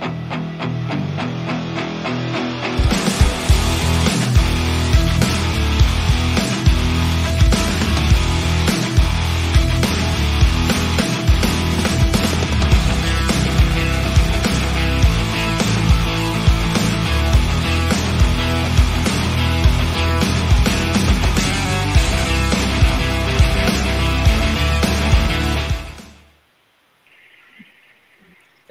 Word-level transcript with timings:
Bye. 0.00 0.49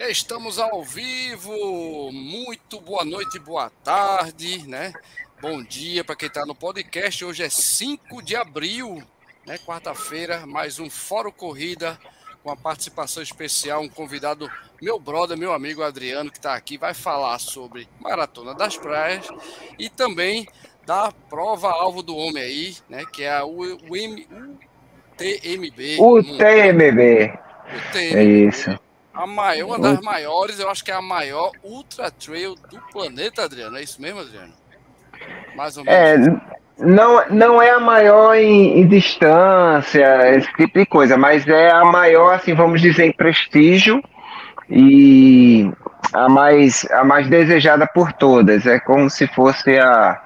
Estamos 0.09 0.57
ao 0.57 0.83
vivo. 0.83 2.11
Muito 2.11 2.81
boa 2.81 3.05
noite, 3.05 3.37
boa 3.37 3.69
tarde, 3.83 4.67
né? 4.67 4.91
Bom 5.39 5.61
dia 5.61 6.03
para 6.03 6.15
quem 6.15 6.27
está 6.27 6.47
no 6.47 6.55
podcast. 6.55 7.23
Hoje 7.23 7.43
é 7.43 7.49
5 7.49 8.19
de 8.23 8.35
abril, 8.35 9.03
né? 9.45 9.59
Quarta-feira, 9.59 10.47
mais 10.47 10.79
um 10.79 10.89
Fórum 10.89 11.31
Corrida 11.31 11.95
com 12.41 12.49
a 12.49 12.57
participação 12.57 13.21
especial, 13.21 13.83
um 13.83 13.87
convidado, 13.87 14.49
meu 14.81 14.99
brother, 14.99 15.37
meu 15.37 15.53
amigo 15.53 15.83
Adriano, 15.83 16.31
que 16.31 16.39
está 16.39 16.55
aqui, 16.55 16.75
vai 16.75 16.95
falar 16.95 17.37
sobre 17.37 17.87
Maratona 17.99 18.55
das 18.55 18.75
Praias 18.75 19.27
e 19.77 19.89
também 19.89 20.47
da 20.87 21.11
prova 21.29 21.69
alvo 21.69 22.01
do 22.01 22.17
homem 22.17 22.41
aí, 22.41 22.75
né? 22.89 23.05
Que 23.13 23.25
é 23.25 23.31
a 23.31 23.45
UTMB. 23.45 23.99
O 25.99 26.23
TMB. 26.23 27.31
O 27.75 27.91
TMB. 27.91 28.17
É 28.17 28.23
isso. 28.23 28.88
A 29.19 29.27
maior, 29.27 29.67
uma 29.67 29.79
das 29.79 29.99
maiores, 29.99 30.61
eu 30.61 30.69
acho 30.69 30.81
que 30.81 30.91
é 30.91 30.93
a 30.93 31.01
maior 31.01 31.51
ultra 31.61 32.09
trail 32.09 32.55
do 32.55 32.79
planeta, 32.89 33.43
Adriano. 33.43 33.77
É 33.77 33.83
isso 33.83 34.01
mesmo, 34.01 34.21
Adriano? 34.21 34.53
Mais 35.57 35.75
ou 35.75 35.83
é, 35.85 36.17
menos. 36.17 36.41
É, 36.41 36.85
não, 36.85 37.27
não 37.29 37.61
é 37.61 37.69
a 37.69 37.81
maior 37.81 38.33
em, 38.35 38.79
em, 38.79 38.87
distância, 38.87 40.37
esse 40.37 40.49
tipo 40.53 40.79
de 40.79 40.85
coisa, 40.85 41.17
mas 41.17 41.45
é 41.49 41.69
a 41.69 41.83
maior, 41.83 42.35
assim, 42.35 42.53
vamos 42.53 42.79
dizer, 42.79 43.07
em 43.07 43.11
prestígio 43.11 44.01
e 44.69 45.69
a 46.13 46.29
mais, 46.29 46.89
a 46.89 47.03
mais 47.03 47.27
desejada 47.27 47.85
por 47.93 48.13
todas. 48.13 48.65
É 48.65 48.79
como 48.79 49.09
se 49.09 49.27
fosse 49.27 49.77
a, 49.77 50.17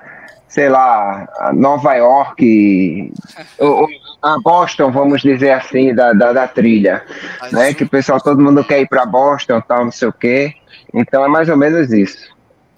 sei 0.54 0.70
lá, 0.70 1.28
Nova 1.56 1.96
York, 1.96 3.12
ou, 3.58 3.88
a 4.22 4.38
Boston, 4.40 4.92
vamos 4.92 5.24
dizer 5.24 5.50
assim, 5.50 5.96
da, 5.96 6.14
da, 6.14 6.32
da 6.32 6.48
trilha, 6.48 7.02
né? 7.52 7.74
Que 7.74 7.84
o 7.84 7.90
pessoal, 7.90 8.22
todo 8.22 8.40
mundo 8.40 8.64
quer 8.64 8.80
ir 8.80 8.88
para 8.88 9.04
Boston, 9.04 9.60
tal, 9.62 9.86
não 9.86 9.92
sei 9.92 10.10
o 10.10 10.14
quê. 10.14 10.54
Então 10.94 11.26
é 11.26 11.28
mais 11.28 11.50
ou 11.50 11.58
menos 11.58 11.92
isso. 11.92 12.32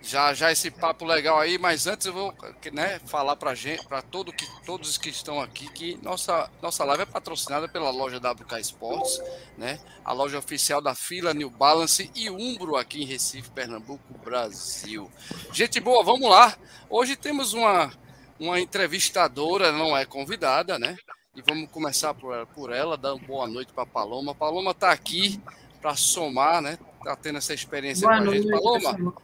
Já, 0.06 0.36
já 0.36 0.52
esse 0.52 0.70
papo 0.70 1.04
legal 1.04 1.40
aí, 1.40 1.58
mas 1.58 1.88
antes 1.88 2.06
eu 2.06 2.14
vou 2.14 2.34
né, 2.72 3.00
falar 3.08 3.36
para 3.36 3.56
gente, 3.56 3.84
para 3.88 4.04
todo 4.04 4.32
que, 4.32 4.46
todos 4.64 5.00
que 5.00 5.10
estão 5.10 5.42
aqui, 5.42 5.68
que 5.72 6.00
nossa, 6.04 6.48
nossa 6.62 6.84
live 6.86 7.02
é 7.02 7.06
patrocinada 7.08 7.68
pela 7.68 7.90
loja 7.90 8.18
WK 8.18 8.60
Sports, 8.62 9.20
né? 9.58 9.80
A 10.04 10.14
loja 10.14 10.38
oficial 10.38 10.80
da 10.80 10.94
fila 10.94 11.34
New 11.34 11.50
Balance 11.50 12.12
e 12.14 12.30
Umbro 12.30 12.76
aqui 12.76 13.02
em 13.02 13.06
Recife, 13.06 13.50
Pernambuco, 13.50 14.14
Brasil. 14.24 15.12
Gente 15.52 15.80
boa, 15.80 16.04
vamos 16.04 16.30
lá. 16.30 16.56
Hoje 16.88 17.16
temos 17.16 17.54
uma, 17.54 17.92
uma 18.40 18.60
entrevistadora, 18.60 19.72
não 19.72 19.98
é 19.98 20.06
convidada, 20.06 20.78
né? 20.78 20.96
E 21.36 21.42
vamos 21.42 21.68
começar 21.72 22.14
por, 22.14 22.46
por 22.48 22.72
ela, 22.72 22.96
dar 22.96 23.16
uma 23.16 23.26
boa 23.26 23.48
noite 23.48 23.74
para 23.74 23.88
Paloma. 23.88 24.36
Paloma 24.36 24.70
está 24.70 24.92
aqui 24.92 25.42
para 25.82 25.96
somar, 25.96 26.62
né? 26.62 26.78
Está 27.00 27.16
tendo 27.16 27.40
essa 27.40 27.56
experiência 27.56 28.08
boa 28.08 28.24
com 28.24 28.30
a 28.30 28.34
gente. 28.36 28.50
Paloma, 28.52 29.16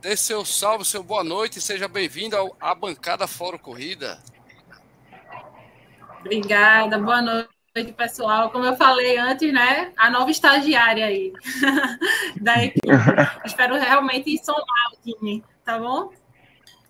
dê 0.00 0.16
seu 0.16 0.44
salve, 0.44 0.84
seu 0.84 1.02
boa 1.02 1.22
noite 1.22 1.58
e 1.58 1.62
seja 1.62 1.86
bem-vindo 1.86 2.36
à 2.58 2.74
bancada 2.74 3.26
Fórum 3.26 3.58
Corrida. 3.58 4.18
Obrigada, 6.20 6.98
boa 6.98 7.20
noite, 7.20 7.92
pessoal. 7.94 8.50
Como 8.50 8.64
eu 8.64 8.76
falei 8.76 9.18
antes, 9.18 9.52
né? 9.52 9.92
A 9.96 10.10
nova 10.10 10.30
estagiária 10.30 11.04
aí 11.04 11.32
da 12.40 12.64
equipe. 12.64 12.88
Espero 13.44 13.74
realmente 13.74 14.42
somar 14.42 14.92
o 14.92 15.02
time, 15.02 15.44
tá 15.64 15.78
bom? 15.78 16.10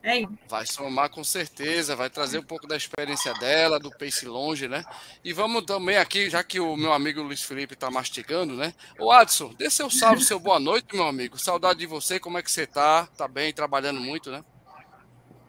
É 0.02 0.24
vai 0.48 0.64
somar 0.64 1.10
com 1.10 1.22
certeza, 1.22 1.94
vai 1.94 2.08
trazer 2.08 2.38
um 2.38 2.42
pouco 2.42 2.66
da 2.66 2.74
experiência 2.74 3.34
dela, 3.34 3.78
do 3.78 3.90
pace 3.90 4.26
longe, 4.26 4.66
né? 4.66 4.82
E 5.22 5.32
vamos 5.32 5.64
também 5.64 5.98
aqui, 5.98 6.30
já 6.30 6.42
que 6.42 6.58
o 6.58 6.74
meu 6.74 6.92
amigo 6.92 7.22
Luiz 7.22 7.42
Felipe 7.42 7.74
está 7.74 7.90
mastigando, 7.90 8.56
né? 8.56 8.72
Ô 8.98 9.12
Adson, 9.12 9.52
dê 9.58 9.68
seu 9.68 9.90
salve, 9.90 10.24
seu 10.24 10.40
boa 10.40 10.58
noite, 10.58 10.94
meu 10.94 11.06
amigo. 11.06 11.38
Saudade 11.38 11.80
de 11.80 11.86
você, 11.86 12.18
como 12.18 12.38
é 12.38 12.42
que 12.42 12.50
você 12.50 12.66
tá? 12.66 13.06
Tá 13.14 13.28
bem, 13.28 13.52
trabalhando 13.52 14.00
muito, 14.00 14.30
né? 14.30 14.42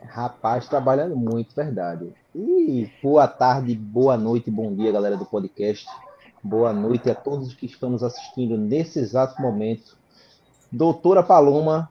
Rapaz, 0.06 0.68
trabalhando 0.68 1.16
muito, 1.16 1.56
verdade. 1.56 2.14
E 2.36 2.92
boa 3.02 3.30
tarde, 3.30 3.74
boa 3.74 4.18
noite, 4.18 4.52
bom 4.52 4.76
dia, 4.76 4.92
galera 4.92 5.16
do 5.16 5.26
podcast. 5.26 5.88
Boa 6.44 6.74
noite 6.74 7.10
a 7.10 7.16
todos 7.16 7.54
que 7.54 7.68
estão 7.68 7.90
nos 7.90 8.04
assistindo 8.04 8.58
nesse 8.58 9.00
exato 9.00 9.42
momento. 9.42 9.98
Doutora 10.70 11.24
Paloma, 11.24 11.90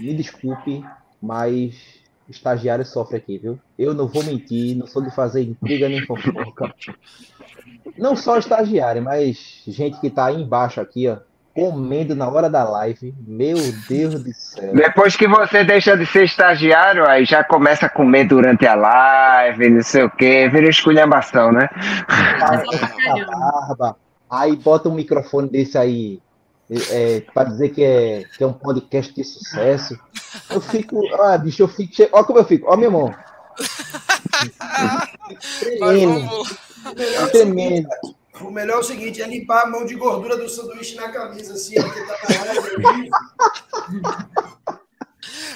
me 0.00 0.14
desculpe, 0.14 0.82
mas 1.24 1.74
estagiário 2.28 2.84
sofre 2.84 3.16
aqui, 3.16 3.38
viu? 3.38 3.58
Eu 3.78 3.94
não 3.94 4.06
vou 4.06 4.22
mentir, 4.22 4.76
não 4.76 4.86
sou 4.86 5.02
de 5.02 5.10
fazer 5.10 5.42
intriga 5.42 5.88
nem 5.88 6.04
fofoca. 6.04 6.74
Não 7.98 8.14
só 8.14 8.38
estagiário, 8.38 9.02
mas 9.02 9.62
gente 9.66 9.98
que 10.00 10.10
tá 10.10 10.26
aí 10.26 10.40
embaixo 10.40 10.80
aqui, 10.80 11.08
ó, 11.08 11.18
comendo 11.54 12.14
na 12.14 12.28
hora 12.28 12.50
da 12.50 12.64
live. 12.64 13.14
Meu 13.26 13.56
Deus 13.88 14.22
do 14.22 14.32
céu. 14.34 14.74
Depois 14.74 15.16
que 15.16 15.26
você 15.26 15.64
deixa 15.64 15.96
de 15.96 16.04
ser 16.04 16.24
estagiário, 16.24 17.08
aí 17.08 17.24
já 17.24 17.42
começa 17.44 17.86
a 17.86 17.90
comer 17.90 18.24
durante 18.24 18.66
a 18.66 18.74
live, 18.74 19.70
não 19.70 19.82
sei 19.82 20.02
o 20.02 20.10
quê, 20.10 20.48
vira 20.52 20.68
esculhambação, 20.68 21.52
né? 21.52 21.68
Barba, 23.28 23.96
aí 24.28 24.56
bota 24.56 24.88
um 24.88 24.94
microfone 24.94 25.48
desse 25.48 25.78
aí 25.78 26.20
é, 26.70 27.20
para 27.32 27.50
dizer 27.50 27.70
que 27.70 27.82
é, 27.82 28.24
que 28.36 28.42
é 28.42 28.46
um 28.46 28.52
podcast 28.52 29.14
de 29.14 29.24
sucesso. 29.24 29.98
Eu 30.50 30.60
fico, 30.60 31.00
ah, 31.14 31.36
bicho, 31.38 31.62
eu 31.62 31.68
fico, 31.68 31.94
olha 32.12 32.24
como 32.24 32.38
eu 32.38 32.44
fico, 32.44 32.68
olha 32.68 32.76
minha 32.76 32.90
mão. 32.90 33.14
Tremendo. 35.60 36.30
Tremendo. 37.30 37.88
O 38.40 38.50
melhor 38.50 38.78
é 38.78 38.80
o 38.80 38.82
seguinte, 38.82 39.22
é 39.22 39.28
limpar 39.28 39.62
a 39.62 39.66
mão 39.66 39.86
de 39.86 39.94
gordura 39.94 40.36
do 40.36 40.48
sanduíche 40.48 40.96
na 40.96 41.08
camisa, 41.08 41.54
assim, 41.54 41.74
porque 41.80 42.00
tá 42.02 42.18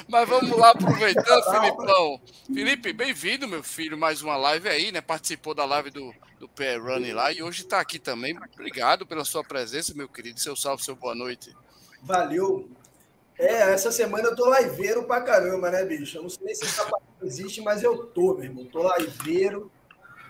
Mas 0.08 0.26
vamos 0.26 0.56
lá, 0.56 0.70
aproveitando, 0.70 1.44
Filipão. 1.50 2.20
Felipe, 2.46 2.92
bem-vindo, 2.94 3.46
meu 3.46 3.62
filho, 3.62 3.98
mais 3.98 4.22
uma 4.22 4.38
live 4.38 4.66
aí, 4.66 4.90
né? 4.90 5.02
Participou 5.02 5.54
da 5.54 5.66
live 5.66 5.90
do, 5.90 6.14
do 6.40 6.48
PR 6.48 6.80
Running 6.82 7.12
lá 7.12 7.30
e 7.30 7.42
hoje 7.42 7.60
está 7.60 7.78
aqui 7.78 7.98
também. 7.98 8.38
Obrigado 8.54 9.06
pela 9.06 9.22
sua 9.22 9.44
presença, 9.44 9.92
meu 9.94 10.08
querido. 10.08 10.40
Seu 10.40 10.56
salve, 10.56 10.82
seu 10.82 10.96
boa 10.96 11.14
noite. 11.14 11.54
Valeu. 12.02 12.70
É, 13.38 13.72
essa 13.74 13.92
semana 13.92 14.28
eu 14.28 14.34
tô 14.34 14.50
liveiro 14.58 15.04
pra 15.04 15.20
caramba, 15.20 15.70
né, 15.70 15.84
bicho? 15.84 16.16
Eu 16.16 16.22
não 16.22 16.30
sei 16.30 16.54
se 16.54 16.64
essa 16.64 16.90
existe, 17.22 17.60
mas 17.60 17.82
eu 17.82 18.06
tô, 18.06 18.32
meu 18.34 18.44
irmão. 18.44 18.64
Tô 18.64 18.90
liveiro. 18.96 19.70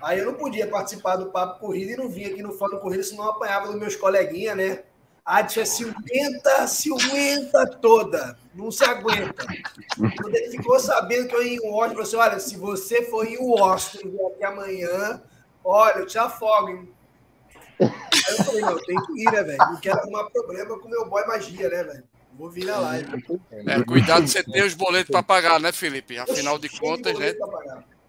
Aí 0.02 0.18
eu 0.18 0.26
não 0.26 0.34
podia 0.34 0.66
participar 0.66 1.16
do 1.16 1.30
Papo 1.30 1.60
Corrida 1.60 1.92
e 1.92 1.96
não 1.96 2.08
vim 2.08 2.24
aqui 2.24 2.42
no 2.42 2.52
Fórum 2.52 2.78
Corrida, 2.80 3.04
senão 3.04 3.24
eu 3.24 3.30
apanhava 3.30 3.68
dos 3.68 3.76
meus 3.76 3.94
coleguinhas, 3.94 4.56
né? 4.56 4.82
A 5.28 5.44
tia 5.44 5.66
ciumenta, 5.66 6.66
ciumenta 6.66 7.66
toda. 7.66 8.38
Não 8.54 8.70
se 8.70 8.82
aguenta. 8.82 9.46
Quando 10.16 10.34
ele 10.34 10.52
ficou 10.52 10.80
sabendo 10.80 11.28
que 11.28 11.34
eu 11.34 11.42
ia 11.42 11.56
em 11.56 11.60
Washington, 11.60 11.90
falou 11.90 12.02
assim: 12.02 12.16
olha, 12.16 12.40
se 12.40 12.56
você 12.56 13.02
for 13.02 13.26
em 13.26 13.36
Washington 13.36 14.26
até 14.28 14.46
amanhã, 14.46 15.22
olha, 15.62 15.98
eu 15.98 16.06
te 16.06 16.16
afogo, 16.16 16.70
hein? 16.70 16.88
Aí 17.78 17.90
eu 18.38 18.42
falei, 18.42 18.60
não, 18.62 18.70
eu 18.70 18.84
tenho 18.86 19.06
que 19.06 19.20
ir, 19.20 19.30
né, 19.30 19.42
velho? 19.42 19.58
Não 19.58 19.76
quero 19.76 19.98
arrumar 19.98 20.30
problema 20.30 20.78
com 20.78 20.88
meu 20.88 21.06
boy 21.06 21.26
magia, 21.26 21.68
né, 21.68 21.84
velho? 21.84 22.04
Vou 22.32 22.48
vir 22.48 22.64
na 22.64 22.78
live. 22.78 23.24
É, 23.66 23.84
cuidado, 23.84 24.26
você 24.26 24.42
tem 24.42 24.64
os 24.64 24.72
boletos 24.72 25.10
para 25.10 25.22
pagar, 25.22 25.60
né, 25.60 25.72
Felipe? 25.72 26.18
Afinal 26.18 26.58
de 26.58 26.70
contas, 26.70 27.18
né? 27.18 27.34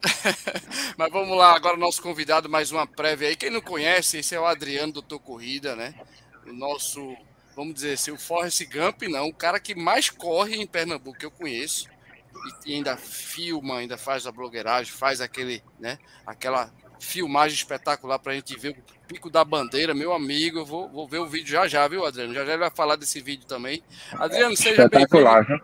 Mas 0.97 1.11
vamos 1.11 1.37
lá, 1.37 1.53
agora 1.53 1.75
nosso 1.75 2.01
convidado, 2.01 2.47
mais 2.47 2.71
uma 2.71 2.87
prévia 2.87 3.27
aí. 3.27 3.35
Quem 3.35 3.49
não 3.49 3.59
conhece, 3.59 4.19
esse 4.19 4.33
é 4.33 4.39
o 4.39 4.45
Adriano, 4.45 4.93
doutor 4.93 5.19
Corrida, 5.19 5.75
né? 5.75 5.93
O 6.45 6.53
nosso, 6.53 7.15
vamos 7.55 7.73
dizer 7.73 7.93
assim, 7.93 8.11
o 8.11 8.17
Forrest 8.17 8.63
Gump, 8.65 9.03
não, 9.03 9.27
o 9.27 9.33
cara 9.33 9.59
que 9.59 9.75
mais 9.75 10.09
corre 10.09 10.55
em 10.55 10.67
Pernambuco 10.67 11.17
que 11.17 11.25
eu 11.25 11.31
conheço 11.31 11.87
e 12.65 12.73
ainda 12.73 12.95
filma, 12.97 13.77
ainda 13.77 13.97
faz 13.97 14.25
a 14.25 14.31
blogueiragem, 14.31 14.91
faz 14.91 15.21
aquele, 15.21 15.61
né, 15.79 15.97
aquela 16.25 16.71
filmagem 16.99 17.55
espetacular 17.55 18.19
para 18.19 18.33
a 18.33 18.35
gente 18.35 18.57
ver 18.57 18.69
o 18.69 19.07
pico 19.07 19.29
da 19.29 19.43
bandeira, 19.43 19.93
meu 19.93 20.13
amigo, 20.13 20.59
eu 20.59 20.65
vou, 20.65 20.89
vou 20.89 21.07
ver 21.07 21.19
o 21.19 21.27
vídeo 21.27 21.47
já 21.47 21.67
já, 21.67 21.87
viu, 21.87 22.05
Adriano? 22.05 22.33
Já 22.33 22.45
já 22.45 22.51
ele 22.51 22.59
vai 22.59 22.71
falar 22.71 22.95
desse 22.95 23.21
vídeo 23.21 23.47
também. 23.47 23.81
Adriano, 24.13 24.55
seja 24.55 24.87
bem-vindo. 24.87 25.63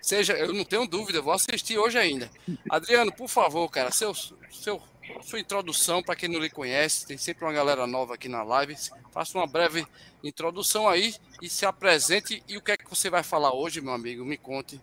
Seja, 0.00 0.32
eu 0.32 0.52
não 0.52 0.64
tenho 0.64 0.86
dúvida, 0.86 1.20
vou 1.20 1.32
assistir 1.32 1.78
hoje 1.78 1.98
ainda. 1.98 2.30
Adriano, 2.70 3.12
por 3.12 3.28
favor, 3.28 3.68
cara, 3.68 3.90
seu, 3.90 4.14
seu 4.50 4.80
sua 5.22 5.40
introdução 5.40 6.02
para 6.02 6.16
quem 6.16 6.28
não 6.28 6.40
lhe 6.40 6.50
conhece. 6.50 7.06
Tem 7.06 7.16
sempre 7.16 7.44
uma 7.44 7.52
galera 7.52 7.86
nova 7.86 8.14
aqui 8.14 8.28
na 8.28 8.42
live. 8.42 8.76
Faça 9.12 9.38
uma 9.38 9.46
breve 9.46 9.86
introdução 10.22 10.88
aí 10.88 11.14
e 11.42 11.48
se 11.48 11.66
apresente. 11.66 12.42
E 12.48 12.56
o 12.56 12.60
que 12.60 12.72
é 12.72 12.76
que 12.76 12.88
você 12.88 13.10
vai 13.10 13.22
falar 13.22 13.52
hoje, 13.52 13.80
meu 13.80 13.92
amigo? 13.92 14.24
Me 14.24 14.36
conte. 14.36 14.80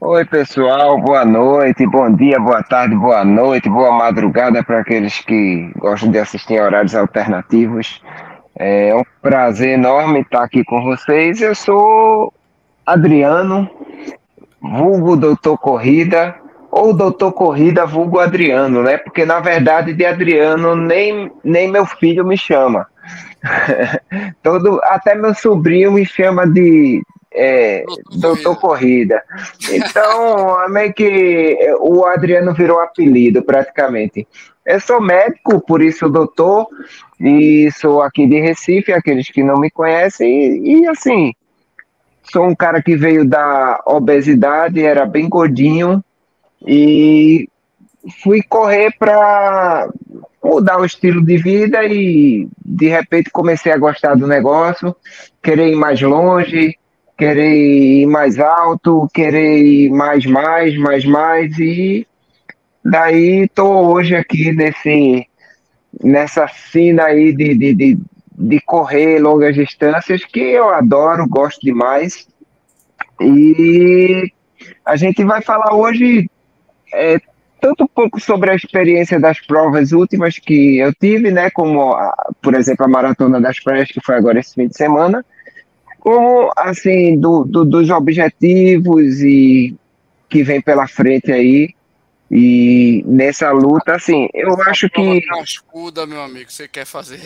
Oi, 0.00 0.24
pessoal, 0.24 0.98
boa 1.00 1.24
noite, 1.24 1.86
bom 1.86 2.12
dia, 2.12 2.40
boa 2.40 2.62
tarde, 2.62 2.96
boa 2.96 3.24
noite, 3.24 3.68
boa 3.68 3.92
madrugada 3.92 4.64
para 4.64 4.80
aqueles 4.80 5.20
que 5.20 5.70
gostam 5.76 6.10
de 6.10 6.18
assistir 6.18 6.54
em 6.54 6.60
horários 6.60 6.94
alternativos. 6.94 8.02
É 8.56 8.94
um 8.94 9.04
prazer 9.22 9.74
enorme 9.78 10.20
estar 10.20 10.42
aqui 10.42 10.64
com 10.64 10.82
vocês. 10.82 11.40
Eu 11.40 11.54
sou 11.54 12.32
Adriano, 12.84 13.70
vulgo 14.60 15.16
Doutor 15.16 15.58
Corrida, 15.58 16.34
ou 16.70 16.92
Doutor 16.92 17.32
Corrida, 17.32 17.84
vulgo 17.84 18.20
Adriano, 18.20 18.82
né? 18.82 18.96
Porque 18.96 19.24
na 19.24 19.40
verdade 19.40 19.92
de 19.92 20.04
Adriano 20.04 20.76
nem, 20.76 21.30
nem 21.42 21.68
meu 21.68 21.84
filho 21.84 22.24
me 22.24 22.36
chama. 22.36 22.86
Todo, 24.42 24.80
até 24.84 25.14
meu 25.14 25.34
sobrinho 25.34 25.92
me 25.92 26.06
chama 26.06 26.46
de 26.46 27.02
é, 27.32 27.84
Doutor 28.18 28.58
Corrida. 28.60 29.22
Então, 29.70 30.62
é 30.64 30.68
meio 30.68 30.92
que 30.92 31.58
o 31.80 32.04
Adriano 32.04 32.54
virou 32.54 32.80
apelido 32.80 33.42
praticamente. 33.42 34.26
Eu 34.64 34.78
sou 34.80 35.00
médico, 35.00 35.60
por 35.60 35.82
isso 35.82 36.08
doutor, 36.08 36.68
e 37.18 37.70
sou 37.72 38.02
aqui 38.02 38.26
de 38.26 38.40
Recife, 38.40 38.92
aqueles 38.92 39.28
que 39.28 39.42
não 39.42 39.58
me 39.58 39.70
conhecem, 39.70 40.28
e, 40.28 40.82
e 40.82 40.86
assim, 40.86 41.32
sou 42.30 42.46
um 42.46 42.54
cara 42.54 42.82
que 42.82 42.94
veio 42.94 43.24
da 43.24 43.82
obesidade, 43.86 44.84
era 44.84 45.06
bem 45.06 45.28
gordinho, 45.28 46.04
e 46.66 47.48
fui 48.22 48.42
correr 48.42 48.94
para 48.98 49.88
mudar 50.42 50.80
o 50.80 50.84
estilo 50.84 51.24
de 51.24 51.36
vida 51.36 51.84
e 51.84 52.48
de 52.64 52.88
repente 52.88 53.30
comecei 53.30 53.72
a 53.72 53.78
gostar 53.78 54.14
do 54.14 54.26
negócio, 54.26 54.94
querer 55.42 55.68
ir 55.68 55.76
mais 55.76 56.00
longe, 56.00 56.76
querer 57.16 57.52
ir 57.52 58.06
mais 58.06 58.38
alto, 58.38 59.08
querer 59.12 59.58
ir 59.58 59.90
mais, 59.90 60.24
mais, 60.24 60.76
mais, 60.78 61.04
mais. 61.04 61.58
E 61.58 62.06
daí 62.84 63.48
tô 63.48 63.92
hoje 63.92 64.16
aqui 64.16 64.52
nesse 64.52 65.26
nessa 66.02 66.46
cena 66.48 67.04
aí 67.06 67.32
de, 67.32 67.54
de, 67.54 67.74
de, 67.74 67.98
de 68.32 68.60
correr 68.60 69.18
longas 69.18 69.54
distâncias 69.54 70.24
que 70.24 70.40
eu 70.40 70.70
adoro, 70.70 71.28
gosto 71.28 71.60
demais. 71.60 72.26
E 73.20 74.32
a 74.84 74.96
gente 74.96 75.22
vai 75.24 75.42
falar 75.42 75.74
hoje 75.74 76.30
é, 76.92 77.20
tanto 77.60 77.84
um 77.84 77.88
pouco 77.88 78.18
sobre 78.20 78.50
a 78.50 78.54
experiência 78.54 79.20
das 79.20 79.38
provas 79.40 79.92
últimas 79.92 80.38
que 80.38 80.78
eu 80.78 80.92
tive, 80.94 81.30
né, 81.30 81.50
como, 81.50 81.92
a, 81.92 82.32
por 82.40 82.54
exemplo, 82.54 82.86
a 82.86 82.88
Maratona 82.88 83.40
das 83.40 83.60
Praias, 83.60 83.88
que 83.88 84.00
foi 84.00 84.16
agora 84.16 84.40
esse 84.40 84.54
fim 84.54 84.66
de 84.66 84.76
semana, 84.76 85.24
como, 85.98 86.50
assim, 86.56 87.18
do, 87.18 87.44
do, 87.44 87.64
dos 87.64 87.90
objetivos 87.90 89.20
e 89.20 89.76
que 90.28 90.42
vem 90.42 90.60
pela 90.60 90.86
frente 90.86 91.30
aí, 91.30 91.74
e 92.30 93.04
nessa 93.06 93.50
luta, 93.50 93.96
assim, 93.96 94.28
eu 94.32 94.52
Essa 94.52 94.70
acho 94.70 94.88
que... 94.88 95.20
Escuda, 95.42 96.06
meu 96.06 96.22
amigo, 96.22 96.50
você 96.50 96.68
quer 96.68 96.86
fazer 96.86 97.20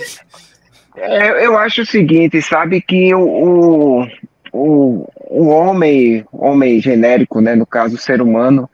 é, 0.97 1.45
eu 1.45 1.59
acho 1.59 1.83
o 1.83 1.87
seguinte, 1.87 2.41
sabe, 2.41 2.81
que 2.81 3.13
o, 3.15 4.07
o, 4.53 5.09
o 5.29 5.49
homem, 5.49 6.25
homem 6.33 6.81
genérico, 6.81 7.41
né, 7.41 7.55
no 7.55 7.67
caso, 7.67 7.97
o 7.97 7.99
ser 7.99 8.23
humano, 8.23 8.71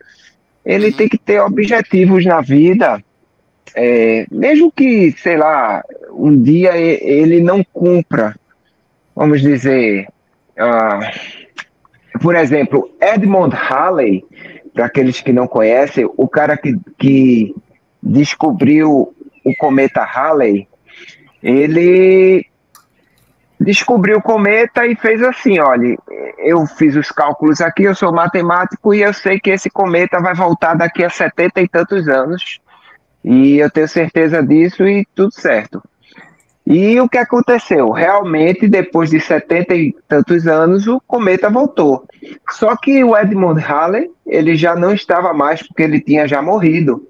ele 0.65 0.93
tem 0.93 1.09
que 1.09 1.19
ter 1.19 1.41
objetivos 1.41 2.25
na 2.25 2.41
vida, 2.41 3.03
é, 3.75 4.27
mesmo 4.31 4.71
que, 4.71 5.12
sei 5.12 5.37
lá, 5.37 5.83
um 6.12 6.41
dia 6.41 6.77
ele 6.77 7.41
não 7.41 7.65
cumpra, 7.73 8.37
vamos 9.15 9.41
dizer, 9.41 10.09
uh, 10.59 12.19
por 12.21 12.35
exemplo, 12.35 12.91
Edmund 13.01 13.55
Halley, 13.55 14.25
para 14.75 14.87
aqueles 14.87 15.21
que 15.21 15.33
não 15.33 15.47
conhecem, 15.47 16.09
o 16.17 16.29
cara 16.29 16.57
que, 16.57 16.77
que 16.99 17.55
descobriu 18.03 19.15
o 19.45 19.57
cometa 19.57 20.03
Halley, 20.03 20.69
ele 21.43 22.47
descobriu 23.61 24.19
o 24.19 24.23
cometa 24.23 24.87
e 24.87 24.97
fez 24.97 25.23
assim: 25.23 25.61
olha, 25.61 25.97
eu 26.39 26.67
fiz 26.67 26.97
os 26.97 27.12
cálculos 27.12 27.61
aqui, 27.61 27.85
eu 27.85 27.95
sou 27.95 28.12
matemático 28.12 28.95
e 28.95 29.03
eu 29.03 29.12
sei 29.12 29.39
que 29.39 29.51
esse 29.51 29.69
cometa 29.69 30.19
vai 30.21 30.35
voltar 30.35 30.75
daqui 30.75 31.05
a 31.05 31.11
setenta 31.11 31.61
e 31.61 31.69
tantos 31.69 32.09
anos. 32.09 32.59
E 33.23 33.59
eu 33.59 33.71
tenho 33.71 33.87
certeza 33.87 34.43
disso 34.43 34.89
e 34.89 35.07
tudo 35.15 35.33
certo. 35.33 35.83
E 36.67 36.99
o 37.01 37.09
que 37.09 37.19
aconteceu? 37.19 37.91
Realmente, 37.91 38.69
depois 38.69 39.11
de 39.11 39.21
setenta 39.21 39.75
e 39.75 39.95
tantos 40.09 40.47
anos, 40.47 40.87
o 40.87 41.01
cometa 41.01 41.51
voltou. 41.51 42.07
Só 42.51 42.77
que 42.77 43.03
o 43.03 43.17
Edmund 43.17 43.61
Halley, 43.61 44.11
ele 44.25 44.55
já 44.57 44.75
não 44.75 44.95
estava 44.95 45.35
mais, 45.35 45.67
porque 45.67 45.83
ele 45.83 46.01
tinha 46.01 46.27
já 46.27 46.41
morrido. 46.41 47.05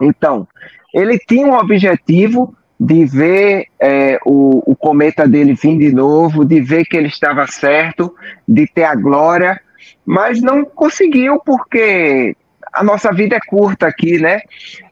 Então, 0.00 0.46
ele 0.94 1.18
tinha 1.18 1.46
um 1.46 1.58
objetivo 1.58 2.56
de 2.78 3.04
ver 3.06 3.66
é, 3.80 4.18
o, 4.24 4.70
o 4.70 4.76
cometa 4.76 5.26
dele 5.26 5.54
vir 5.54 5.78
de 5.78 5.92
novo, 5.92 6.44
de 6.44 6.60
ver 6.60 6.84
que 6.84 6.96
ele 6.96 7.08
estava 7.08 7.46
certo, 7.46 8.14
de 8.46 8.66
ter 8.66 8.84
a 8.84 8.94
glória, 8.94 9.60
mas 10.04 10.40
não 10.42 10.64
conseguiu 10.64 11.40
porque 11.44 12.36
a 12.72 12.84
nossa 12.84 13.10
vida 13.10 13.36
é 13.36 13.40
curta 13.40 13.86
aqui, 13.86 14.18
né? 14.18 14.40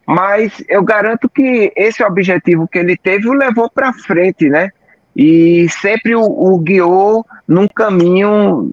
Mas 0.06 0.64
eu 0.68 0.82
garanto 0.82 1.28
que 1.28 1.72
esse 1.76 2.02
objetivo 2.02 2.66
que 2.66 2.78
ele 2.78 2.96
teve 2.96 3.28
o 3.28 3.34
levou 3.34 3.70
para 3.70 3.92
frente, 3.92 4.48
né? 4.48 4.70
E 5.14 5.68
sempre 5.68 6.14
o, 6.14 6.22
o 6.22 6.58
guiou 6.58 7.24
num 7.46 7.68
caminho, 7.68 8.72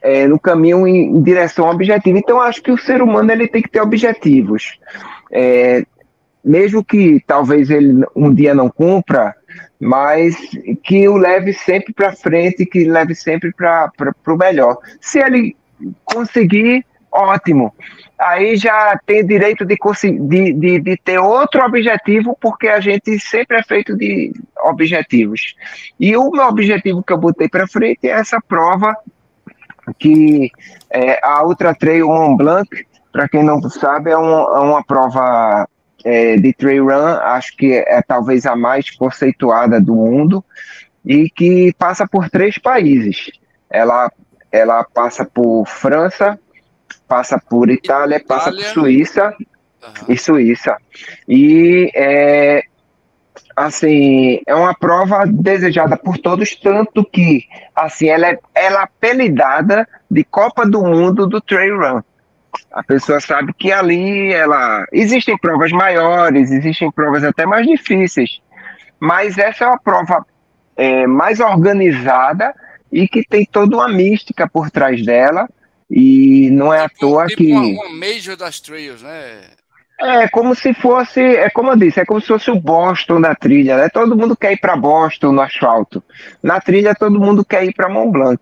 é, 0.00 0.26
no 0.26 0.38
caminho 0.38 0.86
em, 0.86 1.16
em, 1.16 1.22
direção 1.22 1.66
ao 1.66 1.74
objetivo. 1.74 2.18
Então, 2.18 2.40
acho 2.40 2.62
que 2.62 2.70
o 2.70 2.78
ser 2.78 3.02
humano 3.02 3.32
ele 3.32 3.48
tem 3.48 3.62
que 3.62 3.70
ter 3.70 3.80
objetivos. 3.80 4.78
É, 5.32 5.84
mesmo 6.46 6.84
que 6.84 7.20
talvez 7.26 7.70
ele 7.70 8.04
um 8.14 8.32
dia 8.32 8.54
não 8.54 8.70
cumpra, 8.70 9.34
mas 9.80 10.36
que 10.84 11.08
o 11.08 11.16
leve 11.16 11.52
sempre 11.52 11.92
para 11.92 12.12
frente, 12.12 12.64
que 12.64 12.84
leve 12.84 13.16
sempre 13.16 13.52
para 13.52 13.90
o 14.28 14.36
melhor. 14.36 14.78
Se 15.00 15.18
ele 15.18 15.56
conseguir, 16.04 16.86
ótimo. 17.10 17.74
Aí 18.16 18.56
já 18.56 18.98
tem 19.04 19.26
direito 19.26 19.66
de, 19.66 19.76
de, 20.28 20.52
de, 20.52 20.80
de, 20.80 20.96
ter 20.96 21.18
outro 21.18 21.64
objetivo, 21.64 22.38
porque 22.40 22.68
a 22.68 22.78
gente 22.78 23.18
sempre 23.18 23.58
é 23.58 23.62
feito 23.64 23.96
de 23.96 24.32
objetivos. 24.60 25.56
E 25.98 26.16
o 26.16 26.30
meu 26.30 26.46
objetivo 26.46 27.02
que 27.02 27.12
eu 27.12 27.18
botei 27.18 27.48
para 27.48 27.66
frente 27.66 28.06
é 28.06 28.10
essa 28.10 28.40
prova, 28.40 28.96
que 29.98 30.50
é 30.90 31.18
a 31.22 31.44
Ultra 31.44 31.74
Trail 31.74 32.06
Mont 32.06 32.36
Blanc, 32.36 32.86
para 33.12 33.28
quem 33.28 33.42
não 33.42 33.60
sabe, 33.68 34.10
é 34.10 34.16
uma, 34.16 34.58
é 34.58 34.60
uma 34.60 34.84
prova 34.84 35.66
é, 36.06 36.36
de 36.36 36.52
trail 36.52 36.84
run, 36.84 37.18
acho 37.20 37.56
que 37.56 37.72
é, 37.72 37.96
é 37.96 38.00
talvez 38.00 38.46
a 38.46 38.54
mais 38.54 38.88
conceituada 38.90 39.80
do 39.80 39.92
mundo 39.92 40.44
e 41.04 41.28
que 41.28 41.74
passa 41.76 42.06
por 42.06 42.30
três 42.30 42.58
países. 42.58 43.32
Ela, 43.68 44.12
ela 44.52 44.84
passa 44.84 45.24
por 45.24 45.66
França, 45.66 46.38
passa 47.08 47.40
por 47.40 47.68
Itália, 47.68 48.18
Itália. 48.18 48.24
passa 48.24 48.52
por 48.52 48.62
Suíça 48.66 49.34
uhum. 49.40 50.04
e 50.08 50.16
Suíça. 50.16 50.76
E 51.28 51.90
é, 51.92 52.62
assim, 53.56 54.40
é 54.46 54.54
uma 54.54 54.74
prova 54.74 55.24
desejada 55.26 55.96
por 55.96 56.18
todos, 56.18 56.54
tanto 56.54 57.04
que 57.04 57.46
assim, 57.74 58.06
ela 58.10 58.28
é, 58.28 58.38
ela 58.54 58.80
é 58.80 58.82
apelidada 58.84 59.88
de 60.08 60.22
Copa 60.22 60.64
do 60.64 60.84
Mundo 60.84 61.26
do 61.26 61.40
Trail 61.40 61.76
Run 61.76 62.02
a 62.72 62.82
pessoa 62.82 63.20
sabe 63.20 63.52
que 63.54 63.72
ali 63.72 64.32
ela 64.32 64.86
existem 64.92 65.36
provas 65.38 65.72
maiores, 65.72 66.50
existem 66.50 66.90
provas 66.90 67.24
até 67.24 67.46
mais 67.46 67.66
difíceis, 67.66 68.40
mas 69.00 69.38
essa 69.38 69.64
é 69.64 69.66
uma 69.68 69.78
prova 69.78 70.26
é, 70.76 71.06
mais 71.06 71.40
organizada 71.40 72.54
e 72.90 73.08
que 73.08 73.24
tem 73.26 73.44
toda 73.44 73.76
uma 73.76 73.88
mística 73.88 74.48
por 74.48 74.70
trás 74.70 75.04
dela 75.04 75.48
e 75.90 76.50
não 76.50 76.72
é 76.72 76.88
tipo, 76.88 76.96
à 76.96 76.98
toa 76.98 77.26
tipo 77.26 77.42
que 77.42 77.52
uma, 77.52 77.84
uma 77.84 77.90
major 77.90 78.36
das 78.36 78.60
trails, 78.60 79.02
né? 79.02 79.40
É 79.98 80.28
como 80.28 80.54
se 80.54 80.74
fosse, 80.74 81.20
é 81.20 81.48
como 81.48 81.70
eu 81.70 81.76
disse, 81.76 82.00
é 82.00 82.04
como 82.04 82.20
se 82.20 82.26
fosse 82.26 82.50
o 82.50 82.60
Boston 82.60 83.18
da 83.18 83.34
trilha, 83.34 83.78
né? 83.78 83.88
Todo 83.88 84.16
mundo 84.16 84.36
quer 84.36 84.52
ir 84.52 84.60
para 84.60 84.76
Boston 84.76 85.32
no 85.32 85.40
asfalto. 85.40 86.02
Na 86.42 86.60
trilha 86.60 86.94
todo 86.94 87.18
mundo 87.18 87.42
quer 87.42 87.64
ir 87.64 87.72
para 87.72 87.88
Mont 87.88 88.12
Blanc. 88.12 88.38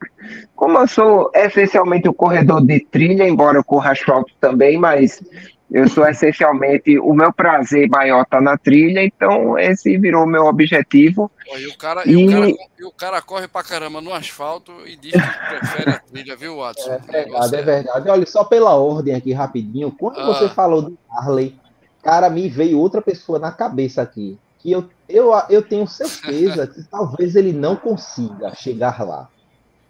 Como 0.57 0.79
eu 0.79 0.89
sou 0.89 1.31
essencialmente 1.33 2.09
o 2.09 2.15
corredor 2.15 2.61
de 2.61 2.81
trilha, 2.81 3.29
embora 3.29 3.59
eu 3.59 3.65
corra 3.65 3.93
asfalto 3.93 4.33
também, 4.41 4.77
mas 4.77 5.23
eu 5.71 5.89
sou 5.89 6.07
essencialmente, 6.07 6.99
o 6.99 7.13
meu 7.15 7.33
prazer 7.33 7.89
maior 7.89 8.23
está 8.23 8.41
na 8.41 8.57
trilha, 8.57 9.03
então 9.03 9.59
esse 9.59 9.97
virou 9.99 10.25
o 10.25 10.29
meu 10.29 10.45
objetivo. 10.45 11.31
E 11.57 11.67
o, 11.67 11.77
cara, 11.77 12.03
e... 12.07 12.13
E, 12.13 12.27
o 12.27 12.31
cara, 12.31 12.49
e 12.79 12.85
o 12.85 12.93
cara 12.93 13.23
corre 13.23 13.49
pra 13.49 13.63
caramba 13.63 14.01
no 14.01 14.13
asfalto 14.13 14.73
e 14.87 14.97
diz 14.97 15.13
que 15.13 15.49
prefere 15.49 15.91
a 15.91 15.99
trilha, 15.99 16.37
viu, 16.37 16.59
Watson? 16.59 16.93
É 16.93 16.99
verdade, 16.99 17.57
é 17.57 17.63
verdade. 17.63 18.09
Olha, 18.09 18.27
só 18.27 18.45
pela 18.45 18.75
ordem 18.75 19.15
aqui 19.15 19.33
rapidinho, 19.33 19.91
quando 19.91 20.21
ah. 20.21 20.27
você 20.27 20.49
falou 20.49 20.83
de 20.83 20.99
Harley, 21.11 21.57
Cara, 22.05 22.29
me 22.29 22.51
veio 22.51 22.79
outra 22.79 23.01
pessoa 23.01 23.39
na 23.39 23.51
cabeça 23.51 24.03
aqui. 24.03 24.39
Que 24.59 24.71
eu, 24.71 24.89
eu, 25.09 25.33
eu 25.49 25.63
tenho 25.63 25.87
certeza 25.87 26.67
que 26.67 26.85
talvez 26.91 27.35
ele 27.35 27.53
não 27.53 27.75
consiga 27.75 28.55
chegar 28.55 29.03
lá, 29.03 29.29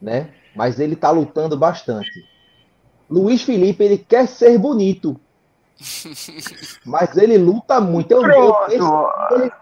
né? 0.00 0.30
Mas 0.54 0.78
ele 0.78 0.94
tá 0.94 1.10
lutando 1.10 1.58
bastante. 1.58 2.24
Luiz 3.10 3.42
Felipe, 3.42 3.82
ele 3.82 3.98
quer 3.98 4.28
ser 4.28 4.56
bonito. 4.56 5.20
Mas 6.84 7.16
ele 7.16 7.38
luta 7.38 7.80
muito. 7.80 8.12
Eu, 8.12 8.22
eu, 8.70 9.10
ele, 9.30 9.52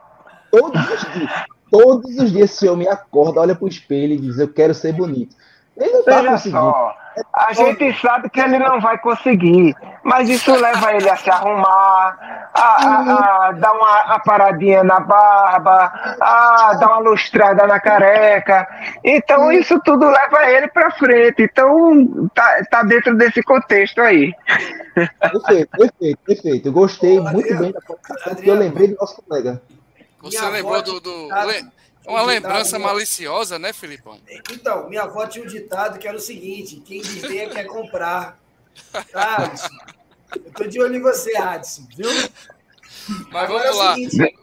todos 0.51 0.81
os 0.81 1.13
dias, 1.13 1.31
todos 1.71 2.19
os 2.19 2.33
dias, 2.33 2.51
esse 2.51 2.69
homem 2.69 2.89
acorda, 2.89 3.41
olha 3.41 3.55
pro 3.55 3.69
espelho 3.69 4.15
e 4.15 4.19
diz: 4.19 4.39
Eu 4.39 4.53
quero 4.53 4.75
ser 4.75 4.93
bonito. 4.93 5.35
Ele 5.77 5.93
não 5.93 6.05
tá 6.05 6.25
conseguindo. 6.25 6.61
Só. 6.61 7.02
A 7.33 7.53
gente 7.53 8.01
sabe 8.01 8.31
que 8.31 8.41
ele 8.41 8.59
não 8.59 8.81
vai 8.81 8.99
conseguir, 8.99 9.75
mas 10.03 10.29
isso 10.29 10.55
leva 10.55 10.95
ele 10.95 11.09
a 11.09 11.17
se 11.17 11.31
arrumar, 11.31 12.51
a, 12.55 12.61
a, 12.61 13.49
a 13.49 13.53
dar 13.53 13.73
uma 13.73 14.19
paradinha 14.21 14.83
na 14.83 15.01
barba, 15.01 15.93
a 16.21 16.75
dar 16.75 16.89
uma 16.89 16.99
lustrada 16.99 17.67
na 17.67 17.81
careca. 17.81 18.67
Então 19.05 19.53
isso 19.53 19.79
tudo 19.81 20.07
leva 20.09 20.51
ele 20.51 20.69
para 20.69 20.91
frente. 20.93 21.43
Então 21.43 22.29
tá, 22.35 22.65
tá 22.71 22.83
dentro 22.83 23.17
desse 23.17 23.43
contexto 23.43 24.01
aí. 24.01 24.33
Perfeito, 24.95 25.71
perfeito, 25.71 26.19
perfeito. 26.25 26.69
Eu 26.69 26.73
gostei 26.73 27.21
muito 27.21 27.57
bem 27.57 27.73
da 27.73 27.81
participação, 27.81 28.35
porque 28.35 28.51
eu 28.51 28.55
lembrei 28.55 28.89
do 28.89 28.97
nosso 28.97 29.23
colega. 29.23 29.61
Você 30.23 30.41
lembrou 30.49 30.83
do, 30.83 31.01
do, 31.01 31.29
uma 32.07 32.23
lembrança 32.23 32.79
maliciosa, 32.79 33.59
né, 33.59 33.73
Filipão? 33.73 34.19
Então, 34.51 34.89
minha 34.89 35.03
avó 35.03 35.27
tinha 35.27 35.45
um 35.45 35.49
ditado 35.49 35.99
que 35.99 36.07
era 36.07 36.17
o 36.17 36.21
seguinte: 36.21 36.83
quem 36.85 37.01
desdenha 37.01 37.51
quer 37.51 37.65
comprar. 37.65 38.39
Tá, 39.11 39.37
Adson? 39.37 39.69
Eu 40.35 40.53
tô 40.53 40.65
de 40.65 40.81
olho 40.81 40.97
em 40.97 41.01
você, 41.03 41.37
Adson, 41.37 41.87
viu? 41.95 42.09
Mas 43.31 43.45
Agora 43.45 43.65
vamos 43.65 43.79
é 43.79 43.83
lá. 43.83 43.95
Seguinte. 43.95 44.42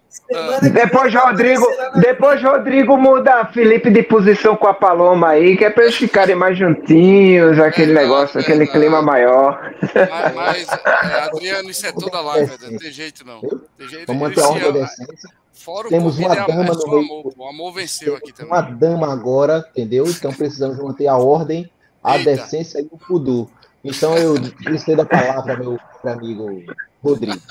Depois 0.71 1.13
Rodrigo, 1.13 1.67
depois 1.99 2.41
Rodrigo 2.43 2.97
muda 2.97 3.45
Felipe 3.45 3.89
de 3.89 4.03
posição 4.03 4.55
com 4.55 4.67
a 4.67 4.73
Paloma 4.73 5.29
aí, 5.29 5.57
que 5.57 5.65
é 5.65 5.69
para 5.69 5.83
eles 5.83 5.95
ficarem 5.95 6.35
mais 6.35 6.57
juntinhos, 6.57 7.59
aquele 7.59 7.91
é, 7.91 7.95
negócio, 7.95 8.37
é, 8.37 8.41
aquele 8.41 8.67
clima 8.67 9.01
maior. 9.01 9.73
Mas, 9.81 10.35
mas 10.35 10.67
é, 10.67 11.19
Adriano, 11.21 11.69
isso 11.69 11.85
é 11.85 11.91
toda 11.91 12.21
live, 12.21 12.51
não 12.69 12.77
tem 12.77 12.91
jeito 12.91 13.25
não. 13.25 13.41
Tem 13.77 13.87
jeito, 13.87 14.07
Vamos 14.07 14.21
manter 14.21 14.41
a 14.41 14.47
ordem 14.47 14.73
decência. 14.73 15.29
Fora 15.51 15.89
Temos 15.89 16.17
uma 16.17 16.33
é 16.33 16.47
dama 16.47 16.73
no 16.73 16.87
meio. 16.87 17.03
Amor, 17.03 17.33
o 17.35 17.49
amor 17.49 17.73
venceu 17.73 18.15
aqui 18.15 18.31
também. 18.31 18.51
Uma 18.51 18.61
dama 18.61 19.11
agora, 19.11 19.65
entendeu? 19.71 20.07
Então 20.07 20.31
precisamos 20.33 20.77
manter 20.77 21.07
a 21.07 21.17
ordem, 21.17 21.69
a 22.01 22.17
Eita. 22.17 22.31
decência 22.31 22.79
e 22.79 22.87
o 22.89 22.97
pudor. 22.97 23.49
Então 23.83 24.17
eu 24.17 24.35
preciso 24.63 25.01
a 25.01 25.05
palavra, 25.05 25.57
meu 25.57 25.77
amigo 26.05 26.63
Rodrigo. 27.03 27.41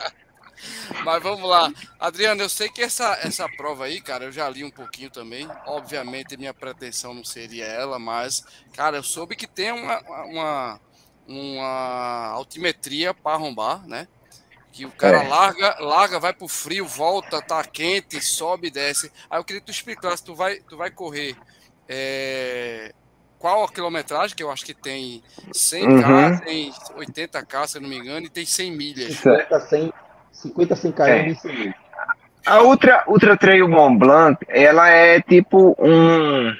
Mas 1.04 1.22
vamos 1.22 1.48
lá. 1.48 1.72
Adriano, 1.98 2.42
eu 2.42 2.48
sei 2.48 2.68
que 2.68 2.82
essa, 2.82 3.18
essa 3.22 3.48
prova 3.48 3.84
aí, 3.84 4.00
cara, 4.00 4.24
eu 4.24 4.32
já 4.32 4.48
li 4.48 4.64
um 4.64 4.70
pouquinho 4.70 5.10
também. 5.10 5.48
Obviamente, 5.66 6.36
minha 6.36 6.54
pretensão 6.54 7.14
não 7.14 7.24
seria 7.24 7.64
ela, 7.64 7.98
mas, 7.98 8.44
cara, 8.74 8.96
eu 8.96 9.02
soube 9.02 9.36
que 9.36 9.46
tem 9.46 9.72
uma, 9.72 10.00
uma, 10.24 10.80
uma 11.26 12.26
altimetria 12.32 13.12
para 13.12 13.34
arrombar, 13.34 13.86
né? 13.86 14.08
Que 14.72 14.86
o 14.86 14.90
cara 14.90 15.24
é. 15.24 15.28
larga, 15.28 15.76
larga, 15.80 16.20
vai 16.20 16.32
pro 16.32 16.46
frio, 16.46 16.86
volta, 16.86 17.42
tá 17.42 17.64
quente, 17.64 18.20
sobe 18.20 18.68
e 18.68 18.70
desce. 18.70 19.10
Aí 19.28 19.38
eu 19.38 19.44
queria 19.44 19.60
que 19.60 19.66
tu 19.66 19.72
explicasse, 19.72 20.22
tu 20.22 20.34
vai, 20.34 20.60
tu 20.60 20.76
vai 20.76 20.90
correr 20.90 21.36
é, 21.88 22.92
qual 23.38 23.64
a 23.64 23.68
quilometragem, 23.68 24.36
que 24.36 24.42
eu 24.42 24.50
acho 24.50 24.64
que 24.64 24.74
tem 24.74 25.22
100k, 25.52 26.32
uhum. 26.32 26.38
tem 26.40 26.72
80k, 26.96 27.66
se 27.66 27.78
eu 27.78 27.82
não 27.82 27.88
me 27.88 27.96
engano, 27.96 28.26
e 28.26 28.28
tem 28.28 28.44
100 28.44 28.72
milhas. 28.72 29.14
50, 29.14 29.60
100, 29.60 29.92
50, 30.32 30.74
100k 30.74 31.08
é. 31.08 31.28
e 31.28 31.34
100 31.34 31.52
milhas. 31.52 31.74
A 32.46 32.62
Ultra, 32.62 33.04
Ultra 33.06 33.36
Trail 33.36 33.68
Mont 33.68 33.98
Blanc, 33.98 34.38
ela 34.48 34.88
é 34.88 35.20
tipo 35.20 35.76
um 35.78 36.50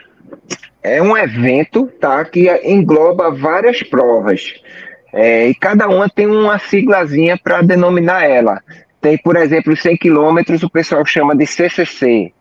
é 0.83 1.03
um 1.03 1.17
evento, 1.17 1.87
tá, 2.01 2.25
que 2.25 2.51
engloba 2.65 3.31
várias 3.31 3.83
provas. 3.83 4.55
É, 5.13 5.49
e 5.49 5.55
cada 5.55 5.89
uma 5.89 6.09
tem 6.09 6.27
uma 6.27 6.59
siglazinha 6.59 7.39
para 7.39 7.63
denominar 7.63 8.25
ela. 8.25 8.61
Tem, 9.01 9.17
por 9.17 9.37
exemplo, 9.37 9.77
100 9.77 9.97
quilômetros, 9.97 10.63
o 10.63 10.71
pessoal 10.71 11.05
chama 11.05 11.37
de 11.37 11.47
CCC. 11.47 12.33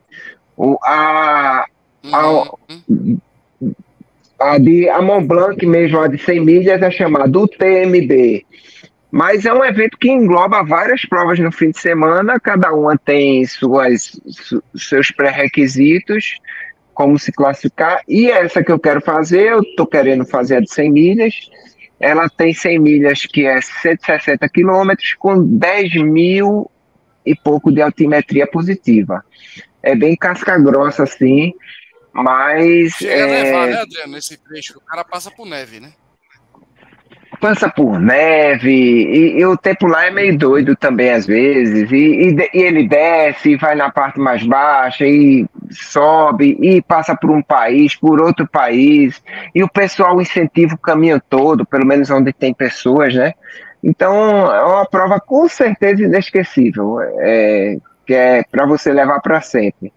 O, 0.55 0.77
a, 0.84 1.65
a, 2.12 2.43
a, 4.39 4.57
de 4.57 4.89
a 4.89 5.01
Mont 5.01 5.25
Blanc 5.25 5.65
mesmo, 5.65 6.00
a 6.00 6.07
de 6.07 6.17
100 6.17 6.39
milhas, 6.43 6.81
é 6.81 6.91
chamada 6.91 7.39
UTMB. 7.39 8.46
Mas 9.10 9.46
é 9.46 9.54
um 9.54 9.64
evento 9.64 9.98
que 9.98 10.10
engloba 10.10 10.64
várias 10.64 11.06
provas 11.06 11.40
no 11.40 11.52
fim 11.52 11.72
de 11.72 11.80
semana, 11.80 12.40
cada 12.40 12.74
uma 12.74 12.98
tem 12.98 13.46
suas, 13.46 14.20
su, 14.28 14.62
seus 14.76 15.12
pré-requisitos, 15.12 16.38
como 16.94 17.18
se 17.18 17.32
classificar. 17.32 18.02
E 18.08 18.30
essa 18.30 18.64
que 18.64 18.72
eu 18.72 18.80
quero 18.80 19.00
fazer, 19.00 19.52
eu 19.52 19.62
estou 19.62 19.88
querendo 19.88 20.26
fazer 20.26 20.58
a 20.58 20.60
de 20.60 20.70
100 20.70 20.92
milhas, 20.92 21.36
ela 22.00 22.30
tem 22.30 22.54
100 22.54 22.80
milhas, 22.80 23.26
que 23.26 23.46
é 23.46 23.62
160 23.62 24.48
quilômetros, 24.50 25.14
com 25.14 25.42
10 25.42 25.96
mil 26.04 26.70
e 27.26 27.36
pouco 27.36 27.72
de 27.72 27.82
altimetria 27.82 28.46
positiva. 28.46 29.24
É 29.82 29.96
bem 29.96 30.16
casca 30.16 30.58
grossa, 30.58 31.04
assim, 31.04 31.54
mas. 32.14 32.94
Chega 32.94 33.14
é... 33.14 33.24
a 33.24 33.44
nevar, 33.44 33.68
né, 33.68 33.82
Adriano, 33.82 34.12
nesse 34.14 34.38
trecho? 34.38 34.78
O 34.78 34.82
cara 34.82 35.04
passa 35.04 35.32
por 35.32 35.46
neve, 35.46 35.80
né? 35.80 35.94
Passa 37.39 37.70
por 37.70 38.00
neve, 38.00 38.72
e, 38.72 39.39
e, 39.39 39.46
o 39.46 39.58
tempo 39.58 39.88
lá 39.88 40.06
é 40.06 40.12
meio 40.12 40.38
doido 40.38 40.75
também 40.75 41.12
às 41.12 41.25
vezes, 41.25 41.91
e, 41.91 41.96
e, 41.96 42.50
e, 42.53 42.62
ele 42.62 42.88
desce, 42.88 43.56
vai 43.56 43.75
na 43.75 43.91
parte 43.91 44.20
mais 44.20 44.44
baixa, 44.44 45.06
e 45.06 45.46
sobe, 45.72 46.58
e 46.62 46.82
passa 46.82 47.15
por 47.15 47.32
um 47.32 47.41
país, 47.41 47.96
por 47.96 48.22
outro 48.22 48.48
país, 48.48 49.22
e 49.53 49.63
o 49.63 49.70
pessoal 49.70 50.22
incentiva 50.22 50.75
o 50.75 50.79
caminho 50.79 51.22
todo, 51.29 51.65
pelo 51.65 51.86
menos 51.86 52.10
onde 52.10 52.34
tem 52.34 52.53
pessoas, 52.53 53.13
né? 53.13 53.34
Então 53.84 54.51
é 54.51 54.63
uma 54.63 54.86
prova 54.86 55.20
com 55.20 55.48
certeza 55.48 56.03
inesquecível, 56.03 57.00
é, 57.20 57.77
que 58.06 58.13
é 58.13 58.44
para 58.51 58.65
você 58.65 58.91
levar 58.91 59.20
para 59.22 59.41
sempre. 59.41 59.94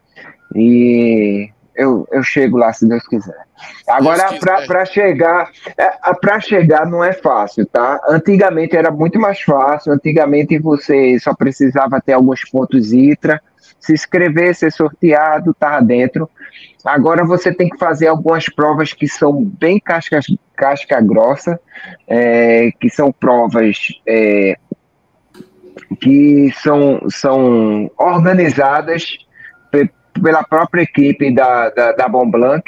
E 0.54 1.50
eu, 1.80 2.06
eu 2.12 2.22
chego 2.22 2.58
lá 2.58 2.72
se 2.72 2.86
Deus 2.86 3.06
quiser. 3.06 3.46
Agora, 3.88 4.38
para 4.66 4.84
chegar, 4.84 5.50
é, 5.78 6.14
para 6.20 6.38
chegar 6.40 6.86
não 6.86 7.02
é 7.02 7.12
fácil, 7.12 7.64
tá? 7.66 8.00
Antigamente 8.08 8.76
era 8.76 8.90
muito 8.90 9.18
mais 9.18 9.40
fácil. 9.40 9.92
Antigamente 9.92 10.58
você 10.58 11.18
só 11.18 11.34
precisava 11.34 12.00
ter 12.00 12.12
alguns 12.12 12.44
pontos 12.44 12.92
ITRA, 12.92 13.40
se 13.78 13.94
inscrever, 13.94 14.54
ser 14.54 14.70
sorteado, 14.70 15.54
tá 15.54 15.80
dentro. 15.80 16.28
Agora 16.84 17.24
você 17.24 17.52
tem 17.52 17.68
que 17.68 17.78
fazer 17.78 18.08
algumas 18.08 18.46
provas 18.46 18.92
que 18.92 19.08
são 19.08 19.42
bem 19.42 19.80
casca, 19.80 20.20
casca 20.54 21.00
grossa, 21.00 21.58
é, 22.06 22.72
que 22.78 22.90
são 22.90 23.10
provas 23.10 23.76
é, 24.06 24.56
que 26.00 26.52
são, 26.62 27.08
são 27.08 27.90
organizadas 27.96 29.18
pela 30.20 30.42
própria 30.42 30.82
equipe 30.82 31.30
da, 31.32 31.70
da, 31.70 31.92
da 31.92 32.08
Bon 32.08 32.28
Blanc. 32.28 32.62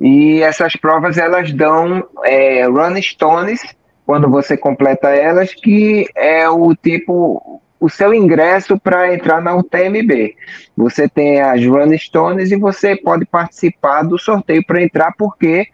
E 0.00 0.40
essas 0.42 0.74
provas 0.76 1.18
elas 1.18 1.52
dão 1.52 2.06
é, 2.24 2.64
run 2.66 3.00
stones 3.02 3.62
quando 4.06 4.28
você 4.28 4.56
completa 4.56 5.10
elas, 5.10 5.54
que 5.54 6.08
é 6.16 6.48
o 6.48 6.74
tipo 6.74 7.60
o 7.80 7.88
seu 7.88 8.12
ingresso 8.12 8.78
para 8.78 9.14
entrar 9.14 9.40
na 9.40 9.56
UTMB. 9.56 10.34
Você 10.76 11.08
tem 11.08 11.40
as 11.40 11.64
run 11.64 11.96
stones 11.96 12.52
e 12.52 12.56
você 12.56 12.94
pode 12.94 13.24
participar 13.24 14.02
do 14.02 14.18
sorteio 14.18 14.62
para 14.66 14.82
entrar, 14.82 15.14
porque 15.16 15.66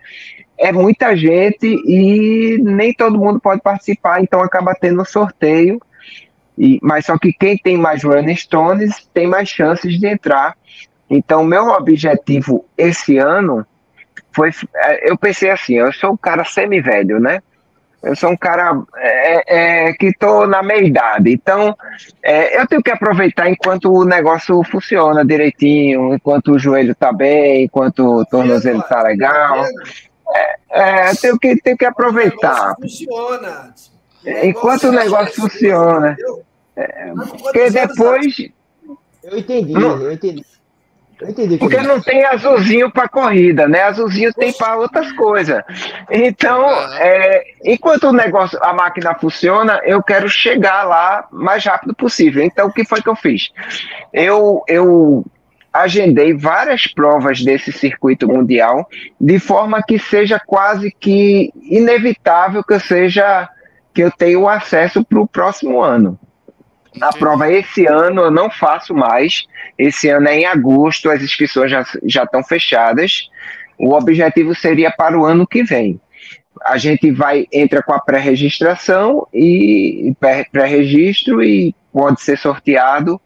é 0.57 0.71
muita 0.71 1.17
gente 1.17 1.67
e 1.67 2.59
nem 2.63 2.95
todo 2.95 3.19
mundo 3.19 3.41
pode 3.41 3.61
participar, 3.61 4.23
então 4.23 4.41
acaba 4.41 4.75
tendo 4.75 5.05
sorteio. 5.05 5.81
E, 6.57 6.79
mas 6.81 7.05
só 7.07 7.19
que 7.19 7.33
quem 7.33 7.59
tem 7.59 7.77
mais 7.77 8.05
run 8.05 8.35
stones 8.35 9.07
tem 9.13 9.27
mais 9.27 9.49
chances 9.49 9.99
de 9.99 10.07
entrar 10.07 10.55
então, 11.09 11.45
meu 11.45 11.69
objetivo 11.69 12.65
esse 12.77 13.19
ano 13.19 13.65
foi. 14.33 14.51
É, 14.75 15.11
eu 15.11 15.17
pensei 15.17 15.51
assim: 15.51 15.75
eu 15.75 15.93
sou 15.93 16.13
um 16.13 16.17
cara 16.17 16.45
semi-velho, 16.45 17.21
né? 17.21 17.41
Eu 18.03 18.15
sou 18.15 18.31
um 18.31 18.37
cara 18.37 18.83
é, 18.97 19.89
é, 19.89 19.93
que 19.95 20.07
estou 20.07 20.47
na 20.47 20.63
meia 20.63 20.85
idade. 20.85 21.33
Então, 21.33 21.77
é, 22.23 22.61
eu 22.61 22.67
tenho 22.67 22.83
que 22.83 22.91
aproveitar 22.91 23.49
enquanto 23.49 23.93
o 23.93 24.05
negócio 24.05 24.63
funciona 24.65 25.25
direitinho, 25.25 26.15
enquanto 26.15 26.53
o 26.53 26.59
joelho 26.59 26.93
está 26.93 27.13
bem, 27.13 27.65
enquanto 27.65 28.21
o 28.21 28.25
tornozelo 28.27 28.81
está 28.81 29.03
legal. 29.03 29.65
É, 30.35 30.57
é, 30.71 31.11
eu 31.11 31.17
tenho 31.17 31.39
que, 31.39 31.61
tenho 31.61 31.77
que 31.77 31.85
aproveitar. 31.85 32.73
O 32.73 32.83
funciona. 32.83 33.75
Enquanto 34.43 34.85
o 34.85 34.93
negócio 34.93 35.43
funciona. 35.43 36.17
Porque 37.43 37.71
depois. 37.71 38.37
Eu 39.25 39.39
entendi, 39.39 39.73
eu 39.73 40.13
entendi. 40.13 40.45
Porque 41.59 41.81
não 41.81 42.01
tem 42.01 42.25
azulzinho 42.25 42.91
para 42.91 43.09
corrida, 43.09 43.67
né? 43.67 43.83
Azulzinho 43.83 44.33
tem 44.35 44.53
para 44.53 44.77
outras 44.77 45.11
coisas. 45.13 45.63
Então, 46.11 46.69
é, 46.99 47.43
enquanto 47.65 48.09
o 48.09 48.13
negócio, 48.13 48.59
a 48.63 48.75
máquina 48.75 49.15
funciona, 49.15 49.81
eu 49.85 50.03
quero 50.03 50.29
chegar 50.29 50.85
lá 50.85 51.27
mais 51.31 51.65
rápido 51.65 51.95
possível. 51.95 52.43
Então, 52.43 52.69
o 52.69 52.73
que 52.73 52.85
foi 52.85 53.01
que 53.01 53.09
eu 53.09 53.17
fiz? 53.17 53.51
Eu, 54.13 54.63
eu 54.69 55.25
agendei 55.73 56.35
várias 56.35 56.87
provas 56.87 57.43
desse 57.43 57.73
circuito 57.73 58.29
mundial, 58.29 58.89
de 59.21 59.39
forma 59.39 59.83
que 59.83 59.99
seja 59.99 60.39
quase 60.39 60.91
que 60.91 61.51
inevitável 61.63 62.63
que 62.63 62.75
eu 62.75 62.81
seja 62.81 63.49
que 63.95 64.03
eu 64.03 64.11
tenha 64.11 64.51
acesso 64.51 65.03
para 65.03 65.19
o 65.19 65.27
próximo 65.27 65.83
ano. 65.83 66.19
A 67.01 67.13
prova 67.13 67.51
esse 67.51 67.87
ano 67.87 68.23
eu 68.23 68.31
não 68.31 68.51
faço 68.51 68.95
mais. 68.95 69.47
Esse 69.79 70.09
ano 70.09 70.29
é 70.29 70.41
em 70.41 70.47
agosto, 70.47 71.11
as 71.11 71.23
inscrições 71.23 71.71
já, 71.71 71.85
já 72.05 72.25
estão 72.25 72.43
fechadas. 72.43 73.29
O 73.79 73.93
objetivo 73.93 74.55
seria 74.55 74.91
para 74.91 75.19
o 75.19 75.25
ano 75.25 75.47
que 75.47 75.63
vem. 75.63 76.01
A 76.65 76.79
gente 76.79 77.11
vai 77.11 77.47
entra 77.53 77.83
com 77.83 77.93
a 77.93 78.01
pré-registração 78.01 79.27
e 79.33 80.15
pré-registro 80.51 81.43
e 81.43 81.75
pode 81.93 82.23
ser 82.23 82.39
sorteado 82.39 83.21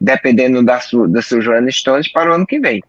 dependendo 0.00 0.64
da 0.64 0.80
sua 0.80 1.08
da 1.08 1.20
seus 1.20 1.46
Run 1.46 1.70
Stones 1.70 2.10
para 2.10 2.30
o 2.30 2.34
ano 2.34 2.46
que 2.46 2.60
vem. 2.60 2.82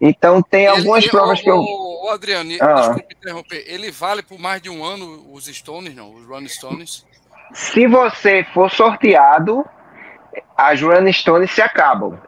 Então 0.00 0.42
tem 0.42 0.62
ele, 0.62 0.70
algumas 0.70 1.06
provas 1.06 1.40
o, 1.40 1.42
que 1.42 1.50
eu. 1.50 1.58
O 1.58 2.08
Adriano, 2.10 2.50
ah. 2.60 2.74
desculpe 2.74 3.14
interromper. 3.14 3.64
Ele 3.66 3.90
vale 3.90 4.22
por 4.22 4.38
mais 4.38 4.60
de 4.60 4.68
um 4.68 4.84
ano 4.84 5.24
os 5.32 5.46
Stones, 5.46 5.94
não? 5.94 6.12
Os 6.12 6.26
Run 6.26 6.48
Stones? 6.48 7.04
Se 7.52 7.86
você 7.86 8.44
for 8.52 8.70
sorteado, 8.70 9.64
as 10.56 10.80
Run 10.80 11.12
Stones 11.12 11.50
se 11.50 11.62
acabam. 11.62 12.18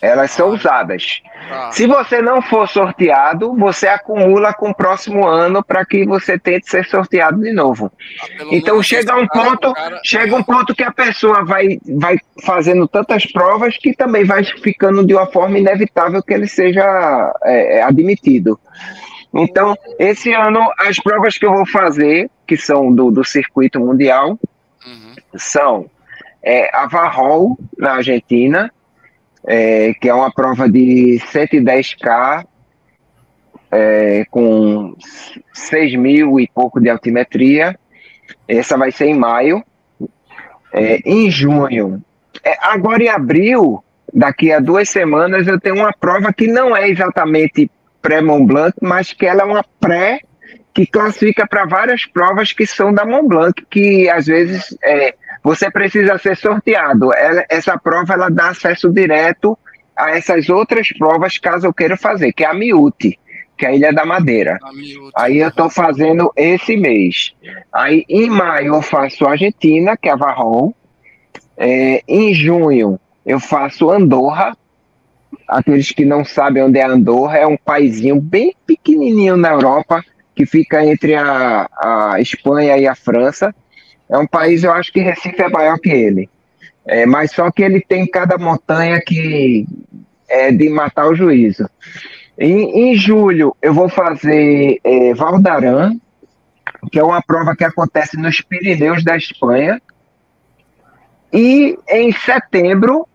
Elas 0.00 0.32
são 0.32 0.48
ah, 0.48 0.50
usadas. 0.50 1.22
Tá. 1.48 1.72
Se 1.72 1.86
você 1.86 2.20
não 2.20 2.42
for 2.42 2.68
sorteado, 2.68 3.54
você 3.54 3.88
acumula 3.88 4.52
com 4.52 4.70
o 4.70 4.74
próximo 4.74 5.26
ano 5.26 5.64
para 5.64 5.84
que 5.86 6.04
você 6.04 6.38
tente 6.38 6.68
ser 6.68 6.84
sorteado 6.84 7.40
de 7.40 7.52
novo. 7.52 7.90
Ah, 8.20 8.44
então 8.50 8.82
chega 8.82 9.16
um 9.16 9.26
ponto, 9.26 9.72
cara... 9.72 10.00
chega 10.04 10.36
um 10.36 10.42
ponto 10.42 10.74
que 10.74 10.82
a 10.82 10.92
pessoa 10.92 11.44
vai, 11.44 11.78
vai 11.98 12.18
fazendo 12.44 12.86
tantas 12.86 13.24
provas 13.24 13.78
que 13.78 13.94
também 13.94 14.24
vai 14.24 14.44
ficando 14.44 15.06
de 15.06 15.14
uma 15.14 15.26
forma 15.26 15.58
inevitável 15.58 16.22
que 16.22 16.34
ele 16.34 16.48
seja 16.48 17.32
é, 17.44 17.82
admitido. 17.82 18.60
Então, 19.34 19.76
esse 19.98 20.32
ano, 20.32 20.60
as 20.78 20.98
provas 20.98 21.36
que 21.36 21.44
eu 21.44 21.52
vou 21.52 21.66
fazer, 21.66 22.30
que 22.46 22.56
são 22.56 22.94
do, 22.94 23.10
do 23.10 23.24
circuito 23.24 23.80
mundial, 23.80 24.38
uhum. 24.86 25.14
são 25.36 25.90
é, 26.42 26.74
a 26.76 26.86
Varrol, 26.86 27.58
na 27.76 27.94
Argentina, 27.94 28.72
é, 29.46 29.92
que 29.94 30.08
é 30.08 30.14
uma 30.14 30.32
prova 30.32 30.68
de 30.68 31.18
110K, 31.32 32.46
é, 33.72 34.24
com 34.30 34.94
6 35.52 35.96
mil 35.96 36.38
e 36.38 36.46
pouco 36.46 36.80
de 36.80 36.88
altimetria. 36.88 37.76
Essa 38.46 38.78
vai 38.78 38.92
ser 38.92 39.06
em 39.06 39.18
maio. 39.18 39.64
É, 40.72 41.00
em 41.04 41.30
junho, 41.30 42.02
é, 42.42 42.56
agora 42.60 43.04
em 43.04 43.08
abril, 43.08 43.82
daqui 44.12 44.50
a 44.50 44.58
duas 44.58 44.88
semanas, 44.88 45.46
eu 45.46 45.60
tenho 45.60 45.76
uma 45.76 45.92
prova 45.92 46.32
que 46.32 46.48
não 46.48 46.76
é 46.76 46.88
exatamente 46.88 47.70
pré-Mont 48.04 48.46
Blanc, 48.46 48.74
mas 48.82 49.14
que 49.14 49.24
ela 49.24 49.40
é 49.40 49.44
uma 49.46 49.64
pré 49.80 50.20
que 50.74 50.86
classifica 50.86 51.46
para 51.46 51.64
várias 51.64 52.04
provas 52.04 52.52
que 52.52 52.66
são 52.66 52.92
da 52.92 53.06
Mont 53.06 53.26
Blanc, 53.26 53.64
que 53.70 54.10
às 54.10 54.26
vezes 54.26 54.76
é, 54.84 55.14
você 55.42 55.70
precisa 55.70 56.18
ser 56.18 56.36
sorteado. 56.36 57.14
Ela, 57.14 57.46
essa 57.48 57.78
prova 57.78 58.12
ela 58.12 58.28
dá 58.28 58.50
acesso 58.50 58.92
direto 58.92 59.58
a 59.96 60.10
essas 60.10 60.50
outras 60.50 60.88
provas 60.98 61.38
caso 61.38 61.66
eu 61.66 61.72
queira 61.72 61.96
fazer, 61.96 62.32
que 62.32 62.44
é 62.44 62.48
a 62.48 62.52
Miute, 62.52 63.18
que 63.56 63.64
é 63.64 63.70
a 63.70 63.74
Ilha 63.74 63.92
da 63.92 64.04
Madeira. 64.04 64.58
Aí 65.16 65.38
eu 65.38 65.48
estou 65.48 65.70
fazendo 65.70 66.30
esse 66.36 66.76
mês. 66.76 67.34
Aí 67.72 68.04
em 68.06 68.28
maio 68.28 68.74
eu 68.74 68.82
faço 68.82 69.24
a 69.24 69.30
Argentina, 69.30 69.96
que 69.96 70.10
é 70.10 70.12
a 70.12 70.16
Varrol. 70.16 70.74
É, 71.56 72.02
em 72.06 72.34
junho 72.34 73.00
eu 73.24 73.40
faço 73.40 73.90
Andorra, 73.90 74.54
aqueles 75.48 75.90
que 75.90 76.04
não 76.04 76.24
sabem 76.24 76.62
onde 76.62 76.78
é 76.78 76.84
Andorra, 76.84 77.38
é 77.38 77.46
um 77.46 77.56
paizinho 77.56 78.20
bem 78.20 78.54
pequenininho 78.66 79.36
na 79.36 79.50
Europa, 79.50 80.04
que 80.34 80.44
fica 80.46 80.84
entre 80.84 81.14
a, 81.14 81.68
a 81.82 82.20
Espanha 82.20 82.76
e 82.76 82.86
a 82.86 82.94
França. 82.94 83.54
É 84.08 84.18
um 84.18 84.26
país, 84.26 84.64
eu 84.64 84.72
acho 84.72 84.92
que 84.92 85.00
Recife 85.00 85.40
é 85.40 85.48
maior 85.48 85.78
que 85.78 85.90
ele. 85.90 86.28
É, 86.86 87.06
mas 87.06 87.32
só 87.32 87.50
que 87.50 87.62
ele 87.62 87.80
tem 87.80 88.06
cada 88.06 88.36
montanha 88.36 89.00
que 89.00 89.66
é 90.28 90.50
de 90.50 90.68
matar 90.68 91.08
o 91.08 91.14
juízo. 91.14 91.68
Em, 92.38 92.90
em 92.90 92.94
julho, 92.96 93.56
eu 93.62 93.72
vou 93.72 93.88
fazer 93.88 94.80
é, 94.82 95.14
Valdaran, 95.14 95.96
que 96.90 96.98
é 96.98 97.02
uma 97.02 97.22
prova 97.22 97.56
que 97.56 97.64
acontece 97.64 98.16
nos 98.16 98.40
Pirineus 98.40 99.02
da 99.02 99.16
Espanha. 99.16 99.80
E 101.32 101.78
em 101.88 102.12
setembro, 102.12 103.08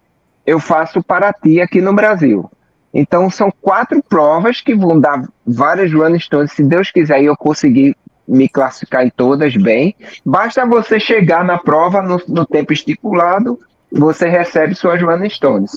eu 0.50 0.60
faço 0.60 1.04
Paraty 1.04 1.62
aqui 1.62 1.80
no 1.80 1.94
Brasil. 1.94 2.50
Então 2.92 3.30
são 3.30 3.54
quatro 3.62 4.02
provas 4.02 4.62
que 4.62 4.74
vão 4.74 5.00
dar 5.00 5.28
várias 5.46 5.94
Running 5.94 6.20
Stones, 6.20 6.54
se 6.54 6.64
Deus 6.64 6.90
quiser, 6.90 7.22
e 7.22 7.26
eu 7.26 7.38
conseguir 7.38 7.96
me 8.28 8.50
classificar 8.50 9.06
em 9.06 9.12
todas 9.12 9.56
bem. 9.56 9.96
Basta 10.26 10.66
você 10.66 11.00
chegar 11.00 11.44
na 11.44 11.60
prova 11.60 12.02
no, 12.02 12.20
no 12.28 12.46
tempo 12.48 12.74
estipulado, 12.74 13.60
você 13.92 14.28
recebe 14.28 14.74
suas 14.74 15.00
Running 15.00 15.30
Stones. 15.30 15.72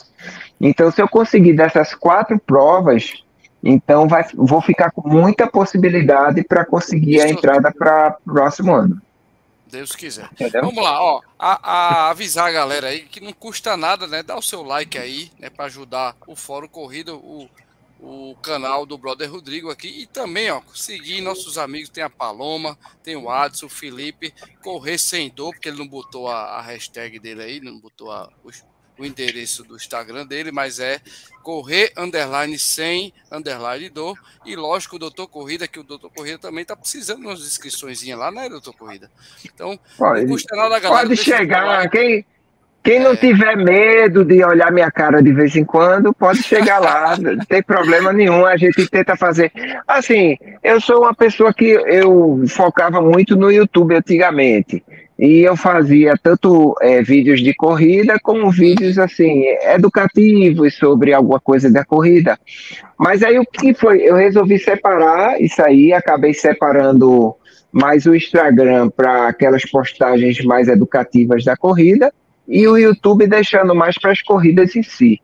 Então, 0.59 0.91
se 0.91 1.03
eu 1.03 1.09
conseguir 1.09 1.53
dessas 1.53 1.95
quatro 1.95 2.39
provas, 2.39 3.13
então 3.63 4.09
vai, 4.09 4.25
vou 4.35 4.63
ficar 4.63 4.91
com 4.91 5.07
muita 5.07 5.47
possibilidade 5.47 6.43
para 6.45 6.65
conseguir 6.65 7.21
a 7.21 7.29
entrada 7.29 7.71
para 7.71 8.17
o 8.25 8.33
próximo 8.33 8.75
ano. 8.75 9.01
Deus 9.73 9.97
quiser. 9.97 10.29
Entendeu? 10.33 10.61
Vamos 10.61 10.85
lá, 10.85 11.03
ó. 11.03 11.23
A, 11.39 11.71
a, 11.73 12.11
avisar 12.11 12.49
a 12.49 12.53
galera 12.53 12.89
aí 12.89 13.05
que 13.05 13.23
não 13.23 13.33
custa 13.33 13.75
nada, 13.75 14.07
né? 14.07 14.23
Dá 14.23 14.37
o 14.37 14.43
seu 14.43 14.63
like 14.63 14.99
aí, 14.99 15.33
né? 15.39 15.49
Para 15.49 15.65
ajudar 15.65 16.15
o 16.27 16.37
Fórum 16.37 16.69
Corrida, 16.69 17.15
o, 17.15 17.49
o 17.99 18.37
canal 18.43 18.85
do 18.85 18.99
Brother 18.99 19.33
Rodrigo 19.33 19.71
aqui. 19.71 19.89
E 19.89 20.07
também, 20.07 20.51
ó, 20.51 20.61
seguir 20.75 21.23
nossos 21.23 21.57
amigos. 21.57 21.89
Tem 21.89 22.05
a 22.05 22.11
Paloma, 22.11 22.79
tem 23.03 23.17
o 23.17 23.31
Adson, 23.31 23.65
o 23.65 23.71
Felipe. 23.71 24.35
Correr 24.63 24.99
sem 24.99 25.31
dor, 25.31 25.55
porque 25.55 25.71
ele 25.71 25.79
não 25.79 25.89
botou 25.89 26.29
a, 26.29 26.59
a 26.59 26.61
hashtag 26.61 27.19
dele 27.19 27.43
aí, 27.43 27.61
não 27.61 27.81
botou 27.81 28.13
a, 28.13 28.31
os, 28.45 28.63
o 29.03 29.07
endereço 29.07 29.65
do 29.65 29.77
Instagram 29.77 30.27
dele, 30.27 30.53
mas 30.53 30.79
é 30.79 31.01
correr 31.43 31.93
underline 31.97 32.59
sem 32.59 33.13
underline 33.31 33.89
do. 33.89 34.17
E 34.47 34.55
lógico, 34.57 34.97
o 34.97 34.99
Doutor 34.99 35.27
Corrida, 35.27 35.67
que 35.67 35.81
o 35.81 35.83
Doutor 35.83 36.11
Corrida 36.11 36.39
também 36.39 36.63
está 36.63 36.77
precisando 36.77 37.21
de 37.21 37.27
umas 37.27 37.41
inscrições 37.41 38.03
lá, 38.07 38.31
né, 38.31 38.49
Doutor 38.49 38.75
Corrida? 38.75 39.11
Então, 39.45 39.79
pode, 39.99 40.23
não 40.23 40.29
custa 40.29 40.57
nada, 40.57 40.79
galera. 40.79 41.09
Pode 41.09 41.17
chegar, 41.17 41.91
quem, 41.91 42.25
quem 42.83 43.01
não 43.01 43.13
é. 43.13 43.17
tiver 43.17 43.57
medo 43.57 44.25
de 44.25 44.45
olhar 44.45 44.71
minha 44.71 44.91
cara 44.91 45.21
de 45.21 45.33
vez 45.33 45.57
em 45.57 45.65
quando, 45.65 46.15
pode 46.15 46.43
chegar 46.43 46.79
lá, 46.79 47.17
não 47.19 47.45
tem 47.45 47.63
problema 47.63 48.13
nenhum, 48.13 48.47
a 48.47 48.57
gente 48.57 48.89
tenta 48.89 49.17
fazer. 49.17 49.53
Assim, 49.87 50.37
eu 50.63 50.81
sou 50.81 51.01
uma 51.03 51.15
pessoa 51.15 51.53
que 51.53 51.65
eu 51.65 52.45
focava 52.49 53.01
muito 53.01 53.35
no 53.35 53.51
YouTube 53.51 53.97
antigamente 53.97 54.83
e 55.23 55.43
eu 55.43 55.57
fazia 55.57 56.15
tanto 56.21 56.75
é, 56.83 57.01
vídeos 57.01 57.41
de 57.41 57.55
corrida 57.55 58.19
como 58.21 58.51
vídeos 58.51 58.99
assim 58.99 59.45
educativos 59.73 60.75
sobre 60.75 61.15
alguma 61.15 61.39
coisa 61.39 61.71
da 61.71 61.85
corrida. 61.85 62.37
Mas 62.99 63.23
aí 63.23 63.39
o 63.39 63.47
que 63.47 63.73
foi? 63.73 64.03
Eu 64.03 64.17
resolvi 64.17 64.59
separar 64.59 65.41
isso 65.41 65.63
aí, 65.63 65.93
acabei 65.93 66.35
separando 66.35 67.37
mais 67.71 68.05
o 68.05 68.17
Instagram 68.17 68.91
para 68.91 69.29
aquelas 69.29 69.65
postagens 69.65 70.45
mais 70.45 70.67
educativas 70.67 71.45
da 71.45 71.57
corrida 71.57 72.13
e 72.49 72.67
o 72.67 72.77
YouTube 72.77 73.29
deixando 73.29 73.77
mais 73.77 73.97
para 73.97 74.11
as 74.11 74.21
corridas 74.21 74.75
em 74.75 74.83
si. 74.83 75.21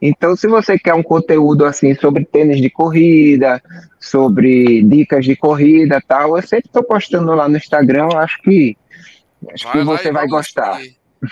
Então, 0.00 0.34
se 0.34 0.48
você 0.48 0.78
quer 0.78 0.94
um 0.94 1.02
conteúdo 1.02 1.66
assim 1.66 1.94
sobre 1.94 2.24
tênis 2.24 2.58
de 2.58 2.70
corrida, 2.70 3.62
sobre 4.00 4.82
dicas 4.82 5.26
de 5.26 5.36
corrida, 5.36 6.02
tal, 6.08 6.38
eu 6.38 6.42
sempre 6.42 6.68
estou 6.68 6.82
postando 6.82 7.34
lá 7.34 7.46
no 7.50 7.58
Instagram. 7.58 8.08
Acho 8.16 8.40
que 8.40 8.78
Acho 9.50 9.64
vai 9.64 9.72
que 9.78 9.84
você 9.84 10.12
vai 10.12 10.26
gostar. 10.26 10.80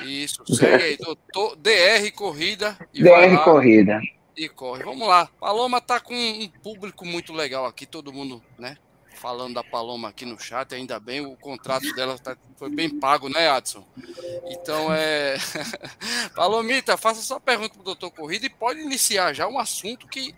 Isso, 0.05 0.43
segue 0.47 0.85
aí, 0.85 0.97
doutor 0.97 1.57
DR 1.57 2.11
Corrida. 2.15 2.79
DR 2.93 3.43
Corrida. 3.45 4.01
E 4.37 4.49
corre. 4.49 4.85
Vamos 4.85 5.07
lá. 5.07 5.29
Paloma 5.39 5.81
tá 5.81 6.01
com 6.01 6.15
um 6.15 6.49
público 6.49 7.05
muito 7.05 7.33
legal 7.33 7.67
aqui, 7.67 7.85
todo 7.85 8.13
mundo, 8.13 8.43
né? 8.59 8.77
Falando 9.17 9.55
da 9.55 9.65
Paloma 9.65 10.09
aqui 10.09 10.25
no 10.25 10.39
chat, 10.39 10.75
ainda 10.75 10.99
bem, 10.99 11.21
o 11.21 11.37
contrato 11.37 11.93
dela 11.95 12.19
tá, 12.19 12.35
foi 12.57 12.71
bem 12.71 12.89
pago, 12.89 13.29
né, 13.29 13.51
Adson? 13.51 13.87
Então 14.47 14.95
é. 14.95 15.37
Palomita, 16.35 16.97
faça 16.97 17.21
sua 17.21 17.39
pergunta 17.39 17.75
pro 17.75 17.83
doutor 17.83 18.11
Corrida 18.13 18.47
e 18.47 18.51
pode 18.51 18.81
iniciar 18.81 19.35
já 19.35 19.47
um 19.47 19.59
assunto 19.59 20.07
que 20.07 20.35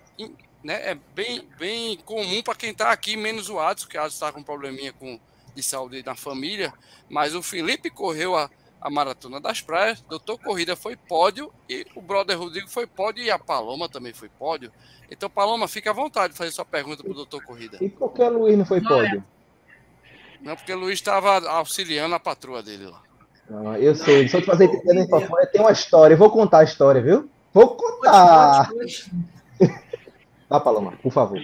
né, 0.64 0.90
é 0.90 0.94
bem, 1.14 1.48
bem 1.58 1.96
comum 1.98 2.42
para 2.42 2.56
quem 2.56 2.70
está 2.70 2.90
aqui, 2.90 3.16
menos 3.16 3.48
o 3.48 3.60
Adson, 3.60 3.86
que 3.86 3.96
o 3.96 4.00
Adson 4.00 4.14
está 4.14 4.32
com 4.32 4.40
um 4.40 4.44
probleminha 4.44 4.92
com 4.92 5.20
de 5.54 5.62
saúde 5.62 6.02
na 6.04 6.14
família, 6.14 6.72
mas 7.08 7.34
o 7.34 7.42
Felipe 7.42 7.90
correu 7.90 8.36
a, 8.36 8.50
a 8.80 8.90
Maratona 8.90 9.40
das 9.40 9.60
Praias. 9.60 10.00
Doutor 10.02 10.38
Corrida 10.38 10.74
foi 10.76 10.96
pódio 10.96 11.52
e 11.68 11.86
o 11.94 12.00
brother 12.00 12.38
Rodrigo 12.38 12.68
foi 12.68 12.86
pódio 12.86 13.22
e 13.22 13.30
a 13.30 13.38
Paloma 13.38 13.88
também 13.88 14.12
foi 14.12 14.28
pódio. 14.28 14.72
Então, 15.10 15.28
Paloma, 15.28 15.68
fica 15.68 15.90
à 15.90 15.92
vontade 15.92 16.32
de 16.32 16.38
fazer 16.38 16.50
sua 16.50 16.64
pergunta 16.64 17.02
para 17.02 17.12
o 17.12 17.14
doutor 17.14 17.42
Corrida. 17.44 17.78
E 17.80 17.88
por 17.88 18.12
que 18.12 18.22
o 18.22 18.38
Luiz 18.38 18.56
não 18.56 18.64
foi 18.64 18.80
pódio? 18.80 19.22
Não, 20.40 20.56
porque 20.56 20.72
o 20.72 20.78
Luiz 20.78 20.94
estava 20.94 21.48
auxiliando 21.50 22.14
a 22.14 22.20
patroa 22.20 22.62
dele 22.62 22.86
lá. 22.86 23.02
Não, 23.48 23.76
eu 23.76 23.94
sei, 23.94 24.28
só 24.28 24.40
te 24.40 24.46
fazer 24.46 24.64
entender 24.64 25.06
fora, 25.08 25.46
tem 25.46 25.60
uma 25.60 25.72
história. 25.72 26.14
Eu 26.14 26.18
vou 26.18 26.30
contar 26.30 26.60
a 26.60 26.64
história, 26.64 27.02
viu? 27.02 27.28
Vou 27.52 27.76
contar. 27.76 28.70
Vá, 30.48 30.60
Paloma, 30.60 30.92
por 31.02 31.12
favor. 31.12 31.40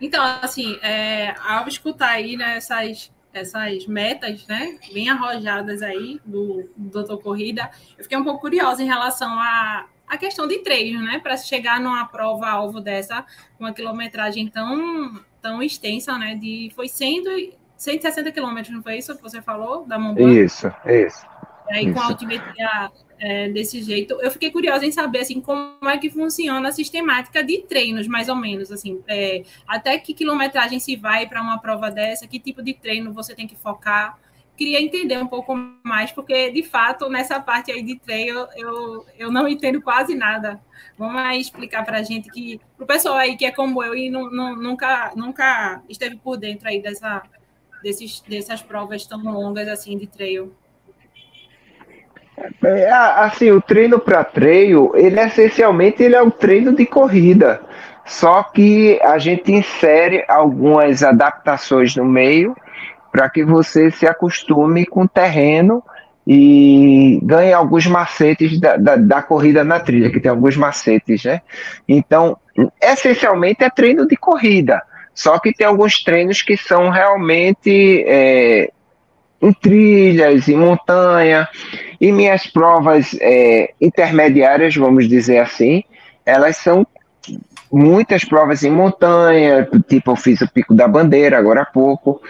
Então, 0.00 0.22
assim, 0.42 0.78
é, 0.82 1.34
ao 1.40 1.66
escutar 1.66 2.10
aí 2.10 2.36
né, 2.36 2.56
essas, 2.56 3.12
essas 3.32 3.86
metas, 3.86 4.46
né, 4.46 4.78
bem 4.92 5.08
arrojadas 5.08 5.82
aí 5.82 6.20
do, 6.24 6.68
do 6.76 6.90
Doutor 6.90 7.18
Corrida, 7.18 7.70
eu 7.96 8.04
fiquei 8.04 8.16
um 8.16 8.24
pouco 8.24 8.40
curiosa 8.40 8.82
em 8.82 8.86
relação 8.86 9.30
a, 9.30 9.86
a 10.06 10.16
questão 10.16 10.46
de 10.46 10.58
treino, 10.58 11.02
né, 11.02 11.18
para 11.18 11.36
chegar 11.36 11.80
numa 11.80 12.06
prova 12.06 12.48
alvo 12.48 12.80
dessa, 12.80 13.24
uma 13.58 13.72
quilometragem 13.72 14.48
tão, 14.48 15.20
tão 15.42 15.62
extensa, 15.62 16.16
né, 16.16 16.34
de 16.34 16.72
foi 16.74 16.88
100, 16.88 17.54
160 17.76 18.32
quilômetros, 18.32 18.74
não 18.74 18.82
foi 18.82 18.98
isso 18.98 19.14
que 19.16 19.22
você 19.22 19.42
falou 19.42 19.84
da 19.84 19.98
montanha? 19.98 20.44
Isso, 20.44 20.72
isso. 20.86 21.26
Aí, 21.70 21.86
isso. 21.86 21.94
com 21.94 22.00
a 22.00 22.06
altimetria 22.06 22.90
é, 23.18 23.48
desse 23.48 23.82
jeito. 23.82 24.20
Eu 24.20 24.30
fiquei 24.30 24.50
curiosa 24.50 24.86
em 24.86 24.92
saber 24.92 25.20
assim 25.20 25.40
como 25.40 25.88
é 25.88 25.98
que 25.98 26.10
funciona 26.10 26.68
a 26.68 26.72
sistemática 26.72 27.42
de 27.42 27.62
treinos, 27.62 28.06
mais 28.06 28.28
ou 28.28 28.36
menos, 28.36 28.70
assim, 28.70 29.02
é, 29.08 29.42
até 29.66 29.98
que 29.98 30.14
quilometragem 30.14 30.78
se 30.78 30.96
vai 30.96 31.26
para 31.26 31.42
uma 31.42 31.58
prova 31.58 31.90
dessa, 31.90 32.26
que 32.26 32.38
tipo 32.38 32.62
de 32.62 32.74
treino 32.74 33.12
você 33.12 33.34
tem 33.34 33.46
que 33.46 33.56
focar. 33.56 34.18
Queria 34.56 34.80
entender 34.80 35.18
um 35.18 35.26
pouco 35.26 35.54
mais, 35.84 36.10
porque 36.10 36.50
de 36.50 36.64
fato 36.64 37.08
nessa 37.08 37.38
parte 37.38 37.70
aí 37.70 37.80
de 37.80 37.96
treino 37.96 38.48
eu, 38.56 39.06
eu 39.16 39.30
não 39.30 39.46
entendo 39.46 39.80
quase 39.80 40.16
nada. 40.16 40.60
Vamos 40.96 41.20
aí 41.20 41.40
explicar 41.40 41.84
para 41.84 41.98
a 41.98 42.02
gente 42.02 42.28
que, 42.28 42.60
para 42.76 42.84
o 42.84 42.86
pessoal 42.86 43.16
aí 43.16 43.36
que 43.36 43.44
é 43.44 43.52
como 43.52 43.82
eu 43.84 43.94
e 43.94 44.10
não, 44.10 44.28
não, 44.30 44.56
nunca, 44.56 45.12
nunca 45.14 45.80
esteve 45.88 46.16
por 46.16 46.36
dentro 46.36 46.68
aí 46.68 46.82
dessa, 46.82 47.22
desses, 47.84 48.20
dessas 48.22 48.60
provas 48.60 49.06
tão 49.06 49.22
longas 49.22 49.68
assim 49.68 49.96
de 49.96 50.08
trail. 50.08 50.52
É, 52.62 52.90
assim, 52.90 53.50
o 53.50 53.60
treino 53.60 53.98
para 53.98 54.24
treino, 54.24 54.92
ele 54.94 55.20
essencialmente 55.20 56.02
ele 56.02 56.14
é 56.14 56.22
um 56.22 56.30
treino 56.30 56.74
de 56.74 56.86
corrida. 56.86 57.60
Só 58.04 58.42
que 58.42 58.98
a 59.02 59.18
gente 59.18 59.52
insere 59.52 60.24
algumas 60.28 61.02
adaptações 61.02 61.94
no 61.94 62.04
meio 62.04 62.56
para 63.12 63.28
que 63.28 63.44
você 63.44 63.90
se 63.90 64.06
acostume 64.06 64.86
com 64.86 65.02
o 65.02 65.08
terreno 65.08 65.82
e 66.26 67.20
ganhe 67.22 67.52
alguns 67.52 67.86
macetes 67.86 68.60
da, 68.60 68.76
da, 68.76 68.96
da, 68.96 69.22
corrida 69.22 69.64
na 69.64 69.80
trilha, 69.80 70.10
que 70.10 70.20
tem 70.20 70.30
alguns 70.30 70.56
macetes, 70.56 71.24
né? 71.24 71.40
Então, 71.88 72.36
essencialmente 72.82 73.64
é 73.64 73.70
treino 73.70 74.06
de 74.06 74.16
corrida. 74.16 74.82
Só 75.14 75.38
que 75.38 75.52
tem 75.52 75.66
alguns 75.66 76.02
treinos 76.04 76.42
que 76.42 76.56
são 76.56 76.90
realmente 76.90 78.04
é, 78.06 78.70
em 79.40 79.52
trilhas, 79.52 80.48
em 80.48 80.56
montanha, 80.56 81.48
e 82.00 82.12
minhas 82.12 82.46
provas 82.46 83.16
é, 83.20 83.72
intermediárias, 83.80 84.76
vamos 84.76 85.08
dizer 85.08 85.38
assim, 85.38 85.82
elas 86.24 86.56
são 86.56 86.86
muitas 87.70 88.24
provas 88.24 88.62
em 88.62 88.70
montanha, 88.70 89.68
tipo 89.88 90.12
eu 90.12 90.16
fiz 90.16 90.40
o 90.40 90.50
Pico 90.50 90.74
da 90.74 90.88
Bandeira 90.88 91.38
agora 91.38 91.62
há 91.62 91.66
pouco, 91.66 92.20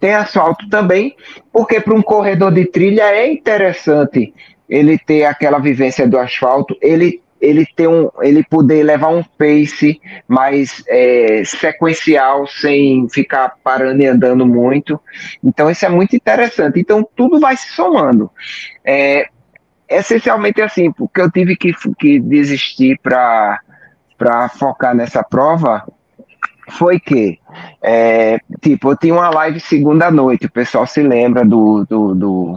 tem 0.00 0.14
asfalto 0.14 0.68
também, 0.68 1.14
porque 1.52 1.80
para 1.80 1.94
um 1.94 2.02
corredor 2.02 2.52
de 2.52 2.64
trilha 2.64 3.02
é 3.02 3.30
interessante 3.30 4.32
ele 4.68 4.98
ter 4.98 5.24
aquela 5.24 5.58
vivência 5.58 6.08
do 6.08 6.18
asfalto, 6.18 6.76
ele 6.80 7.20
ele 7.40 7.66
ter 7.74 7.88
um, 7.88 8.10
ele 8.20 8.44
poder 8.44 8.82
levar 8.82 9.08
um 9.08 9.22
pace 9.22 10.00
mais 10.28 10.82
é, 10.86 11.42
sequencial 11.44 12.46
sem 12.46 13.08
ficar 13.08 13.54
parando 13.64 14.02
e 14.02 14.06
andando 14.06 14.46
muito. 14.46 15.00
Então 15.42 15.70
isso 15.70 15.84
é 15.86 15.88
muito 15.88 16.14
interessante. 16.14 16.78
Então 16.78 17.08
tudo 17.16 17.40
vai 17.40 17.56
se 17.56 17.68
somando. 17.70 18.30
É, 18.84 19.26
essencialmente 19.88 20.60
assim, 20.60 20.92
porque 20.92 21.20
eu 21.20 21.30
tive 21.30 21.56
que, 21.56 21.72
que 21.98 22.20
desistir 22.20 22.98
para 23.02 23.60
para 24.16 24.50
focar 24.50 24.94
nessa 24.94 25.24
prova 25.24 25.82
foi 26.70 26.98
que, 26.98 27.38
é, 27.82 28.38
tipo, 28.60 28.90
eu 28.90 28.96
tinha 28.96 29.14
uma 29.14 29.28
live 29.30 29.60
segunda 29.60 30.10
noite, 30.10 30.46
o 30.46 30.50
pessoal 30.50 30.86
se 30.86 31.02
lembra 31.02 31.44
do, 31.44 31.84
do, 31.84 32.14
do 32.14 32.54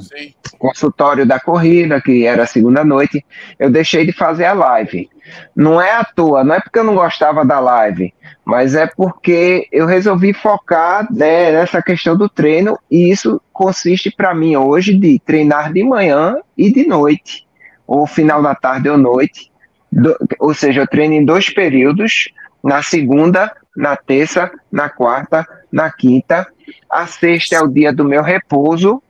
consultório 0.57 1.25
da 1.25 1.39
corrida, 1.39 2.01
que 2.01 2.25
era 2.25 2.45
segunda 2.45 2.83
noite, 2.83 3.25
eu 3.59 3.69
deixei 3.69 4.05
de 4.05 4.13
fazer 4.13 4.45
a 4.45 4.53
live. 4.53 5.09
Não 5.55 5.81
é 5.81 5.91
à 5.91 6.03
toa, 6.03 6.43
não 6.43 6.55
é 6.55 6.59
porque 6.59 6.79
eu 6.79 6.83
não 6.83 6.95
gostava 6.95 7.43
da 7.43 7.59
live, 7.59 8.13
mas 8.45 8.75
é 8.75 8.87
porque 8.87 9.67
eu 9.71 9.85
resolvi 9.85 10.33
focar 10.33 11.07
né, 11.11 11.51
nessa 11.51 11.81
questão 11.81 12.15
do 12.15 12.29
treino, 12.29 12.77
e 12.89 13.11
isso 13.11 13.41
consiste 13.51 14.11
para 14.11 14.33
mim 14.33 14.55
hoje 14.55 14.95
de 14.95 15.19
treinar 15.19 15.73
de 15.73 15.83
manhã 15.83 16.37
e 16.57 16.71
de 16.71 16.85
noite, 16.87 17.45
ou 17.87 18.05
final 18.05 18.41
da 18.41 18.53
tarde 18.55 18.89
ou 18.89 18.97
noite, 18.97 19.51
do, 19.91 20.15
ou 20.39 20.53
seja, 20.53 20.81
eu 20.81 20.87
treino 20.87 21.13
em 21.13 21.25
dois 21.25 21.49
períodos, 21.49 22.29
na 22.63 22.81
segunda 22.81 23.51
na 23.75 23.95
terça, 23.95 24.51
na 24.71 24.89
quarta, 24.89 25.47
na 25.71 25.91
quinta. 25.91 26.47
A 26.89 27.07
sexta 27.07 27.55
é 27.55 27.61
o 27.61 27.67
dia 27.67 27.91
do 27.91 28.05
meu 28.05 28.21
repouso, 28.21 29.01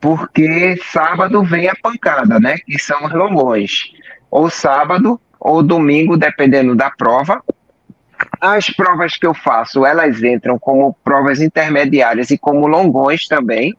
porque 0.00 0.76
sábado 0.90 1.42
vem 1.42 1.68
a 1.68 1.74
pancada, 1.74 2.40
né? 2.40 2.58
Que 2.58 2.78
são 2.78 3.04
os 3.04 3.12
longões. 3.12 3.92
Ou 4.30 4.50
sábado 4.50 5.20
ou 5.38 5.62
domingo, 5.62 6.16
dependendo 6.16 6.74
da 6.74 6.90
prova. 6.90 7.42
As 8.40 8.68
provas 8.68 9.16
que 9.16 9.26
eu 9.26 9.32
faço, 9.32 9.86
elas 9.86 10.22
entram 10.22 10.58
como 10.58 10.94
provas 11.02 11.40
intermediárias 11.40 12.30
e 12.30 12.38
como 12.38 12.66
longões 12.66 13.26
também. 13.26 13.74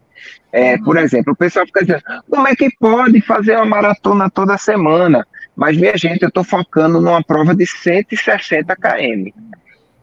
É, 0.51 0.75
uhum. 0.75 0.83
Por 0.83 0.97
exemplo, 0.97 1.33
o 1.33 1.35
pessoal 1.35 1.65
fica 1.65 1.81
dizendo, 1.81 2.03
como 2.29 2.47
é 2.47 2.55
que 2.55 2.69
pode 2.79 3.21
fazer 3.21 3.55
uma 3.55 3.65
maratona 3.65 4.29
toda 4.29 4.57
semana? 4.57 5.25
Mas, 5.55 5.77
minha 5.77 5.97
gente, 5.97 6.23
eu 6.23 6.29
estou 6.29 6.43
focando 6.43 7.01
numa 7.01 7.23
prova 7.23 7.53
de 7.53 7.65
160 7.65 8.75
km. 8.75 9.31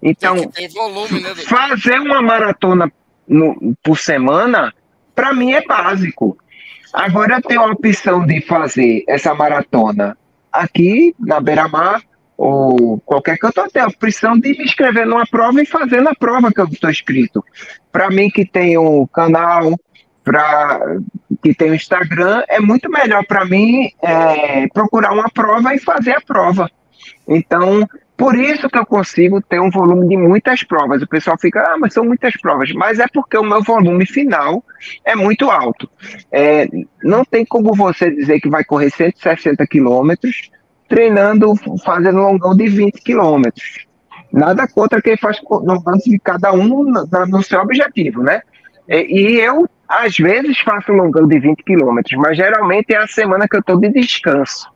Então, 0.02 0.36
volume, 0.74 1.20
né, 1.20 1.34
fazer 1.34 1.98
uma 2.00 2.22
maratona 2.22 2.92
no, 3.26 3.74
por 3.82 3.98
semana, 3.98 4.72
para 5.14 5.32
mim 5.32 5.52
é 5.52 5.64
básico. 5.64 6.38
Agora 6.92 7.36
eu 7.36 7.42
tenho 7.42 7.60
a 7.60 7.72
opção 7.72 8.24
de 8.24 8.40
fazer 8.42 9.04
essa 9.08 9.34
maratona 9.34 10.16
aqui 10.52 11.14
na 11.18 11.40
Beira-Mar 11.40 12.02
ou 12.36 13.00
qualquer 13.00 13.36
canto, 13.36 13.60
eu 13.60 13.70
tenho 13.70 13.86
a 13.86 13.88
opção 13.88 14.38
de 14.38 14.50
me 14.50 14.64
inscrever 14.64 15.04
numa 15.04 15.26
prova 15.26 15.60
e 15.60 15.66
fazer 15.66 16.00
na 16.00 16.14
prova 16.14 16.52
que 16.52 16.60
eu 16.60 16.66
estou 16.66 16.88
inscrito. 16.88 17.44
Para 17.90 18.10
mim 18.10 18.30
que 18.30 18.46
tem 18.46 18.78
um 18.78 19.04
canal, 19.06 19.74
para 20.28 20.98
que 21.42 21.54
tem 21.54 21.70
o 21.70 21.74
Instagram, 21.74 22.42
é 22.48 22.60
muito 22.60 22.90
melhor 22.90 23.24
para 23.26 23.46
mim 23.46 23.90
é, 24.02 24.66
procurar 24.68 25.12
uma 25.12 25.30
prova 25.30 25.74
e 25.74 25.78
fazer 25.78 26.12
a 26.12 26.20
prova. 26.20 26.70
Então, 27.26 27.88
por 28.14 28.34
isso 28.34 28.68
que 28.68 28.76
eu 28.76 28.84
consigo 28.84 29.40
ter 29.40 29.58
um 29.58 29.70
volume 29.70 30.06
de 30.06 30.18
muitas 30.18 30.62
provas. 30.62 31.00
O 31.00 31.08
pessoal 31.08 31.38
fica, 31.38 31.62
ah, 31.62 31.78
mas 31.78 31.94
são 31.94 32.04
muitas 32.04 32.36
provas. 32.36 32.70
Mas 32.72 32.98
é 32.98 33.06
porque 33.10 33.38
o 33.38 33.42
meu 33.42 33.62
volume 33.62 34.04
final 34.04 34.62
é 35.02 35.16
muito 35.16 35.50
alto. 35.50 35.88
É, 36.30 36.68
não 37.02 37.24
tem 37.24 37.46
como 37.46 37.74
você 37.74 38.10
dizer 38.10 38.38
que 38.38 38.50
vai 38.50 38.64
correr 38.64 38.90
160 38.90 39.66
quilômetros 39.66 40.50
treinando, 40.88 41.54
fazendo 41.82 42.18
longão 42.18 42.54
de 42.54 42.68
20 42.68 43.00
quilômetros. 43.00 43.86
Nada 44.30 44.68
contra 44.68 45.00
quem 45.00 45.16
faz 45.16 45.40
longão 45.48 45.96
de 46.04 46.18
cada 46.18 46.52
um 46.52 46.84
no, 46.84 47.08
no 47.28 47.42
seu 47.42 47.60
objetivo, 47.60 48.22
né? 48.22 48.42
E 48.86 49.38
eu 49.38 49.68
às 49.88 50.16
vezes 50.16 50.58
faço 50.60 50.92
um 50.92 50.96
longão 50.96 51.26
de 51.26 51.38
20 51.38 51.62
quilômetros, 51.64 52.18
mas 52.18 52.36
geralmente 52.36 52.92
é 52.92 52.98
a 52.98 53.06
semana 53.06 53.48
que 53.48 53.56
eu 53.56 53.60
estou 53.60 53.80
de 53.80 53.88
descanso. 53.88 54.70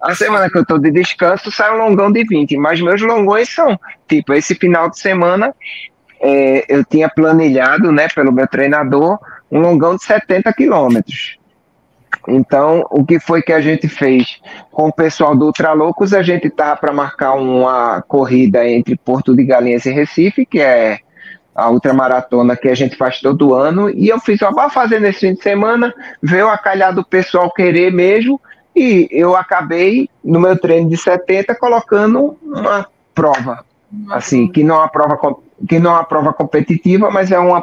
A 0.00 0.14
semana 0.14 0.50
que 0.50 0.56
eu 0.56 0.62
estou 0.62 0.78
de 0.78 0.90
descanso 0.90 1.50
sai 1.50 1.74
um 1.74 1.78
longão 1.78 2.10
de 2.12 2.24
20, 2.24 2.56
mas 2.56 2.80
meus 2.80 3.00
longões 3.02 3.48
são, 3.48 3.78
tipo, 4.08 4.32
esse 4.32 4.54
final 4.54 4.90
de 4.90 4.98
semana 4.98 5.54
é, 6.20 6.64
eu 6.68 6.84
tinha 6.84 7.08
planilhado, 7.08 7.90
né, 7.90 8.08
pelo 8.14 8.32
meu 8.32 8.46
treinador, 8.46 9.18
um 9.50 9.60
longão 9.60 9.96
de 9.96 10.04
70 10.04 10.52
quilômetros. 10.52 11.38
Então, 12.28 12.86
o 12.90 13.04
que 13.04 13.18
foi 13.18 13.40
que 13.40 13.52
a 13.52 13.60
gente 13.60 13.88
fez 13.88 14.40
com 14.70 14.88
o 14.88 14.92
pessoal 14.92 15.34
do 15.34 15.46
Ultraloucos? 15.46 16.12
A 16.12 16.22
gente 16.22 16.50
tá 16.50 16.76
para 16.76 16.92
marcar 16.92 17.32
uma 17.32 18.02
corrida 18.02 18.68
entre 18.68 18.96
Porto 18.96 19.34
de 19.34 19.44
Galinhas 19.44 19.86
e 19.86 19.90
Recife, 19.90 20.44
que 20.44 20.60
é 20.60 20.98
a 21.60 21.70
ultramaratona 21.70 22.56
que 22.56 22.68
a 22.68 22.74
gente 22.74 22.96
faz 22.96 23.20
todo 23.20 23.54
ano, 23.54 23.90
e 23.90 24.08
eu 24.08 24.18
fiz, 24.18 24.40
ó, 24.40 24.50
vou 24.50 24.70
fazer 24.70 24.98
nesse 24.98 25.20
fim 25.20 25.34
de 25.34 25.42
semana, 25.42 25.94
veio 26.22 26.48
a 26.48 26.56
calhar 26.56 26.94
do 26.94 27.04
pessoal 27.04 27.52
querer 27.52 27.92
mesmo, 27.92 28.40
e 28.74 29.08
eu 29.10 29.36
acabei, 29.36 30.08
no 30.24 30.40
meu 30.40 30.58
treino 30.58 30.88
de 30.88 30.96
70, 30.96 31.54
colocando 31.56 32.38
uma 32.42 32.86
prova, 33.14 33.64
assim, 34.10 34.48
que 34.48 34.64
não 34.64 34.76
é 34.76 34.78
uma 34.78 34.88
prova, 34.88 35.18
que 35.68 35.78
não 35.78 35.90
é 35.90 35.94
uma 35.94 36.04
prova 36.04 36.32
competitiva, 36.32 37.10
mas 37.10 37.30
é 37.30 37.38
uma, 37.38 37.62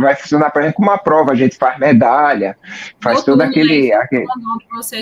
vai, 0.00 0.14
funcionar 0.14 0.50
para 0.50 0.62
gente 0.62 0.74
como 0.74 0.88
uma 0.88 0.98
prova. 0.98 1.32
A 1.32 1.34
gente 1.34 1.56
faz 1.56 1.78
medalha, 1.78 2.56
faz 3.00 3.22
todo 3.22 3.42
aquele. 3.42 3.88
Né? 3.88 3.94
aquele... 3.94 4.26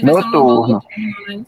Noturno. 0.03 0.83
Né? 1.29 1.45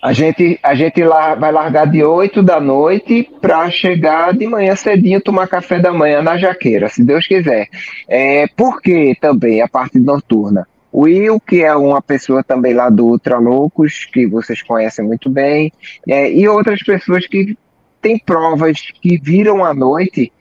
A 0.00 0.12
gente, 0.12 0.60
a 0.62 0.76
gente 0.76 1.02
lá 1.02 1.34
vai 1.34 1.50
largar 1.50 1.86
de 1.90 2.04
8 2.04 2.40
da 2.40 2.60
noite 2.60 3.28
para 3.40 3.68
chegar 3.68 4.32
de 4.32 4.46
manhã 4.46 4.76
cedinho 4.76 5.20
tomar 5.20 5.48
café 5.48 5.80
da 5.80 5.92
manhã 5.92 6.22
na 6.22 6.38
jaqueira, 6.38 6.88
se 6.88 7.02
Deus 7.02 7.26
quiser. 7.26 7.68
É, 8.06 8.46
por 8.46 8.80
que 8.80 9.16
também 9.20 9.60
a 9.60 9.68
parte 9.68 9.98
noturna? 9.98 10.68
O 10.92 11.02
Will, 11.02 11.40
que 11.40 11.62
é 11.62 11.74
uma 11.74 12.00
pessoa 12.00 12.44
também 12.44 12.74
lá 12.74 12.88
do 12.88 13.06
Ultra 13.06 13.38
Loucos, 13.38 14.04
que 14.04 14.24
vocês 14.26 14.62
conhecem 14.62 15.04
muito 15.04 15.28
bem, 15.28 15.72
é, 16.08 16.30
e 16.30 16.48
outras 16.48 16.80
pessoas 16.80 17.26
que 17.26 17.58
têm 18.00 18.18
provas 18.18 18.80
que 19.02 19.18
viram 19.18 19.64
à 19.64 19.74
noite. 19.74 20.32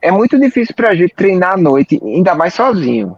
É 0.00 0.10
muito 0.10 0.38
difícil 0.38 0.74
para 0.74 0.90
a 0.90 0.94
gente 0.94 1.14
treinar 1.14 1.54
à 1.54 1.56
noite, 1.56 1.98
ainda 2.04 2.34
mais 2.34 2.52
sozinho. 2.52 3.16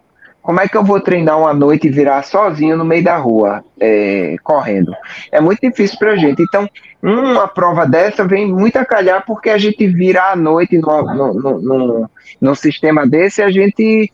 Como 0.48 0.62
é 0.62 0.66
que 0.66 0.78
eu 0.78 0.82
vou 0.82 0.98
treinar 0.98 1.38
uma 1.38 1.52
noite 1.52 1.88
e 1.88 1.90
virar 1.90 2.22
sozinho 2.22 2.74
no 2.74 2.82
meio 2.82 3.04
da 3.04 3.18
rua, 3.18 3.62
é, 3.78 4.34
correndo? 4.42 4.94
É 5.30 5.42
muito 5.42 5.60
difícil 5.60 5.98
para 5.98 6.12
a 6.12 6.16
gente. 6.16 6.42
Então, 6.42 6.66
uma 7.02 7.46
prova 7.46 7.86
dessa 7.86 8.26
vem 8.26 8.50
muito 8.50 8.78
a 8.78 8.84
calhar 8.86 9.22
porque 9.26 9.50
a 9.50 9.58
gente 9.58 9.86
vira 9.86 10.32
à 10.32 10.34
noite 10.34 10.78
no, 10.78 11.02
no, 11.02 11.60
no, 11.60 12.10
no, 12.40 12.54
sistema 12.56 13.06
desse, 13.06 13.42
a 13.42 13.50
gente 13.50 14.10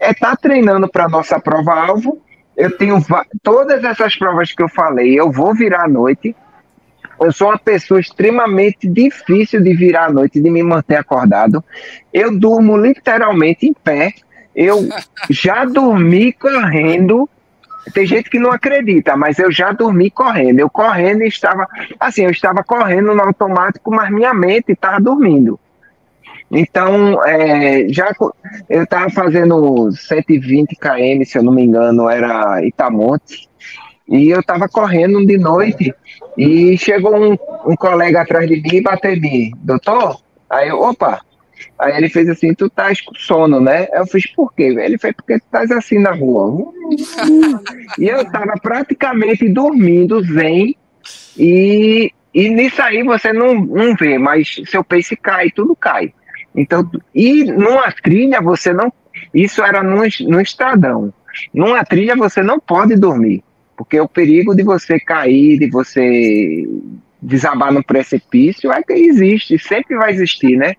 é 0.00 0.12
estar 0.12 0.30
tá 0.30 0.36
treinando 0.36 0.88
para 0.88 1.06
nossa 1.06 1.38
prova-alvo. 1.38 2.18
Eu 2.56 2.74
tenho 2.78 2.96
todas 3.42 3.84
essas 3.84 4.16
provas 4.16 4.52
que 4.52 4.62
eu 4.62 4.70
falei, 4.70 5.12
eu 5.12 5.30
vou 5.30 5.54
virar 5.54 5.84
à 5.84 5.88
noite. 5.88 6.34
Eu 7.20 7.30
sou 7.30 7.48
uma 7.48 7.58
pessoa 7.58 8.00
extremamente 8.00 8.88
difícil 8.88 9.60
de 9.60 9.74
virar 9.74 10.06
à 10.06 10.10
noite, 10.10 10.40
de 10.40 10.50
me 10.50 10.62
manter 10.62 10.96
acordado. 10.96 11.62
Eu 12.10 12.34
durmo 12.34 12.74
literalmente 12.74 13.66
em 13.66 13.74
pé. 13.74 14.14
Eu 14.54 14.88
já 15.30 15.64
dormi 15.64 16.32
correndo. 16.32 17.28
Tem 17.92 18.06
gente 18.06 18.30
que 18.30 18.38
não 18.38 18.50
acredita, 18.50 19.16
mas 19.16 19.38
eu 19.38 19.52
já 19.52 19.72
dormi 19.72 20.10
correndo. 20.10 20.60
Eu 20.60 20.70
correndo 20.70 21.22
estava 21.22 21.68
assim, 22.00 22.24
eu 22.24 22.30
estava 22.30 22.64
correndo 22.64 23.14
no 23.14 23.22
automático, 23.22 23.94
mas 23.94 24.10
minha 24.10 24.32
mente 24.32 24.72
estava 24.72 25.00
dormindo. 25.00 25.58
Então, 26.50 27.22
é, 27.24 27.88
já 27.88 28.12
eu 28.68 28.84
estava 28.84 29.10
fazendo 29.10 29.90
120 29.90 30.76
km, 30.76 31.24
se 31.24 31.36
eu 31.36 31.42
não 31.42 31.52
me 31.52 31.62
engano, 31.62 32.08
era 32.08 32.64
Itamonte, 32.64 33.48
e 34.08 34.28
eu 34.28 34.40
estava 34.40 34.68
correndo 34.68 35.24
de 35.26 35.38
noite 35.38 35.92
e 36.36 36.76
chegou 36.76 37.16
um, 37.16 37.36
um 37.66 37.74
colega 37.74 38.20
atrás 38.20 38.48
de 38.48 38.60
mim 38.60 38.76
e 38.76 38.82
bateu 38.82 39.12
em 39.12 39.20
mim, 39.20 39.52
doutor? 39.56 40.20
Aí 40.48 40.68
eu, 40.68 40.80
opa! 40.80 41.20
Aí 41.78 41.96
ele 41.96 42.08
fez 42.08 42.28
assim, 42.28 42.54
tu 42.54 42.68
tá 42.70 42.88
com 43.04 43.14
sono, 43.14 43.60
né? 43.60 43.88
Eu 43.92 44.06
fiz, 44.06 44.26
por 44.26 44.52
quê? 44.54 44.74
Ele 44.78 44.98
fez, 44.98 45.14
porque 45.14 45.38
tu 45.38 45.44
estás 45.44 45.70
assim 45.70 45.98
na 45.98 46.12
rua. 46.12 46.72
e 47.98 48.08
eu 48.08 48.22
estava 48.22 48.54
praticamente 48.60 49.48
dormindo, 49.48 50.22
zen, 50.22 50.76
e, 51.38 52.12
e 52.32 52.48
nisso 52.48 52.80
aí 52.82 53.02
você 53.02 53.32
não, 53.32 53.54
não 53.54 53.94
vê, 53.94 54.18
mas 54.18 54.60
seu 54.66 54.82
pace 54.82 55.16
cai, 55.16 55.50
tudo 55.50 55.76
cai. 55.76 56.12
Então, 56.54 56.88
e 57.14 57.44
numa 57.44 57.90
trilha 57.92 58.40
você 58.40 58.72
não. 58.72 58.92
Isso 59.32 59.62
era 59.62 59.82
no, 59.82 60.02
no 60.28 60.40
estradão. 60.40 61.12
Numa 61.52 61.84
trilha 61.84 62.14
você 62.14 62.42
não 62.42 62.60
pode 62.60 62.96
dormir, 62.96 63.42
porque 63.76 64.00
o 64.00 64.08
perigo 64.08 64.54
de 64.54 64.62
você 64.62 65.00
cair, 65.00 65.58
de 65.58 65.68
você 65.68 66.64
desabar 67.20 67.72
no 67.72 67.82
precipício 67.82 68.70
é 68.70 68.82
que 68.82 68.92
existe, 68.92 69.58
sempre 69.58 69.96
vai 69.96 70.12
existir, 70.12 70.56
né? 70.56 70.74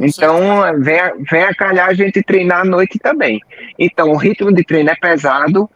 Então, 0.00 0.40
vem, 0.80 0.98
vem 1.30 1.42
a 1.42 1.54
calhar 1.54 1.88
a 1.88 1.94
gente 1.94 2.22
treinar 2.22 2.60
à 2.60 2.64
noite 2.64 2.98
também. 2.98 3.40
Então, 3.78 4.10
o 4.10 4.16
ritmo 4.16 4.52
de 4.52 4.64
treino 4.64 4.90
é 4.90 4.96
pesado. 4.96 5.68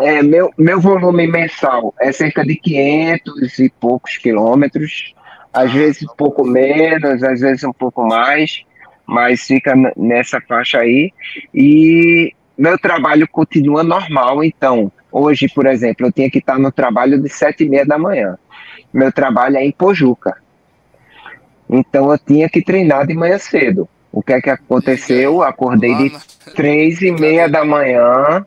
É, 0.00 0.22
meu, 0.22 0.50
meu 0.56 0.80
volume 0.80 1.26
mensal 1.26 1.94
é 2.00 2.12
cerca 2.12 2.44
de 2.44 2.56
500 2.56 3.58
e 3.58 3.68
poucos 3.68 4.16
quilômetros 4.16 5.12
às 5.52 5.70
vezes 5.72 6.02
um 6.02 6.16
pouco 6.16 6.44
menos, 6.44 7.22
às 7.22 7.40
vezes 7.40 7.62
um 7.62 7.72
pouco 7.72 8.06
mais, 8.06 8.64
mas 9.06 9.42
fica 9.42 9.74
nessa 9.96 10.40
faixa 10.40 10.78
aí. 10.78 11.12
E 11.52 12.32
meu 12.56 12.78
trabalho 12.78 13.28
continua 13.28 13.82
normal, 13.82 14.42
então, 14.42 14.90
hoje, 15.10 15.48
por 15.48 15.66
exemplo, 15.66 16.06
eu 16.06 16.12
tinha 16.12 16.30
que 16.30 16.38
estar 16.38 16.58
no 16.58 16.72
trabalho 16.72 17.20
de 17.20 17.28
sete 17.28 17.64
e 17.64 17.68
meia 17.68 17.84
da 17.84 17.98
manhã. 17.98 18.38
Meu 18.92 19.12
trabalho 19.12 19.56
é 19.56 19.64
em 19.64 19.72
Pojuca. 19.72 20.36
Então 21.68 22.10
eu 22.10 22.18
tinha 22.18 22.48
que 22.48 22.62
treinar 22.62 23.06
de 23.06 23.14
manhã 23.14 23.38
cedo. 23.38 23.88
O 24.12 24.22
que 24.22 24.32
é 24.32 24.40
que 24.40 24.50
aconteceu? 24.50 25.42
Acordei 25.42 25.94
de 25.94 26.12
três 26.54 27.00
e 27.00 27.10
meia 27.10 27.48
da 27.48 27.64
manhã. 27.64 28.44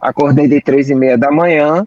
Acordei 0.00 0.46
de 0.46 0.60
três 0.60 0.90
e 0.90 0.94
meia 0.94 1.18
da 1.18 1.30
manhã. 1.30 1.86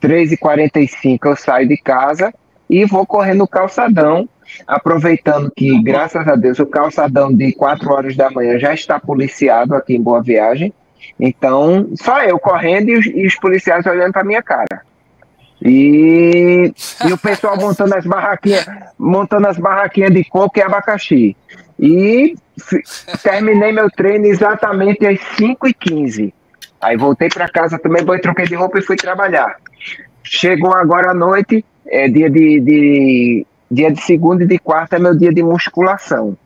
Três 0.00 0.32
e 0.32 0.36
quarenta 0.36 0.80
e 0.80 0.88
cinco 0.88 1.28
eu 1.28 1.36
saio 1.36 1.66
de 1.66 1.76
casa 1.76 2.32
e 2.72 2.86
vou 2.86 3.06
correr 3.06 3.34
no 3.34 3.46
calçadão, 3.46 4.26
aproveitando 4.66 5.52
que, 5.54 5.82
graças 5.82 6.26
a 6.26 6.34
Deus, 6.34 6.58
o 6.58 6.64
calçadão 6.64 7.30
de 7.30 7.52
4 7.52 7.92
horas 7.92 8.16
da 8.16 8.30
manhã 8.30 8.58
já 8.58 8.72
está 8.72 8.98
policiado 8.98 9.74
aqui 9.74 9.94
em 9.94 10.00
Boa 10.00 10.22
Viagem. 10.22 10.72
Então, 11.20 11.90
só 11.94 12.22
eu 12.22 12.38
correndo 12.38 12.88
e 12.88 12.96
os, 12.96 13.06
e 13.06 13.26
os 13.26 13.36
policiais 13.36 13.84
olhando 13.84 14.12
para 14.12 14.24
minha 14.24 14.42
cara. 14.42 14.82
E, 15.64 16.72
e 17.06 17.12
o 17.12 17.18
pessoal 17.18 17.56
montando 17.56 17.94
as 17.94 18.04
barraquinhas, 18.04 18.66
montando 18.98 19.46
as 19.46 19.58
barraquinhas 19.58 20.12
de 20.12 20.24
coco 20.24 20.58
e 20.58 20.62
abacaxi. 20.62 21.36
E 21.78 22.34
terminei 23.22 23.72
meu 23.72 23.90
treino 23.90 24.26
exatamente 24.26 25.06
às 25.06 25.18
5h15. 25.38 26.32
Aí 26.80 26.96
voltei 26.96 27.28
para 27.28 27.48
casa 27.48 27.78
também, 27.78 28.04
boi, 28.04 28.18
troquei 28.18 28.46
de 28.46 28.56
roupa 28.56 28.78
e 28.78 28.82
fui 28.82 28.96
trabalhar. 28.96 29.56
Chegou 30.24 30.74
agora 30.74 31.12
à 31.12 31.14
noite, 31.14 31.64
é 31.86 32.08
dia 32.08 32.28
de, 32.28 32.60
de, 32.60 33.46
dia 33.70 33.92
de 33.92 34.00
segunda 34.02 34.42
e 34.42 34.46
de 34.46 34.58
quarta 34.58 34.96
é 34.96 34.98
meu 34.98 35.16
dia 35.16 35.32
de 35.32 35.42
musculação. 35.42 36.36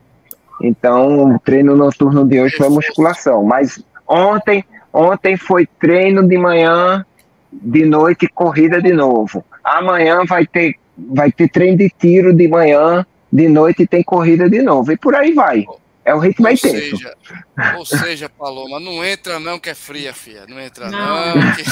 Então, 0.61 1.35
o 1.35 1.39
treino 1.39 1.75
noturno 1.75 2.23
de 2.23 2.39
hoje 2.39 2.55
foi 2.55 2.69
musculação. 2.69 3.43
Mas 3.43 3.83
ontem, 4.07 4.63
ontem 4.93 5.37
foi 5.37 5.67
treino 5.79 6.27
de 6.27 6.37
manhã, 6.37 7.05
de 7.51 7.85
noite 7.85 8.27
corrida 8.27 8.81
de 8.81 8.93
novo. 8.93 9.43
Amanhã 9.63 10.23
vai 10.25 10.45
ter, 10.45 10.75
vai 10.97 11.31
ter 11.31 11.49
treino 11.49 11.77
de 11.77 11.89
tiro 11.89 12.33
de 12.33 12.47
manhã, 12.47 13.05
de 13.31 13.47
noite 13.47 13.87
tem 13.87 14.03
corrida 14.03 14.49
de 14.49 14.61
novo. 14.61 14.91
E 14.91 14.97
por 14.97 15.15
aí 15.15 15.33
vai. 15.33 15.65
É 16.07 16.15
o 16.15 16.19
ritmo 16.19 16.47
ou 16.47 16.53
intenso. 16.53 16.95
Seja, 16.95 17.13
ou 17.77 17.85
seja, 17.85 18.29
Paloma, 18.29 18.79
não 18.79 19.03
entra 19.03 19.41
não 19.41 19.59
que 19.59 19.69
é 19.69 19.75
fria, 19.75 20.13
filha. 20.13 20.45
Não 20.47 20.57
entra 20.57 20.89
não. 20.89 21.35
não 21.35 21.53
que... 21.53 21.63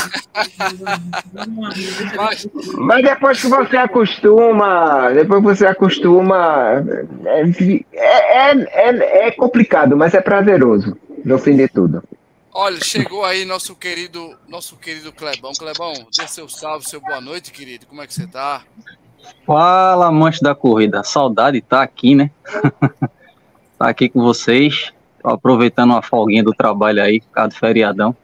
mas, 2.17 2.47
mas, 2.77 3.01
depois 3.01 3.41
que 3.41 3.47
você 3.47 3.77
acostuma, 3.77 5.09
depois 5.13 5.39
que 5.39 5.47
você 5.47 5.65
acostuma, 5.65 6.83
é, 7.25 7.43
é, 7.93 8.51
é, 8.89 9.27
é 9.27 9.31
complicado, 9.31 9.95
mas 9.95 10.13
é 10.13 10.19
prazeroso, 10.19 10.97
no 11.23 11.39
fim 11.39 11.55
de 11.55 11.69
tudo. 11.69 12.03
Olha, 12.57 12.81
chegou 12.81 13.25
aí 13.25 13.43
nosso 13.43 13.75
querido, 13.75 14.33
nosso 14.47 14.77
querido 14.77 15.11
Clebão. 15.11 15.51
Clebão, 15.51 15.91
dê 16.17 16.25
seu 16.25 16.47
salve, 16.47 16.87
seu 16.87 17.01
boa 17.01 17.19
noite, 17.19 17.51
querido. 17.51 17.85
Como 17.85 18.01
é 18.01 18.07
que 18.07 18.13
você 18.13 18.25
tá? 18.25 18.61
Fala, 19.45 20.07
amante 20.07 20.41
da 20.41 20.55
corrida. 20.55 21.03
Saudade 21.03 21.59
tá 21.61 21.81
aqui, 21.83 22.15
né? 22.15 22.31
tá 23.77 23.89
aqui 23.89 24.07
com 24.07 24.21
vocês, 24.21 24.93
aproveitando 25.21 25.91
uma 25.91 26.01
folguinha 26.01 26.45
do 26.45 26.53
trabalho 26.53 27.03
aí, 27.03 27.19
por 27.19 27.31
causa 27.31 27.49
do 27.49 27.55
feriadão. 27.55 28.15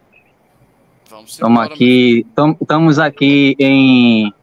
Estamos 1.26 1.60
aqui, 1.60 2.26
estamos 2.62 3.00
aqui 3.00 3.54
em 3.60 4.34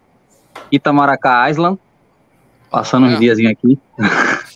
Itamaracá 0.70 1.48
Island, 1.48 1.79
passando 2.70 3.07
é. 3.07 3.14
uns 3.14 3.20
dias 3.20 3.38
aqui. 3.38 3.79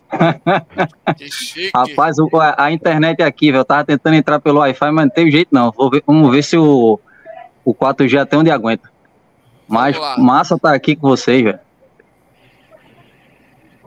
Que 1.17 1.31
chique. 1.31 1.71
Rapaz, 1.75 2.17
a, 2.19 2.65
a 2.65 2.73
internet 2.73 3.23
aqui, 3.23 3.51
velho, 3.51 3.61
eu 3.61 3.65
tava 3.65 3.85
tentando 3.85 4.15
entrar 4.15 4.41
pelo 4.41 4.61
Wi-Fi, 4.61 4.91
mas 4.91 5.05
não 5.07 5.11
teve 5.11 5.31
jeito 5.31 5.49
não. 5.53 5.71
Vou 5.71 5.91
ver, 5.91 6.03
vamos 6.07 6.31
ver 6.31 6.43
se 6.43 6.57
o, 6.57 7.01
o 7.65 7.75
4G 7.75 8.21
até 8.21 8.37
onde 8.37 8.51
aguenta. 8.51 8.91
Mas 9.67 9.97
massa 10.19 10.59
tá 10.59 10.75
aqui 10.75 10.95
com 10.95 11.09
vocês, 11.09 11.43
velho. 11.43 11.59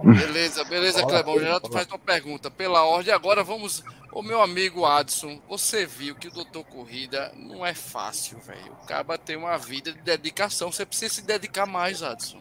Beleza, 0.03 0.63
beleza, 0.65 1.05
Clebão. 1.05 1.39
Já 1.39 1.59
tu 1.59 1.71
faz 1.71 1.87
uma 1.87 1.99
pergunta 1.99 2.51
pela 2.51 2.83
ordem. 2.83 3.13
Agora 3.13 3.43
vamos. 3.43 3.83
O 4.11 4.21
meu 4.21 4.41
amigo 4.41 4.85
Adson, 4.85 5.41
você 5.49 5.85
viu 5.85 6.15
que 6.15 6.29
o 6.29 6.31
doutor 6.31 6.63
Corrida 6.63 7.33
não 7.35 7.65
é 7.65 7.73
fácil, 7.73 8.39
velho. 8.39 8.71
O 8.81 8.87
cara 8.87 9.17
tem 9.17 9.35
uma 9.35 9.57
vida 9.57 9.91
de 9.91 10.01
dedicação. 10.01 10.71
Você 10.71 10.85
precisa 10.85 11.15
se 11.15 11.21
dedicar 11.21 11.65
mais, 11.65 12.01
Adson. 12.01 12.39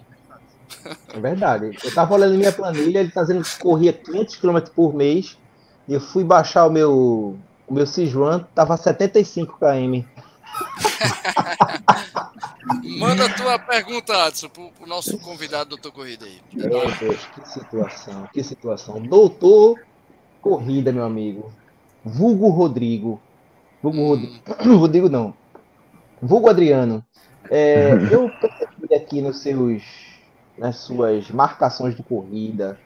É 1.13 1.21
verdade. 1.21 1.77
Eu 1.83 1.95
tava 1.95 2.15
olhando 2.15 2.37
minha 2.37 2.53
planilha, 2.53 3.01
ele 3.01 3.11
tá 3.11 3.23
dizendo 3.23 3.45
que 3.45 3.59
corria 3.59 3.93
500 3.93 4.37
km 4.37 4.59
por 4.75 4.95
mês. 4.95 5.37
E 5.87 5.95
eu 5.95 6.01
fui 6.01 6.25
baixar 6.25 6.67
o 6.67 6.71
meu, 6.71 7.39
o 7.67 7.75
meu 7.75 7.87
Sijuan, 7.87 8.47
tava 8.55 8.77
75 8.77 9.59
km. 9.59 10.05
Manda 12.99 13.27
a 13.27 13.29
tua 13.29 13.59
pergunta, 13.59 14.25
Adson, 14.25 14.49
para 14.49 14.63
o 14.63 14.87
nosso 14.87 15.19
convidado, 15.19 15.71
doutor 15.71 15.93
Corrida 15.93 16.25
aí. 16.25 16.41
Meu 16.53 16.91
Deus, 16.99 17.21
que 17.35 17.49
situação, 17.49 18.29
que 18.33 18.43
situação. 18.43 19.03
Doutor 19.03 19.79
Corrida, 20.41 20.93
meu 20.93 21.05
amigo. 21.05 21.53
vulgo 22.05 22.49
Rodrigo, 22.49 23.21
vulgo 23.83 23.99
hum. 23.99 24.09
Rodrigo, 24.09 24.35
Rodrigo 24.79 25.09
não, 25.09 25.35
vulgo 26.21 26.49
Adriano, 26.49 27.05
é, 27.51 27.91
eu 28.11 28.31
percebi 28.41 28.95
aqui 28.95 29.21
nos 29.21 29.41
seus, 29.41 29.83
nas 30.57 30.77
suas 30.79 31.31
marcações 31.31 31.95
de 31.95 32.03
corrida, 32.03 32.79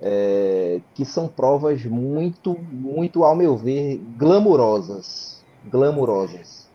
é, 0.00 0.80
que 0.94 1.04
são 1.04 1.26
provas 1.28 1.84
muito, 1.84 2.56
muito, 2.70 3.24
ao 3.24 3.34
meu 3.34 3.56
ver, 3.56 4.00
glamurosas. 4.16 5.42
Glamurosas. 5.64 6.68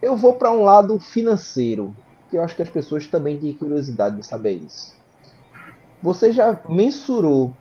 Eu 0.00 0.16
vou 0.16 0.34
para 0.34 0.52
um 0.52 0.62
lado 0.62 0.98
financeiro, 1.00 1.94
que 2.30 2.36
eu 2.36 2.42
acho 2.42 2.54
que 2.54 2.62
as 2.62 2.70
pessoas 2.70 3.06
também 3.06 3.38
têm 3.38 3.52
curiosidade 3.52 4.16
de 4.16 4.26
saber 4.26 4.52
isso. 4.52 4.96
Você 6.00 6.32
já 6.32 6.60
mensurou 6.68 7.52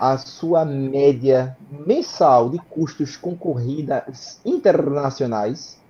a 0.00 0.18
sua 0.18 0.64
média 0.64 1.56
mensal 1.70 2.50
de 2.50 2.58
custos 2.58 3.16
com 3.16 3.36
corridas 3.36 4.40
internacionais? 4.44 5.80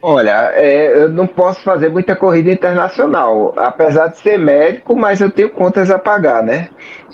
Olha, 0.00 0.52
é, 0.54 1.02
eu 1.02 1.08
não 1.08 1.26
posso 1.26 1.60
fazer 1.62 1.88
muita 1.88 2.14
corrida 2.14 2.52
internacional, 2.52 3.52
apesar 3.56 4.08
de 4.08 4.18
ser 4.18 4.38
médico, 4.38 4.94
mas 4.94 5.20
eu 5.20 5.28
tenho 5.28 5.50
contas 5.50 5.90
a 5.90 5.98
pagar, 5.98 6.42
né? 6.42 6.68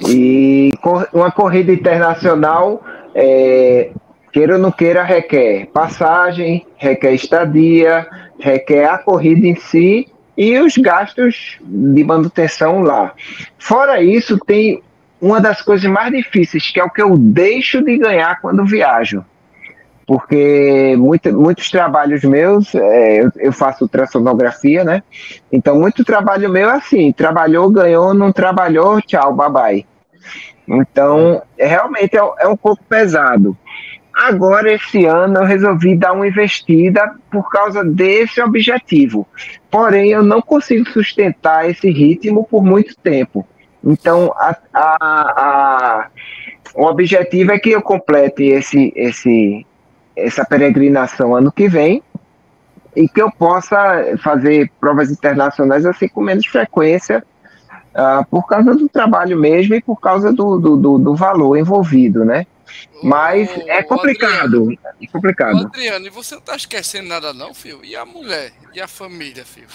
E 0.07 0.70
uma 1.12 1.31
corrida 1.31 1.73
internacional, 1.73 2.85
é, 3.14 3.90
queira 4.31 4.55
ou 4.55 4.59
não 4.59 4.70
queira, 4.70 5.03
requer 5.03 5.66
passagem, 5.73 6.66
requer 6.77 7.12
estadia, 7.12 8.07
requer 8.38 8.85
a 8.85 8.99
corrida 8.99 9.47
em 9.47 9.57
si 9.57 10.07
e 10.37 10.59
os 10.59 10.77
gastos 10.77 11.59
de 11.62 12.05
manutenção 12.05 12.83
lá. 12.83 13.14
Fora 13.59 14.03
isso, 14.03 14.38
tem 14.38 14.83
uma 15.23 15.40
das 15.40 15.62
coisas 15.62 15.90
mais 15.90 16.12
difíceis, 16.12 16.70
que 16.70 16.79
é 16.79 16.85
o 16.85 16.90
que 16.90 17.01
eu 17.01 17.16
deixo 17.16 17.83
de 17.83 17.97
ganhar 17.97 18.42
quando 18.42 18.66
viajo 18.66 19.25
porque 20.07 20.95
muito, 20.99 21.33
muitos 21.33 21.71
trabalhos 21.71 22.23
meus, 22.23 22.75
é, 22.75 23.23
eu, 23.23 23.33
eu, 23.37 23.53
faço 23.53 23.85
ultrassonografia, 23.85 24.85
né? 24.85 25.03
Então, 25.51 25.79
muito 25.79 26.05
trabalho 26.05 26.51
meu 26.51 26.69
é 26.69 26.75
assim: 26.75 27.12
trabalhou, 27.12 27.71
ganhou, 27.71 28.12
não 28.12 28.33
trabalhou, 28.33 29.01
tchau, 29.01 29.35
bye. 29.35 29.87
Então, 30.67 31.43
é, 31.59 31.67
realmente 31.67 32.17
é, 32.17 32.21
é 32.38 32.49
um 32.49 32.57
pouco 32.57 32.83
pesado. 32.85 33.57
Agora, 34.14 34.73
esse 34.73 35.05
ano, 35.07 35.40
eu 35.40 35.45
resolvi 35.45 35.97
dar 35.97 36.12
uma 36.12 36.27
investida 36.27 37.14
por 37.31 37.51
causa 37.51 37.83
desse 37.85 38.40
objetivo. 38.40 39.27
Porém, 39.69 40.11
eu 40.11 40.23
não 40.23 40.40
consigo 40.40 40.88
sustentar 40.90 41.69
esse 41.69 41.90
ritmo 41.90 42.45
por 42.45 42.62
muito 42.62 42.97
tempo. 42.97 43.45
Então, 43.83 44.33
a, 44.37 44.57
a, 44.73 44.97
a, 45.03 46.09
o 46.77 46.85
objetivo 46.87 47.53
é 47.53 47.59
que 47.59 47.71
eu 47.71 47.83
complete 47.83 48.45
esse, 48.45 48.93
esse, 48.95 49.67
essa 50.16 50.44
peregrinação 50.44 51.35
ano 51.35 51.50
que 51.50 51.68
vem 51.68 52.03
e 52.94 53.09
que 53.09 53.20
eu 53.20 53.31
possa 53.31 54.16
fazer 54.22 54.70
provas 54.81 55.11
internacionais 55.11 55.85
assim 55.85 56.09
com 56.09 56.22
menos 56.22 56.46
frequência 56.46 57.24
uh, 57.94 58.24
por 58.27 58.46
causa 58.46 58.74
do 58.74 58.88
trabalho 58.88 59.37
mesmo 59.37 59.74
e 59.74 59.83
por 59.83 60.00
causa 60.00 60.33
do, 60.33 60.59
do, 60.59 60.77
do, 60.77 60.98
do 60.98 61.14
valor 61.16 61.57
envolvido, 61.57 62.24
né? 62.24 62.46
Mas 63.03 63.55
ô, 63.57 63.68
é 63.68 63.83
complicado, 63.83 64.62
Adriano, 64.62 64.79
é 65.00 65.07
complicado. 65.07 65.66
Adriano, 65.66 66.07
e 66.07 66.11
você 66.11 66.35
não 66.35 66.42
tá 66.42 66.57
esquecendo 66.57 67.09
nada 67.09 67.33
não, 67.33 67.53
filho? 67.53 67.85
E 67.85 67.94
a 67.94 68.05
mulher? 68.05 68.53
E 68.72 68.81
a 68.81 68.88
família, 68.88 69.44
filho? 69.44 69.66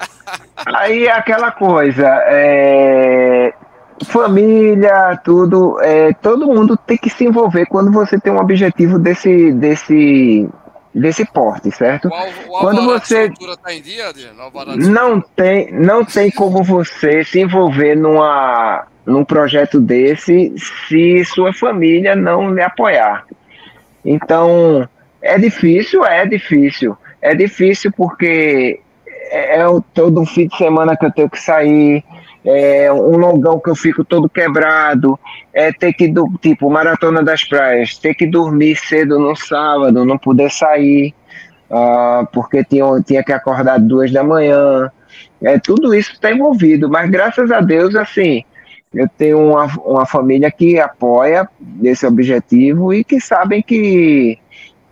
Aí 0.56 1.08
aquela 1.08 1.50
coisa, 1.50 2.06
é 2.26 3.52
família, 4.04 5.18
tudo, 5.22 5.78
é, 5.80 6.12
todo 6.14 6.46
mundo 6.46 6.76
tem 6.76 6.96
que 6.96 7.10
se 7.10 7.24
envolver 7.24 7.66
quando 7.66 7.90
você 7.92 8.18
tem 8.18 8.32
um 8.32 8.40
objetivo 8.40 8.98
desse, 8.98 9.52
desse, 9.52 10.48
desse 10.94 11.24
porte, 11.24 11.70
certo? 11.70 12.08
O, 12.08 12.56
o 12.56 12.60
quando 12.60 12.84
você 12.84 13.28
tá 13.28 13.72
dia, 13.74 14.12
não 14.76 15.20
tem, 15.20 15.72
não 15.72 16.04
tem 16.04 16.30
como 16.30 16.62
você 16.62 17.24
se 17.24 17.40
envolver 17.40 17.94
numa, 17.94 18.86
num 19.04 19.24
projeto 19.24 19.80
desse 19.80 20.54
se 20.56 21.24
sua 21.24 21.52
família 21.52 22.16
não 22.16 22.54
lhe 22.54 22.62
apoiar. 22.62 23.26
Então 24.04 24.88
é 25.20 25.38
difícil, 25.38 26.04
é 26.04 26.24
difícil, 26.26 26.96
é 27.20 27.34
difícil 27.34 27.92
porque 27.92 28.80
é, 29.30 29.60
é 29.60 29.64
todo 29.92 30.20
um 30.20 30.26
fim 30.26 30.48
de 30.48 30.56
semana 30.56 30.96
que 30.96 31.04
eu 31.04 31.12
tenho 31.12 31.28
que 31.28 31.40
sair 31.40 32.02
é, 32.44 32.92
um 32.92 33.16
longão 33.16 33.60
que 33.60 33.70
eu 33.70 33.74
fico 33.74 34.04
todo 34.04 34.28
quebrado, 34.28 35.18
é 35.52 35.72
ter 35.72 35.92
que, 35.92 36.12
tipo, 36.40 36.70
maratona 36.70 37.22
das 37.22 37.44
praias, 37.44 37.98
ter 37.98 38.14
que 38.14 38.26
dormir 38.26 38.76
cedo 38.76 39.18
no 39.18 39.36
sábado, 39.36 40.04
não 40.04 40.16
poder 40.16 40.50
sair, 40.50 41.14
uh, 41.70 42.26
porque 42.32 42.64
tinha, 42.64 42.84
tinha 43.06 43.22
que 43.22 43.32
acordar 43.32 43.78
duas 43.78 44.10
da 44.10 44.24
manhã, 44.24 44.90
é, 45.42 45.58
tudo 45.58 45.94
isso 45.94 46.12
está 46.12 46.32
envolvido, 46.32 46.88
mas 46.88 47.10
graças 47.10 47.50
a 47.50 47.60
Deus, 47.60 47.94
assim, 47.94 48.44
eu 48.92 49.08
tenho 49.16 49.38
uma, 49.38 49.66
uma 49.84 50.06
família 50.06 50.50
que 50.50 50.78
apoia 50.78 51.48
esse 51.82 52.06
objetivo 52.06 52.92
e 52.92 53.04
que 53.04 53.20
sabem 53.20 53.62
que 53.62 54.38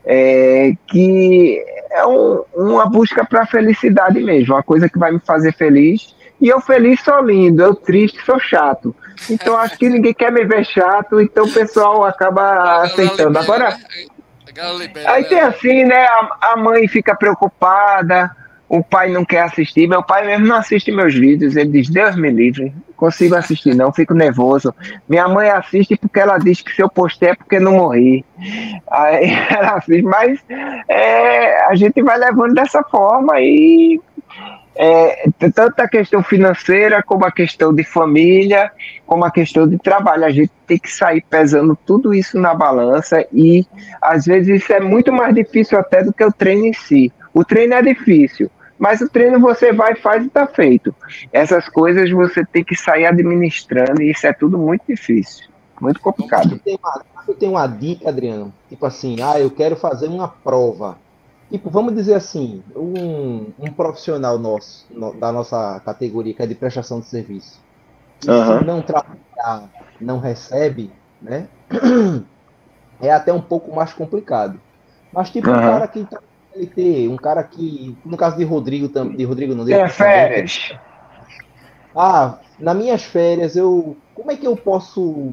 é, 0.05 0.73
que 0.87 1.63
é 1.91 2.07
um, 2.07 2.43
uma 2.55 2.87
busca 2.89 3.25
para 3.25 3.43
a 3.43 3.47
felicidade 3.47 4.21
mesmo, 4.21 4.55
uma 4.55 4.63
coisa 4.63 4.89
que 4.89 4.99
vai 4.99 5.13
me 5.13 5.21
fazer 5.21 5.53
feliz 5.53 6.15
e 6.41 6.49
eu 6.49 6.61
feliz 6.61 7.01
sou 7.01 7.21
lindo, 7.21 7.63
eu 7.63 7.75
triste 7.75 8.25
sou 8.25 8.39
chato. 8.39 8.95
Então 9.29 9.57
acho 9.57 9.77
que 9.77 9.89
ninguém 9.89 10.15
quer 10.15 10.31
me 10.31 10.45
ver 10.45 10.65
chato, 10.65 11.21
então 11.21 11.45
o 11.45 11.53
pessoal 11.53 12.05
acaba 12.05 12.83
aceitando. 12.83 13.39
Agora, 13.39 13.71
né? 13.71 15.05
aí 15.07 15.25
tem 15.25 15.41
assim, 15.41 15.85
né? 15.85 16.07
A, 16.07 16.53
a 16.53 16.57
mãe 16.57 16.87
fica 16.87 17.15
preocupada, 17.17 18.31
o 18.69 18.85
pai 18.85 19.11
não 19.11 19.25
quer 19.25 19.43
assistir. 19.43 19.89
Meu 19.89 20.03
pai 20.03 20.27
mesmo 20.27 20.47
não 20.47 20.57
assiste 20.57 20.93
meus 20.93 21.15
vídeos. 21.15 21.57
Ele 21.57 21.71
diz: 21.71 21.89
Deus 21.89 22.15
me 22.17 22.31
livre, 22.31 22.73
consigo 22.97 23.35
assistir, 23.35 23.75
não, 23.75 23.93
fico 23.93 24.15
nervoso. 24.15 24.75
Minha 25.09 25.27
mãe 25.27 25.49
assiste 25.49 25.97
porque 25.97 26.21
ela 26.21 26.39
diz 26.39 26.61
que 26.61 26.73
se 26.73 26.83
eu 26.83 26.89
postei 26.89 27.31
é 27.31 27.35
porque 27.35 27.59
não 27.59 27.73
morri. 27.73 28.25
Aí 28.91 29.31
ela 29.51 29.75
assiste, 29.75 30.03
mas 30.03 30.39
é, 30.89 31.65
a 31.65 31.75
gente 31.75 32.03
vai 32.03 32.19
levando 32.19 32.55
dessa 32.55 32.83
forma 32.85 33.41
e 33.41 34.01
é, 34.81 35.29
tanto 35.53 35.81
a 35.81 35.89
questão 35.89 36.23
financeira, 36.23 37.03
como 37.03 37.25
a 37.25 37.33
questão 37.33 37.75
de 37.75 37.83
família, 37.83 38.71
como 39.05 39.25
a 39.25 39.31
questão 39.31 39.67
de 39.67 39.77
trabalho. 39.77 40.25
A 40.25 40.31
gente 40.31 40.53
tem 40.69 40.79
que 40.79 40.91
sair 40.91 41.21
pesando 41.21 41.77
tudo 41.85 42.15
isso 42.15 42.39
na 42.39 42.55
balança 42.55 43.27
e 43.33 43.67
às 44.01 44.27
vezes 44.27 44.63
isso 44.63 44.73
é 44.73 44.79
muito 44.79 45.13
mais 45.13 45.35
difícil 45.35 45.77
até 45.77 46.05
do 46.05 46.13
que 46.13 46.25
o 46.25 46.31
treino 46.31 46.67
em 46.67 46.73
si. 46.73 47.13
O 47.35 47.45
treino 47.45 47.75
é 47.75 47.83
difícil, 47.83 48.49
mas 48.79 49.01
o 49.01 49.09
treino 49.09 49.41
você 49.41 49.73
vai, 49.73 49.97
faz 49.97 50.23
e 50.23 50.29
está 50.29 50.47
feito. 50.47 50.95
Essas 51.33 51.69
coisas 51.69 52.09
você 52.13 52.47
tem 52.47 52.63
que 52.63 52.77
sair 52.77 53.07
administrando 53.07 54.01
e 54.01 54.13
isso 54.13 54.29
é 54.29 54.33
tudo 54.33 54.57
muito 54.57 54.83
difícil, 54.89 55.49
muito 55.81 56.01
complicado. 56.01 56.57
Tem 56.65 56.79
uma, 56.81 57.35
tem 57.35 57.49
uma 57.49 57.67
dica, 57.67 58.09
Adriano, 58.09 58.55
tipo 58.69 58.87
assim, 58.87 59.17
ah, 59.21 59.41
eu 59.41 59.51
quero 59.51 59.75
fazer 59.75 60.07
uma 60.07 60.29
prova 60.29 60.97
Tipo, 61.51 61.71
vamos 61.71 61.95
dizer 61.95 62.15
assim, 62.15 62.63
um, 62.77 63.47
um 63.59 63.73
profissional 63.73 64.39
nosso, 64.39 64.87
no, 64.91 65.15
da 65.15 65.33
nossa 65.33 65.81
categoria, 65.81 66.35
que 66.35 66.43
é 66.43 66.47
de 66.47 66.55
prestação 66.55 67.01
de 67.01 67.07
serviço, 67.07 67.59
que 68.21 68.31
uhum. 68.31 68.63
não 68.65 68.83
trabalhar, 68.83 69.71
não 69.99 70.19
recebe, 70.19 70.93
né? 71.21 71.49
É 73.01 73.13
até 73.13 73.33
um 73.33 73.41
pouco 73.41 73.73
mais 73.73 73.93
complicado. 73.93 74.61
Mas 75.13 75.31
tipo, 75.31 75.49
uhum. 75.49 75.57
um 75.57 75.61
cara 75.61 75.87
que 75.87 76.05
tá 76.05 76.19
LT, 76.53 77.09
um 77.09 77.17
cara 77.17 77.45
que, 77.45 77.97
no 78.05 78.17
caso 78.17 78.37
de 78.37 78.43
Rodrigo, 78.43 78.89
de 78.89 79.25
Rodrigo 79.25 79.55
não 79.55 79.65
tem 79.65 79.89
férias. 79.89 80.73
Ah, 81.95 82.39
nas 82.59 82.77
minhas 82.77 83.05
férias 83.05 83.55
eu, 83.55 83.97
como 84.15 84.33
é 84.33 84.37
que 84.37 84.47
eu 84.47 84.57
posso 84.57 85.33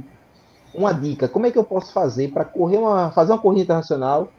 uma 0.73 0.93
dica, 0.93 1.27
como 1.27 1.45
é 1.45 1.51
que 1.51 1.57
eu 1.57 1.63
posso 1.63 1.91
fazer 1.91 2.31
para 2.31 2.45
correr 2.45 2.77
uma 2.77 3.11
fazer 3.11 3.31
uma 3.31 3.39
corrida 3.39 3.63
internacional 3.63 4.29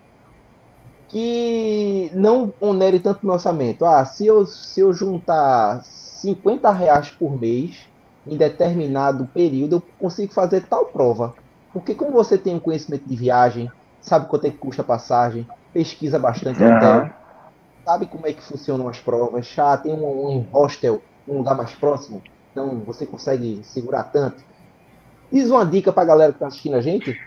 que 1.09 2.11
não 2.15 2.53
onere 2.61 2.99
tanto 2.99 3.27
no 3.27 3.33
orçamento. 3.33 3.85
Ah, 3.85 4.05
se 4.05 4.27
eu, 4.27 4.47
se 4.47 4.81
eu 4.81 4.93
juntar 4.93 5.83
50 5.85 6.71
reais 6.73 7.11
por 7.11 7.39
mês 7.41 7.87
em 8.27 8.37
determinado 8.37 9.27
período, 9.33 9.77
eu 9.77 9.83
consigo 9.99 10.33
fazer 10.33 10.65
tal 10.65 10.87
prova. 10.87 11.35
Porque 11.73 11.95
como 11.95 12.11
você 12.11 12.37
tem 12.37 12.55
um 12.55 12.61
conhecimento 12.61 13.07
de 13.07 13.15
viagem, 13.15 13.71
sabe 14.01 14.27
quanto 14.27 14.47
é 14.47 14.51
que 14.51 14.57
custa 14.57 14.83
a 14.83 14.85
passagem, 14.85 15.47
pesquisa 15.73 16.19
bastante 16.19 16.63
uhum. 16.63 16.77
hotel, 16.77 17.11
sabe 17.85 18.07
como 18.07 18.27
é 18.27 18.33
que 18.33 18.43
funcionam 18.43 18.89
as 18.89 18.99
provas, 18.99 19.47
já 19.47 19.77
tem 19.77 19.93
um, 19.93 20.29
um 20.29 20.41
hostel, 20.53 21.03
um 21.29 21.39
lugar 21.39 21.57
mais 21.57 21.73
próximo, 21.73 22.23
então 22.51 22.81
você 22.81 23.05
consegue 23.07 23.61
segurar 23.63 24.05
tanto. 24.05 24.43
Diz 25.31 25.51
uma 25.51 25.67
dica 25.67 25.93
para 25.93 26.03
a 26.03 26.07
galera 26.07 26.33
que 26.33 26.37
está 26.37 26.47
assistindo 26.47 26.75
a 26.75 26.81
gente, 26.81 27.21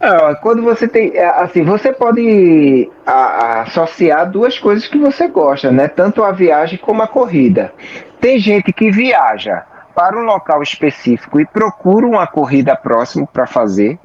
é, 0.00 0.34
quando 0.36 0.62
você 0.62 0.86
tem, 0.86 1.16
é, 1.16 1.26
assim, 1.26 1.64
você 1.64 1.92
pode 1.92 2.90
associar 3.04 4.30
duas 4.30 4.58
coisas 4.58 4.86
que 4.86 4.98
você 4.98 5.26
gosta, 5.26 5.72
né? 5.72 5.88
Tanto 5.88 6.22
a 6.22 6.30
viagem 6.30 6.78
como 6.78 7.02
a 7.02 7.08
corrida. 7.08 7.72
Tem 8.20 8.38
gente 8.38 8.72
que 8.72 8.90
viaja 8.90 9.64
para 9.94 10.16
um 10.16 10.22
local 10.22 10.62
específico 10.62 11.40
e 11.40 11.46
procura 11.46 12.06
uma 12.06 12.26
corrida 12.26 12.76
próximo 12.76 13.26
para 13.26 13.46
fazer. 13.46 13.98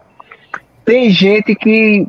tem 0.83 1.09
gente 1.09 1.55
que 1.55 2.07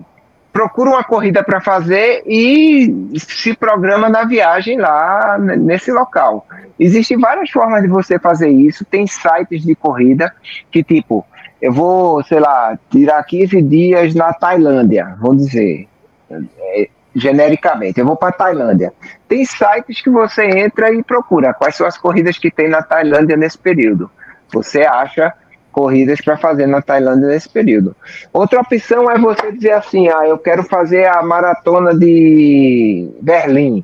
procura 0.55 0.91
uma 0.91 1.05
corrida 1.05 1.43
para 1.43 1.61
fazer 1.61 2.23
e 2.27 3.13
se 3.19 3.55
programa 3.55 4.09
na 4.09 4.25
viagem 4.25 4.79
lá 4.79 5.37
nesse 5.39 5.91
local. 5.93 6.47
Existem 6.79 7.19
várias 7.19 7.51
formas 7.51 7.83
de 7.83 7.89
você 7.89 8.19
fazer 8.19 8.49
isso. 8.49 8.85
Tem 8.85 9.07
sites 9.07 9.63
de 9.63 9.75
corrida 9.75 10.33
que, 10.71 10.83
tipo, 10.83 11.27
eu 11.65 11.73
vou, 11.73 12.23
sei 12.25 12.41
lá, 12.41 12.79
tirar 12.91 13.25
15 13.25 13.63
dias 13.63 14.15
na 14.15 14.35
Tailândia, 14.35 15.17
vamos 15.19 15.47
dizer, 15.47 15.89
é, 16.31 16.89
genericamente. 17.17 17.99
Eu 17.99 18.05
vou 18.05 18.17
para 18.17 18.33
Tailândia. 18.33 18.93
Tem 19.27 19.47
sites 19.47 20.03
que 20.03 20.11
você 20.11 20.45
entra 20.45 20.93
e 20.93 21.03
procura 21.03 21.55
quais 21.55 21.75
são 21.75 21.87
as 21.87 21.97
corridas 21.97 22.37
que 22.37 22.51
tem 22.51 22.69
na 22.69 22.83
Tailândia 22.83 23.35
nesse 23.35 23.57
período. 23.57 24.11
Você 24.53 24.83
acha 24.83 25.33
corridas 25.73 26.21
para 26.21 26.37
fazer 26.37 26.67
na 26.67 26.83
Tailândia 26.83 27.29
nesse 27.29 27.49
período. 27.49 27.97
Outra 28.31 28.61
opção 28.61 29.11
é 29.11 29.17
você 29.17 29.51
dizer 29.51 29.73
assim: 29.73 30.09
ah, 30.09 30.29
eu 30.29 30.37
quero 30.37 30.65
fazer 30.65 31.07
a 31.07 31.23
maratona 31.23 31.97
de 31.99 33.09
Berlim. 33.23 33.83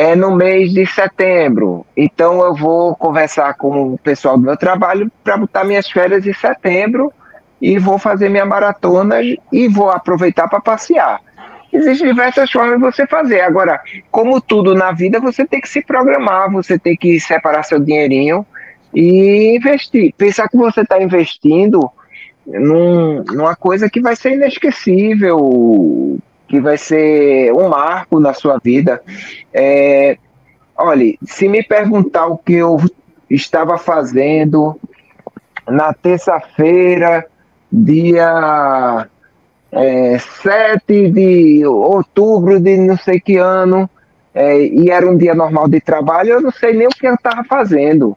É 0.00 0.14
no 0.14 0.30
mês 0.30 0.72
de 0.72 0.86
setembro. 0.86 1.84
Então 1.96 2.40
eu 2.40 2.54
vou 2.54 2.94
conversar 2.94 3.54
com 3.54 3.94
o 3.94 3.98
pessoal 3.98 4.38
do 4.38 4.44
meu 4.44 4.56
trabalho 4.56 5.10
para 5.24 5.36
botar 5.36 5.64
minhas 5.64 5.90
férias 5.90 6.24
em 6.24 6.32
setembro 6.32 7.12
e 7.60 7.80
vou 7.80 7.98
fazer 7.98 8.28
minha 8.28 8.46
maratona 8.46 9.16
e 9.52 9.66
vou 9.66 9.90
aproveitar 9.90 10.46
para 10.46 10.60
passear. 10.60 11.20
Existem 11.72 12.10
diversas 12.10 12.48
formas 12.48 12.76
de 12.76 12.80
você 12.80 13.08
fazer. 13.08 13.40
Agora, 13.40 13.80
como 14.08 14.40
tudo 14.40 14.72
na 14.72 14.92
vida, 14.92 15.18
você 15.18 15.44
tem 15.44 15.60
que 15.60 15.68
se 15.68 15.82
programar, 15.82 16.48
você 16.48 16.78
tem 16.78 16.96
que 16.96 17.18
separar 17.18 17.64
seu 17.64 17.80
dinheirinho 17.80 18.46
e 18.94 19.56
investir. 19.56 20.14
Pensar 20.16 20.48
que 20.48 20.56
você 20.56 20.82
está 20.82 21.02
investindo 21.02 21.90
num, 22.46 23.24
numa 23.24 23.56
coisa 23.56 23.90
que 23.90 24.00
vai 24.00 24.14
ser 24.14 24.34
inesquecível, 24.34 26.20
que 26.48 26.60
vai 26.60 26.78
ser 26.78 27.52
um 27.52 27.68
marco 27.68 28.18
na 28.18 28.32
sua 28.32 28.58
vida. 28.58 29.02
É, 29.52 30.16
olha, 30.76 31.14
se 31.24 31.48
me 31.48 31.62
perguntar 31.62 32.26
o 32.26 32.38
que 32.38 32.54
eu 32.54 32.80
estava 33.28 33.76
fazendo 33.76 34.80
na 35.68 35.92
terça-feira, 35.92 37.26
dia 37.70 39.06
é, 39.70 40.18
7 40.18 41.10
de 41.10 41.66
outubro 41.66 42.58
de 42.58 42.78
não 42.78 42.96
sei 42.96 43.20
que 43.20 43.36
ano, 43.36 43.88
é, 44.34 44.58
e 44.64 44.90
era 44.90 45.08
um 45.08 45.16
dia 45.16 45.34
normal 45.34 45.68
de 45.68 45.80
trabalho, 45.80 46.30
eu 46.30 46.40
não 46.40 46.50
sei 46.50 46.72
nem 46.72 46.86
o 46.86 46.90
que 46.90 47.06
eu 47.06 47.14
estava 47.14 47.44
fazendo 47.44 48.16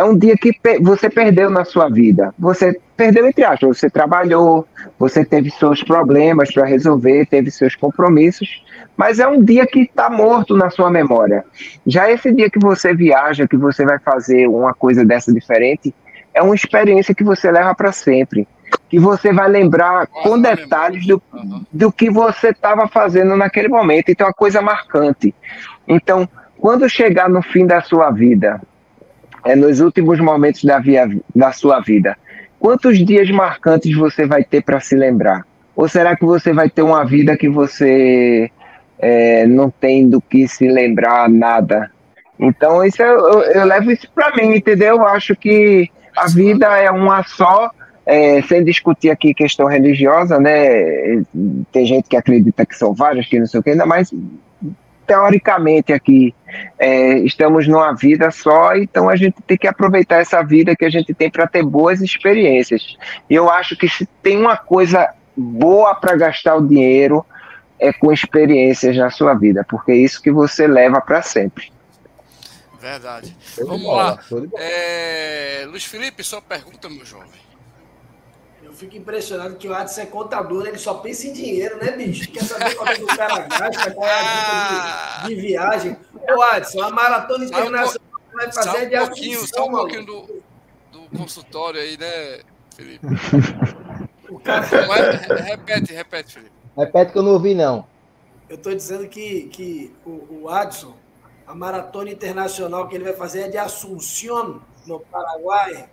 é 0.00 0.04
um 0.04 0.16
dia 0.16 0.34
que 0.34 0.50
você 0.80 1.10
perdeu 1.10 1.50
na 1.50 1.62
sua 1.62 1.90
vida. 1.90 2.34
Você 2.38 2.80
perdeu 2.96 3.26
entre 3.26 3.44
aspas, 3.44 3.78
você 3.78 3.90
trabalhou, 3.90 4.66
você 4.98 5.22
teve 5.26 5.50
seus 5.50 5.82
problemas 5.82 6.50
para 6.50 6.64
resolver, 6.64 7.26
teve 7.26 7.50
seus 7.50 7.76
compromissos, 7.76 8.64
mas 8.96 9.20
é 9.20 9.28
um 9.28 9.44
dia 9.44 9.66
que 9.66 9.82
está 9.82 10.08
morto 10.08 10.56
na 10.56 10.70
sua 10.70 10.90
memória. 10.90 11.44
Já 11.86 12.10
esse 12.10 12.32
dia 12.32 12.48
que 12.48 12.58
você 12.58 12.94
viaja, 12.94 13.46
que 13.46 13.58
você 13.58 13.84
vai 13.84 13.98
fazer 13.98 14.46
uma 14.48 14.72
coisa 14.72 15.04
dessa 15.04 15.34
diferente, 15.34 15.94
é 16.32 16.40
uma 16.40 16.54
experiência 16.54 17.14
que 17.14 17.24
você 17.24 17.50
leva 17.50 17.74
para 17.74 17.92
sempre. 17.92 18.48
Que 18.88 18.98
você 18.98 19.34
vai 19.34 19.50
lembrar 19.50 20.06
com 20.06 20.40
detalhes 20.40 21.06
do, 21.06 21.22
do 21.70 21.92
que 21.92 22.08
você 22.08 22.48
estava 22.48 22.88
fazendo 22.88 23.36
naquele 23.36 23.68
momento. 23.68 24.10
Então, 24.10 24.26
é 24.26 24.28
uma 24.28 24.34
coisa 24.34 24.62
marcante. 24.62 25.34
Então, 25.86 26.26
quando 26.58 26.88
chegar 26.88 27.28
no 27.28 27.42
fim 27.42 27.66
da 27.66 27.82
sua 27.82 28.10
vida, 28.10 28.60
é 29.44 29.56
nos 29.56 29.80
últimos 29.80 30.20
momentos 30.20 30.64
da, 30.64 30.78
via, 30.78 31.08
da 31.34 31.52
sua 31.52 31.80
vida, 31.80 32.16
quantos 32.58 32.98
dias 33.04 33.30
marcantes 33.30 33.96
você 33.96 34.26
vai 34.26 34.44
ter 34.44 34.62
para 34.62 34.80
se 34.80 34.94
lembrar? 34.94 35.44
Ou 35.74 35.88
será 35.88 36.16
que 36.16 36.24
você 36.24 36.52
vai 36.52 36.68
ter 36.68 36.82
uma 36.82 37.04
vida 37.04 37.36
que 37.36 37.48
você 37.48 38.50
é, 38.98 39.46
não 39.46 39.70
tem 39.70 40.08
do 40.08 40.20
que 40.20 40.46
se 40.46 40.68
lembrar 40.68 41.28
nada? 41.28 41.90
Então, 42.38 42.84
isso 42.84 43.02
eu, 43.02 43.18
eu, 43.18 43.42
eu 43.42 43.64
levo 43.64 43.90
isso 43.90 44.08
para 44.14 44.34
mim, 44.36 44.54
entendeu? 44.54 44.96
Eu 44.96 45.06
acho 45.06 45.36
que 45.36 45.90
a 46.16 46.26
vida 46.26 46.66
é 46.78 46.90
uma 46.90 47.22
só, 47.22 47.70
é, 48.04 48.42
sem 48.42 48.64
discutir 48.64 49.10
aqui 49.10 49.32
questão 49.32 49.66
religiosa, 49.66 50.38
né? 50.38 51.22
Tem 51.72 51.86
gente 51.86 52.08
que 52.08 52.16
acredita 52.16 52.66
que 52.66 52.76
são 52.76 52.92
várias, 52.92 53.26
que 53.26 53.38
não 53.38 53.46
sei 53.46 53.60
o 53.60 53.62
que, 53.62 53.70
ainda 53.70 53.86
mais 53.86 54.12
teoricamente 55.10 55.92
aqui 55.92 56.32
é, 56.78 57.18
estamos 57.18 57.66
numa 57.66 57.92
vida 57.92 58.30
só, 58.30 58.76
então 58.76 59.08
a 59.08 59.16
gente 59.16 59.42
tem 59.44 59.58
que 59.58 59.66
aproveitar 59.66 60.20
essa 60.20 60.40
vida 60.40 60.76
que 60.76 60.84
a 60.84 60.88
gente 60.88 61.12
tem 61.12 61.28
para 61.28 61.48
ter 61.48 61.64
boas 61.64 62.00
experiências. 62.00 62.96
E 63.28 63.34
eu 63.34 63.50
acho 63.50 63.76
que 63.76 63.88
se 63.88 64.06
tem 64.22 64.38
uma 64.38 64.56
coisa 64.56 65.12
boa 65.36 65.96
para 65.96 66.14
gastar 66.14 66.54
o 66.54 66.64
dinheiro 66.64 67.26
é 67.76 67.92
com 67.92 68.12
experiências 68.12 68.96
na 68.96 69.10
sua 69.10 69.34
vida, 69.34 69.66
porque 69.68 69.90
é 69.90 69.96
isso 69.96 70.22
que 70.22 70.30
você 70.30 70.68
leva 70.68 71.00
para 71.00 71.22
sempre. 71.22 71.72
Verdade. 72.80 73.36
Vamos 73.58 73.82
bola, 73.82 74.20
lá. 74.30 74.42
É, 74.58 75.64
Luiz 75.66 75.84
Felipe, 75.84 76.22
sua 76.22 76.40
pergunta, 76.40 76.88
meu 76.88 77.04
jovem 77.04 77.49
fico 78.80 78.96
impressionado 78.96 79.56
que 79.56 79.68
o 79.68 79.74
Adson 79.74 80.00
é 80.00 80.06
contador, 80.06 80.66
ele 80.66 80.78
só 80.78 80.94
pensa 80.94 81.26
em 81.26 81.34
dinheiro, 81.34 81.76
né, 81.76 81.92
bicho? 81.92 82.30
Quer 82.32 82.44
saber 82.44 82.74
quanto 82.74 82.92
é 82.92 82.96
que 82.96 83.02
o 83.02 83.06
cara 83.06 83.38
gasta, 83.40 83.90
qual 83.90 84.08
é 84.08 84.20
a 84.20 84.22
dica 84.22 85.28
de, 85.28 85.34
de 85.34 85.40
viagem. 85.40 85.96
Ô, 86.34 86.42
Adson, 86.42 86.82
a 86.82 86.90
maratona 86.90 87.44
internacional 87.44 88.08
um 88.32 88.36
vai 88.36 88.50
fazer 88.50 88.86
um 88.86 88.88
de 88.88 88.96
pouquinho, 88.96 89.46
Só 89.46 89.66
um 89.66 89.70
pouquinho 89.70 90.06
do, 90.06 90.42
do 90.92 91.18
consultório 91.18 91.78
aí, 91.78 91.98
né, 91.98 92.40
Felipe? 92.74 93.06
O 94.30 94.40
cara... 94.40 94.64
É, 94.64 95.42
repete, 95.42 95.92
repete, 95.92 96.32
Felipe. 96.32 96.52
Repete 96.76 97.12
que 97.12 97.18
eu 97.18 97.22
não 97.22 97.32
ouvi, 97.32 97.54
não. 97.54 97.86
Eu 98.48 98.56
estou 98.56 98.74
dizendo 98.74 99.06
que, 99.08 99.42
que 99.48 99.94
o, 100.06 100.42
o 100.42 100.48
Adson, 100.48 100.96
a 101.46 101.54
maratona 101.54 102.10
internacional 102.10 102.88
que 102.88 102.94
ele 102.94 103.04
vai 103.04 103.12
fazer 103.12 103.42
é 103.42 103.48
de 103.48 103.58
Assunción, 103.58 104.60
no 104.86 105.00
Paraguai 105.00 105.88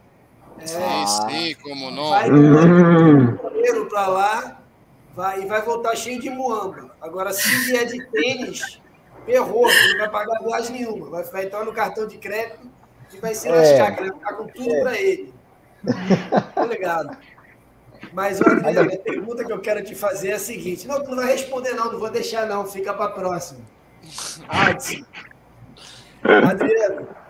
é, 0.59 0.67
sim, 0.67 1.29
sim, 1.29 1.55
como 1.61 1.91
não. 1.91 2.09
Vai 2.09 2.29
primeiro 2.29 3.85
para 3.87 4.07
lá 4.07 4.61
vai, 5.17 5.41
e 5.41 5.45
vai 5.47 5.61
voltar 5.63 5.95
cheio 5.95 6.21
de 6.21 6.29
muamba. 6.29 6.95
Agora, 7.01 7.33
se 7.33 7.49
vier 7.65 7.87
de 7.87 8.05
tênis, 8.11 8.79
errou, 9.27 9.67
não 9.67 9.97
vai 9.97 10.09
pagar 10.09 10.43
viagem 10.43 10.73
nenhuma. 10.73 11.09
Vai, 11.09 11.23
vai 11.23 11.45
entrar 11.45 11.65
no 11.65 11.73
cartão 11.73 12.07
de 12.07 12.17
crédito 12.19 12.69
e 13.13 13.17
vai 13.17 13.33
se 13.33 13.49
lascar, 13.49 13.93
é. 13.93 13.95
vai 13.95 14.11
ficar 14.11 14.33
com 14.33 14.47
tudo 14.47 14.75
é. 14.75 14.81
para 14.81 15.01
ele. 15.01 15.33
Tá 16.53 16.65
ligado? 16.65 17.17
Mas, 18.13 18.39
olha, 18.41 18.81
a 18.81 18.97
pergunta 18.99 19.43
que 19.43 19.51
eu 19.51 19.59
quero 19.59 19.83
te 19.83 19.95
fazer 19.95 20.29
é 20.29 20.33
a 20.33 20.39
seguinte: 20.39 20.87
não, 20.87 21.03
tu 21.03 21.09
não 21.09 21.17
vai 21.17 21.31
responder, 21.31 21.73
não, 21.73 21.91
não 21.91 21.99
vou 21.99 22.09
deixar, 22.09 22.45
não, 22.45 22.65
fica 22.65 22.93
para 22.93 23.05
a 23.05 23.11
próxima. 23.11 23.61
Adriano, 26.23 27.07
é, 27.09 27.26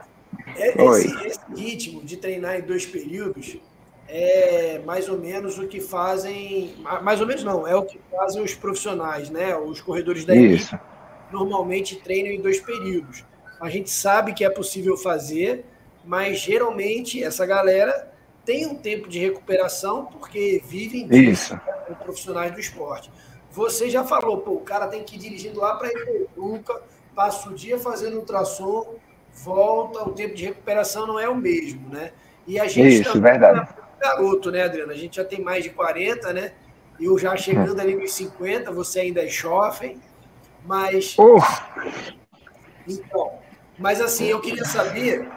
esse, 0.58 1.26
esse, 1.26 1.39
ritmo 1.55 2.03
de 2.03 2.18
treinar 2.18 2.58
em 2.58 2.62
dois 2.62 2.86
períodos 2.86 3.58
é 4.08 4.82
mais 4.86 5.10
ou 5.10 5.18
menos 5.18 5.58
o 5.58 5.68
que 5.68 5.82
fazem. 5.82 6.76
Mais 7.01 7.20
ou 7.20 7.28
menos 7.28 7.43
não, 7.43 7.68
é 7.68 7.76
o 7.76 7.84
que 7.84 7.99
fazem 8.12 8.41
os 8.41 8.53
profissionais, 8.53 9.30
né? 9.30 9.55
Os 9.58 9.82
corredores 9.82 10.26
da 10.26 10.36
elite 10.36 10.78
normalmente 11.32 11.97
treinam 11.97 12.32
em 12.32 12.41
dois 12.41 12.60
períodos. 12.60 13.24
A 13.60 13.70
gente 13.70 13.89
sabe 13.89 14.34
que 14.34 14.45
é 14.45 14.49
possível 14.49 14.95
fazer, 14.97 15.66
mas 16.05 16.39
geralmente 16.39 17.22
essa 17.22 17.45
galera 17.45 18.12
tem 18.45 18.66
um 18.66 18.76
tempo 18.76 19.10
de 19.10 19.20
recuperação 19.20 20.05
porque 20.05 20.62
vivem 20.66 21.05
disso, 21.08 21.53
né, 21.53 21.95
profissionais 22.01 22.51
do 22.53 22.60
esporte. 22.60 23.12
Você 23.51 23.89
já 23.89 24.03
falou, 24.03 24.38
pô, 24.38 24.51
o 24.51 24.62
cara 24.62 24.88
tem 24.88 25.03
que 25.03 25.16
ir 25.16 25.20
dirigindo 25.20 25.60
lá 25.60 25.76
para 25.76 25.89
Ituca, 25.91 26.82
passa 27.16 27.49
o 27.49 27.55
dia 27.55 27.78
fazendo 27.80 28.18
ultrassom, 28.18 28.95
volta, 29.44 30.04
o 30.04 30.14
tempo 30.14 30.36
de 30.36 30.46
recuperação 30.46 31.06
não 31.08 31.20
é 31.20 31.28
o 31.28 31.36
mesmo, 31.36 31.90
né? 31.90 32.12
E 32.46 32.60
a 32.60 32.68
gente 32.68 33.02
Isso, 33.02 33.22
verdade. 33.22 33.60
é 33.60 34.04
garoto, 34.04 34.52
né, 34.52 34.64
Adriana? 34.64 34.94
A 34.94 34.98
gente 34.98 35.18
já 35.18 35.26
tem 35.26 35.42
mais 35.42 35.64
de 35.64 35.70
40, 35.70 36.34
né? 36.34 36.54
Eu 37.00 37.18
já 37.18 37.36
chegando 37.36 37.80
ali 37.80 37.96
nos 37.96 38.14
50, 38.14 38.72
você 38.72 39.02
ainda 39.02 39.24
é 39.24 39.28
jovem, 39.28 40.02
mas. 40.66 41.16
Uh. 41.18 41.40
Então, 42.88 43.32
mas 43.78 44.02
assim, 44.02 44.28
eu 44.28 44.40
queria 44.40 44.66
saber, 44.66 45.30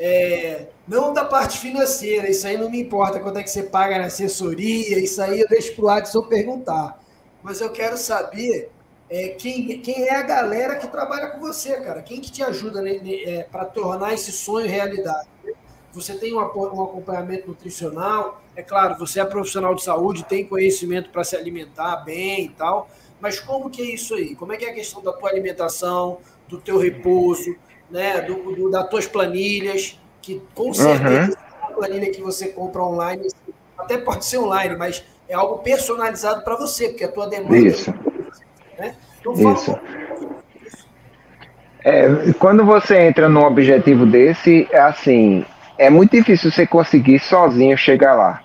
é, 0.00 0.66
não 0.88 1.12
da 1.12 1.24
parte 1.24 1.58
financeira, 1.58 2.28
isso 2.28 2.46
aí 2.46 2.56
não 2.56 2.70
me 2.70 2.80
importa 2.80 3.20
quanto 3.20 3.38
é 3.38 3.42
que 3.42 3.50
você 3.50 3.62
paga 3.62 3.98
na 3.98 4.06
assessoria, 4.06 4.98
isso 4.98 5.22
aí 5.22 5.40
eu 5.40 5.48
deixo 5.48 5.74
para 5.76 5.84
o 5.84 5.88
Adson 5.88 6.22
perguntar. 6.22 6.98
Mas 7.42 7.60
eu 7.60 7.70
quero 7.70 7.96
saber 7.96 8.70
é, 9.08 9.28
quem, 9.28 9.78
quem 9.80 10.08
é 10.08 10.16
a 10.16 10.22
galera 10.22 10.76
que 10.76 10.88
trabalha 10.88 11.28
com 11.28 11.40
você, 11.40 11.80
cara? 11.80 12.02
Quem 12.02 12.20
que 12.20 12.30
te 12.30 12.42
ajuda 12.42 12.80
né, 12.80 13.00
é, 13.02 13.42
para 13.42 13.64
tornar 13.64 14.14
esse 14.14 14.32
sonho 14.32 14.68
realidade? 14.68 15.28
Você 15.92 16.14
tem 16.14 16.34
um, 16.34 16.38
um 16.38 16.82
acompanhamento 16.82 17.48
nutricional, 17.48 18.42
é 18.56 18.62
claro, 18.62 18.98
você 18.98 19.20
é 19.20 19.24
profissional 19.24 19.74
de 19.74 19.84
saúde, 19.84 20.24
tem 20.24 20.44
conhecimento 20.44 21.10
para 21.10 21.22
se 21.22 21.36
alimentar 21.36 21.96
bem 21.98 22.46
e 22.46 22.48
tal, 22.48 22.88
mas 23.20 23.38
como 23.38 23.70
que 23.70 23.80
é 23.80 23.94
isso 23.94 24.14
aí? 24.14 24.34
Como 24.34 24.52
é 24.52 24.56
que 24.56 24.64
é 24.64 24.70
a 24.70 24.74
questão 24.74 25.02
da 25.02 25.12
tua 25.12 25.30
alimentação, 25.30 26.18
do 26.48 26.60
teu 26.60 26.78
repouso, 26.78 27.54
né, 27.90 28.20
do, 28.22 28.54
do 28.54 28.70
das 28.70 28.88
tuas 28.88 29.06
planilhas, 29.06 29.98
que 30.20 30.42
com 30.54 30.74
certeza 30.74 31.38
uhum. 31.38 31.68
a 31.68 31.72
planilha 31.72 32.10
que 32.10 32.20
você 32.20 32.48
compra 32.48 32.82
online, 32.82 33.28
até 33.78 33.96
pode 33.96 34.24
ser 34.24 34.38
online, 34.38 34.74
mas 34.76 34.98
é 34.98 35.14
é 35.28 35.34
algo 35.34 35.58
personalizado 35.58 36.42
para 36.42 36.56
você, 36.56 36.88
porque 36.88 37.04
a 37.04 37.10
tua 37.10 37.26
demanda. 37.26 37.56
Isso. 37.56 37.92
Né? 38.78 38.94
Então, 39.20 39.52
Isso. 39.52 39.78
É, 41.84 42.32
quando 42.38 42.64
você 42.64 42.98
entra 42.98 43.28
num 43.28 43.44
objetivo 43.44 44.06
desse, 44.06 44.66
é 44.72 44.80
assim, 44.80 45.44
é 45.76 45.90
muito 45.90 46.12
difícil 46.12 46.50
você 46.50 46.66
conseguir 46.66 47.18
sozinho 47.18 47.76
chegar 47.76 48.14
lá. 48.14 48.40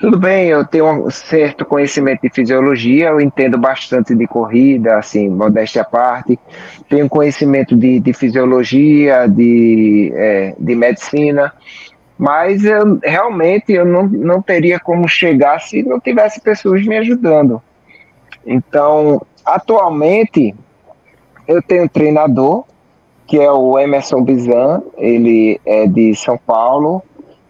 Tudo 0.00 0.18
bem, 0.18 0.48
eu 0.48 0.66
tenho 0.66 1.06
um 1.06 1.10
certo 1.10 1.64
conhecimento 1.64 2.22
de 2.22 2.30
fisiologia, 2.30 3.10
eu 3.10 3.20
entendo 3.20 3.56
bastante 3.56 4.14
de 4.16 4.26
corrida, 4.26 4.96
assim, 4.96 5.28
modéstia 5.28 5.82
à 5.82 5.84
parte. 5.84 6.36
Tenho 6.88 7.08
conhecimento 7.08 7.76
de, 7.76 8.00
de 8.00 8.12
fisiologia, 8.12 9.28
de, 9.28 10.10
é, 10.12 10.54
de 10.58 10.74
medicina, 10.74 11.52
mas 12.18 12.64
eu, 12.64 12.98
realmente 13.00 13.72
eu 13.72 13.84
não, 13.84 14.08
não 14.08 14.42
teria 14.42 14.80
como 14.80 15.06
chegar 15.06 15.60
se 15.60 15.84
não 15.84 16.00
tivesse 16.00 16.40
pessoas 16.40 16.84
me 16.84 16.96
ajudando. 16.96 17.62
Então, 18.44 19.24
atualmente, 19.44 20.54
eu 21.46 21.62
tenho 21.62 21.84
um 21.84 21.88
treinador, 21.88 22.64
que 23.26 23.38
é 23.38 23.50
o 23.50 23.78
Emerson 23.78 24.22
Bizan, 24.22 24.82
ele 24.96 25.60
é 25.64 25.86
de 25.86 26.14
São 26.14 26.38
Paulo, 26.38 27.02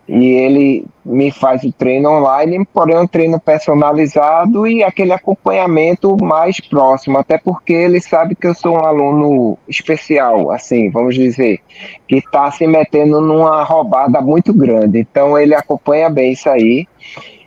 e 0.09 0.27
ele 0.27 0.85
me 1.05 1.31
faz 1.31 1.65
o 1.65 1.73
treino 1.73 2.11
online, 2.11 2.67
porém 2.73 2.99
um 2.99 3.07
treino 3.07 3.41
personalizado 3.41 4.67
e 4.67 4.83
aquele 4.83 5.13
acompanhamento 5.13 6.17
mais 6.23 6.61
próximo, 6.61 7.19
até 7.19 7.39
porque 7.39 7.73
ele 7.73 8.01
sabe 8.01 8.35
que 8.35 8.47
eu 8.47 8.55
sou 8.55 8.75
um 8.75 8.85
aluno 8.85 9.59
especial, 9.69 10.51
assim, 10.51 10.91
vamos 10.91 11.15
dizer, 11.15 11.61
que 12.07 12.17
está 12.17 12.51
se 12.51 12.67
metendo 12.67 13.21
numa 13.21 13.63
roubada 13.65 14.21
muito 14.21 14.53
grande. 14.53 14.99
Então 14.99 15.39
ele 15.39 15.55
acompanha 15.55 16.11
bem 16.11 16.33
isso 16.33 16.49
aí. 16.49 16.87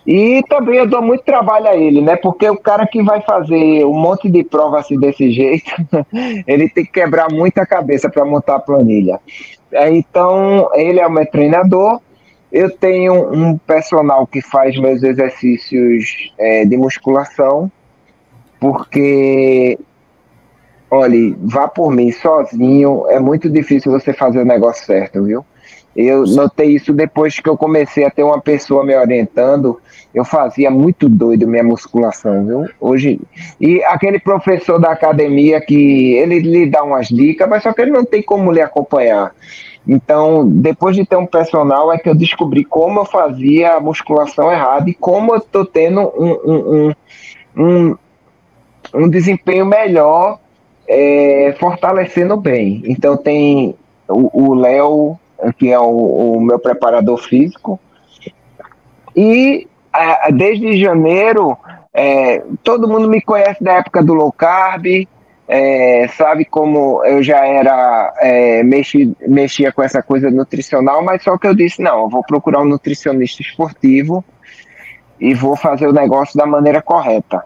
E 0.05 0.43
também 0.47 0.77
eu 0.77 0.87
dou 0.87 1.01
muito 1.01 1.23
trabalho 1.23 1.67
a 1.67 1.75
ele, 1.75 2.01
né? 2.01 2.15
Porque 2.15 2.47
o 2.49 2.57
cara 2.57 2.85
que 2.85 3.01
vai 3.01 3.21
fazer 3.21 3.85
um 3.85 3.99
monte 3.99 4.29
de 4.29 4.43
prova 4.43 4.79
assim 4.79 4.99
desse 4.99 5.31
jeito, 5.31 5.71
ele 6.45 6.69
tem 6.69 6.85
que 6.85 6.91
quebrar 6.91 7.31
muita 7.31 7.65
cabeça 7.65 8.09
para 8.09 8.23
montar 8.23 8.55
a 8.55 8.59
planilha. 8.59 9.19
É, 9.71 9.89
então, 9.89 10.69
ele 10.75 10.99
é 10.99 11.07
o 11.07 11.11
meu 11.11 11.25
treinador 11.25 11.99
eu 12.55 12.71
tenho 12.71 13.33
um 13.33 13.57
personal 13.57 14.25
que 14.25 14.41
faz 14.41 14.79
meus 14.79 15.03
exercícios 15.03 16.31
é, 16.37 16.63
de 16.63 16.77
musculação, 16.77 17.69
porque, 18.61 19.77
olhe, 20.89 21.35
vá 21.37 21.67
por 21.67 21.91
mim 21.91 22.13
sozinho, 22.13 23.07
é 23.09 23.19
muito 23.19 23.49
difícil 23.49 23.91
você 23.91 24.13
fazer 24.13 24.39
o 24.39 24.45
negócio 24.45 24.85
certo, 24.85 25.21
viu? 25.25 25.45
Eu 25.95 26.25
notei 26.25 26.71
isso 26.75 26.91
depois 26.91 27.39
que 27.39 27.47
eu 27.47 27.55
comecei 27.55 28.03
a 28.03 28.11
ter 28.11 28.23
uma 28.23 28.41
pessoa 28.41 28.83
me 28.83 28.93
orientando. 28.93 29.79
Eu 30.13 30.25
fazia 30.25 30.69
muito 30.69 31.07
doido 31.07 31.47
minha 31.47 31.63
musculação, 31.63 32.45
viu? 32.45 32.69
Hoje. 32.81 33.19
E 33.61 33.81
aquele 33.85 34.19
professor 34.19 34.77
da 34.77 34.91
academia 34.91 35.61
que 35.61 36.13
ele 36.15 36.39
lhe 36.39 36.69
dá 36.69 36.83
umas 36.83 37.07
dicas, 37.07 37.47
mas 37.47 37.63
só 37.63 37.71
que 37.71 37.81
ele 37.81 37.91
não 37.91 38.03
tem 38.03 38.21
como 38.21 38.51
lhe 38.51 38.61
acompanhar. 38.61 39.33
Então, 39.87 40.47
depois 40.47 40.95
de 40.95 41.05
ter 41.05 41.15
um 41.15 41.27
personal, 41.27 41.93
é 41.93 41.97
que 41.97 42.09
eu 42.09 42.15
descobri 42.15 42.65
como 42.65 43.01
eu 43.01 43.05
fazia 43.05 43.75
a 43.75 43.79
musculação 43.79 44.51
errada 44.51 44.89
e 44.89 44.93
como 44.93 45.33
eu 45.33 45.37
estou 45.37 45.63
tendo 45.63 46.01
um, 46.01 46.31
um, 46.45 46.93
um, 47.55 47.97
um, 48.93 49.09
desempenho 49.09 49.65
melhor, 49.65 50.39
é, 50.87 51.55
fortalecendo 51.59 52.35
bem. 52.35 52.81
Então, 52.85 53.15
tem 53.15 53.75
o 54.07 54.53
Léo, 54.55 55.19
que 55.57 55.71
é 55.71 55.79
o, 55.79 56.35
o, 56.35 56.41
meu 56.41 56.59
preparador 56.59 57.17
físico, 57.17 57.79
e 59.15 59.67
desde 60.33 60.77
janeiro, 60.77 61.57
é, 61.93 62.43
todo 62.63 62.87
mundo 62.87 63.09
me 63.09 63.21
conhece 63.21 63.63
da 63.63 63.73
época 63.73 64.03
do 64.03 64.13
low 64.13 64.31
carb, 64.31 65.07
é, 65.47 66.07
sabe 66.09 66.43
como 66.43 67.03
eu 67.05 67.21
já 67.21 67.45
era 67.45 68.13
é, 68.19 68.63
mexi, 68.63 69.15
mexia 69.27 69.71
com 69.71 69.83
essa 69.83 70.01
coisa 70.01 70.31
nutricional, 70.31 71.03
mas 71.03 71.23
só 71.23 71.37
que 71.37 71.47
eu 71.47 71.53
disse 71.53 71.81
não, 71.81 72.01
eu 72.01 72.09
vou 72.09 72.23
procurar 72.23 72.61
um 72.61 72.65
nutricionista 72.65 73.41
esportivo 73.41 74.25
e 75.19 75.33
vou 75.33 75.55
fazer 75.55 75.87
o 75.87 75.93
negócio 75.93 76.37
da 76.37 76.45
maneira 76.45 76.81
correta, 76.81 77.43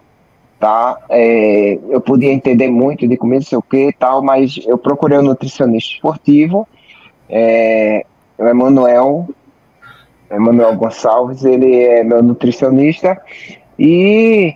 tá? 0.58 0.98
É, 1.10 1.78
eu 1.88 2.00
podia 2.00 2.32
entender 2.32 2.68
muito 2.68 3.06
de 3.06 3.16
comida, 3.16 3.44
sei 3.44 3.58
o 3.58 3.62
que 3.62 3.94
tal, 3.98 4.22
mas 4.22 4.58
eu 4.66 4.78
procurei 4.78 5.18
um 5.18 5.22
nutricionista 5.22 5.94
esportivo, 5.94 6.66
é, 7.30 8.04
o 8.36 8.46
Emanuel, 8.46 9.28
Emanuel 10.30 10.76
Gonçalves, 10.76 11.44
ele 11.44 11.82
é 11.82 12.04
meu 12.04 12.22
nutricionista 12.22 13.20
e 13.78 14.54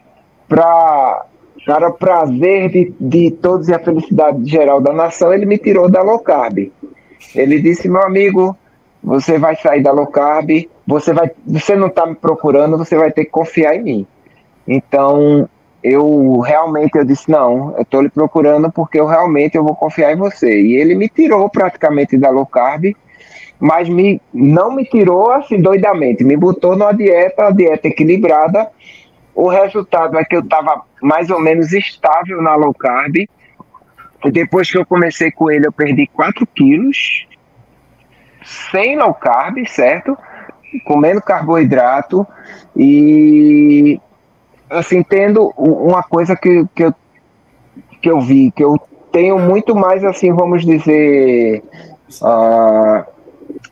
para 0.48 1.26
para 1.64 1.88
o 1.88 1.94
prazer 1.94 2.68
de, 2.68 2.94
de 3.00 3.30
todos 3.30 3.68
e 3.68 3.74
a 3.74 3.78
felicidade 3.78 4.44
geral 4.44 4.82
da 4.82 4.92
nação, 4.92 5.32
ele 5.32 5.46
me 5.46 5.56
tirou 5.56 5.90
da 5.90 6.02
low 6.02 6.18
carb. 6.18 6.70
Ele 7.34 7.58
disse, 7.58 7.88
meu 7.88 8.02
amigo, 8.02 8.54
você 9.02 9.38
vai 9.38 9.56
sair 9.56 9.82
da 9.82 9.90
low 9.90 10.06
carb, 10.06 10.68
você, 10.86 11.14
vai, 11.14 11.30
você 11.46 11.74
não 11.74 11.86
está 11.86 12.04
me 12.04 12.14
procurando, 12.14 12.76
você 12.76 12.96
vai 12.96 13.10
ter 13.10 13.24
que 13.24 13.30
confiar 13.30 13.74
em 13.76 13.82
mim. 13.82 14.06
Então, 14.68 15.48
eu 15.84 16.38
realmente 16.40 16.96
eu 16.96 17.04
disse, 17.04 17.30
não, 17.30 17.74
eu 17.76 17.82
estou 17.82 18.00
lhe 18.00 18.08
procurando 18.08 18.72
porque 18.72 18.98
eu 18.98 19.04
realmente 19.04 19.54
eu 19.54 19.62
vou 19.62 19.76
confiar 19.76 20.14
em 20.14 20.16
você. 20.16 20.62
E 20.62 20.72
ele 20.72 20.94
me 20.94 21.10
tirou 21.10 21.50
praticamente 21.50 22.16
da 22.16 22.30
low 22.30 22.46
carb, 22.46 22.96
mas 23.60 23.86
me, 23.86 24.18
não 24.32 24.74
me 24.74 24.86
tirou 24.86 25.30
assim 25.30 25.60
doidamente, 25.60 26.24
me 26.24 26.38
botou 26.38 26.74
numa 26.74 26.92
dieta, 26.92 27.52
dieta 27.52 27.88
equilibrada, 27.88 28.70
o 29.34 29.48
resultado 29.48 30.16
é 30.16 30.24
que 30.24 30.34
eu 30.34 30.40
estava 30.40 30.82
mais 31.02 31.28
ou 31.28 31.38
menos 31.38 31.72
estável 31.72 32.40
na 32.40 32.54
low 32.54 32.72
carb. 32.72 33.16
Depois 34.32 34.70
que 34.70 34.78
eu 34.78 34.86
comecei 34.86 35.30
com 35.30 35.50
ele, 35.50 35.66
eu 35.66 35.72
perdi 35.72 36.06
4 36.06 36.46
quilos, 36.46 37.26
sem 38.42 38.96
low 38.96 39.12
carb, 39.12 39.66
certo? 39.66 40.16
Comendo 40.86 41.20
carboidrato 41.20 42.26
e, 42.74 44.00
assim, 44.68 45.02
tendo 45.02 45.52
uma 45.56 46.02
coisa 46.02 46.36
que, 46.36 46.64
que, 46.74 46.84
eu, 46.84 46.94
que 48.00 48.10
eu 48.10 48.20
vi, 48.20 48.50
que 48.50 48.64
eu 48.64 48.80
tenho 49.12 49.38
muito 49.38 49.74
mais, 49.74 50.04
assim, 50.04 50.32
vamos 50.32 50.64
dizer, 50.64 51.62
uh, 52.20 53.04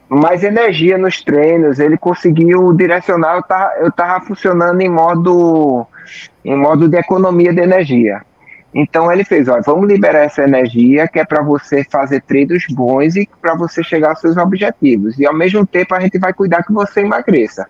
mais 0.08 0.44
energia 0.44 0.96
nos 0.98 1.22
treinos, 1.22 1.78
ele 1.78 1.96
conseguiu 1.96 2.72
direcionar, 2.72 3.36
eu 3.36 3.42
tava, 3.42 3.72
eu 3.78 3.92
tava 3.92 4.24
funcionando 4.24 4.80
em 4.80 4.88
modo, 4.88 5.86
em 6.44 6.56
modo 6.56 6.88
de 6.88 6.96
economia 6.96 7.52
de 7.52 7.60
energia. 7.60 8.22
Então 8.74 9.12
ele 9.12 9.22
fez, 9.22 9.48
olha, 9.48 9.62
vamos 9.62 9.86
liberar 9.86 10.20
essa 10.20 10.42
energia 10.42 11.06
que 11.06 11.18
é 11.18 11.24
para 11.24 11.42
você 11.42 11.84
fazer 11.84 12.22
treinos 12.22 12.64
bons 12.70 13.16
e 13.16 13.28
para 13.40 13.54
você 13.54 13.82
chegar 13.82 14.10
aos 14.10 14.20
seus 14.20 14.36
objetivos. 14.36 15.18
E 15.18 15.26
ao 15.26 15.34
mesmo 15.34 15.66
tempo 15.66 15.94
a 15.94 16.00
gente 16.00 16.18
vai 16.18 16.32
cuidar 16.32 16.62
que 16.62 16.72
você 16.72 17.00
emagreça. 17.00 17.66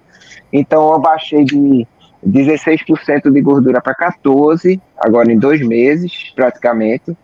Então 0.53 0.93
eu 0.93 1.01
baixei 1.01 1.45
de 1.45 1.87
16% 2.27 3.31
de 3.31 3.41
gordura 3.41 3.81
para 3.81 3.95
14, 3.95 4.81
agora 4.99 5.33
em 5.33 5.39
dois 5.39 5.61
meses, 5.67 6.33
praticamente. 6.35 7.17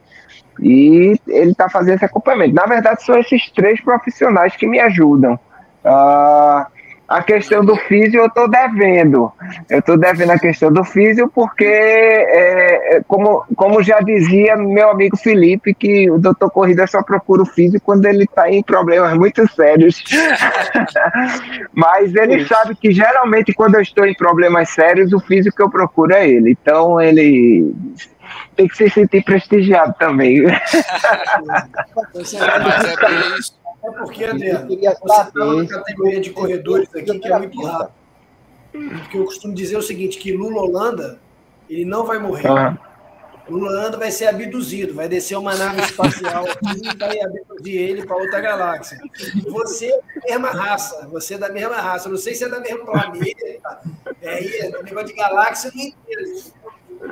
E 0.61 1.17
ele 1.29 1.53
está 1.53 1.69
fazendo 1.69 1.97
esse 1.97 2.05
acompanhamento. 2.05 2.55
Na 2.55 2.67
verdade, 2.67 3.05
são 3.05 3.17
esses 3.19 3.51
três 3.53 3.81
profissionais 3.81 4.57
que 4.57 4.67
me 4.67 4.81
ajudam. 4.81 5.39
Uh, 5.85 6.78
a 7.09 7.23
questão 7.23 7.65
do 7.65 7.75
físio 7.75 8.21
eu 8.21 8.27
estou 8.27 8.47
devendo. 8.47 9.33
Eu 9.71 9.79
estou 9.79 9.97
devendo 9.97 10.33
a 10.33 10.39
questão 10.39 10.71
do 10.71 10.85
físio 10.85 11.27
porque, 11.35 11.65
é, 11.65 12.97
é, 12.97 13.03
como, 13.09 13.47
como 13.57 13.83
já 13.83 14.01
dizia 14.01 14.57
meu 14.57 14.91
amigo 14.91 15.17
Felipe, 15.17 15.73
que 15.73 16.11
o 16.11 16.19
doutor 16.19 16.51
Corrida 16.51 16.87
só 16.87 17.03
procura 17.03 17.43
o 17.43 17.47
físio 17.47 17.81
quando 17.81 18.05
ele 18.05 18.25
está 18.25 18.51
em 18.51 18.63
problemas 18.63 19.15
muito 19.15 19.49
sérios. 19.55 20.05
Mas 21.73 22.15
ele 22.15 22.43
Isso. 22.43 22.49
sabe 22.49 22.77
que 22.77 22.93
geralmente 22.93 23.55
quando 23.55 23.77
eu 23.77 23.81
estou 23.81 24.05
em 24.05 24.15
problemas 24.15 24.69
sérios, 24.69 25.11
o 25.15 25.19
físico 25.19 25.57
que 25.57 25.63
eu 25.63 25.71
procuro 25.71 26.13
é 26.13 26.29
ele. 26.29 26.51
Então 26.51 27.01
ele 27.01 27.73
tem 28.55 28.69
que 28.69 28.77
se 28.77 28.91
sentir 28.91 29.25
prestigiado 29.25 29.95
também. 29.99 30.43
Mas 30.45 32.35
é 32.35 33.39
isso. 33.39 33.59
É 33.89 33.93
porque, 33.93 34.25
Adriano, 34.25 34.69
você 34.69 34.75
está 34.75 35.31
categoria 35.69 36.21
de 36.21 36.31
corredores 36.31 36.89
aqui 36.95 37.19
que 37.19 37.33
é 37.33 37.39
muito 37.39 37.63
rápido. 37.63 37.93
Porque 38.71 39.19
eu 39.19 39.25
costumo 39.25 39.55
dizer 39.55 39.77
o 39.77 39.83
seguinte, 39.83 40.19
que 40.19 40.33
Lula 40.33 40.63
Holanda, 40.63 41.19
ele 41.69 41.85
não 41.85 42.05
vai 42.05 42.19
morrer. 42.19 42.51
Uhum. 42.51 42.77
Lula 43.49 43.71
Holanda 43.71 43.97
vai 43.97 44.11
ser 44.11 44.27
abduzido, 44.27 44.95
vai 44.95 45.09
descer 45.09 45.37
uma 45.37 45.55
nave 45.55 45.81
espacial 45.81 46.45
e 46.77 46.99
vai 46.99 47.19
abduzir 47.21 47.81
ele 47.81 48.05
para 48.05 48.17
outra 48.17 48.41
galáxia. 48.41 48.99
Você 49.49 49.87
é 50.27 50.39
da 50.39 50.39
mesma 50.39 50.51
raça, 50.51 51.09
você 51.09 51.35
é 51.35 51.39
da 51.39 51.49
mesma 51.49 51.77
raça. 51.77 52.09
Não 52.11 52.19
sei 52.19 52.35
se 52.35 52.45
é 52.45 52.49
da 52.49 52.61
mesma 52.61 52.85
planeta, 52.85 53.81
é, 54.21 54.67
é 54.67 54.83
negócio 54.83 55.07
de 55.07 55.15
galáxia, 55.15 55.73
não 55.75 55.83
entendo. 55.83 56.59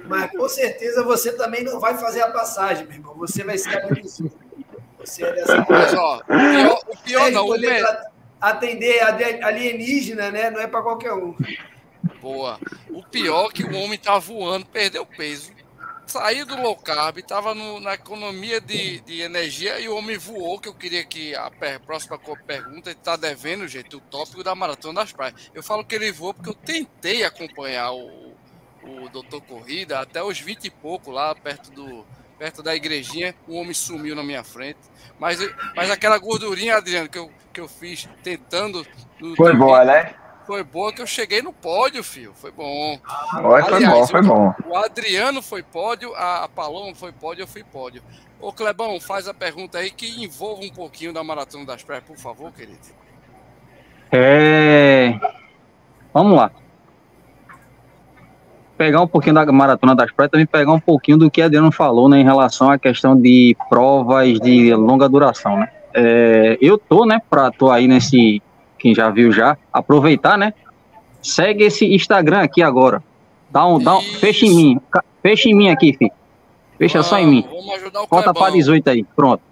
Mas 0.07 0.31
com 0.33 0.49
certeza 0.49 1.03
você 1.03 1.33
também 1.33 1.65
não 1.65 1.81
vai 1.81 1.97
fazer 1.97 2.21
a 2.21 2.31
passagem, 2.31 2.87
meu 2.87 2.97
irmão. 2.97 3.15
Você 3.17 3.43
vai 3.43 3.57
ser 3.57 3.79
abduzido. 3.79 4.46
Você 5.07 5.25
é 5.25 5.33
dessa 5.33 5.65
Mas, 5.69 5.95
ó, 5.95 6.21
o 6.27 6.27
pior, 6.27 6.81
o 6.89 6.97
pior 6.99 7.31
não, 7.31 7.49
o 7.49 7.55
Atender 8.39 9.03
alienígena, 9.43 10.31
né? 10.31 10.51
Não 10.51 10.61
é 10.61 10.67
para 10.67 10.83
qualquer 10.83 11.13
um. 11.15 11.35
Boa. 12.21 12.61
O 12.91 13.03
pior 13.03 13.49
é 13.49 13.53
que 13.53 13.65
o 13.65 13.75
homem 13.77 13.99
tá 13.99 14.19
voando, 14.19 14.67
perdeu 14.67 15.07
peso. 15.07 15.53
Saiu 16.07 16.47
do 16.47 16.61
low 16.61 16.77
carb, 16.77 17.19
tava 17.23 17.55
no, 17.55 17.81
na 17.81 17.95
economia 17.95 18.61
de, 18.61 19.01
de 19.01 19.23
energia 19.23 19.81
e 19.81 19.89
o 19.89 19.97
homem 19.97 20.17
voou, 20.17 20.61
que 20.61 20.69
eu 20.69 20.75
queria 20.75 21.05
que 21.05 21.35
a 21.35 21.51
per, 21.51 21.81
próxima 21.81 22.19
pergunta, 22.47 22.91
ele 22.91 22.99
tá 23.03 23.17
devendo, 23.17 23.67
gente, 23.67 23.97
o 23.97 24.01
tópico 24.01 24.45
da 24.45 24.55
Maratona 24.55 25.01
das 25.01 25.13
Praias. 25.13 25.51
Eu 25.53 25.63
falo 25.63 25.85
que 25.85 25.95
ele 25.95 26.13
voou 26.13 26.33
porque 26.33 26.51
eu 26.51 26.55
tentei 26.55 27.25
acompanhar 27.25 27.93
o, 27.93 28.37
o 28.85 29.09
Doutor 29.09 29.41
Corrida 29.43 29.99
até 29.99 30.23
os 30.23 30.39
20 30.39 30.67
e 30.67 30.71
pouco, 30.71 31.11
lá 31.11 31.35
perto 31.35 31.73
do, 31.73 32.07
perto 32.39 32.63
da 32.63 32.75
igrejinha, 32.75 33.35
o 33.47 33.57
homem 33.57 33.75
sumiu 33.75 34.15
na 34.15 34.23
minha 34.23 34.45
frente. 34.45 34.79
Mas, 35.19 35.39
mas 35.75 35.91
aquela 35.91 36.19
gordurinha, 36.19 36.77
Adriano, 36.77 37.09
que 37.09 37.19
eu, 37.19 37.31
que 37.53 37.61
eu 37.61 37.69
fiz 37.69 38.09
tentando. 38.23 38.87
Foi 39.37 39.55
boa, 39.55 39.85
né? 39.85 40.15
Foi 40.47 40.63
boa 40.63 40.93
que 40.93 41.03
eu 41.03 41.07
cheguei 41.07 41.43
no 41.43 41.53
pódio, 41.53 42.05
filho. 42.05 42.33
Foi 42.35 42.53
bom. 42.53 43.01
Oi, 43.43 43.63
foi 43.63 43.87
bom, 43.87 44.07
foi 44.07 44.23
bom. 44.23 44.55
O 44.67 44.77
Adriano 44.77 45.43
foi 45.43 45.63
pódio, 45.63 46.15
a 46.15 46.49
Paloma 46.49 46.95
foi 46.95 47.11
pódio, 47.11 47.43
eu 47.43 47.49
fui 47.49 47.65
pódio. 47.65 48.03
Ô, 48.41 48.53
Clebão, 48.53 49.01
faz 49.01 49.27
a 49.27 49.35
pergunta 49.35 49.79
aí 49.79 49.91
que 49.91 50.23
envolva 50.23 50.63
um 50.63 50.71
pouquinho 50.71 51.13
da 51.13 51.25
Maratona 51.25 51.65
das 51.65 51.83
Praias, 51.83 52.05
por 52.05 52.17
favor, 52.17 52.53
querido. 52.53 52.79
É. 54.13 55.19
Vamos 56.13 56.37
lá 56.37 56.51
pegar 58.77 59.01
um 59.01 59.07
pouquinho 59.07 59.35
da 59.35 59.51
Maratona 59.51 59.95
das 59.95 60.13
Praias, 60.13 60.31
também 60.31 60.47
pegar 60.47 60.73
um 60.73 60.81
pouquinho 60.81 61.17
do 61.19 61.31
que 61.31 61.41
a 61.41 61.47
Adriano 61.47 61.73
falou, 61.73 62.09
né, 62.09 62.21
em 62.21 62.25
relação 62.25 62.71
à 62.71 62.79
questão 62.79 63.19
de 63.19 63.57
provas 63.69 64.39
de 64.41 64.75
longa 64.75 65.09
duração, 65.09 65.59
né. 65.59 65.69
É, 65.95 66.59
eu 66.61 66.77
tô, 66.77 67.07
né, 67.07 67.21
pra, 67.29 67.51
tô 67.51 67.71
aí 67.71 67.89
nesse, 67.89 68.43
quem 68.79 68.95
já 68.95 69.09
viu 69.09 69.33
já, 69.33 69.57
aproveitar, 69.73 70.37
né, 70.37 70.53
segue 71.23 71.65
esse 71.65 71.87
Instagram 71.95 72.41
aqui 72.41 72.63
agora, 72.63 73.03
dá 73.51 73.67
um, 73.67 73.79
dá 73.79 73.97
um, 73.97 74.03
fecha 74.03 74.45
em 74.45 74.55
mim, 74.55 74.81
fecha 75.23 75.49
em 75.49 75.55
mim 75.55 75.69
aqui, 75.71 75.95
filho, 75.95 76.13
fecha 76.79 77.01
ah, 77.01 77.03
só 77.03 77.19
em 77.19 77.27
mim, 77.27 77.45
Volta 78.11 78.35
para 78.35 78.53
18 78.53 78.89
aí, 78.89 79.05
pronto. 79.05 79.43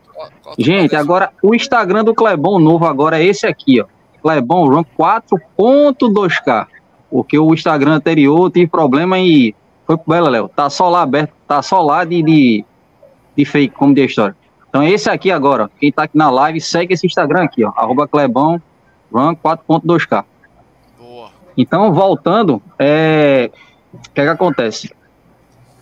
Gente, 0.59 0.95
agora 0.95 1.33
o 1.43 1.55
Instagram 1.55 2.05
do 2.05 2.15
Clebão 2.15 2.59
novo 2.59 2.85
agora 2.87 3.21
é 3.21 3.25
esse 3.25 3.47
aqui, 3.47 3.81
ó, 3.81 3.87
Clebão 4.23 4.69
Run 4.69 4.85
4.2K 4.99 6.67
porque 7.15 7.39
o 7.39 7.55
Instagram 7.55 7.93
anterior 7.93 8.51
tive 8.51 8.67
problema 8.67 9.21
e 9.21 9.55
foi 9.87 9.97
pro 9.97 10.13
Bela 10.13 10.29
Léo. 10.29 10.49
Tá 10.49 10.69
só 10.69 10.89
lá 10.89 11.03
aberto, 11.03 11.33
tá 11.47 11.63
só 11.63 11.81
lá 11.81 12.03
de, 12.03 12.21
de, 12.21 12.65
de 13.37 13.45
fake, 13.45 13.73
como 13.73 13.95
de 13.95 14.05
história. 14.05 14.35
Então 14.69 14.83
esse 14.83 15.09
aqui 15.09 15.31
agora, 15.31 15.71
quem 15.79 15.93
tá 15.93 16.03
aqui 16.03 16.19
na 16.19 16.29
live, 16.29 16.61
segue 16.61 16.93
esse 16.93 17.07
Instagram 17.07 17.45
aqui, 17.45 17.65
ó, 17.65 17.73
arroba 17.77 18.09
Clebão 18.09 18.61
Run 19.13 19.37
4.2K. 19.37 20.25
Boa. 20.99 21.29
Então, 21.57 21.93
voltando, 21.93 22.61
é... 22.77 23.49
o 23.93 24.11
que, 24.13 24.21
é 24.21 24.25
que 24.25 24.31
acontece? 24.31 24.93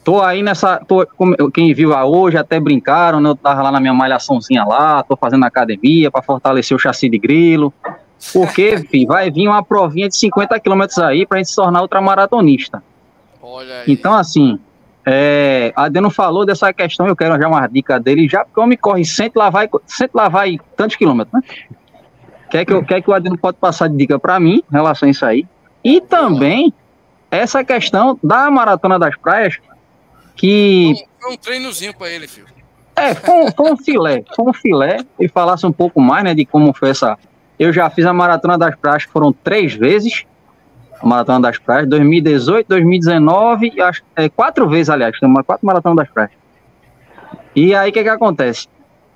Tô 0.05 0.21
aí 0.21 0.43
nessa. 0.43 0.85
Tô, 0.85 1.07
quem 1.51 1.73
viu 1.73 1.95
a 1.95 2.05
hoje 2.05 2.37
até 2.37 2.61
brincaram, 2.61 3.23
né? 3.23 3.31
Eu 3.31 3.37
tava 3.37 3.63
lá 3.63 3.73
na 3.73 3.81
minha 3.81 3.95
malhaçãozinha 3.95 4.65
lá, 4.65 5.03
tô 5.03 5.17
fazendo 5.17 5.47
academia 5.47 6.11
para 6.11 6.21
fortalecer 6.21 6.77
o 6.77 6.79
chassi 6.79 7.09
de 7.09 7.17
grilo. 7.17 7.73
Porque, 8.33 8.79
filho, 8.89 9.09
vai 9.09 9.31
vir 9.31 9.49
uma 9.49 9.65
provinha 9.65 10.09
de 10.09 10.17
50 10.17 10.59
quilômetros 10.61 10.99
aí 10.99 11.27
pra 11.27 11.39
gente 11.39 11.51
se 11.51 11.57
tornar 11.57 11.83
ultramaratonista. 11.83 12.83
Olha 13.43 13.81
aí. 13.81 13.85
Então, 13.89 14.15
assim, 14.15 14.59
é, 15.05 15.73
a 15.75 15.85
Adeno 15.85 16.11
falou 16.11 16.47
dessa 16.47 16.73
questão, 16.73 17.09
eu 17.09 17.17
quero 17.17 17.41
já 17.41 17.49
uma 17.49 17.67
dica 17.67 17.99
dele 17.99 18.29
já, 18.29 18.45
porque 18.45 18.61
o 18.61 18.63
homem 18.63 18.79
corre 18.79 19.05
sempre 19.05 19.39
lá 19.39 19.51
vai, 19.51 19.69
sempre 19.87 20.13
lá 20.15 20.29
vai 20.29 20.59
tantos 20.77 20.97
quilômetros, 20.97 21.33
né? 21.33 21.41
Quer 22.51 22.65
que, 22.67 22.73
eu, 22.73 22.85
quer 22.85 23.03
que 23.03 23.11
o 23.11 23.15
Adeno 23.15 23.37
pode 23.37 23.57
passar 23.57 23.89
de 23.89 23.97
dica 23.97 24.19
para 24.19 24.39
mim 24.39 24.63
em 24.71 24.73
relação 24.73 25.09
a 25.09 25.11
isso 25.11 25.25
aí? 25.25 25.47
E 25.83 26.01
também 26.01 26.73
essa 27.31 27.65
questão 27.65 28.19
da 28.23 28.51
Maratona 28.51 28.99
das 28.99 29.17
Praias, 29.17 29.59
que... 30.37 30.95
Foi 31.19 31.33
um 31.33 31.37
treinozinho 31.37 31.97
para 31.97 32.11
ele, 32.11 32.29
filho. 32.29 32.47
É, 32.95 33.15
foi, 33.15 33.51
foi 33.57 33.73
um 33.73 33.77
filé, 33.77 34.23
foi 34.37 34.45
um 34.45 34.53
filé, 34.53 34.99
e 35.19 35.27
falasse 35.29 35.67
um 35.67 35.73
pouco 35.73 35.99
mais, 36.01 36.23
né, 36.25 36.35
de 36.35 36.45
como 36.45 36.75
foi 36.75 36.91
essa 36.91 37.19
eu 37.63 37.73
já 37.73 37.89
fiz 37.89 38.05
a 38.05 38.13
Maratona 38.13 38.59
das 38.59 38.75
Praias, 38.75 39.05
foram 39.05 39.33
três 39.33 39.73
vezes. 39.73 40.25
A 41.01 41.07
Maratona 41.07 41.43
das 41.43 41.59
Praias, 41.59 41.89
2018, 41.89 42.67
2019, 42.67 43.81
acho, 43.81 44.03
é, 44.17 44.29
quatro 44.29 44.69
vezes, 44.69 44.91
aliás, 44.91 45.17
tem 45.17 45.29
uma, 45.29 45.45
quatro 45.45 45.65
Maratonas 45.65 45.97
das 45.97 46.11
Praias. 46.13 46.33
E 47.55 47.73
aí, 47.73 47.91
o 47.91 47.93
que 47.93 48.03
que 48.03 48.09
acontece? 48.09 48.67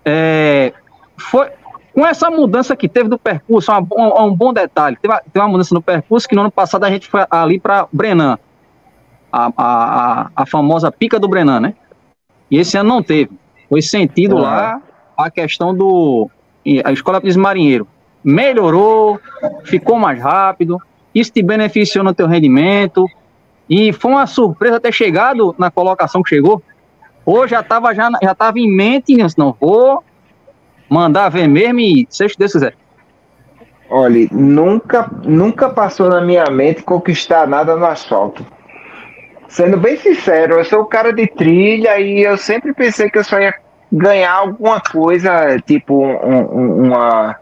É, 0.05 0.73
foi, 1.17 1.51
com 1.93 2.07
essa 2.07 2.31
mudança 2.31 2.77
que 2.77 2.89
teve 2.89 3.09
do 3.09 3.19
percurso, 3.19 3.73
uma, 3.73 3.81
um, 3.81 4.27
um, 4.27 4.35
bom 4.35 4.53
detalhe, 4.53 4.97
teve, 5.03 5.13
teve, 5.33 5.45
uma 5.45 5.49
mudança 5.49 5.75
no 5.75 5.83
percurso 5.83 6.29
que 6.29 6.37
no 6.37 6.43
ano 6.43 6.51
passado 6.53 6.85
a 6.85 6.91
gente 6.91 7.09
foi 7.09 7.25
ali 7.29 7.59
para 7.59 7.89
Brenan, 7.93 8.39
a, 9.33 9.53
a, 9.57 10.31
a, 10.37 10.47
famosa 10.47 10.93
pica 10.93 11.19
do 11.19 11.27
Brenan, 11.27 11.59
né? 11.59 11.75
E 12.49 12.59
esse 12.59 12.79
ano 12.79 12.91
não 12.91 13.03
teve. 13.03 13.33
Foi 13.69 13.83
sentido 13.83 14.39
lá 14.39 14.81
a 15.17 15.31
questão 15.33 15.75
do. 15.75 16.31
A 16.85 16.93
Escola 16.93 17.21
de 17.21 17.37
Marinheiro 17.37 17.89
melhorou, 18.27 19.21
ficou 19.65 19.97
mais 19.97 20.21
rápido, 20.21 20.83
isso 21.15 21.33
te 21.33 21.43
beneficiou 21.43 22.05
no 22.05 22.13
teu 22.13 22.27
rendimento, 22.27 23.09
e 23.71 23.93
foi 23.93 24.11
uma 24.11 24.27
surpresa 24.27 24.81
ter 24.81 24.93
chegado 24.93 25.55
na 25.57 25.71
colocação 25.71 26.23
que 26.23 26.31
chegou. 26.31 26.61
Hoje 27.25 27.53
já 27.53 27.61
estava 27.61 27.95
já, 27.95 28.11
já 28.21 28.35
tava 28.35 28.59
em 28.59 28.71
mente, 28.71 29.17
não 29.39 29.57
vou 29.59 30.03
mandar 30.89 31.29
ver 31.29 31.47
mesmo 31.47 31.81
e 31.81 32.07
seja 32.11 32.35
Deus 32.37 32.53
quiser. 32.53 32.75
Olha, 33.89 34.29
nunca, 34.33 35.09
nunca 35.25 35.69
passou 35.69 36.09
na 36.09 36.21
minha 36.21 36.47
mente 36.47 36.83
conquistar 36.83 37.47
nada 37.47 37.77
no 37.77 37.87
asfalto. 37.87 38.45
Sendo 39.49 39.77
bem 39.77 39.97
sincero, 39.97 40.55
eu 40.55 40.65
sou 40.65 40.81
o 40.81 40.87
cara 40.87 41.13
de 41.13 41.27
trilha 41.29 41.99
e 42.01 42.23
eu 42.23 42.37
sempre 42.37 42.75
pensei 42.75 43.09
que 43.09 43.19
eu 43.19 43.25
só 43.25 43.39
ia 43.39 43.55
ganhar 43.93 44.33
alguma 44.33 44.81
coisa, 44.81 45.59
tipo 45.65 46.05
um, 46.05 46.87
uma, 46.87 47.37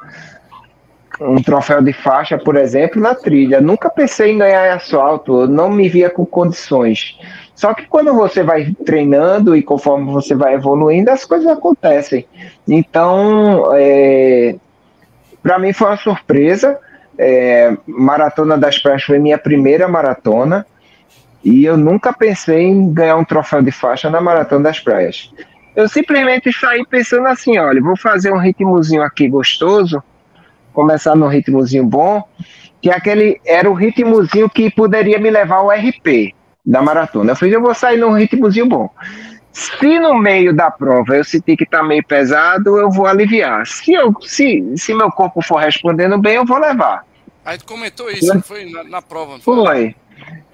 um 1.20 1.42
troféu 1.42 1.82
de 1.82 1.92
faixa, 1.92 2.38
por 2.38 2.56
exemplo, 2.56 3.00
na 3.00 3.14
trilha. 3.14 3.60
Nunca 3.60 3.88
pensei 3.90 4.32
em 4.32 4.38
ganhar 4.38 4.74
asfalto, 4.74 5.46
não 5.46 5.70
me 5.70 5.88
via 5.88 6.10
com 6.10 6.24
condições. 6.24 7.18
Só 7.54 7.72
que 7.72 7.86
quando 7.86 8.12
você 8.12 8.42
vai 8.42 8.74
treinando 8.84 9.56
e 9.56 9.62
conforme 9.62 10.10
você 10.12 10.34
vai 10.34 10.54
evoluindo, 10.54 11.10
as 11.10 11.24
coisas 11.24 11.46
acontecem. 11.46 12.26
Então, 12.66 13.70
é, 13.74 14.56
para 15.42 15.58
mim 15.58 15.72
foi 15.72 15.88
uma 15.88 15.96
surpresa. 15.96 16.78
É, 17.16 17.76
maratona 17.86 18.58
das 18.58 18.78
Praias 18.78 19.04
foi 19.04 19.20
minha 19.20 19.38
primeira 19.38 19.86
maratona 19.86 20.66
e 21.44 21.64
eu 21.64 21.76
nunca 21.76 22.12
pensei 22.12 22.62
em 22.64 22.92
ganhar 22.92 23.16
um 23.16 23.24
troféu 23.24 23.62
de 23.62 23.70
faixa 23.70 24.10
na 24.10 24.20
Maratona 24.20 24.64
das 24.64 24.80
Praias. 24.80 25.30
Eu 25.76 25.88
simplesmente 25.88 26.52
saí 26.52 26.84
pensando 26.86 27.28
assim, 27.28 27.58
olha, 27.58 27.80
vou 27.80 27.96
fazer 27.96 28.32
um 28.32 28.38
ritmozinho 28.38 29.02
aqui 29.02 29.28
gostoso 29.28 30.02
começar 30.74 31.16
num 31.16 31.28
ritmozinho 31.28 31.86
bom, 31.86 32.22
que 32.82 32.90
aquele 32.90 33.40
era 33.46 33.70
o 33.70 33.72
ritmozinho 33.72 34.50
que 34.50 34.70
poderia 34.70 35.18
me 35.18 35.30
levar 35.30 35.56
ao 35.56 35.70
RP 35.70 36.34
da 36.66 36.82
maratona. 36.82 37.32
Eu 37.32 37.36
falei, 37.36 37.56
eu 37.56 37.62
vou 37.62 37.74
sair 37.74 37.96
num 37.96 38.12
ritmozinho 38.12 38.66
bom. 38.66 38.90
Se 39.52 39.98
no 40.00 40.18
meio 40.18 40.52
da 40.52 40.70
prova 40.70 41.16
eu 41.16 41.24
sentir 41.24 41.56
que 41.56 41.62
está 41.62 41.82
meio 41.82 42.04
pesado, 42.04 42.76
eu 42.76 42.90
vou 42.90 43.06
aliviar. 43.06 43.64
Se, 43.66 43.92
eu, 43.92 44.12
se, 44.20 44.64
se 44.76 44.92
meu 44.92 45.10
corpo 45.10 45.40
for 45.40 45.58
respondendo 45.58 46.18
bem, 46.18 46.34
eu 46.34 46.44
vou 46.44 46.58
levar. 46.58 47.06
Aí 47.44 47.56
tu 47.56 47.64
comentou 47.64 48.10
isso, 48.10 48.40
foi 48.40 48.68
na, 48.68 48.82
na 48.82 49.02
prova, 49.02 49.38
foi? 49.38 49.54
Foi. 49.64 49.96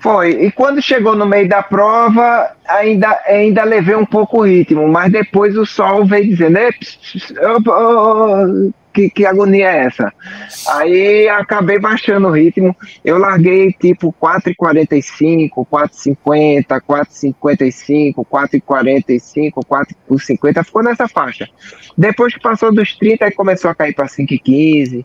Foi. 0.01 0.31
E 0.31 0.51
quando 0.51 0.81
chegou 0.83 1.15
no 1.15 1.27
meio 1.27 1.49
da 1.49 1.63
prova, 1.63 2.51
ainda, 2.67 3.21
ainda 3.27 3.65
levei 3.65 3.95
um 3.95 4.07
pouco 4.07 4.39
o 4.39 4.47
ritmo, 4.47 4.89
mas 4.89 5.13
depois 5.13 5.57
o 5.57 5.67
sol 5.67 6.07
veio 6.07 6.29
dizendo: 6.29 6.59
que, 8.93 9.11
que 9.11 9.27
agonia 9.27 9.71
é 9.71 9.87
essa? 9.87 10.13
Aí 10.69 11.29
acabei 11.29 11.79
baixando 11.79 12.29
o 12.29 12.33
ritmo. 12.33 12.77
Eu 13.05 13.19
larguei 13.19 13.73
tipo 13.73 14.15
4,45, 14.21 15.51
4,50, 15.71 16.65
4,55, 16.67 18.15
4,45, 18.27 19.53
4,50, 19.65 20.65
ficou 20.65 20.83
nessa 20.83 21.09
faixa. 21.09 21.49
Depois 21.97 22.35
que 22.35 22.41
passou 22.41 22.73
dos 22.73 22.97
30, 22.97 23.25
aí 23.25 23.31
começou 23.33 23.71
a 23.71 23.75
cair 23.75 23.95
para 23.95 24.07
5,15. 24.07 25.05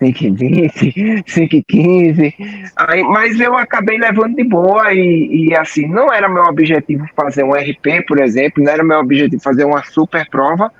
5,20, 0.00 1.24
5,15. 1.24 2.34
Aí, 2.76 3.02
mas 3.02 3.38
eu 3.38 3.54
acabei 3.56 3.98
levando 3.98 4.29
de 4.34 4.44
boa 4.44 4.92
e, 4.92 5.48
e, 5.48 5.56
assim, 5.56 5.86
não 5.86 6.12
era 6.12 6.28
meu 6.28 6.44
objetivo 6.44 7.04
fazer 7.14 7.44
um 7.44 7.52
RP, 7.52 8.04
por 8.06 8.20
exemplo, 8.20 8.62
não 8.62 8.72
era 8.72 8.84
meu 8.84 8.98
objetivo 8.98 9.42
fazer 9.42 9.64
uma 9.64 9.82
super 9.84 10.28
prova, 10.28 10.72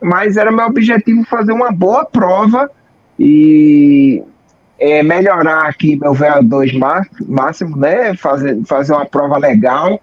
mas 0.00 0.36
era 0.36 0.52
meu 0.52 0.66
objetivo 0.66 1.24
fazer 1.24 1.52
uma 1.52 1.70
boa 1.70 2.04
prova 2.04 2.70
e 3.18 4.22
é, 4.78 5.02
melhorar 5.02 5.66
aqui 5.66 5.96
meu 5.96 6.12
VO2 6.12 6.78
máximo, 7.26 7.76
né? 7.76 8.14
Fazer, 8.14 8.62
fazer 8.64 8.92
uma 8.92 9.06
prova 9.06 9.38
legal 9.38 10.00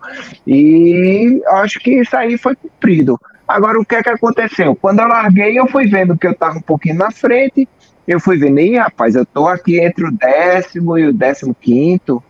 e 0.48 1.42
acho 1.48 1.80
que 1.80 2.00
isso 2.00 2.16
aí 2.16 2.38
foi 2.38 2.56
cumprido. 2.56 3.20
Agora, 3.48 3.80
o 3.80 3.86
que 3.86 3.96
é 3.96 4.04
que 4.04 4.10
aconteceu? 4.10 4.76
Quando 4.76 5.00
eu 5.00 5.08
larguei, 5.08 5.60
eu 5.60 5.68
fui 5.68 5.86
vendo 5.86 6.18
que 6.18 6.26
eu 6.26 6.32
estava 6.32 6.58
um 6.58 6.62
pouquinho 6.62 6.96
na 6.96 7.12
frente, 7.12 7.68
eu 8.08 8.20
fui 8.20 8.38
vendo, 8.38 8.60
e 8.60 8.78
rapaz, 8.78 9.16
eu 9.16 9.26
tô 9.26 9.48
aqui 9.48 9.80
entre 9.80 10.06
o 10.06 10.12
décimo 10.12 10.98
e 10.98 11.08
o 11.08 11.14
décimo 11.14 11.56
quinto, 11.60 12.24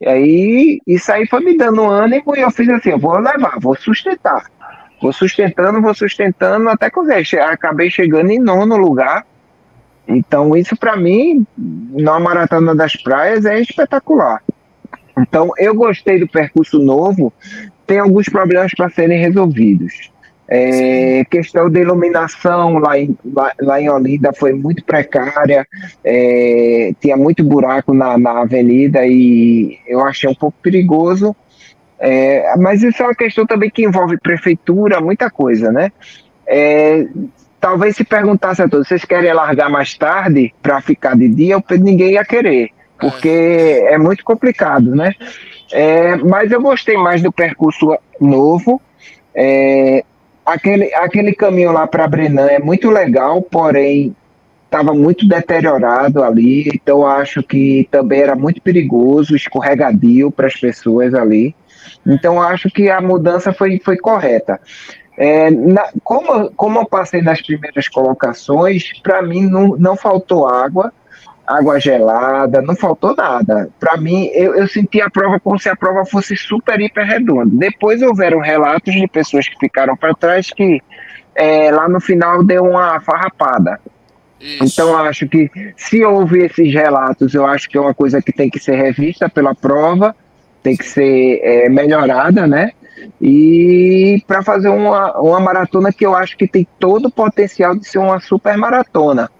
E 0.00 0.08
aí, 0.08 0.80
isso 0.86 1.12
aí 1.12 1.26
foi 1.26 1.40
me 1.40 1.56
dando 1.56 1.84
ânimo 1.84 2.34
e 2.34 2.40
eu 2.40 2.50
fiz 2.50 2.68
assim, 2.70 2.90
eu 2.90 2.98
vou 2.98 3.18
levar, 3.18 3.58
vou 3.60 3.76
sustentar. 3.76 4.50
Vou 5.00 5.12
sustentando, 5.12 5.80
vou 5.80 5.94
sustentando, 5.94 6.68
até 6.68 6.90
que 6.90 6.98
eu 6.98 7.04
acabei 7.44 7.90
chegando 7.90 8.30
em 8.30 8.38
nono 8.38 8.76
lugar. 8.76 9.26
Então, 10.08 10.56
isso 10.56 10.76
para 10.76 10.96
mim, 10.96 11.46
na 11.56 12.18
Maratona 12.18 12.74
das 12.74 12.96
Praias, 12.96 13.44
é 13.44 13.60
espetacular. 13.60 14.42
Então, 15.18 15.50
eu 15.58 15.74
gostei 15.74 16.18
do 16.18 16.28
percurso 16.28 16.78
novo, 16.78 17.32
tem 17.86 17.98
alguns 17.98 18.26
problemas 18.28 18.72
para 18.74 18.90
serem 18.90 19.20
resolvidos. 19.20 20.10
É, 20.52 21.24
questão 21.30 21.70
de 21.70 21.80
iluminação 21.80 22.78
lá 22.78 22.98
em, 22.98 23.16
lá, 23.32 23.52
lá, 23.60 23.80
em 23.80 23.88
Olinda 23.88 24.32
foi 24.32 24.52
muito 24.52 24.84
precária, 24.84 25.64
é, 26.04 26.90
tinha 27.00 27.16
muito 27.16 27.44
buraco 27.44 27.94
na, 27.94 28.18
na 28.18 28.40
avenida 28.40 29.06
e 29.06 29.78
eu 29.86 30.04
achei 30.04 30.28
um 30.28 30.34
pouco 30.34 30.58
perigoso. 30.60 31.36
É, 32.00 32.56
mas 32.56 32.82
isso 32.82 33.00
é 33.00 33.06
uma 33.06 33.14
questão 33.14 33.46
também 33.46 33.70
que 33.70 33.84
envolve 33.84 34.18
prefeitura, 34.18 35.00
muita 35.00 35.30
coisa, 35.30 35.70
né? 35.70 35.92
É, 36.44 37.06
talvez 37.60 37.94
se 37.94 38.02
perguntasse 38.02 38.60
a 38.60 38.68
todos, 38.68 38.88
vocês 38.88 39.04
querem 39.04 39.32
largar 39.32 39.70
mais 39.70 39.96
tarde 39.96 40.52
para 40.60 40.80
ficar 40.80 41.14
de 41.14 41.28
dia, 41.28 41.62
ninguém 41.78 42.14
ia 42.14 42.24
querer, 42.24 42.70
porque 42.98 43.84
é 43.86 43.96
muito 43.96 44.24
complicado, 44.24 44.96
né? 44.96 45.14
É, 45.70 46.16
mas 46.16 46.50
eu 46.50 46.60
gostei 46.60 46.96
mais 46.96 47.22
do 47.22 47.30
percurso 47.30 47.96
novo. 48.20 48.80
É, 49.32 50.04
aquele, 50.44 50.92
aquele 50.94 51.34
caminho 51.34 51.72
lá 51.72 51.86
para 51.86 52.08
Brenan 52.08 52.46
é 52.46 52.58
muito 52.58 52.90
legal, 52.90 53.42
porém 53.42 54.14
estava 54.64 54.94
muito 54.94 55.26
deteriorado 55.26 56.22
ali, 56.22 56.68
então 56.72 57.04
acho 57.04 57.42
que 57.42 57.88
também 57.90 58.20
era 58.20 58.36
muito 58.36 58.62
perigoso, 58.62 59.34
escorregadio 59.34 60.30
para 60.30 60.46
as 60.46 60.54
pessoas 60.54 61.12
ali. 61.12 61.54
Então 62.06 62.40
acho 62.40 62.70
que 62.70 62.88
a 62.88 63.00
mudança 63.00 63.52
foi, 63.52 63.80
foi 63.84 63.96
correta. 63.96 64.60
É, 65.18 65.50
na, 65.50 65.88
como, 66.04 66.50
como 66.52 66.78
eu 66.78 66.86
passei 66.86 67.20
nas 67.20 67.42
primeiras 67.42 67.88
colocações, 67.88 68.92
para 69.02 69.20
mim 69.20 69.46
não, 69.46 69.76
não 69.76 69.96
faltou 69.96 70.48
água, 70.48 70.92
água 71.50 71.80
gelada, 71.80 72.62
não 72.62 72.76
faltou 72.76 73.14
nada. 73.14 73.68
Para 73.78 73.96
mim, 73.96 74.30
eu, 74.32 74.54
eu 74.54 74.68
senti 74.68 75.00
a 75.00 75.10
prova 75.10 75.40
como 75.40 75.58
se 75.58 75.68
a 75.68 75.76
prova 75.76 76.04
fosse 76.04 76.36
super, 76.36 76.80
hiper 76.80 77.04
redonda. 77.04 77.50
Depois 77.52 78.00
houveram 78.02 78.38
relatos 78.38 78.94
de 78.94 79.06
pessoas 79.08 79.48
que 79.48 79.58
ficaram 79.58 79.96
para 79.96 80.14
trás 80.14 80.50
que 80.50 80.80
é, 81.34 81.70
lá 81.70 81.88
no 81.88 82.00
final 82.00 82.44
deu 82.44 82.64
uma 82.64 83.00
farrapada. 83.00 83.80
Isso. 84.40 84.64
Então, 84.64 84.96
acho 84.96 85.28
que 85.28 85.50
se 85.76 86.04
houve 86.04 86.44
esses 86.44 86.72
relatos, 86.72 87.34
eu 87.34 87.44
acho 87.44 87.68
que 87.68 87.76
é 87.76 87.80
uma 87.80 87.92
coisa 87.92 88.22
que 88.22 88.32
tem 88.32 88.48
que 88.48 88.58
ser 88.58 88.76
revista 88.76 89.28
pela 89.28 89.54
prova, 89.54 90.14
tem 90.62 90.76
que 90.76 90.84
ser 90.84 91.40
é, 91.42 91.68
melhorada, 91.68 92.46
né? 92.46 92.72
E 93.20 94.22
para 94.26 94.42
fazer 94.42 94.68
uma, 94.68 95.18
uma 95.18 95.40
maratona 95.40 95.92
que 95.92 96.06
eu 96.06 96.14
acho 96.14 96.36
que 96.36 96.46
tem 96.46 96.66
todo 96.78 97.06
o 97.06 97.10
potencial 97.10 97.74
de 97.74 97.86
ser 97.86 97.98
uma 97.98 98.20
super 98.20 98.56
maratona 98.56 99.30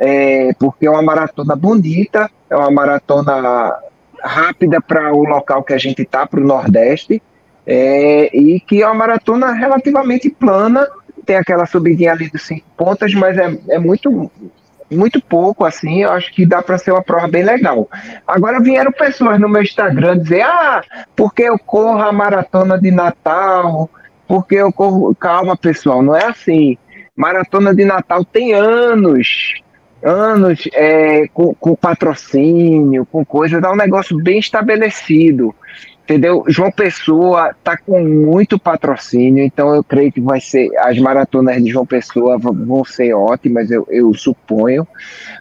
é, 0.00 0.54
porque 0.58 0.86
é 0.86 0.90
uma 0.90 1.02
maratona 1.02 1.54
bonita, 1.54 2.30
é 2.48 2.56
uma 2.56 2.70
maratona 2.70 3.76
rápida 4.22 4.80
para 4.80 5.12
o 5.12 5.24
local 5.24 5.62
que 5.62 5.74
a 5.74 5.78
gente 5.78 6.02
está, 6.02 6.26
para 6.26 6.40
o 6.40 6.46
Nordeste, 6.46 7.22
é, 7.66 8.34
e 8.34 8.58
que 8.60 8.82
é 8.82 8.86
uma 8.86 8.94
maratona 8.94 9.52
relativamente 9.52 10.30
plana, 10.30 10.88
tem 11.26 11.36
aquela 11.36 11.66
subidinha 11.66 12.12
ali 12.12 12.30
dos 12.30 12.46
cinco 12.46 12.64
pontas, 12.78 13.12
mas 13.12 13.36
é, 13.36 13.58
é 13.68 13.78
muito 13.78 14.30
muito 14.90 15.22
pouco 15.22 15.64
assim, 15.64 16.02
eu 16.02 16.10
acho 16.10 16.34
que 16.34 16.44
dá 16.44 16.60
para 16.60 16.76
ser 16.76 16.90
uma 16.90 17.02
prova 17.02 17.28
bem 17.28 17.44
legal. 17.44 17.88
Agora 18.26 18.58
vieram 18.58 18.90
pessoas 18.90 19.38
no 19.38 19.48
meu 19.48 19.62
Instagram 19.62 20.18
dizer: 20.18 20.42
"Ah, 20.42 20.82
porque 21.14 21.42
eu 21.42 21.56
corro 21.60 22.02
a 22.02 22.10
maratona 22.10 22.76
de 22.76 22.90
Natal, 22.90 23.88
porque 24.26 24.56
eu 24.56 24.72
corro, 24.72 25.14
calma, 25.14 25.56
pessoal, 25.56 26.02
não 26.02 26.16
é 26.16 26.26
assim. 26.26 26.76
Maratona 27.14 27.72
de 27.72 27.84
Natal 27.84 28.24
tem 28.24 28.52
anos 28.52 29.60
anos 30.02 30.68
é, 30.72 31.26
com, 31.28 31.54
com, 31.54 31.74
patrocínio, 31.74 33.06
com 33.06 33.24
coisa, 33.24 33.60
dá 33.60 33.72
um 33.72 33.76
negócio 33.76 34.16
bem 34.16 34.38
estabelecido. 34.38 35.54
Entendeu? 36.02 36.42
João 36.48 36.72
Pessoa 36.72 37.50
está 37.50 37.76
com 37.76 38.02
muito 38.02 38.58
patrocínio, 38.58 39.44
então 39.44 39.72
eu 39.72 39.84
creio 39.84 40.10
que 40.10 40.20
vai 40.20 40.40
ser. 40.40 40.68
As 40.78 40.98
maratonas 40.98 41.62
de 41.62 41.70
João 41.70 41.86
Pessoa 41.86 42.36
vão 42.36 42.84
ser 42.84 43.14
ótimas, 43.14 43.70
eu, 43.70 43.86
eu 43.88 44.12
suponho. 44.12 44.88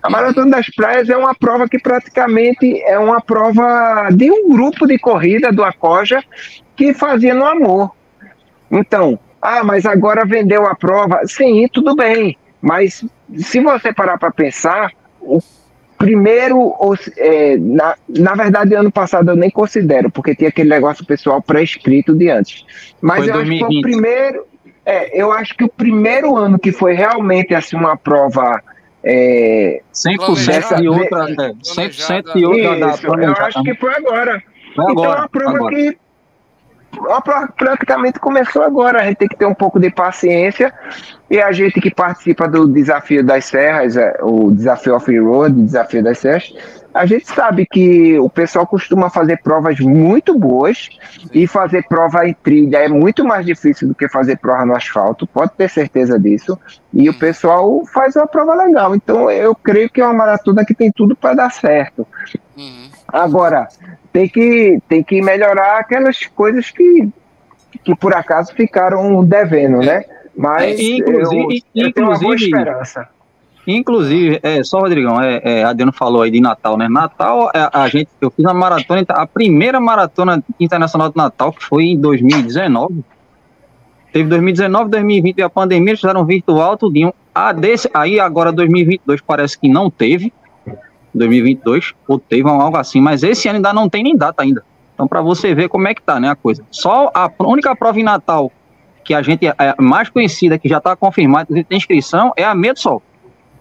A 0.03 0.11
Maratona 0.11 0.51
das 0.51 0.67
Praias 0.67 1.09
é 1.09 1.17
uma 1.17 1.33
prova 1.33 1.67
que 1.67 1.79
praticamente 1.79 2.79
é 2.83 2.99
uma 2.99 3.19
prova 3.19 4.09
de 4.13 4.29
um 4.29 4.49
grupo 4.49 4.85
de 4.85 4.99
corrida 4.99 5.51
do 5.51 5.63
Acoja 5.63 6.23
que 6.75 6.93
fazia 6.93 7.33
no 7.33 7.45
amor. 7.45 7.91
Então, 8.69 9.17
ah, 9.41 9.63
mas 9.63 9.87
agora 9.87 10.23
vendeu 10.23 10.67
a 10.67 10.75
prova. 10.75 11.21
Sim, 11.25 11.67
tudo 11.73 11.95
bem. 11.95 12.37
Mas 12.61 13.03
se 13.37 13.59
você 13.59 13.93
parar 13.93 14.17
para 14.17 14.31
pensar, 14.31 14.91
o 15.21 15.39
primeiro, 15.97 16.73
é, 17.17 17.57
na, 17.57 17.95
na 18.07 18.33
verdade, 18.33 18.73
ano 18.73 18.91
passado 18.91 19.31
eu 19.31 19.35
nem 19.35 19.49
considero, 19.49 20.09
porque 20.09 20.33
tinha 20.33 20.49
aquele 20.49 20.69
negócio 20.69 21.05
pessoal 21.05 21.41
pré-escrito 21.41 22.15
de 22.15 22.29
antes. 22.29 22.65
Mas 23.01 23.19
foi 23.19 23.29
eu 23.29 23.33
2020. 23.33 23.63
acho 23.63 23.69
que 23.69 23.77
o 23.77 23.81
primeiro. 23.81 24.45
É, 24.85 25.21
eu 25.21 25.31
acho 25.31 25.55
que 25.55 25.63
o 25.63 25.69
primeiro 25.69 26.35
ano 26.35 26.57
que 26.57 26.71
foi 26.71 26.93
realmente 26.93 27.53
assim 27.53 27.75
uma 27.75 27.97
prova. 27.97 28.61
É, 29.03 29.81
100% 29.93 30.45
dessa, 30.45 30.81
e 30.81 30.89
outra, 30.89 31.25
de, 31.25 31.33
100% 31.33 32.35
e 32.35 32.45
outra 32.45 32.91
isso, 32.91 33.07
da 33.07 33.23
Eu 33.23 33.31
acho 33.33 33.63
que 33.63 33.75
foi 33.75 33.93
agora. 33.93 34.43
Foi 34.75 34.91
então 34.91 35.05
é 35.05 35.07
uma 35.09 35.29
prova 35.29 35.55
agora. 35.57 35.75
que 35.75 35.97
praticamente 37.57 38.19
começou 38.19 38.63
agora. 38.63 39.01
A 39.01 39.05
gente 39.05 39.17
tem 39.17 39.27
que 39.27 39.35
ter 39.35 39.45
um 39.45 39.53
pouco 39.53 39.79
de 39.79 39.89
paciência. 39.89 40.73
E 41.29 41.39
a 41.39 41.51
gente 41.51 41.79
que 41.79 41.93
participa 41.93 42.47
do 42.47 42.67
desafio 42.67 43.23
das 43.23 43.45
serras, 43.45 43.95
é, 43.95 44.17
o 44.21 44.51
desafio 44.51 44.95
off-road, 44.95 45.59
o 45.59 45.65
desafio 45.65 46.03
das 46.03 46.17
serras, 46.17 46.51
a 46.93 47.05
gente 47.05 47.27
sabe 47.27 47.67
que 47.71 48.17
o 48.17 48.29
pessoal 48.29 48.65
costuma 48.65 49.09
fazer 49.09 49.41
provas 49.43 49.79
muito 49.79 50.37
boas 50.37 50.89
e 51.31 51.45
fazer 51.45 51.83
prova 51.87 52.27
em 52.27 52.33
trilha 52.33 52.77
é 52.77 52.87
muito 52.87 53.23
mais 53.23 53.45
difícil 53.45 53.87
do 53.87 53.95
que 53.95 54.09
fazer 54.09 54.37
prova 54.37 54.65
no 54.65 54.75
asfalto, 54.75 55.27
pode 55.27 55.51
ter 55.53 55.69
certeza 55.69 56.19
disso. 56.19 56.57
E 56.91 57.07
o 57.07 57.13
pessoal 57.13 57.85
faz 57.93 58.15
uma 58.15 58.25
prova 58.25 58.55
legal. 58.55 58.95
Então 58.95 59.29
eu 59.29 59.53
creio 59.53 59.89
que 59.89 60.01
é 60.01 60.05
uma 60.05 60.13
maratona 60.13 60.65
que 60.65 60.73
tem 60.73 60.91
tudo 60.91 61.15
para 61.15 61.35
dar 61.35 61.51
certo. 61.51 62.07
Uhum. 62.57 62.89
Agora, 63.07 63.67
tem 64.11 64.27
que, 64.27 64.79
tem 64.87 65.03
que 65.03 65.21
melhorar 65.21 65.79
aquelas 65.79 66.25
coisas 66.27 66.69
que, 66.69 67.09
que 67.83 67.95
por 67.95 68.13
acaso 68.13 68.53
ficaram 68.53 69.23
devendo, 69.23 69.79
né? 69.79 70.03
Mas 70.35 70.79
inclusive, 70.79 71.63
eu, 71.75 71.85
eu 71.85 71.93
tenho 71.93 72.07
uma 72.07 72.17
boa 72.17 72.35
esperança. 72.35 73.07
Inclusive, 73.67 74.39
é, 74.41 74.63
só 74.63 74.79
Rodrigão, 74.79 75.21
é, 75.21 75.41
é, 75.43 75.63
Adriano 75.63 75.93
falou 75.93 76.23
aí 76.23 76.31
de 76.31 76.39
Natal, 76.39 76.77
né? 76.77 76.87
Natal, 76.87 77.51
é, 77.53 77.69
a 77.71 77.87
gente, 77.87 78.09
eu 78.19 78.31
fiz 78.31 78.43
uma 78.43 78.53
maratona, 78.53 79.05
a 79.09 79.27
primeira 79.27 79.79
maratona 79.79 80.43
internacional 80.59 81.09
de 81.09 81.17
Natal, 81.17 81.53
que 81.53 81.63
foi 81.63 81.85
em 81.85 81.99
2019. 81.99 83.03
Teve 84.11 84.27
2019, 84.27 84.89
2020 84.89 85.37
e 85.37 85.41
a 85.43 85.49
pandemia, 85.49 85.91
eles 85.91 85.99
fizeram 85.99 86.25
virtual, 86.25 86.77
tudinho. 86.77 87.13
A 87.35 87.53
desse, 87.53 87.87
aí 87.93 88.19
agora 88.19 88.51
2022 88.51 89.21
parece 89.21 89.59
que 89.59 89.69
não 89.69 89.89
teve. 89.91 90.33
2022, 91.19 91.93
ou 92.07 92.17
teve 92.17 92.49
algo 92.49 92.77
assim, 92.77 92.99
mas 92.99 93.23
esse 93.23 93.47
ano 93.47 93.57
ainda 93.57 93.73
não 93.73 93.87
tem 93.87 94.03
nem 94.03 94.17
data 94.17 94.41
ainda. 94.41 94.63
Então, 94.93 95.07
para 95.07 95.21
você 95.21 95.53
ver 95.53 95.69
como 95.69 95.87
é 95.87 95.93
que 95.93 96.01
tá, 96.01 96.19
né, 96.19 96.29
a 96.29 96.35
coisa. 96.35 96.63
Só 96.71 97.11
a 97.13 97.31
única 97.39 97.75
prova 97.75 97.99
em 97.99 98.03
Natal 98.03 98.51
que 99.03 99.13
a 99.13 99.21
gente 99.21 99.47
é 99.47 99.53
mais 99.79 100.09
conhecida, 100.09 100.59
que 100.59 100.69
já 100.69 100.77
está 100.77 100.95
confirmada, 100.95 101.47
que 101.51 101.63
tem 101.63 101.77
inscrição, 101.77 102.31
é 102.35 102.43
a 102.43 102.53
Meia 102.53 102.73
do 102.73 102.79
Sol. 102.79 103.01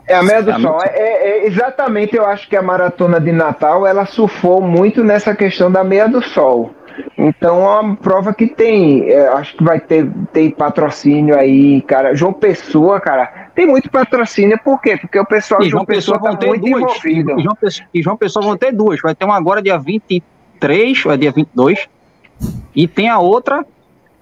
É 0.06 0.14
a 0.14 0.22
Meia 0.22 0.42
do 0.42 0.50
é 0.50 0.58
Sol. 0.58 0.78
É, 0.82 0.88
é, 0.88 1.46
exatamente, 1.46 2.16
eu 2.16 2.26
acho 2.26 2.48
que 2.48 2.56
a 2.56 2.60
maratona 2.60 3.20
de 3.20 3.32
Natal, 3.32 3.86
ela 3.86 4.04
surfou 4.04 4.60
muito 4.60 5.02
nessa 5.02 5.34
questão 5.34 5.70
da 5.70 5.82
Meia 5.84 6.08
do 6.08 6.22
Sol. 6.22 6.70
Então 7.16 7.62
é 7.62 7.80
uma 7.80 7.96
prova 7.96 8.32
que 8.32 8.46
tem, 8.46 9.08
é, 9.10 9.28
acho 9.28 9.56
que 9.56 9.64
vai 9.64 9.80
ter 9.80 10.08
tem 10.32 10.50
patrocínio 10.50 11.36
aí, 11.36 11.82
cara. 11.82 12.14
João 12.14 12.32
Pessoa, 12.32 13.00
cara, 13.00 13.50
tem 13.54 13.66
muito 13.66 13.90
patrocínio, 13.90 14.58
por 14.62 14.80
quê? 14.80 14.96
Porque 14.96 15.18
o 15.18 15.26
pessoal 15.26 15.60
de 15.60 15.68
João, 15.68 15.80
João 15.80 15.86
Pessoa, 15.86 16.18
Pessoa 16.18 16.36
tá 16.36 16.46
muito 16.46 16.64
duas, 16.64 16.82
envolvido. 16.82 17.38
E 17.38 17.42
João, 17.42 17.56
Pessoa, 17.56 17.88
e 17.94 18.02
João 18.02 18.16
Pessoa 18.16 18.44
vão 18.44 18.56
ter 18.56 18.72
duas, 18.72 19.00
vai 19.00 19.14
ter 19.14 19.24
uma 19.24 19.36
agora 19.36 19.62
dia 19.62 19.78
23, 19.78 21.06
ou 21.06 21.12
é 21.12 21.16
dia 21.16 21.32
22, 21.32 21.88
e 22.74 22.86
tem 22.86 23.08
a 23.08 23.18
outra 23.18 23.64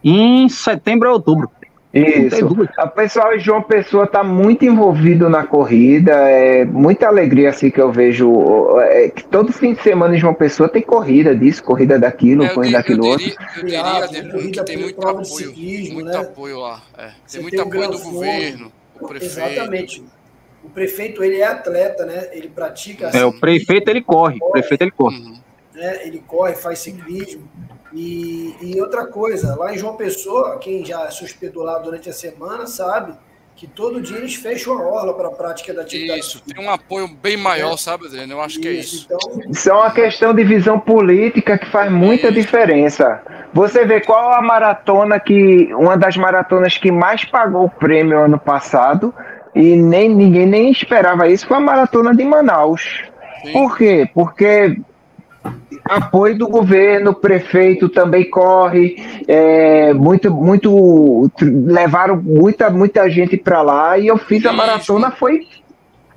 em 0.03 0.49
setembro 0.49 1.09
ou 1.09 1.15
outubro. 1.15 1.51
Isso. 1.93 2.47
O 2.47 2.89
pessoal 2.91 3.37
de 3.37 3.43
João 3.43 3.63
Pessoa 3.63 4.05
está 4.05 4.23
muito 4.23 4.65
envolvido 4.65 5.31
na 5.31 5.47
corrida. 5.47 6.13
É 6.13 6.65
muita 6.65 7.07
alegria 7.07 7.51
assim 7.51 7.71
que 7.71 7.81
eu 7.81 7.91
vejo. 7.91 8.79
É, 8.81 9.09
que 9.09 9.25
todo 9.25 9.53
fim 9.53 9.73
de 9.73 9.83
semana 9.83 10.15
em 10.15 10.19
João 10.19 10.35
Pessoa 10.35 10.69
tem 10.69 10.83
corrida 10.83 11.35
disso, 11.35 11.63
corrida 11.63 11.99
daquilo, 11.99 12.45
é, 12.45 12.49
corrida 12.51 12.79
daquilo 12.79 13.07
outro. 13.07 13.27
Eu 13.57 13.65
diria, 13.65 14.53
que 14.53 14.65
tem 14.65 14.77
muito 14.77 15.09
apoio, 15.09 15.25
ciclismo, 15.25 15.95
muito 15.95 16.11
né? 16.11 16.19
apoio 16.19 16.61
lá. 16.61 16.83
É. 16.99 17.11
Tem 17.31 17.41
muito 17.41 17.63
apoio 17.63 17.91
do 17.91 17.99
governo, 17.99 18.73
o 19.01 19.09
prefeito. 19.09 19.39
Exatamente. 19.41 20.05
O 20.63 20.69
prefeito 20.69 21.23
ele 21.23 21.37
é 21.37 21.47
atleta, 21.47 22.05
né? 22.05 22.29
Ele 22.33 22.49
pratica. 22.49 23.09
Assim, 23.09 23.19
é, 23.19 23.25
o 23.25 23.33
prefeito 23.33 23.89
ele 23.89 24.03
corre. 24.03 24.39
O 24.43 24.51
prefeito 24.51 24.83
ele 24.83 24.91
corre. 24.91 25.17
Uhum. 25.17 25.39
né? 25.75 26.07
Ele 26.07 26.23
corre, 26.27 26.55
faz 26.55 26.81
ciclismo. 26.81 27.49
E, 27.97 28.55
e 28.61 28.79
outra 28.79 29.07
coisa, 29.07 29.57
lá 29.57 29.75
em 29.75 29.79
João 29.79 29.97
Pessoa, 29.97 30.59
quem 30.59 30.85
já 30.85 31.11
se 31.11 31.25
hospedou 31.25 31.63
lá 31.63 31.79
durante 31.79 32.11
a 32.11 32.13
semana 32.13 32.67
sabe 32.67 33.15
que 33.57 33.67
todo 33.67 34.03
dia 34.03 34.19
eles 34.19 34.35
fecham 34.35 34.75
a 34.75 34.83
orla 34.83 35.15
para 35.15 35.29
a 35.29 35.31
prática 35.31 35.73
da 35.73 35.81
atividade. 35.81 36.21
Isso, 36.21 36.43
tem 36.43 36.63
um 36.63 36.71
apoio 36.71 37.09
bem 37.09 37.39
maior, 37.39 37.73
é. 37.73 37.77
sabe, 37.79 38.05
Adriano? 38.05 38.35
Eu 38.35 38.41
acho 38.43 38.51
isso, 38.51 38.61
que 38.61 38.69
é 38.69 38.73
isso. 38.73 39.07
Então... 39.07 39.51
Isso 39.51 39.71
é 39.71 39.73
uma 39.73 39.91
questão 39.91 40.35
de 40.35 40.45
visão 40.45 40.79
política 40.79 41.57
que 41.57 41.67
faz 41.71 41.91
muita 41.91 42.31
diferença. 42.31 43.23
Você 43.55 43.87
vê 43.87 44.03
qual 44.03 44.35
a 44.35 44.43
maratona 44.43 45.19
que. 45.19 45.73
Uma 45.73 45.97
das 45.97 46.19
maratonas 46.19 46.77
que 46.77 46.93
mais 46.93 47.25
pagou 47.25 47.65
o 47.65 47.71
prêmio 47.71 48.19
ano 48.19 48.39
passado, 48.39 49.15
e 49.55 49.75
nem 49.75 50.07
ninguém 50.07 50.45
nem 50.45 50.71
esperava 50.71 51.27
isso, 51.27 51.47
foi 51.47 51.57
a 51.57 51.61
maratona 51.61 52.15
de 52.15 52.25
Manaus. 52.25 53.05
Sim. 53.43 53.53
Por 53.55 53.79
quê? 53.79 54.11
Porque 54.13 54.79
apoio 55.85 56.37
do 56.37 56.49
governo, 56.49 57.15
prefeito 57.15 57.89
também 57.89 58.29
corre, 58.29 58.97
é, 59.29 59.95
muito, 59.95 60.33
muito, 60.33 61.31
levaram 61.41 62.21
muita, 62.21 62.71
muita 62.71 63.09
gente 63.09 63.37
para 63.37 63.63
lá 63.63 63.99
e 63.99 64.07
eu 64.09 64.19
fiz 64.19 64.45
a 64.47 64.53
maratona, 64.53 65.11
foi 65.11 65.41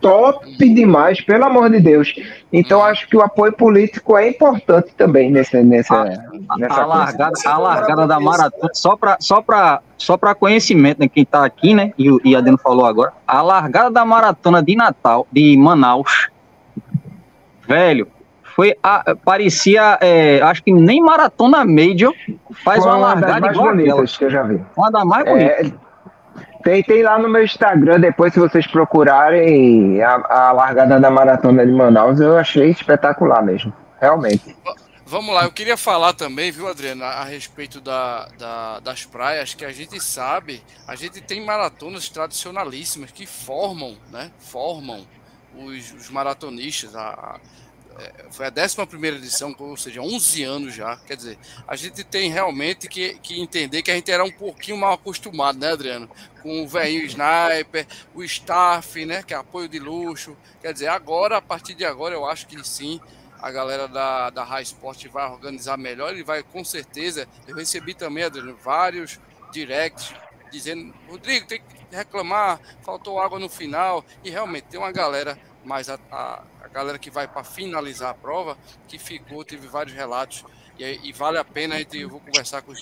top 0.02 0.58
demais, 0.58 1.22
pelo 1.22 1.46
amor 1.46 1.70
de 1.70 1.80
Deus. 1.80 2.14
Então 2.52 2.84
acho 2.84 3.08
que 3.08 3.18
o 3.18 3.22
apoio 3.22 3.54
político 3.54 4.18
é 4.18 4.30
importante 4.30 4.94
também 4.98 5.30
nessa 5.30 5.62
nessa, 5.62 5.96
a, 5.96 6.58
nessa 6.58 6.82
a 6.82 6.86
largada, 6.86 7.34
a 7.46 7.58
largada 7.58 8.08
da 8.08 8.20
maratona 8.20 8.72
só 8.74 8.96
para 8.96 9.18
só 9.20 9.42
para 9.42 9.82
só 9.98 10.18
para 10.18 10.34
conhecimento, 10.34 11.00
né, 11.00 11.08
quem 11.08 11.24
está 11.24 11.44
aqui, 11.44 11.74
né, 11.74 11.92
e 11.98 12.10
o 12.10 12.38
Adeno 12.38 12.58
falou 12.58 12.86
agora, 12.86 13.12
a 13.28 13.42
largada 13.42 13.92
da 13.92 14.06
maratona 14.06 14.64
de 14.64 14.76
Natal 14.76 15.28
de 15.32 15.58
Manaus, 15.58 16.30
velho, 17.68 18.08
foi 18.60 18.76
a, 18.84 19.16
parecia, 19.16 19.98
é, 20.02 20.42
acho 20.42 20.62
que 20.62 20.74
nem 20.74 21.02
maratona 21.02 21.64
major 21.64 22.14
faz 22.62 22.84
uma, 22.84 22.98
uma 22.98 23.08
largada 23.14 23.40
das 23.40 23.56
mais 23.56 23.58
bonitas 23.58 24.18
que 24.18 24.26
eu 24.26 24.30
já 24.30 24.44
vi. 24.44 24.62
Uma 24.76 24.92
das 24.92 25.06
mais 25.06 25.24
bonitas. 25.24 25.68
É, 25.68 25.74
tem, 26.62 26.84
tem 26.84 27.02
lá 27.02 27.18
no 27.18 27.30
meu 27.30 27.42
Instagram, 27.42 28.02
depois 28.02 28.34
se 28.34 28.40
vocês 28.42 28.68
procurarem 28.68 30.04
a, 30.04 30.50
a 30.50 30.52
largada 30.52 31.00
da 31.00 31.10
maratona 31.10 31.66
de 31.66 31.72
Manaus, 31.72 32.20
eu 32.20 32.38
achei 32.38 32.70
espetacular 32.70 33.42
mesmo, 33.42 33.72
realmente. 33.98 34.54
Vamos 35.06 35.34
lá, 35.34 35.46
eu 35.46 35.54
queria 35.54 35.78
falar 35.78 36.12
também, 36.12 36.52
viu, 36.52 36.68
Adriana, 36.68 37.06
a 37.06 37.24
respeito 37.24 37.80
da, 37.80 38.28
da, 38.38 38.82
das 38.82 39.06
praias, 39.06 39.54
que 39.54 39.64
a 39.64 39.72
gente 39.72 40.04
sabe, 40.04 40.62
a 40.86 40.98
gente 40.98 41.22
tem 41.22 41.46
maratonas 41.46 42.10
tradicionalíssimas 42.10 43.10
que 43.10 43.26
formam, 43.26 43.96
né? 44.12 44.30
Formam 44.38 45.08
os, 45.56 45.94
os 45.94 46.10
maratonistas. 46.10 46.94
A, 46.94 47.40
foi 48.32 48.46
a 48.46 48.50
11 48.50 49.08
edição, 49.08 49.56
ou 49.58 49.78
seja, 49.78 50.02
11 50.02 50.44
anos 50.44 50.74
já. 50.74 50.98
Quer 50.98 51.16
dizer, 51.16 51.38
a 51.68 51.76
gente 51.76 52.04
tem 52.04 52.32
realmente 52.32 52.88
que, 52.88 53.16
que 53.16 53.40
entender 53.40 53.82
que 53.82 53.92
a 53.92 53.96
gente 53.96 54.12
era 54.12 54.24
um 54.24 54.32
pouquinho 54.32 54.78
mal 54.78 54.94
acostumado, 54.94 55.60
né, 55.60 55.72
Adriano? 55.72 56.10
Com 56.42 56.64
o 56.64 56.68
velhinho 56.68 57.06
sniper, 57.06 57.86
o 58.14 58.24
staff, 58.24 59.06
né, 59.06 59.24
que 59.24 59.34
é 59.34 59.38
apoio 59.38 59.68
de 59.68 59.80
luxo. 59.80 60.36
Quer 60.62 60.74
dizer, 60.74 60.88
agora, 60.88 61.38
a 61.38 61.42
partir 61.42 61.74
de 61.74 61.86
agora, 61.86 62.16
eu 62.16 62.26
acho 62.26 62.48
que 62.48 62.62
sim, 62.68 63.00
a 63.42 63.52
galera 63.52 63.88
da, 63.88 64.30
da 64.30 64.44
High 64.44 64.64
Sport 64.64 65.08
vai 65.08 65.30
organizar 65.30 65.78
melhor 65.78 66.16
e 66.16 66.24
vai 66.24 66.44
com 66.44 66.64
certeza. 66.64 67.28
Eu 67.48 67.56
recebi 67.56 67.94
também, 67.94 68.24
Adriano, 68.24 68.58
vários 68.62 69.20
directs 69.52 70.14
dizendo: 70.52 70.94
Rodrigo, 71.08 71.48
tem 71.48 71.62
que 71.62 71.96
reclamar, 71.96 72.60
faltou 72.84 73.20
água 73.20 73.40
no 73.40 73.50
final. 73.50 74.04
E 74.24 74.30
realmente 74.30 74.66
tem 74.66 74.80
uma 74.80 74.92
galera 74.92 75.38
mais 75.64 75.90
a, 75.90 75.98
a 76.12 76.44
a 76.70 76.74
galera 76.78 77.00
que 77.00 77.10
vai 77.10 77.28
para 77.28 77.44
finalizar 77.44 78.12
a 78.12 78.14
prova, 78.14 78.56
que 78.88 79.00
ficou, 79.00 79.44
teve 79.44 79.68
vários 79.68 79.94
relatos. 79.94 80.46
E, 80.78 81.10
e 81.10 81.12
vale 81.12 81.38
a 81.38 81.44
pena, 81.44 81.76
eu 81.94 82.10
vou 82.10 82.22
conversar 82.22 82.62
com 82.62 82.72
o 82.72 82.76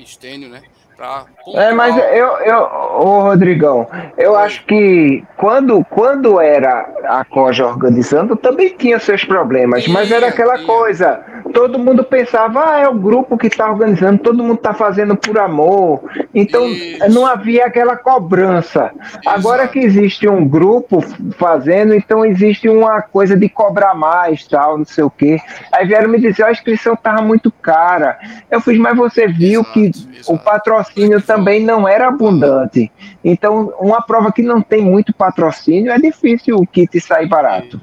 Estênio, 0.00 0.48
né? 0.48 0.62
Pra 0.96 1.26
é, 1.54 1.72
mas 1.72 1.96
eu, 1.96 2.26
eu, 2.38 2.58
ô 2.58 3.20
Rodrigão, 3.20 3.88
eu 4.16 4.36
acho 4.36 4.64
que 4.66 5.24
quando, 5.36 5.84
quando 5.86 6.40
era 6.40 6.80
a 7.04 7.24
Coja 7.24 7.66
organizando, 7.66 8.36
também 8.36 8.76
tinha 8.76 8.98
seus 8.98 9.24
problemas, 9.24 9.86
mas 9.88 10.10
era 10.10 10.28
aquela 10.28 10.64
coisa, 10.64 11.24
todo 11.52 11.78
mundo 11.78 12.04
pensava, 12.04 12.72
ah, 12.72 12.78
é 12.80 12.88
o 12.88 12.94
grupo 12.94 13.36
que 13.36 13.46
está 13.46 13.70
organizando, 13.70 14.18
todo 14.18 14.42
mundo 14.42 14.56
está 14.56 14.74
fazendo 14.74 15.16
por 15.16 15.38
amor, 15.38 16.02
então 16.34 16.66
Isso. 16.66 17.08
não 17.10 17.26
havia 17.26 17.66
aquela 17.66 17.96
cobrança. 17.96 18.90
Agora 19.26 19.66
que 19.66 19.78
existe 19.78 20.28
um 20.28 20.46
grupo 20.46 21.00
fazendo, 21.36 21.94
então 21.94 22.24
existe 22.24 22.68
uma 22.68 23.02
coisa 23.02 23.36
de 23.36 23.48
cobrar 23.48 23.94
mais, 23.94 24.46
tal, 24.46 24.78
não 24.78 24.84
sei 24.84 25.04
o 25.04 25.10
quê. 25.10 25.38
Aí 25.72 25.86
vieram 25.86 26.08
me 26.08 26.20
dizer, 26.20 26.44
a 26.44 26.52
inscrição 26.52 26.94
estava 26.94 27.22
muito 27.22 27.50
cara. 27.50 28.18
Eu 28.50 28.60
fiz, 28.60 28.78
mas 28.78 28.96
você 28.96 29.26
viu 29.26 29.62
exato, 29.62 29.72
que 29.72 29.86
exato. 29.86 30.32
o 30.32 30.38
patrocínio 30.38 31.20
também 31.20 31.62
não 31.64 31.88
era 31.88 32.08
abundante. 32.08 32.90
Então, 33.24 33.72
uma 33.78 34.02
prova 34.02 34.32
que 34.32 34.42
não 34.42 34.60
tem 34.60 34.82
muito 34.82 35.12
patrocínio 35.14 35.92
é 35.92 35.98
difícil 35.98 36.56
o 36.56 36.66
kit 36.66 37.00
sair 37.00 37.28
barato. 37.28 37.80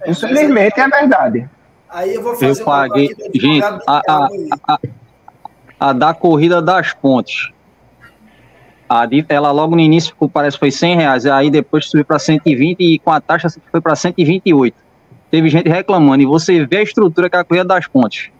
É, 0.00 0.10
Infelizmente 0.10 0.80
é 0.80 0.88
verdade. 0.88 1.48
Aí 1.92 2.14
eu 2.14 2.22
vou 2.22 2.34
fazer 2.34 2.62
eu 2.62 2.64
paguei, 2.64 3.14
gente, 3.34 3.62
a, 3.62 3.78
a, 3.86 4.28
a, 4.66 4.78
a, 5.78 5.92
da 5.92 6.14
corrida 6.14 6.62
das 6.62 6.94
pontes. 6.94 7.50
A, 8.88 9.06
ela 9.28 9.50
logo 9.50 9.76
no 9.76 9.80
início 9.80 10.14
parece 10.32 10.56
que 10.56 10.60
foi 10.60 10.70
100 10.70 10.96
reais, 10.96 11.26
aí 11.26 11.50
depois 11.50 11.86
subiu 11.86 12.04
para 12.04 12.18
120 12.18 12.80
e 12.80 12.98
com 12.98 13.10
a 13.10 13.20
taxa 13.20 13.48
foi 13.70 13.80
para 13.80 13.94
128. 13.94 14.74
Teve 15.30 15.48
gente 15.50 15.68
reclamando 15.68 16.22
e 16.22 16.26
você 16.26 16.64
vê 16.64 16.78
a 16.78 16.82
estrutura 16.82 17.28
que 17.28 17.36
é 17.36 17.40
a 17.40 17.44
corrida 17.44 17.66
das 17.66 17.86
pontes. 17.86 18.30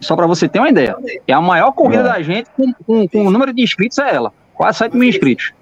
Só 0.00 0.14
para 0.14 0.26
você 0.26 0.48
ter 0.48 0.60
uma 0.60 0.70
ideia. 0.70 0.96
É 1.26 1.32
a 1.32 1.40
maior 1.40 1.72
corrida 1.72 2.02
é. 2.02 2.04
da 2.04 2.22
gente 2.22 2.48
com, 2.56 2.72
com, 2.86 3.08
com, 3.08 3.26
o 3.26 3.30
número 3.30 3.52
de 3.52 3.62
inscritos 3.62 3.98
é 3.98 4.14
ela. 4.14 4.32
Quase 4.54 4.78
7 4.78 4.96
mil 4.96 5.08
inscritos. 5.08 5.52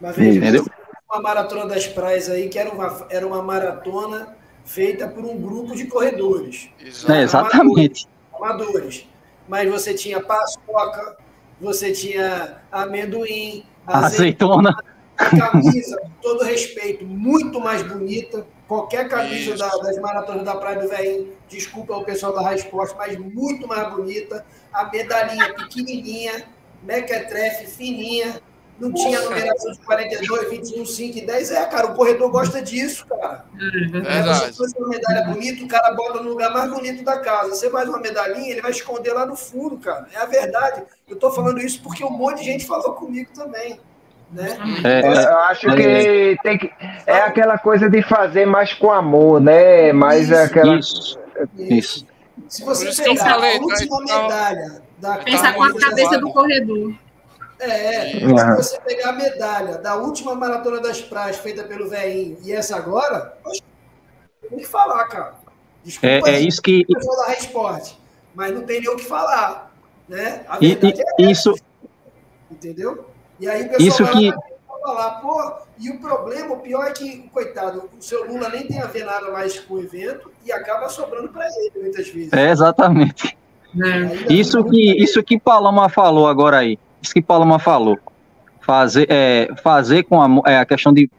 Mas 0.00 0.14
veja, 0.16 0.38
Entendeu? 0.38 0.66
uma 1.10 1.22
maratona 1.22 1.66
das 1.66 1.86
praias 1.86 2.28
aí, 2.28 2.48
que 2.48 2.58
era 2.58 2.70
uma, 2.70 3.06
era 3.08 3.26
uma 3.26 3.42
maratona 3.42 4.28
feita 4.64 5.08
por 5.08 5.24
um 5.24 5.40
grupo 5.40 5.74
de 5.74 5.86
corredores. 5.86 6.70
É, 7.08 7.22
exatamente. 7.22 8.08
Amadores, 8.32 8.58
amadores. 8.66 9.08
Mas 9.48 9.70
você 9.70 9.94
tinha 9.94 10.20
paçoca, 10.20 11.16
você 11.60 11.92
tinha 11.92 12.62
amendoim, 12.72 13.64
azeitona. 13.86 14.74
camisa, 15.14 15.96
com 16.00 16.10
todo 16.20 16.44
respeito, 16.44 17.04
muito 17.04 17.60
mais 17.60 17.82
bonita. 17.82 18.46
Qualquer 18.66 19.08
camisa 19.08 19.56
da, 19.56 19.68
das 19.68 19.98
maratonas 19.98 20.44
da 20.44 20.56
Praia 20.56 20.80
do 20.80 20.88
Velho, 20.88 21.36
desculpa 21.48 21.94
o 21.96 22.04
pessoal 22.04 22.34
da 22.34 22.42
High 22.42 22.56
Sports, 22.56 22.94
mas 22.98 23.16
muito 23.18 23.68
mais 23.68 23.88
bonita. 23.90 24.44
A 24.72 24.90
medalhinha 24.90 25.54
pequenininha, 25.54 26.44
mequetrefe 26.82 27.66
fininha, 27.66 28.40
não 28.78 28.92
tinha 28.92 29.20
numeração 29.20 29.72
de 29.72 29.78
42, 29.80 30.50
21, 30.50 30.84
5 30.84 31.18
e 31.18 31.26
10. 31.26 31.50
É, 31.52 31.64
cara, 31.66 31.86
o 31.86 31.94
corredor 31.94 32.30
gosta 32.30 32.60
disso, 32.60 33.06
cara. 33.06 33.44
É, 33.60 34.22
você 34.22 34.52
faz 34.52 34.72
uma 34.76 34.88
medalha 34.88 35.22
bonita, 35.26 35.64
o 35.64 35.68
cara 35.68 35.94
bota 35.94 36.20
no 36.20 36.30
lugar 36.30 36.52
mais 36.52 36.70
bonito 36.70 37.04
da 37.04 37.18
casa. 37.20 37.50
Você 37.50 37.70
faz 37.70 37.88
uma 37.88 38.00
medalhinha, 38.00 38.50
ele 38.50 38.62
vai 38.62 38.72
esconder 38.72 39.12
lá 39.12 39.24
no 39.24 39.36
fundo, 39.36 39.78
cara. 39.78 40.06
É 40.12 40.18
a 40.18 40.26
verdade. 40.26 40.82
Eu 41.08 41.16
tô 41.16 41.30
falando 41.30 41.60
isso 41.60 41.80
porque 41.82 42.04
um 42.04 42.10
monte 42.10 42.38
de 42.38 42.44
gente 42.44 42.66
falou 42.66 42.92
comigo 42.94 43.30
também. 43.34 43.78
Né? 44.32 44.58
É, 44.82 45.30
eu 45.30 45.38
acho 45.42 45.66
que 45.76 46.36
tem 46.42 46.58
que 46.58 46.72
é 47.06 47.20
aquela 47.20 47.56
coisa 47.56 47.88
de 47.88 48.02
fazer 48.02 48.46
mais 48.46 48.72
com 48.72 48.90
amor, 48.90 49.40
né? 49.40 49.92
Mas 49.92 50.32
é 50.32 50.42
aquela 50.42 50.76
isso, 50.76 51.16
isso. 51.56 52.06
Se 52.48 52.64
você 52.64 52.90
pegar 53.04 53.34
a 53.34 53.60
última 53.60 54.00
medalha 54.00 54.82
da 54.98 55.18
Pensar 55.18 55.54
com 55.54 55.62
a 55.62 55.78
cabeça 55.78 56.18
do 56.18 56.32
corredor. 56.32 56.94
É, 57.64 58.24
uhum. 58.24 58.36
se 58.36 58.56
você 58.56 58.80
pegar 58.80 59.10
a 59.10 59.12
medalha 59.12 59.78
da 59.78 59.96
última 59.96 60.34
maratona 60.34 60.80
das 60.80 61.00
praias 61.00 61.36
feita 61.36 61.64
pelo 61.64 61.88
Veinho 61.88 62.36
e 62.42 62.52
essa 62.52 62.76
agora, 62.76 63.36
tem 64.48 64.58
que 64.58 64.66
falar, 64.66 65.04
cara. 65.06 65.34
Desculpa 65.82 66.30
é, 66.30 66.36
é 66.36 66.40
isso 66.40 66.62
que. 66.62 66.84
da 66.86 67.26
Resport, 67.28 67.96
mas 68.34 68.52
não 68.52 68.62
tem 68.62 68.80
nem 68.80 68.88
o 68.88 68.96
que 68.96 69.04
falar. 69.04 69.72
Né? 70.08 70.44
A 70.48 70.58
verdade 70.58 71.02
e, 71.18 71.24
é 71.24 71.30
isso. 71.30 71.54
Entendeu? 72.50 73.06
E 73.40 73.48
aí 73.48 73.62
o 73.62 73.68
pessoal 73.70 73.88
isso 73.88 74.06
que... 74.12 74.32
falar, 74.82 75.10
pô, 75.20 75.52
e 75.78 75.90
o 75.90 75.98
problema, 75.98 76.54
o 76.54 76.58
pior 76.58 76.86
é 76.86 76.92
que, 76.92 77.28
coitado, 77.32 77.90
o 77.98 78.02
seu 78.02 78.26
Lula 78.26 78.48
nem 78.48 78.66
tem 78.66 78.80
a 78.80 78.86
ver 78.86 79.04
nada 79.04 79.30
mais 79.30 79.58
com 79.60 79.74
o 79.74 79.82
evento 79.82 80.30
e 80.44 80.52
acaba 80.52 80.88
sobrando 80.88 81.28
para 81.28 81.46
ele 81.46 81.82
muitas 81.82 82.08
vezes. 82.08 82.32
É, 82.32 82.50
exatamente. 82.50 83.36
É. 83.76 84.32
Isso 84.32 84.62
que, 84.64 85.02
isso 85.02 85.22
que 85.22 85.38
Paloma 85.38 85.88
falou 85.88 86.28
agora 86.28 86.58
aí 86.58 86.78
que 87.12 87.22
Paloma 87.22 87.58
falou. 87.58 87.98
Fazer, 88.60 89.06
é, 89.10 89.48
fazer 89.62 90.04
com 90.04 90.20
a, 90.20 90.50
é, 90.50 90.58
a 90.58 90.64
questão 90.64 90.92
de 90.92 91.10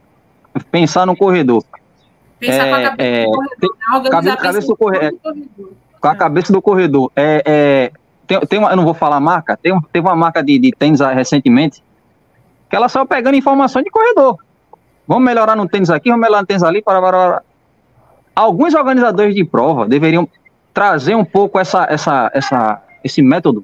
pensar 0.72 1.06
no 1.06 1.16
corredor. 1.16 1.64
Pensar 2.40 2.68
é, 2.68 2.70
com 2.70 2.76
a 2.76 2.82
cabeça, 2.82 3.10
é, 3.10 3.24
do 3.24 3.32
corredor. 3.32 4.38
Cabeça, 4.38 4.68
do 4.68 4.78
corredor. 4.78 5.20
Com 6.02 6.08
a 6.08 6.12
é. 6.12 6.16
cabeça 6.16 6.54
do 6.54 6.62
corredor. 6.62 7.12
É, 7.16 7.44
é, 7.46 7.92
tem, 8.26 8.40
tem 8.42 8.60
uma, 8.60 8.72
eu 8.72 8.78
não 8.78 8.84
vou 8.84 8.94
falar 8.94 9.18
a 9.18 9.20
marca, 9.20 9.58
tem, 9.58 9.80
teve 9.94 10.08
uma 10.08 10.16
marca 10.16 10.44
de, 10.44 10.58
de 10.58 10.72
tênis 10.72 11.00
recentemente 11.00 11.84
que 12.70 12.76
ela 12.76 12.90
saiu 12.90 13.06
pegando 13.06 13.36
informações 13.36 13.84
de 13.84 13.92
corredor. 13.92 14.38
Vamos 15.08 15.24
melhorar 15.24 15.56
no 15.56 15.68
tênis 15.68 15.90
aqui, 15.90 16.10
vamos 16.10 16.22
melhorar 16.22 16.42
no 16.42 16.48
tênis 16.48 16.64
ali, 16.64 16.82
para, 16.82 17.00
para, 17.00 17.12
para. 17.12 17.44
alguns 18.36 18.74
organizadores 18.74 19.36
de 19.36 19.44
prova 19.44 19.88
deveriam 19.88 20.28
trazer 20.74 21.16
um 21.16 21.24
pouco 21.24 21.60
essa, 21.60 21.86
essa, 21.90 22.32
essa, 22.34 22.82
esse 23.04 23.22
método, 23.22 23.64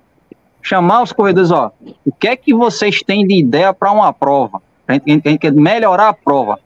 chamar 0.62 1.02
os 1.02 1.12
corredores, 1.12 1.52
ó, 1.52 1.72
o 2.06 2.12
que 2.12 2.28
é 2.28 2.36
que 2.36 2.54
vocês 2.54 3.02
têm 3.02 3.26
de 3.26 3.40
ideia 3.40 3.74
para 3.74 3.92
uma 3.92 4.14
prova? 4.14 4.62
A 4.88 4.94
gente, 4.94 5.28
a 5.28 5.30
gente 5.30 5.40
quer 5.40 5.54
melhorar 5.54 6.10
a 6.10 6.14
prova. 6.14 6.60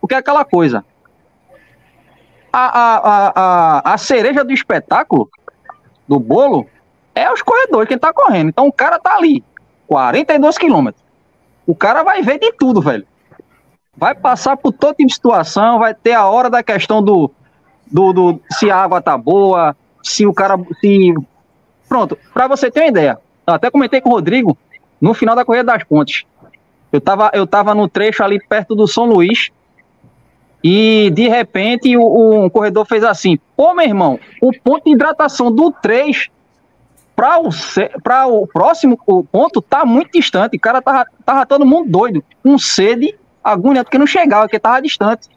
Porque 0.00 0.14
é 0.14 0.18
aquela 0.18 0.44
coisa. 0.44 0.84
A, 2.52 2.66
a, 2.66 3.32
a, 3.34 3.94
a, 3.94 3.98
cereja 3.98 4.44
do 4.44 4.52
espetáculo, 4.52 5.30
do 6.06 6.18
bolo, 6.18 6.66
é 7.14 7.30
os 7.32 7.40
corredores, 7.40 7.88
quem 7.88 7.98
tá 7.98 8.12
correndo. 8.12 8.48
Então 8.48 8.66
o 8.66 8.72
cara 8.72 8.98
tá 8.98 9.16
ali, 9.16 9.42
42 9.86 10.58
quilômetros. 10.58 11.02
O 11.66 11.74
cara 11.74 12.02
vai 12.02 12.22
ver 12.22 12.38
de 12.38 12.52
tudo, 12.52 12.80
velho. 12.80 13.06
Vai 13.96 14.14
passar 14.14 14.56
por 14.56 14.72
todo 14.72 14.96
tipo 14.96 15.08
de 15.08 15.14
situação, 15.14 15.78
vai 15.78 15.94
ter 15.94 16.12
a 16.12 16.26
hora 16.26 16.50
da 16.50 16.62
questão 16.62 17.02
do, 17.02 17.30
do, 17.90 18.12
do 18.12 18.40
se 18.50 18.70
a 18.70 18.76
água 18.76 19.00
tá 19.00 19.16
boa, 19.16 19.76
se 20.02 20.26
o 20.26 20.32
cara. 20.32 20.58
Se... 20.80 21.14
Pronto, 21.92 22.18
para 22.32 22.48
você 22.48 22.70
ter 22.70 22.80
uma 22.80 22.88
ideia. 22.88 23.18
Eu 23.46 23.52
até 23.52 23.70
comentei 23.70 24.00
com 24.00 24.08
o 24.08 24.12
Rodrigo 24.12 24.56
no 24.98 25.12
final 25.12 25.36
da 25.36 25.44
Corrida 25.44 25.74
das 25.74 25.84
Pontes. 25.84 26.24
Eu 26.90 27.02
tava, 27.02 27.30
eu 27.34 27.46
tava 27.46 27.74
no 27.74 27.86
trecho 27.86 28.24
ali 28.24 28.40
perto 28.40 28.74
do 28.74 28.88
São 28.88 29.04
Luís. 29.04 29.50
E 30.64 31.10
de 31.10 31.28
repente 31.28 31.94
o, 31.94 32.00
o 32.02 32.44
um 32.46 32.48
corredor 32.48 32.86
fez 32.86 33.04
assim: 33.04 33.38
pô, 33.54 33.74
meu 33.74 33.84
irmão, 33.84 34.18
o 34.40 34.58
ponto 34.58 34.84
de 34.84 34.92
hidratação 34.92 35.52
do 35.52 35.70
3 35.70 36.30
para 37.14 38.26
o, 38.26 38.42
o 38.42 38.46
próximo 38.46 38.98
o 39.06 39.22
ponto 39.22 39.60
tá 39.60 39.84
muito 39.84 40.12
distante. 40.12 40.56
O 40.56 40.60
cara 40.60 40.80
tava, 40.80 41.04
tava 41.26 41.44
todo 41.44 41.66
mundo 41.66 41.90
doido, 41.90 42.24
com 42.42 42.56
sede, 42.56 43.14
agoniado, 43.44 43.84
porque 43.84 43.98
não 43.98 44.06
chegava, 44.06 44.44
porque 44.44 44.58
tava 44.58 44.80
distante. 44.80 45.28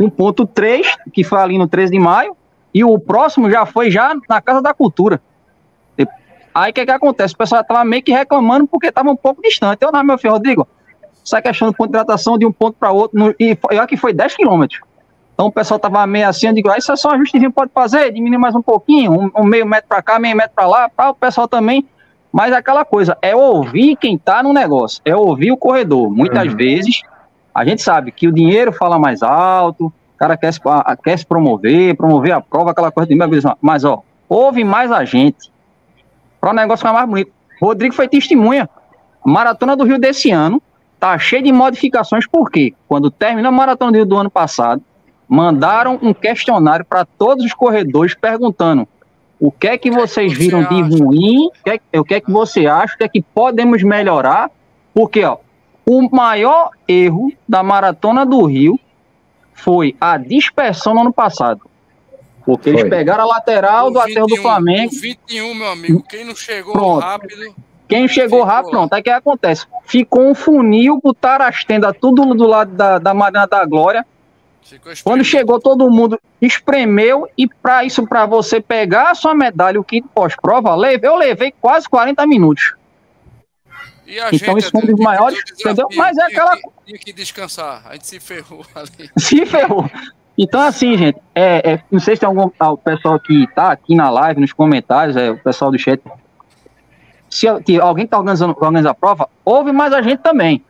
Um 0.00 0.08
ponto 0.08 0.46
3, 0.46 0.96
que 1.12 1.22
foi 1.22 1.38
ali 1.38 1.58
no 1.58 1.68
13 1.68 1.92
de 1.92 1.98
maio, 1.98 2.34
e 2.72 2.82
o 2.82 2.98
próximo 2.98 3.50
já 3.50 3.66
foi 3.66 3.90
já 3.90 4.14
na 4.26 4.40
Casa 4.40 4.62
da 4.62 4.72
Cultura. 4.72 5.20
Aí 6.56 6.70
o 6.70 6.72
que, 6.72 6.86
que 6.86 6.90
acontece? 6.90 7.34
O 7.34 7.36
pessoal 7.36 7.62
tava 7.62 7.84
meio 7.84 8.02
que 8.02 8.10
reclamando 8.10 8.66
porque 8.66 8.90
tava 8.90 9.10
um 9.10 9.16
pouco 9.16 9.42
distante. 9.42 9.82
Eu, 9.82 9.92
não, 9.92 10.02
meu 10.02 10.16
filho, 10.16 10.32
Rodrigo, 10.32 10.66
essa 11.22 11.42
questão 11.42 11.70
de 11.70 11.84
hidratação 11.84 12.38
de 12.38 12.46
um 12.46 12.52
ponto 12.52 12.78
para 12.80 12.90
outro, 12.90 13.18
no, 13.18 13.34
e 13.38 13.58
olha 13.70 13.86
que 13.86 13.94
foi 13.94 14.14
10 14.14 14.36
quilômetros. 14.36 14.80
Então 15.34 15.48
o 15.48 15.52
pessoal 15.52 15.78
tava 15.78 16.06
meio 16.06 16.26
assim, 16.26 16.46
eu 16.46 16.54
digo, 16.54 16.70
ah, 16.70 16.78
isso 16.78 16.90
é 16.90 16.96
só 16.96 17.10
um 17.10 17.12
ajustezinho 17.12 17.52
pode 17.52 17.70
fazer, 17.74 18.10
diminuir 18.10 18.38
mais 18.38 18.54
um 18.54 18.62
pouquinho, 18.62 19.12
um, 19.12 19.30
um 19.36 19.44
meio 19.44 19.66
metro 19.66 19.86
para 19.86 20.00
cá, 20.00 20.18
meio 20.18 20.34
metro 20.34 20.52
para 20.54 20.66
lá, 20.66 20.88
para 20.88 21.10
o 21.10 21.14
pessoal 21.14 21.46
também. 21.46 21.86
Mas 22.32 22.54
aquela 22.54 22.86
coisa, 22.86 23.18
é 23.20 23.36
ouvir 23.36 23.94
quem 23.96 24.16
tá 24.16 24.42
no 24.42 24.54
negócio, 24.54 25.02
é 25.04 25.14
ouvir 25.14 25.52
o 25.52 25.58
corredor. 25.58 26.10
Muitas 26.10 26.48
uhum. 26.48 26.56
vezes 26.56 27.02
a 27.54 27.66
gente 27.66 27.82
sabe 27.82 28.10
que 28.10 28.26
o 28.26 28.32
dinheiro 28.32 28.72
fala 28.72 28.98
mais 28.98 29.22
alto, 29.22 29.88
o 29.88 30.18
cara 30.18 30.38
quer 30.38 30.54
se, 30.54 30.60
quer 31.04 31.18
se 31.18 31.26
promover, 31.26 31.94
promover 31.98 32.32
a 32.32 32.40
prova, 32.40 32.70
aquela 32.70 32.90
coisa 32.90 33.06
de 33.06 33.18
mas 33.60 33.84
ó, 33.84 34.02
ouve 34.26 34.64
mais 34.64 34.90
a 34.90 35.04
gente. 35.04 35.54
Para 36.46 36.52
o 36.52 36.54
negócio 36.54 36.86
ficar 36.86 36.92
mais 36.92 37.08
bonito. 37.08 37.32
Rodrigo 37.60 37.92
foi 37.92 38.06
testemunha. 38.06 38.70
Maratona 39.24 39.74
do 39.74 39.82
Rio 39.82 39.98
desse 39.98 40.30
ano. 40.30 40.62
Tá 41.00 41.18
cheio 41.18 41.42
de 41.42 41.50
modificações, 41.50 42.24
porque 42.24 42.72
quando 42.86 43.10
terminou 43.10 43.48
a 43.48 43.52
Maratona 43.52 43.90
do 43.90 43.96
Rio 43.96 44.06
do 44.06 44.16
ano 44.16 44.30
passado, 44.30 44.80
mandaram 45.28 45.98
um 46.00 46.14
questionário 46.14 46.84
para 46.84 47.04
todos 47.04 47.44
os 47.44 47.52
corredores 47.52 48.14
perguntando 48.14 48.86
o 49.40 49.50
que 49.50 49.66
é 49.66 49.76
que 49.76 49.90
vocês 49.90 50.32
viram 50.32 50.62
de 50.62 50.82
ruim, 50.82 51.48
o 51.92 52.04
que 52.04 52.14
é 52.14 52.20
que 52.20 52.30
você 52.30 52.68
acha, 52.68 52.94
o 52.94 52.98
que 52.98 53.04
é 53.04 53.08
que 53.08 53.22
podemos 53.22 53.82
melhorar, 53.82 54.48
porque 54.94 55.24
ó, 55.24 55.38
o 55.84 56.08
maior 56.14 56.70
erro 56.86 57.32
da 57.48 57.64
Maratona 57.64 58.24
do 58.24 58.44
Rio 58.44 58.78
foi 59.52 59.96
a 60.00 60.16
dispersão 60.16 60.94
no 60.94 61.00
ano 61.00 61.12
passado. 61.12 61.62
Porque 62.46 62.70
foi. 62.70 62.80
eles 62.80 62.88
pegaram 62.88 63.24
a 63.24 63.26
lateral 63.26 63.88
o 63.88 63.90
do 63.90 64.00
aterro 64.00 64.26
do 64.26 64.36
Flamengo. 64.36 64.90
21, 64.94 65.54
meu 65.54 65.68
amigo. 65.68 66.02
Quem 66.08 66.24
não 66.24 66.34
chegou 66.34 66.72
pronto. 66.72 67.00
rápido. 67.00 67.54
Quem 67.88 68.08
chegou 68.08 68.42
rápido, 68.42 68.70
pronto. 68.70 68.92
Aí 68.94 69.00
o 69.00 69.04
que 69.04 69.10
acontece? 69.10 69.66
Ficou 69.84 70.28
um 70.28 70.34
funil, 70.34 70.98
botaram 71.02 71.44
as 71.44 71.64
tendas 71.64 71.94
tudo 72.00 72.34
do 72.34 72.46
lado 72.46 72.72
da, 72.72 72.98
da 72.98 73.12
Marina 73.12 73.46
da 73.46 73.64
Glória 73.66 74.04
quando 75.04 75.24
chegou 75.24 75.60
todo 75.60 75.88
mundo, 75.90 76.20
espremeu 76.40 77.28
e 77.38 77.46
para 77.46 77.84
isso, 77.84 78.06
para 78.06 78.26
você 78.26 78.60
pegar 78.60 79.10
a 79.10 79.14
sua 79.14 79.34
medalha, 79.34 79.78
o 79.78 79.84
kit 79.84 80.06
pós-prova, 80.12 80.76
eu 81.02 81.16
levei 81.16 81.52
quase 81.60 81.88
40 81.88 82.26
minutos. 82.26 82.74
então 84.32 84.58
isso 84.58 84.70
foi 84.70 84.82
um 84.82 84.86
dos 84.86 84.98
maiores, 84.98 85.38
entendeu? 85.52 85.86
Mas 85.94 86.16
é 86.18 86.22
aquela... 86.22 86.58
Tinha 86.84 86.98
que 86.98 87.12
descansar, 87.12 87.82
a 87.86 87.92
gente 87.92 88.06
se 88.06 88.18
ferrou 88.18 88.66
ali. 88.74 89.10
Se 89.16 89.46
ferrou. 89.46 89.88
Então, 90.38 90.60
assim, 90.60 90.96
gente, 90.98 91.18
é, 91.34 91.72
é, 91.72 91.80
não 91.90 91.98
sei 91.98 92.14
se 92.14 92.20
tem 92.20 92.26
algum 92.26 92.50
ah, 92.58 92.72
o 92.72 92.76
pessoal 92.76 93.18
que 93.18 93.46
tá 93.54 93.72
aqui 93.72 93.94
na 93.94 94.10
live, 94.10 94.40
nos 94.40 94.52
comentários, 94.52 95.16
é, 95.16 95.30
o 95.30 95.38
pessoal 95.38 95.70
do 95.70 95.78
chat. 95.78 96.00
Se, 97.30 97.48
alguém 97.48 98.04
está 98.04 98.18
organizando, 98.18 98.52
organizando 98.52 98.90
a 98.90 98.94
prova, 98.94 99.28
ouve 99.44 99.72
mais 99.72 99.92
a 99.92 100.02
gente 100.02 100.18
também. 100.18 100.62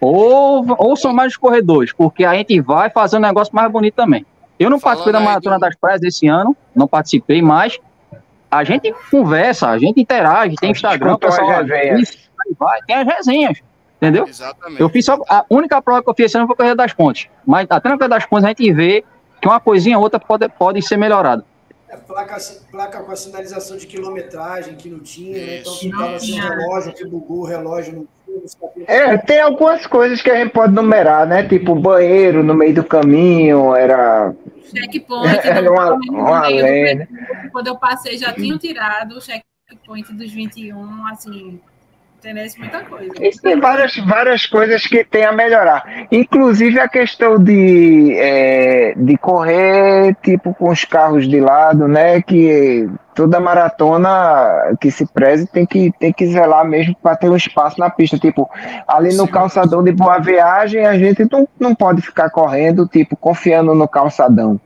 Ou, 0.00 0.66
ou 0.78 0.96
são 0.96 1.12
mais 1.12 1.32
os 1.32 1.38
corredores, 1.38 1.92
porque 1.92 2.24
a 2.24 2.34
gente 2.34 2.60
vai 2.60 2.90
fazer 2.90 3.16
um 3.16 3.20
negócio 3.20 3.54
mais 3.54 3.70
bonito 3.70 3.94
também. 3.94 4.26
Eu 4.58 4.68
não 4.68 4.78
Falando 4.78 4.98
participei 4.98 5.12
da 5.12 5.20
Maratona 5.20 5.58
das 5.58 5.74
Praias 5.76 6.02
esse 6.02 6.28
ano, 6.28 6.56
não 6.74 6.86
participei, 6.86 7.40
mas 7.40 7.78
a 8.50 8.64
gente 8.64 8.94
conversa, 9.10 9.68
a 9.68 9.78
gente 9.78 10.00
interage, 10.00 10.56
tem 10.56 10.70
Instagram, 10.70 11.16
pessoal, 11.16 11.48
vai, 12.58 12.80
tem 12.86 12.96
as 12.96 13.06
resenhas, 13.06 13.58
entendeu? 14.02 14.26
Exatamente. 14.26 14.80
Eu 14.80 14.88
fiz 14.88 15.04
só, 15.04 15.18
a 15.28 15.44
única 15.48 15.80
prova 15.80 16.02
que 16.02 16.10
eu 16.10 16.14
fiz 16.14 16.26
esse 16.26 16.36
ano 16.36 16.46
foi 16.46 16.54
a 16.54 16.56
Corrida 16.56 16.76
das 16.76 16.92
Pontes, 16.92 17.28
mas 17.46 17.66
até 17.70 17.88
na 17.88 17.96
Corrida 17.96 18.16
das 18.16 18.26
Pontes 18.26 18.44
a 18.44 18.48
gente 18.48 18.72
vê 18.72 19.04
que 19.40 19.48
uma 19.48 19.60
coisinha 19.60 19.96
ou 19.96 20.04
outra 20.04 20.18
pode, 20.18 20.48
pode 20.48 20.82
ser 20.82 20.96
melhorada. 20.96 21.44
É, 21.88 21.96
placa, 21.96 22.36
placa 22.70 23.02
com 23.02 23.12
a 23.12 23.16
sinalização 23.16 23.76
de 23.76 23.86
quilometragem 23.86 24.74
que 24.74 24.88
não 24.88 25.00
tinha, 25.00 25.36
né? 25.36 25.58
então 25.58 25.72
ficava 25.74 26.16
assim 26.16 26.40
um 26.40 26.48
relógio 26.48 26.92
que 26.94 27.06
bugou 27.06 27.40
o 27.40 27.44
relógio 27.44 27.94
no 27.94 28.08
é, 28.86 29.18
tem 29.18 29.40
algumas 29.40 29.86
coisas 29.86 30.22
que 30.22 30.30
a 30.30 30.36
gente 30.36 30.52
pode 30.52 30.72
numerar, 30.72 31.26
né? 31.26 31.46
Tipo, 31.46 31.74
banheiro 31.74 32.42
no 32.42 32.54
meio 32.54 32.74
do 32.74 32.84
caminho, 32.84 33.76
era. 33.76 34.34
Checkpoint. 34.74 35.40
Era 35.46 35.70
uma, 35.70 35.92
uma 35.94 36.48
lenda. 36.48 37.06
Quando 37.52 37.66
eu 37.66 37.76
passei, 37.76 38.16
já 38.16 38.32
tinham 38.32 38.56
tirado 38.56 39.18
o 39.18 39.20
checkpoint 39.20 40.14
dos 40.14 40.32
21, 40.32 41.06
assim, 41.08 41.60
muita 42.58 42.84
coisa. 42.84 43.12
tem 43.42 43.58
várias, 43.58 43.96
várias 43.96 44.46
coisas 44.46 44.86
que 44.86 45.04
tem 45.04 45.24
a 45.24 45.32
melhorar. 45.32 46.06
Inclusive 46.10 46.78
a 46.78 46.88
questão 46.88 47.38
de, 47.38 48.14
é, 48.16 48.94
de 48.96 49.16
correr, 49.16 50.16
tipo, 50.22 50.54
com 50.54 50.70
os 50.70 50.84
carros 50.84 51.28
de 51.28 51.40
lado, 51.40 51.88
né? 51.88 52.22
Que 52.22 52.88
toda 53.14 53.40
maratona 53.40 54.76
que 54.80 54.90
se 54.90 55.06
preze 55.06 55.46
tem 55.46 55.66
que, 55.66 55.92
tem 55.98 56.12
que 56.12 56.26
zelar 56.26 56.66
mesmo 56.66 56.96
para 57.02 57.16
ter 57.16 57.28
um 57.28 57.36
espaço 57.36 57.78
na 57.78 57.90
pista. 57.90 58.18
Tipo, 58.18 58.48
ali 58.86 59.14
no 59.14 59.28
calçadão 59.28 59.82
de 59.82 59.92
boa 59.92 60.18
viagem, 60.18 60.86
a 60.86 60.98
gente 60.98 61.26
não, 61.30 61.46
não 61.58 61.74
pode 61.74 62.02
ficar 62.02 62.30
correndo, 62.30 62.86
tipo, 62.86 63.16
confiando 63.16 63.74
no 63.74 63.86
calçadão. 63.86 64.60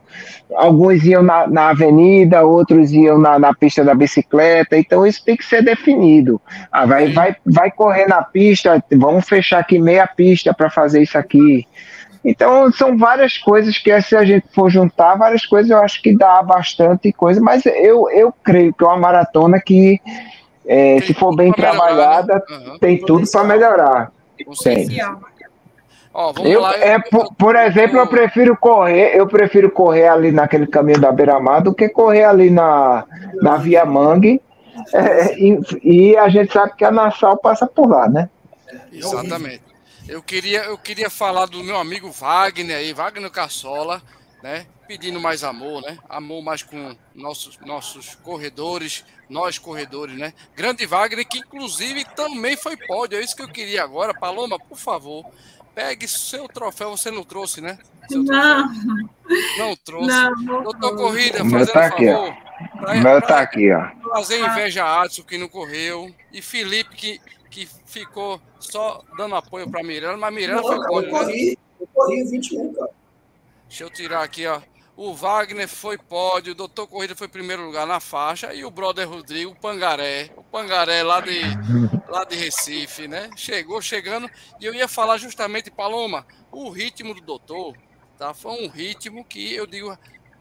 Alguns 0.55 1.03
iam 1.03 1.21
na, 1.21 1.45
na 1.47 1.69
avenida, 1.69 2.43
outros 2.43 2.91
iam 2.91 3.19
na, 3.19 3.37
na 3.37 3.53
pista 3.53 3.83
da 3.83 3.93
bicicleta, 3.93 4.77
então 4.77 5.05
isso 5.05 5.23
tem 5.23 5.35
que 5.35 5.45
ser 5.45 5.61
definido. 5.61 6.41
Ah, 6.71 6.85
vai, 6.85 7.11
vai, 7.11 7.35
vai 7.45 7.69
correr 7.69 8.07
na 8.07 8.23
pista, 8.23 8.81
vamos 8.93 9.27
fechar 9.27 9.59
aqui 9.59 9.77
meia 9.77 10.07
pista 10.07 10.53
para 10.53 10.69
fazer 10.69 11.01
isso 11.01 11.17
aqui. 11.17 11.67
Então, 12.27 12.69
são 12.73 12.97
várias 12.97 13.37
coisas 13.37 13.77
que, 13.77 14.01
se 14.01 14.13
a 14.13 14.25
gente 14.25 14.45
for 14.53 14.69
juntar, 14.69 15.15
várias 15.15 15.45
coisas, 15.45 15.71
eu 15.71 15.81
acho 15.81 16.01
que 16.01 16.13
dá 16.13 16.43
bastante 16.43 17.13
coisa, 17.13 17.39
mas 17.39 17.65
eu, 17.65 18.09
eu 18.09 18.33
creio 18.43 18.73
que 18.73 18.83
é 18.83 18.87
uma 18.87 18.97
maratona 18.97 19.61
que, 19.61 20.01
é, 20.65 20.99
se 20.99 21.13
for 21.13 21.33
bem 21.33 21.53
trabalhada, 21.53 22.43
né? 22.49 22.57
uhum. 22.57 22.79
tem 22.79 22.99
tudo 22.99 23.25
para 23.31 23.45
melhorar. 23.45 24.11
Tem. 24.61 24.89
Ó, 26.13 26.33
eu, 26.43 26.59
lá, 26.59 26.75
é, 26.75 26.99
por, 26.99 27.33
por, 27.35 27.55
exemplo, 27.55 27.97
eu 27.97 28.07
prefiro 28.07 28.57
correr, 28.57 29.15
eu 29.15 29.25
prefiro 29.25 29.71
correr 29.71 30.09
ali 30.09 30.29
naquele 30.29 30.67
caminho 30.67 30.99
da 30.99 31.13
Beira-Mar 31.13 31.61
do 31.61 31.73
que 31.73 31.87
correr 31.87 32.25
ali 32.25 32.49
na, 32.49 33.05
na 33.41 33.55
Via 33.55 33.85
Mangue. 33.85 34.41
É, 34.93 35.39
e, 35.39 35.59
e, 35.81 36.17
a 36.17 36.27
gente 36.27 36.51
sabe 36.51 36.73
que 36.75 36.83
a 36.83 36.91
Nassau 36.91 37.37
passa 37.37 37.65
por 37.65 37.87
lá, 37.87 38.09
né? 38.09 38.29
Exatamente. 38.91 39.66
Eu 40.07 40.23
queria, 40.23 40.63
eu 40.63 40.77
queria 40.77 41.09
falar 41.09 41.47
do 41.47 41.63
meu 41.63 41.77
amigo 41.77 42.09
Wagner 42.09 42.77
aí, 42.77 42.93
Wagner 42.93 43.29
Cassola, 43.29 44.01
né? 44.41 44.65
Pedindo 44.87 45.19
mais 45.19 45.43
amor, 45.43 45.81
né? 45.81 45.97
Amor 46.07 46.41
mais 46.41 46.63
com 46.63 46.95
nossos, 47.13 47.57
nossos 47.59 48.15
corredores, 48.15 49.03
nós 49.29 49.57
corredores, 49.57 50.17
né? 50.17 50.33
Grande 50.55 50.85
Wagner, 50.85 51.27
que 51.27 51.39
inclusive 51.39 52.05
também 52.15 52.55
foi 52.55 52.77
pódio. 52.77 53.17
É 53.17 53.21
isso 53.21 53.35
que 53.35 53.41
eu 53.41 53.49
queria 53.49 53.83
agora. 53.83 54.13
Paloma, 54.13 54.57
por 54.57 54.77
favor, 54.77 55.25
pegue 55.75 56.07
seu 56.07 56.47
troféu. 56.47 56.91
Você 56.91 57.11
não 57.11 57.23
trouxe, 57.23 57.59
né? 57.59 57.77
não. 58.09 58.73
Não 59.57 59.75
trouxe. 59.75 60.07
Não, 60.07 60.63
Doutor 60.63 60.95
Corrida, 60.95 61.39
fazendo 61.39 61.73
tá 61.73 61.85
aqui, 61.85 62.05
favor. 62.05 62.37
Pra, 62.79 62.93
o 62.93 63.01
meu 63.01 63.21
tá 63.21 63.41
aqui, 63.41 63.71
ó. 63.73 63.89
Fazer 64.09 64.39
inveja 64.39 64.85
a 64.85 65.03
Adson, 65.03 65.23
que 65.23 65.37
não 65.37 65.49
correu. 65.49 66.15
E 66.31 66.41
Felipe, 66.41 66.95
que 66.95 67.21
que 67.49 67.67
ficou 67.85 68.41
só 68.59 69.03
dando 69.17 69.35
apoio 69.35 69.69
para 69.69 69.83
Miranda, 69.83 70.17
mas 70.17 70.33
Miranda 70.33 70.61
não, 70.61 70.67
foi 70.67 70.77
eu 70.77 71.09
corri, 71.09 71.49
né? 71.49 71.55
eu 71.79 71.87
corri 71.93 72.23
21, 72.23 72.73
cara. 72.73 72.89
Deixa 73.67 73.83
eu 73.83 73.89
tirar 73.89 74.23
aqui, 74.23 74.47
ó. 74.47 74.61
o 74.95 75.13
Wagner 75.13 75.67
foi 75.67 75.97
pódio, 75.97 76.53
o 76.53 76.55
doutor 76.55 76.87
Corrida 76.87 77.15
foi 77.15 77.27
primeiro 77.27 77.65
lugar 77.65 77.85
na 77.85 77.99
faixa 77.99 78.53
e 78.53 78.63
o 78.63 78.71
brother 78.71 79.07
Rodrigo, 79.07 79.51
o 79.51 79.55
Pangaré, 79.55 80.31
o 80.37 80.43
Pangaré 80.43 81.03
lá 81.03 81.19
de, 81.19 81.41
lá 82.07 82.23
de 82.23 82.35
Recife, 82.35 83.07
né? 83.07 83.29
Chegou 83.35 83.81
chegando 83.81 84.29
e 84.59 84.65
eu 84.65 84.73
ia 84.73 84.87
falar 84.87 85.17
justamente, 85.17 85.69
Paloma, 85.69 86.25
o 86.51 86.69
ritmo 86.69 87.13
do 87.13 87.21
doutor, 87.21 87.75
tá? 88.17 88.33
Foi 88.33 88.65
um 88.65 88.69
ritmo 88.69 89.23
que 89.25 89.53
eu 89.53 89.67
digo, 89.67 89.97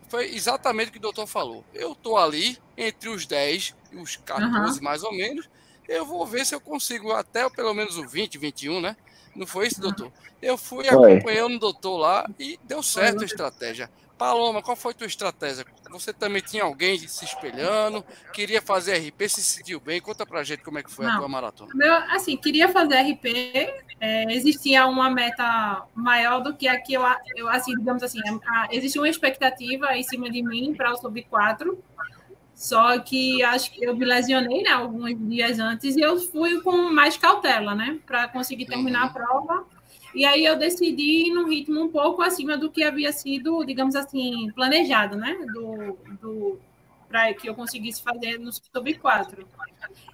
foi 0.08 0.34
exatamente 0.34 0.88
o 0.88 0.92
que 0.92 0.98
o 0.98 1.02
doutor 1.02 1.26
falou. 1.26 1.64
Eu 1.74 1.94
tô 1.94 2.16
ali 2.16 2.56
entre 2.76 3.08
os 3.08 3.26
10 3.26 3.74
e 3.92 3.96
os 3.96 4.16
14 4.16 4.78
uhum. 4.78 4.84
mais 4.84 5.02
ou 5.02 5.12
menos. 5.12 5.48
Eu 5.88 6.04
vou 6.04 6.26
ver 6.26 6.44
se 6.44 6.54
eu 6.54 6.60
consigo 6.60 7.12
até 7.12 7.48
pelo 7.50 7.74
menos 7.74 7.96
o 7.96 8.06
20, 8.06 8.38
21, 8.38 8.80
né? 8.80 8.96
Não 9.34 9.46
foi 9.46 9.66
isso, 9.68 9.80
doutor? 9.80 10.10
Eu 10.40 10.56
fui 10.56 10.88
acompanhando 10.88 11.56
o 11.56 11.58
doutor 11.58 11.96
lá 11.98 12.28
e 12.38 12.58
deu 12.64 12.82
certo 12.82 13.22
a 13.22 13.26
estratégia. 13.26 13.90
Paloma, 14.18 14.62
qual 14.62 14.74
foi 14.74 14.92
a 14.92 14.94
tua 14.94 15.06
estratégia? 15.06 15.66
Você 15.90 16.12
também 16.12 16.40
tinha 16.40 16.64
alguém 16.64 16.98
se 16.98 17.24
espelhando, 17.24 18.02
queria 18.32 18.62
fazer 18.62 18.96
RP, 18.96 19.28
se 19.28 19.44
sentiu 19.44 19.78
bem? 19.78 20.00
Conta 20.00 20.24
pra 20.24 20.42
gente 20.42 20.62
como 20.62 20.78
é 20.78 20.82
que 20.82 20.90
foi 20.90 21.04
Não, 21.04 21.12
a 21.12 21.18
tua 21.18 21.28
maratona. 21.28 21.70
Meu, 21.74 21.92
assim, 21.92 22.34
queria 22.36 22.68
fazer 22.70 22.96
RP, 22.96 23.26
é, 24.00 24.32
existia 24.32 24.86
uma 24.86 25.10
meta 25.10 25.84
maior 25.94 26.40
do 26.40 26.56
que 26.56 26.66
a 26.66 26.80
que 26.80 26.94
eu, 26.94 27.02
eu 27.36 27.48
assim, 27.48 27.76
digamos 27.76 28.02
assim, 28.02 28.20
a, 28.46 28.68
existia 28.70 29.02
uma 29.02 29.08
expectativa 29.08 29.94
em 29.94 30.02
cima 30.02 30.30
de 30.30 30.42
mim 30.42 30.74
para 30.74 30.92
o 30.92 30.96
sub 30.96 31.22
4, 31.24 31.78
só 32.56 32.98
que 32.98 33.40
acho 33.44 33.70
que 33.70 33.84
eu 33.84 33.94
me 33.94 34.04
lesionei, 34.04 34.62
né, 34.62 34.70
alguns 34.70 35.16
dias 35.28 35.60
antes, 35.60 35.94
e 35.94 36.00
eu 36.00 36.18
fui 36.18 36.60
com 36.62 36.90
mais 36.90 37.16
cautela, 37.16 37.74
né, 37.74 38.00
para 38.04 38.26
conseguir 38.26 38.66
terminar 38.66 39.02
uhum. 39.02 39.06
a 39.06 39.12
prova 39.12 39.76
e 40.16 40.24
aí 40.24 40.46
eu 40.46 40.56
decidi 40.56 41.28
ir 41.28 41.34
num 41.34 41.46
ritmo 41.46 41.78
um 41.78 41.90
pouco 41.90 42.22
acima 42.22 42.56
do 42.56 42.70
que 42.70 42.82
havia 42.82 43.12
sido, 43.12 43.62
digamos 43.64 43.94
assim, 43.94 44.50
planejado, 44.54 45.14
né? 45.14 45.36
Do, 45.52 45.98
do, 46.22 46.58
para 47.06 47.34
que 47.34 47.46
eu 47.46 47.54
conseguisse 47.54 48.02
fazer 48.02 48.38
no 48.38 48.50
sub 48.50 48.94
4. 48.94 49.46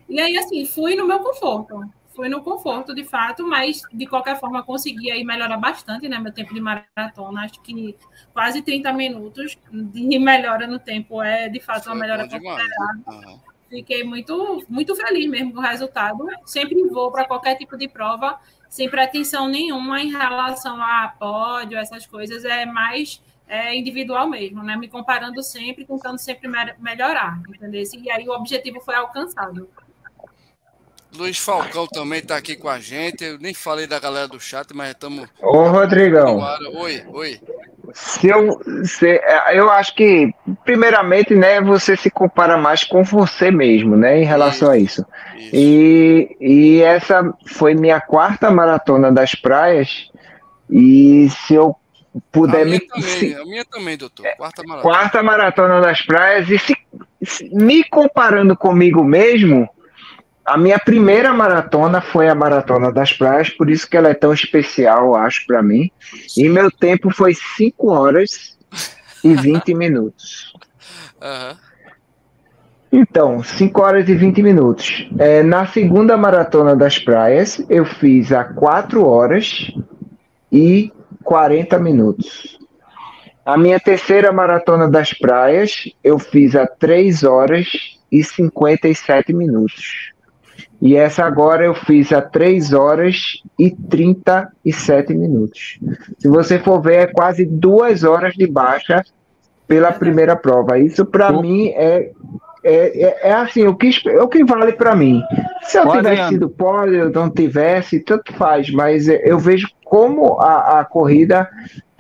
E 0.09 0.20
aí, 0.20 0.36
assim, 0.36 0.66
fui 0.66 0.97
no 0.97 1.07
meu 1.07 1.20
conforto. 1.20 1.88
Fui 2.14 2.28
no 2.28 2.42
conforto, 2.42 2.94
de 2.94 3.04
fato, 3.04 3.46
mas 3.46 3.82
de 3.92 4.06
qualquer 4.06 4.38
forma 4.38 4.62
consegui 4.62 5.10
aí 5.10 5.24
melhorar 5.24 5.56
bastante, 5.56 6.08
né? 6.08 6.18
Meu 6.18 6.32
tempo 6.32 6.52
de 6.52 6.60
maratona, 6.60 7.44
acho 7.44 7.60
que 7.62 7.96
quase 8.32 8.62
30 8.62 8.92
minutos 8.92 9.58
de 9.70 10.18
melhora 10.18 10.66
no 10.66 10.78
tempo 10.78 11.22
é 11.22 11.48
de 11.48 11.60
fato 11.60 11.86
uma 11.86 11.94
melhora 11.94 12.28
considerável. 12.28 13.02
Uhum. 13.06 13.40
Fiquei 13.70 14.04
muito, 14.04 14.62
muito 14.68 14.94
feliz 14.94 15.30
mesmo 15.30 15.54
com 15.54 15.60
o 15.60 15.62
resultado. 15.62 16.26
Sempre 16.44 16.86
vou 16.88 17.10
para 17.10 17.24
qualquer 17.24 17.56
tipo 17.56 17.76
de 17.78 17.88
prova 17.88 18.38
sem 18.68 18.88
pretensão 18.88 19.48
nenhuma 19.48 20.00
em 20.00 20.10
relação 20.10 20.82
a 20.82 21.08
pódio, 21.18 21.78
essas 21.78 22.06
coisas, 22.06 22.44
é 22.44 22.66
mais 22.66 23.22
é, 23.46 23.76
individual 23.76 24.26
mesmo, 24.28 24.62
né? 24.62 24.76
Me 24.76 24.88
comparando 24.88 25.42
sempre, 25.42 25.84
tentando 25.84 26.18
sempre 26.18 26.48
melhorar, 26.78 27.38
entendeu? 27.48 27.82
E 27.82 28.10
aí 28.10 28.26
o 28.26 28.32
objetivo 28.32 28.80
foi 28.80 28.94
alcançado. 28.94 29.68
Luiz 31.16 31.38
Falcão 31.38 31.86
também 31.86 32.20
está 32.20 32.36
aqui 32.36 32.56
com 32.56 32.68
a 32.68 32.78
gente. 32.78 33.22
Eu 33.24 33.38
nem 33.38 33.52
falei 33.52 33.86
da 33.86 33.98
galera 33.98 34.26
do 34.26 34.40
chat, 34.40 34.74
mas 34.74 34.90
estamos. 34.90 35.28
Ô, 35.40 35.68
Rodrigão. 35.68 36.40
Oi, 36.74 37.04
oi. 37.08 37.40
Se 37.92 38.28
eu, 38.28 38.58
se, 38.84 39.20
eu 39.52 39.70
acho 39.70 39.94
que, 39.94 40.32
primeiramente, 40.64 41.34
né, 41.34 41.60
você 41.60 41.96
se 41.96 42.10
compara 42.10 42.56
mais 42.56 42.84
com 42.84 43.04
você 43.04 43.50
mesmo, 43.50 43.96
né, 43.96 44.20
em 44.22 44.24
relação 44.24 44.74
isso, 44.74 45.02
a 45.04 45.04
isso. 45.04 45.06
isso. 45.36 45.50
E, 45.54 46.36
e 46.40 46.80
essa 46.80 47.34
foi 47.46 47.74
minha 47.74 48.00
quarta 48.00 48.50
maratona 48.50 49.12
das 49.12 49.34
praias. 49.34 50.10
E 50.70 51.28
se 51.28 51.54
eu 51.54 51.76
puder 52.30 52.62
a 52.62 52.64
minha 52.64 52.78
me. 52.78 52.86
Também, 52.86 53.02
se, 53.02 53.34
a 53.34 53.44
minha 53.44 53.64
também, 53.66 53.98
doutor. 53.98 54.26
Quarta 54.36 54.62
maratona. 54.62 54.94
Quarta 54.94 55.22
maratona 55.22 55.80
das 55.82 56.00
praias. 56.00 56.48
E 56.48 56.58
se, 56.58 56.74
se 57.22 57.54
me 57.54 57.84
comparando 57.84 58.56
comigo 58.56 59.04
mesmo 59.04 59.68
a 60.45 60.59
minha 60.59 60.78
primeira 60.78 61.32
maratona 61.32 62.01
foi 62.01 62.28
a 62.28 62.34
Maratona 62.34 62.93
das 62.93 63.12
Praias, 63.12 63.49
por 63.49 63.70
isso 63.70 63.88
que 63.88 63.97
ela 63.97 64.09
é 64.09 64.14
tão 64.14 64.32
especial, 64.32 65.14
acho, 65.14 65.47
para 65.47 65.62
mim. 65.62 65.90
E 66.36 66.49
meu 66.49 66.70
tempo 66.70 67.11
foi 67.11 67.34
5 67.34 67.90
horas 67.90 68.59
e 69.22 69.34
20 69.34 69.72
minutos. 69.74 70.53
Uhum. 71.22 71.57
Então, 72.93 73.43
5 73.43 73.80
horas 73.80 74.09
e 74.09 74.14
20 74.14 74.43
minutos. 74.43 75.09
É, 75.18 75.43
na 75.43 75.64
segunda 75.66 76.16
Maratona 76.16 76.74
das 76.74 76.99
Praias, 76.99 77.64
eu 77.70 77.84
fiz 77.84 78.32
a 78.32 78.45
4 78.45 79.07
horas 79.07 79.72
e 80.51 80.93
40 81.22 81.78
minutos. 81.78 82.59
A 83.47 83.57
minha 83.57 83.80
terceira 83.80 84.32
Maratona 84.32 84.88
das 84.88 85.12
Praias, 85.12 85.88
eu 86.03 86.18
fiz 86.18 86.55
a 86.55 86.66
3 86.66 87.24
horas 87.24 87.66
e 88.11 88.22
57 88.22 89.32
minutos. 89.32 90.11
E 90.83 90.97
essa 90.97 91.24
agora 91.24 91.64
eu 91.64 91.74
fiz 91.74 92.12
a 92.12 92.20
3 92.20 92.72
horas 92.72 93.41
e 93.57 93.70
37 93.70 95.14
minutos. 95.14 95.78
Se 96.18 96.26
você 96.26 96.59
for 96.59 96.83
ver, 96.83 96.97
é 96.97 97.07
quase 97.07 97.45
duas 97.45 98.03
horas 98.03 98.35
de 98.35 98.49
baixa 98.49 99.05
pela 99.68 99.93
primeira 99.93 100.35
prova. 100.35 100.80
Isso 100.80 101.07
para 101.07 101.30
mim 101.33 101.68
é, 101.68 102.11
é, 102.64 103.05
é, 103.05 103.28
é, 103.28 103.33
assim, 103.33 103.64
o 103.64 103.76
que, 103.76 103.91
o 104.20 104.26
que 104.26 104.45
vale 104.45 104.72
para 104.72 104.97
mim. 104.97 105.22
Se 105.62 105.78
eu 105.78 105.89
tivesse 105.89 106.30
sido 106.30 106.51
pódio, 106.51 106.97
eu 106.97 107.11
não 107.11 107.30
tivesse, 107.30 108.01
tanto 108.01 108.33
faz, 108.35 108.68
mas 108.68 109.07
eu 109.07 109.39
vejo 109.39 109.68
como 109.85 110.41
a, 110.41 110.80
a 110.80 110.85
corrida 110.85 111.49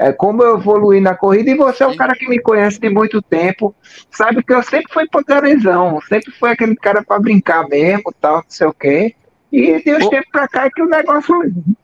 é, 0.02 0.12
como 0.12 0.42
eu 0.42 0.58
evoluí 0.58 1.00
na 1.00 1.14
corrida, 1.14 1.50
e 1.50 1.54
você 1.54 1.84
é 1.84 1.86
um 1.86 1.96
cara 1.96 2.14
que 2.14 2.28
me 2.28 2.40
conhece 2.40 2.80
de 2.80 2.90
muito 2.90 3.22
tempo, 3.22 3.72
sabe 4.10 4.42
que 4.42 4.52
eu 4.52 4.60
sempre 4.62 4.92
fui 4.92 5.06
poderizão, 5.06 6.00
sempre 6.08 6.32
fui 6.32 6.50
aquele 6.50 6.74
cara 6.74 7.04
para 7.04 7.20
brincar 7.20 7.68
mesmo, 7.68 8.12
tal, 8.20 8.36
não 8.36 8.44
sei 8.48 8.66
o 8.66 8.72
quê. 8.72 9.14
E 9.52 9.80
de 9.80 9.94
uns 9.94 10.08
tempos 10.08 10.30
para 10.32 10.48
cá 10.48 10.64
é 10.66 10.70
que 10.70 10.82
o 10.82 10.88
negócio, 10.88 11.34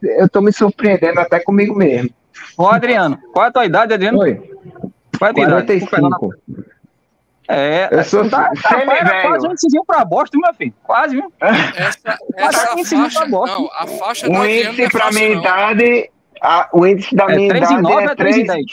eu 0.03 0.29
tô 0.29 0.41
me 0.41 0.53
surpreendendo 0.53 1.21
até 1.21 1.39
comigo 1.39 1.77
mesmo. 1.77 2.11
Ô, 2.57 2.67
Adriano, 2.67 3.19
qual 3.33 3.45
é 3.45 3.49
a 3.49 3.53
tua 3.53 3.67
idade, 3.67 3.95
Adriano? 3.95 4.19
Oi. 4.19 4.35
Qual 5.17 5.29
é 5.29 5.31
a 5.31 5.35
tua 5.35 5.47
45. 5.47 5.97
idade? 5.97 6.69
É, 7.51 7.89
eu 7.93 8.05
sou 8.05 8.29
tá, 8.29 8.51
tá, 8.63 9.23
quase 9.23 9.47
um 9.47 9.53
decidiu 9.53 9.83
para 9.87 10.05
bosta, 10.05 10.37
meu 10.37 10.53
filho. 10.55 10.75
Quase, 10.83 11.15
viu? 11.15 11.33
Essa, 11.41 12.19
essa 12.37 12.77
faixa, 12.77 13.27
não, 13.27 13.71
a 13.73 13.87
faixa 13.87 14.29
um 14.29 14.45
índice 14.45 14.83
é 14.83 14.91
para 14.91 15.11
minha 15.11 15.29
idade 15.29 16.11
a, 16.43 16.69
o 16.73 16.87
índice 16.87 17.15
da 17.15 17.25
é 17.25 17.37
minha 17.37 17.49
3 17.49 17.71
idade 17.71 17.83
9 17.83 18.05
é 18.05 18.15
3, 18.15 18.35
3 18.35 18.47
10? 18.47 18.67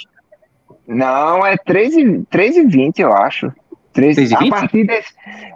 Não, 0.88 1.46
é 1.46 1.58
3,20, 1.58 3.00
eu 3.00 3.14
acho. 3.14 3.52
3, 3.94 4.16
3 4.16 4.34
a, 4.34 4.50
partir 4.50 4.86
de, 4.86 5.04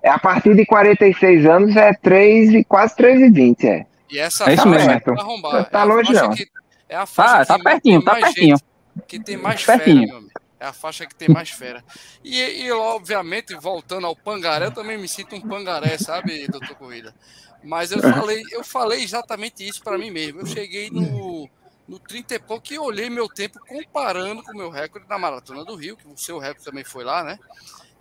a 0.05 0.19
partir 0.19 0.55
de 0.55 0.65
46 0.65 1.45
anos 1.45 1.75
é 1.75 1.93
3, 1.93 2.65
quase 2.67 2.95
3,20. 2.95 3.63
É. 3.65 3.85
E 4.09 4.17
essa 4.17 4.49
é 4.49 4.53
isso 4.55 4.67
mesmo. 4.67 4.99
Tá, 5.01 5.11
arrombar. 5.11 5.69
tá 5.69 5.81
é 5.81 5.83
longe, 5.83 6.13
não. 6.13 6.31
Que, 6.31 6.47
é 6.87 6.95
a 6.95 7.05
faixa 7.05 7.45
tá, 7.45 7.57
tá 7.57 7.63
pertinho, 7.63 8.01
tá 8.01 8.15
pertinho. 8.15 8.57
que 9.07 9.19
tem 9.19 9.37
mais 9.37 9.63
pertinho. 9.63 10.07
fera, 10.07 10.23
É 10.59 10.65
a 10.65 10.73
faixa 10.73 11.05
que 11.05 11.13
tem 11.13 11.29
mais 11.29 11.51
fera. 11.51 11.83
E, 12.23 12.65
e, 12.65 12.71
obviamente, 12.71 13.53
voltando 13.55 14.07
ao 14.07 14.15
pangaré, 14.15 14.65
eu 14.65 14.71
também 14.71 14.97
me 14.97 15.07
sinto 15.07 15.35
um 15.35 15.41
pangaré, 15.41 15.97
sabe, 15.97 16.47
doutor 16.47 16.75
Corrida? 16.75 17.13
Mas 17.63 17.91
eu 17.91 18.01
falei, 18.01 18.41
eu 18.51 18.63
falei 18.63 19.03
exatamente 19.03 19.67
isso 19.67 19.83
para 19.83 19.97
mim 19.97 20.09
mesmo. 20.09 20.39
Eu 20.39 20.45
cheguei 20.45 20.89
no 20.89 21.49
no 21.89 21.97
30 21.97 22.35
e 22.35 22.39
pouco 22.39 22.71
e 22.71 22.77
olhei 22.77 23.09
meu 23.09 23.27
tempo 23.27 23.59
comparando 23.67 24.43
com 24.43 24.51
o 24.51 24.57
meu 24.57 24.69
recorde 24.69 25.09
na 25.09 25.17
Maratona 25.17 25.65
do 25.65 25.75
Rio, 25.75 25.97
que 25.97 26.07
o 26.07 26.15
seu 26.15 26.37
recorde 26.37 26.63
também 26.63 26.83
foi 26.83 27.03
lá, 27.03 27.23
né? 27.23 27.39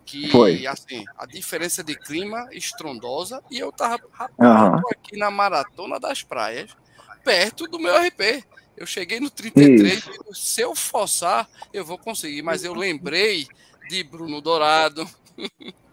Que, 0.05 0.31
foi. 0.31 0.67
assim, 0.67 1.05
a 1.17 1.25
diferença 1.25 1.83
de 1.83 1.97
clima 1.97 2.49
estrondosa 2.53 3.43
e 3.51 3.59
eu 3.59 3.73
tava 3.73 4.03
uhum. 4.39 4.83
aqui 4.93 5.17
na 5.17 5.31
Maratona 5.31 5.99
das 5.99 6.23
Praias, 6.23 6.71
perto 7.25 7.67
do 7.67 7.79
meu 7.79 7.95
RP. 7.97 8.45
Eu 8.77 8.87
cheguei 8.87 9.21
no 9.21 9.31
33 9.31 10.05
e 10.31 10.35
se 10.35 10.61
eu 10.61 10.75
forçar, 10.75 11.49
eu 11.73 11.85
vou 11.85 11.99
conseguir, 11.99 12.43
mas 12.43 12.65
eu 12.65 12.75
lembrei 12.75 13.49
de 13.89 14.05
Bruno 14.05 14.41
Dourado. 14.41 15.09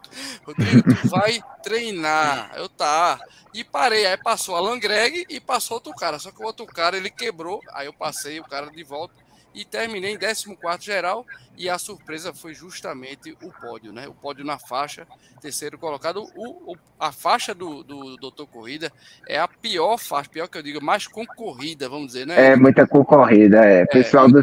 Rodrigo, 0.46 0.84
tu 0.84 1.08
vai 1.10 1.42
treinar. 1.64 2.52
Eu 2.56 2.70
tá. 2.70 3.20
E 3.54 3.64
parei. 3.64 4.06
Aí 4.06 4.18
passou 4.18 4.56
Alan 4.56 4.80
Greg 4.80 5.26
e 5.30 5.40
passou 5.40 5.76
outro 5.76 5.94
cara. 5.94 6.20
Só 6.20 6.32
que 6.32 6.42
o 6.42 6.46
outro 6.46 6.66
cara 6.66 6.98
ele 6.98 7.10
quebrou. 7.10 7.62
Aí 7.74 7.88
eu 7.88 7.94
passei 7.94 8.40
o 8.40 8.44
cara 8.44 8.70
de 8.70 8.84
volta 8.84 9.25
e 9.56 9.64
terminei 9.64 10.14
em 10.14 10.18
14 10.18 10.86
geral. 10.86 11.26
E 11.58 11.70
a 11.70 11.78
surpresa 11.78 12.34
foi 12.34 12.54
justamente 12.54 13.36
o 13.42 13.50
pódio, 13.50 13.94
né? 13.94 14.06
O 14.10 14.14
pódio 14.14 14.44
na 14.44 14.60
faixa, 14.60 15.08
terceiro 15.42 15.78
colocado. 15.78 16.28
O, 16.36 16.74
o 16.74 16.76
a 17.00 17.14
faixa 17.14 17.54
do, 17.54 17.82
do 17.82 18.18
Doutor 18.18 18.46
Corrida 18.48 18.92
é 19.28 19.40
a 19.40 19.48
pior 19.48 19.98
faixa, 19.98 20.30
pior 20.30 20.48
que 20.48 20.58
eu 20.58 20.64
digo, 20.64 20.84
mais 20.84 21.08
concorrida, 21.08 21.88
vamos 21.88 22.08
dizer, 22.08 22.28
né? 22.28 22.52
É 22.52 22.56
muita 22.58 22.86
concorrida, 22.86 23.64
é. 23.64 23.82
é 23.82 23.86
Pessoal, 23.86 24.30
do, 24.30 24.42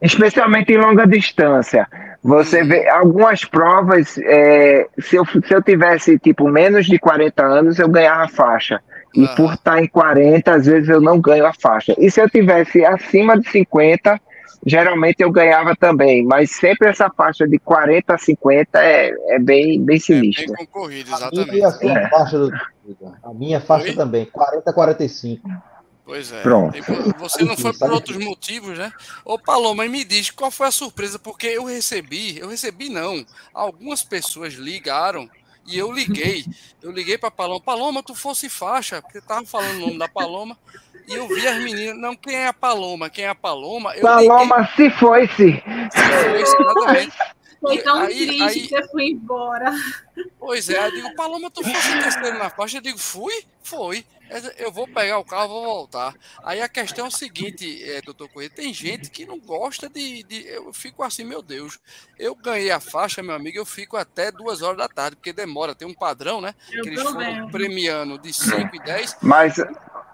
especialmente 0.00 0.72
em 0.72 0.78
longa 0.78 1.06
distância. 1.06 1.86
Você 2.22 2.62
hum. 2.62 2.68
vê 2.68 2.88
algumas 2.88 3.44
provas, 3.44 4.16
é, 4.18 4.88
se, 4.98 5.16
eu, 5.16 5.26
se 5.26 5.54
eu 5.54 5.62
tivesse 5.62 6.18
tipo 6.18 6.48
menos 6.48 6.86
de 6.86 6.98
40 6.98 7.44
anos, 7.44 7.78
eu 7.78 7.88
ganhava 7.88 8.24
a 8.24 8.28
faixa. 8.28 8.80
E 9.14 9.26
por 9.28 9.54
estar 9.54 9.82
em 9.82 9.88
40, 9.88 10.54
às 10.54 10.66
vezes 10.66 10.88
eu 10.90 11.00
não 11.00 11.18
ganho 11.18 11.46
a 11.46 11.52
faixa. 11.54 11.94
E 11.98 12.10
se 12.10 12.20
eu 12.20 12.28
tivesse 12.28 12.84
acima 12.84 13.38
de 13.38 13.48
50, 13.48 14.20
geralmente 14.64 15.20
eu 15.20 15.30
ganhava 15.30 15.74
também, 15.74 16.24
mas 16.24 16.50
sempre 16.52 16.88
essa 16.88 17.10
faixa 17.10 17.46
de 17.46 17.58
40 17.58 18.14
a 18.14 18.18
50 18.18 18.78
é, 18.78 19.14
é 19.28 19.38
bem, 19.38 19.82
bem 19.82 19.98
sinistra. 19.98 20.44
É 20.44 20.56
bem 20.56 20.66
concorrido, 20.66 21.10
exatamente. 21.10 21.50
A 21.64 21.78
minha, 21.80 21.98
é. 21.98 22.08
faixa, 22.08 22.38
do, 22.38 22.52
a 23.22 23.34
minha 23.34 23.60
faixa 23.60 23.94
também, 23.94 24.26
40 24.26 24.70
a 24.70 24.72
45. 24.72 25.48
Pois 26.04 26.30
é. 26.30 26.40
Pronto. 26.40 26.78
Você 27.18 27.44
não 27.44 27.56
foi 27.56 27.72
por 27.72 27.90
outros 27.90 28.16
motivos, 28.16 28.78
né? 28.78 28.92
Ô, 29.24 29.36
Paloma, 29.36 29.84
me 29.86 30.04
diz 30.04 30.30
qual 30.30 30.52
foi 30.52 30.68
a 30.68 30.70
surpresa, 30.70 31.18
porque 31.18 31.48
eu 31.48 31.64
recebi, 31.64 32.38
eu 32.38 32.48
recebi 32.48 32.88
não, 32.88 33.26
algumas 33.52 34.04
pessoas 34.04 34.54
ligaram 34.54 35.28
e 35.66 35.76
eu 35.76 35.90
liguei. 35.90 36.44
Eu 36.80 36.92
liguei 36.92 37.18
para 37.18 37.30
Paloma, 37.30 37.60
Paloma, 37.60 38.02
tu 38.04 38.14
fosse 38.14 38.48
faixa, 38.48 39.02
porque 39.02 39.20
tava 39.20 39.44
falando 39.44 39.78
o 39.78 39.80
nome 39.80 39.98
da 39.98 40.08
Paloma. 40.08 40.56
E 41.06 41.14
eu 41.14 41.28
vi 41.28 41.46
as 41.46 41.62
meninas, 41.62 41.96
não, 41.98 42.16
quem 42.16 42.34
é 42.34 42.48
a 42.48 42.52
Paloma? 42.52 43.08
Quem 43.08 43.24
é 43.24 43.28
a 43.28 43.34
Paloma? 43.34 43.94
Eu 43.94 44.02
Paloma 44.02 44.56
liguei, 44.58 44.90
se 44.90 44.98
foi, 44.98 45.28
se. 45.28 45.62
Se 45.92 46.46
foi, 46.46 47.10
Foi 47.60 47.78
tão 47.78 48.00
aí, 48.00 48.26
triste 48.26 48.42
aí, 48.42 48.68
que 48.68 48.76
eu 48.76 48.88
fui 48.88 49.10
embora. 49.10 49.72
Pois 50.38 50.68
é, 50.68 50.86
eu 50.86 50.90
digo, 50.90 51.14
Paloma, 51.14 51.50
tu 51.50 51.62
fosse 51.62 51.98
terceiro 52.00 52.38
na 52.38 52.50
faixa? 52.50 52.78
Eu 52.78 52.82
digo, 52.82 52.98
fui? 52.98 53.44
Foi. 53.62 54.04
Eu 54.58 54.72
vou 54.72 54.88
pegar 54.88 55.18
o 55.18 55.24
carro, 55.24 55.48
vou 55.48 55.64
voltar. 55.64 56.14
Aí 56.42 56.60
a 56.60 56.68
questão 56.68 57.04
é 57.04 57.08
o 57.08 57.12
seguinte, 57.12 57.82
é, 57.84 58.02
doutor 58.02 58.28
Corrêa, 58.28 58.50
tem 58.50 58.74
gente 58.74 59.08
que 59.08 59.24
não 59.24 59.38
gosta 59.38 59.88
de, 59.88 60.24
de, 60.24 60.46
Eu 60.48 60.72
fico 60.72 61.04
assim, 61.04 61.24
meu 61.24 61.40
Deus. 61.40 61.78
Eu 62.18 62.34
ganhei 62.34 62.72
a 62.72 62.80
faixa, 62.80 63.22
meu 63.22 63.34
amigo, 63.34 63.56
eu 63.56 63.66
fico 63.66 63.96
até 63.96 64.32
duas 64.32 64.62
horas 64.62 64.78
da 64.78 64.88
tarde, 64.88 65.16
porque 65.16 65.32
demora, 65.32 65.74
tem 65.74 65.86
um 65.86 65.94
padrão, 65.94 66.40
né? 66.40 66.54
Eu 66.72 66.82
que 66.82 66.88
eles 66.88 67.02
foram 67.02 67.48
premiando 67.50 68.18
de 68.18 68.32
5 68.32 68.74
e 68.74 68.78
10. 68.80 69.18
Mas 69.22 69.54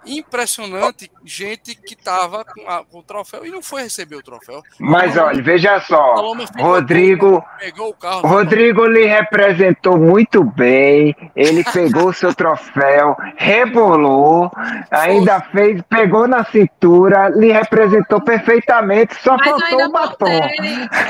impressionante 0.05 1.11
gente 1.25 1.75
que 1.75 1.95
estava 1.95 2.45
com, 2.45 2.85
com, 2.91 2.99
o 2.99 3.03
troféu 3.03 3.45
e 3.47 3.51
não 3.51 3.63
foi 3.63 3.83
receber 3.83 4.17
o 4.17 4.23
troféu. 4.23 4.63
Mas 4.79 5.17
olha, 5.17 5.43
veja 5.43 5.81
só, 5.81 6.15
Rodrigo, 6.59 7.45
o 7.79 7.95
carro, 7.95 8.27
Rodrigo 8.27 8.87
lhe 8.87 9.05
representou 9.05 9.97
muito 9.99 10.43
bem. 10.43 11.15
Ele 11.37 11.65
pegou 11.65 12.09
o 12.09 12.13
seu 12.13 12.35
troféu, 12.35 13.17
rebolou, 13.37 14.51
ainda 14.91 15.41
fez, 15.41 15.83
pegou 15.89 16.27
na 16.27 16.45
cintura, 16.45 17.29
lhe 17.29 17.53
representou 17.53 18.21
perfeitamente. 18.21 19.15
Só 19.23 19.37
mas 19.37 19.49
faltou 19.49 19.85
o 19.87 19.93
batom. 19.93 20.41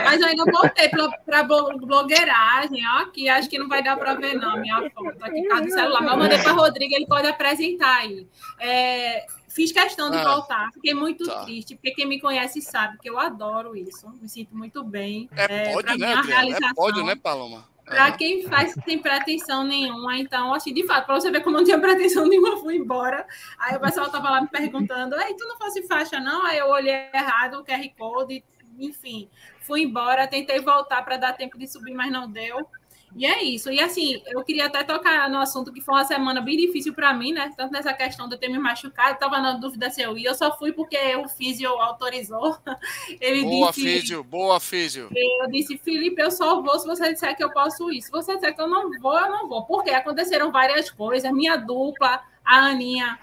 Mas 0.04 0.20
eu 0.20 0.28
ainda 0.28 0.44
voltei 0.44 0.88
para 0.88 1.42
blogueiragem, 1.42 2.82
ó, 2.86 3.06
que 3.06 3.28
acho 3.28 3.48
que 3.48 3.58
não 3.58 3.68
vai 3.68 3.82
dar 3.82 3.96
para 3.96 4.14
ver 4.14 4.34
não 4.34 4.60
minha 4.60 4.90
foto 4.94 5.16
aqui 5.22 5.40
no 5.40 5.70
celular. 5.70 6.02
Mas 6.02 6.12
eu 6.12 6.18
mandei 6.18 6.38
para 6.38 6.52
Rodrigo, 6.52 6.94
ele 6.94 7.06
pode 7.06 7.26
apresentar 7.26 7.98
aí. 7.98 8.26
É, 8.60 8.81
é, 8.82 9.26
fiz 9.48 9.70
questão 9.70 10.10
de 10.10 10.16
ah, 10.16 10.24
voltar, 10.24 10.70
fiquei 10.72 10.94
muito 10.94 11.24
tá. 11.24 11.44
triste, 11.44 11.74
porque 11.74 11.92
quem 11.92 12.06
me 12.06 12.20
conhece 12.20 12.60
sabe 12.60 12.98
que 12.98 13.08
eu 13.08 13.18
adoro 13.18 13.76
isso, 13.76 14.08
me 14.20 14.28
sinto 14.28 14.56
muito 14.56 14.82
bem. 14.82 15.28
É, 15.36 15.70
é 15.70 15.72
pódio, 15.72 15.98
né, 15.98 16.14
realização, 16.14 16.68
É 16.68 16.74
pódio, 16.74 17.04
né, 17.04 17.14
Paloma? 17.14 17.70
Para 17.84 18.10
uhum. 18.10 18.16
quem 18.16 18.42
faz 18.48 18.74
sem 18.84 18.98
pretensão 18.98 19.64
nenhuma, 19.64 20.16
então, 20.16 20.54
assim, 20.54 20.72
de 20.72 20.86
fato, 20.86 21.06
para 21.06 21.16
você 21.16 21.30
ver 21.30 21.42
como 21.42 21.56
eu 21.56 21.60
não 21.60 21.64
tinha 21.66 21.78
pretensão 21.78 22.26
nenhuma, 22.28 22.56
fui 22.58 22.76
embora. 22.76 23.26
Aí 23.58 23.76
o 23.76 23.80
pessoal 23.80 24.06
estava 24.06 24.30
lá 24.30 24.40
me 24.40 24.48
perguntando, 24.48 25.20
ei, 25.20 25.34
tu 25.34 25.46
não 25.46 25.56
fosse 25.56 25.82
faixa, 25.86 26.18
não? 26.20 26.44
Aí 26.46 26.58
eu 26.58 26.68
olhei 26.68 27.08
errado 27.12 27.58
o 27.58 27.64
QR 27.64 27.88
Code, 27.98 28.42
enfim, 28.78 29.28
fui 29.60 29.82
embora, 29.82 30.26
tentei 30.26 30.60
voltar 30.60 31.02
para 31.04 31.16
dar 31.16 31.32
tempo 31.34 31.58
de 31.58 31.66
subir, 31.66 31.92
mas 31.92 32.10
não 32.10 32.30
deu. 32.30 32.66
E 33.14 33.26
é 33.26 33.42
isso. 33.42 33.70
E 33.70 33.78
assim, 33.80 34.22
eu 34.26 34.42
queria 34.42 34.66
até 34.66 34.82
tocar 34.82 35.28
no 35.28 35.38
assunto 35.38 35.72
que 35.72 35.80
foi 35.80 35.94
uma 35.94 36.04
semana 36.04 36.40
bem 36.40 36.56
difícil 36.56 36.94
para 36.94 37.12
mim, 37.12 37.32
né? 37.32 37.52
Tanto 37.56 37.72
nessa 37.72 37.92
questão 37.92 38.26
de 38.26 38.34
eu 38.34 38.38
ter 38.38 38.48
me 38.48 38.58
machucado, 38.58 39.14
estava 39.14 39.38
na 39.38 39.52
dúvida 39.52 39.90
se 39.90 40.00
eu 40.00 40.16
ia. 40.16 40.30
Eu 40.30 40.34
só 40.34 40.56
fui 40.56 40.72
porque 40.72 40.96
o 41.16 41.28
físio 41.28 41.68
autorizou. 41.68 42.56
Ele 43.20 43.42
boa, 43.42 43.70
disse, 43.70 43.82
físio, 43.82 44.24
boa, 44.24 44.58
físio. 44.58 45.08
Eu 45.14 45.50
disse, 45.50 45.76
Felipe, 45.78 46.22
eu 46.22 46.30
só 46.30 46.62
vou 46.62 46.78
se 46.78 46.86
você 46.86 47.12
disser 47.12 47.36
que 47.36 47.44
eu 47.44 47.52
posso 47.52 47.90
ir. 47.92 48.00
Se 48.00 48.10
você 48.10 48.34
disser 48.34 48.54
que 48.54 48.62
eu 48.62 48.68
não 48.68 48.90
vou, 48.98 49.18
eu 49.18 49.30
não 49.30 49.48
vou. 49.48 49.64
Porque 49.64 49.90
aconteceram 49.90 50.50
várias 50.50 50.90
coisas. 50.90 51.30
Minha 51.32 51.56
dupla, 51.56 52.22
a 52.44 52.56
Aninha, 52.66 53.18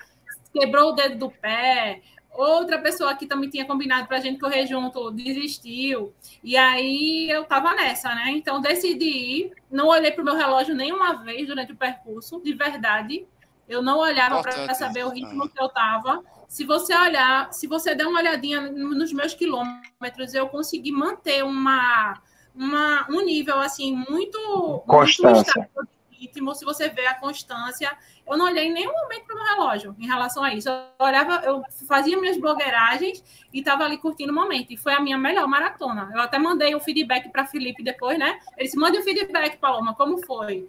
quebrou 0.53 0.89
o 0.89 0.93
dedo 0.93 1.17
do 1.17 1.31
pé. 1.31 2.01
Outra 2.31 2.77
pessoa 2.80 3.15
que 3.15 3.26
também 3.26 3.49
tinha 3.49 3.65
combinado 3.65 4.07
para 4.07 4.18
a 4.18 4.19
gente 4.22 4.39
correr 4.39 4.65
junto 4.65 5.11
desistiu. 5.11 6.14
E 6.43 6.56
aí 6.56 7.30
eu 7.30 7.41
estava 7.41 7.73
nessa, 7.73 8.14
né? 8.15 8.31
Então 8.31 8.61
decidi 8.61 9.10
ir. 9.10 9.51
Não 9.69 9.88
olhei 9.88 10.11
para 10.11 10.22
o 10.22 10.26
meu 10.26 10.35
relógio 10.35 10.76
nenhuma 10.76 11.15
vez 11.15 11.47
durante 11.47 11.72
o 11.72 11.76
percurso, 11.76 12.39
de 12.41 12.53
verdade. 12.53 13.27
Eu 13.68 13.81
não 13.81 13.99
olhava 13.99 14.41
para 14.41 14.73
saber 14.73 15.06
o 15.06 15.10
ritmo 15.10 15.49
que 15.49 15.61
eu 15.61 15.68
estava. 15.68 16.23
Se 16.47 16.65
você 16.65 16.95
olhar, 16.95 17.53
se 17.53 17.68
você 17.68 17.93
der 17.93 18.07
uma 18.07 18.19
olhadinha 18.19 18.61
nos 18.61 19.14
meus 19.14 19.34
quilômetros, 19.34 20.34
eu 20.34 20.47
consegui 20.47 20.91
manter 20.91 21.43
uma, 21.43 22.19
uma 22.56 23.06
um 23.10 23.22
nível 23.22 23.60
assim 23.60 23.95
muito, 24.10 24.84
Constância. 24.88 25.69
muito 25.76 25.98
ritmo. 26.19 26.53
Se 26.53 26.65
você 26.65 26.89
vê 26.89 27.05
a 27.07 27.13
constância, 27.13 27.91
eu 28.27 28.37
não 28.37 28.45
olhei 28.45 28.65
em 28.65 28.73
nenhum 28.73 28.91
momento 28.91 29.25
para 29.25 29.35
o 29.35 29.37
meu 29.37 29.47
relógio 29.47 29.95
em 29.99 30.05
relação 30.05 30.43
a 30.43 30.53
isso. 30.53 30.69
Eu 30.69 31.05
olhava, 31.05 31.41
eu 31.45 31.63
fazia 31.87 32.19
minhas 32.19 32.37
blogueiragens 32.37 33.23
e 33.53 33.59
estava 33.59 33.85
ali 33.85 33.97
curtindo 33.97 34.31
o 34.31 34.35
momento. 34.35 34.71
E 34.71 34.77
foi 34.77 34.93
a 34.93 34.99
minha 34.99 35.17
melhor 35.17 35.47
maratona. 35.47 36.11
Eu 36.13 36.21
até 36.21 36.37
mandei 36.37 36.75
o 36.75 36.79
feedback 36.79 37.29
para 37.29 37.45
Felipe 37.45 37.83
depois, 37.83 38.17
né? 38.19 38.39
Ele 38.57 38.65
disse: 38.65 38.77
mande 38.77 38.97
o 38.97 39.03
feedback, 39.03 39.57
Paloma, 39.57 39.95
como 39.95 40.23
foi? 40.25 40.67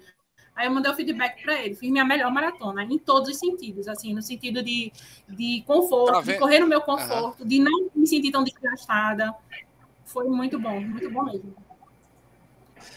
Aí 0.54 0.66
eu 0.66 0.70
mandei 0.72 0.92
o 0.92 0.94
feedback 0.94 1.42
para 1.42 1.58
ele. 1.62 1.74
Fiz 1.74 1.90
minha 1.90 2.04
melhor 2.04 2.30
maratona, 2.30 2.84
em 2.84 2.98
todos 2.98 3.30
os 3.30 3.38
sentidos, 3.38 3.88
assim, 3.88 4.12
no 4.14 4.20
sentido 4.20 4.62
de, 4.62 4.92
de 5.28 5.62
conforto, 5.66 6.12
tá 6.12 6.20
de 6.20 6.38
correr 6.38 6.60
no 6.60 6.66
meu 6.66 6.82
conforto, 6.82 7.42
uhum. 7.42 7.48
de 7.48 7.60
não 7.60 7.90
me 7.94 8.06
sentir 8.06 8.30
tão 8.30 8.44
desgastada. 8.44 9.34
Foi 10.04 10.26
muito 10.28 10.58
bom, 10.58 10.80
muito 10.80 11.10
bom 11.10 11.24
mesmo. 11.24 11.54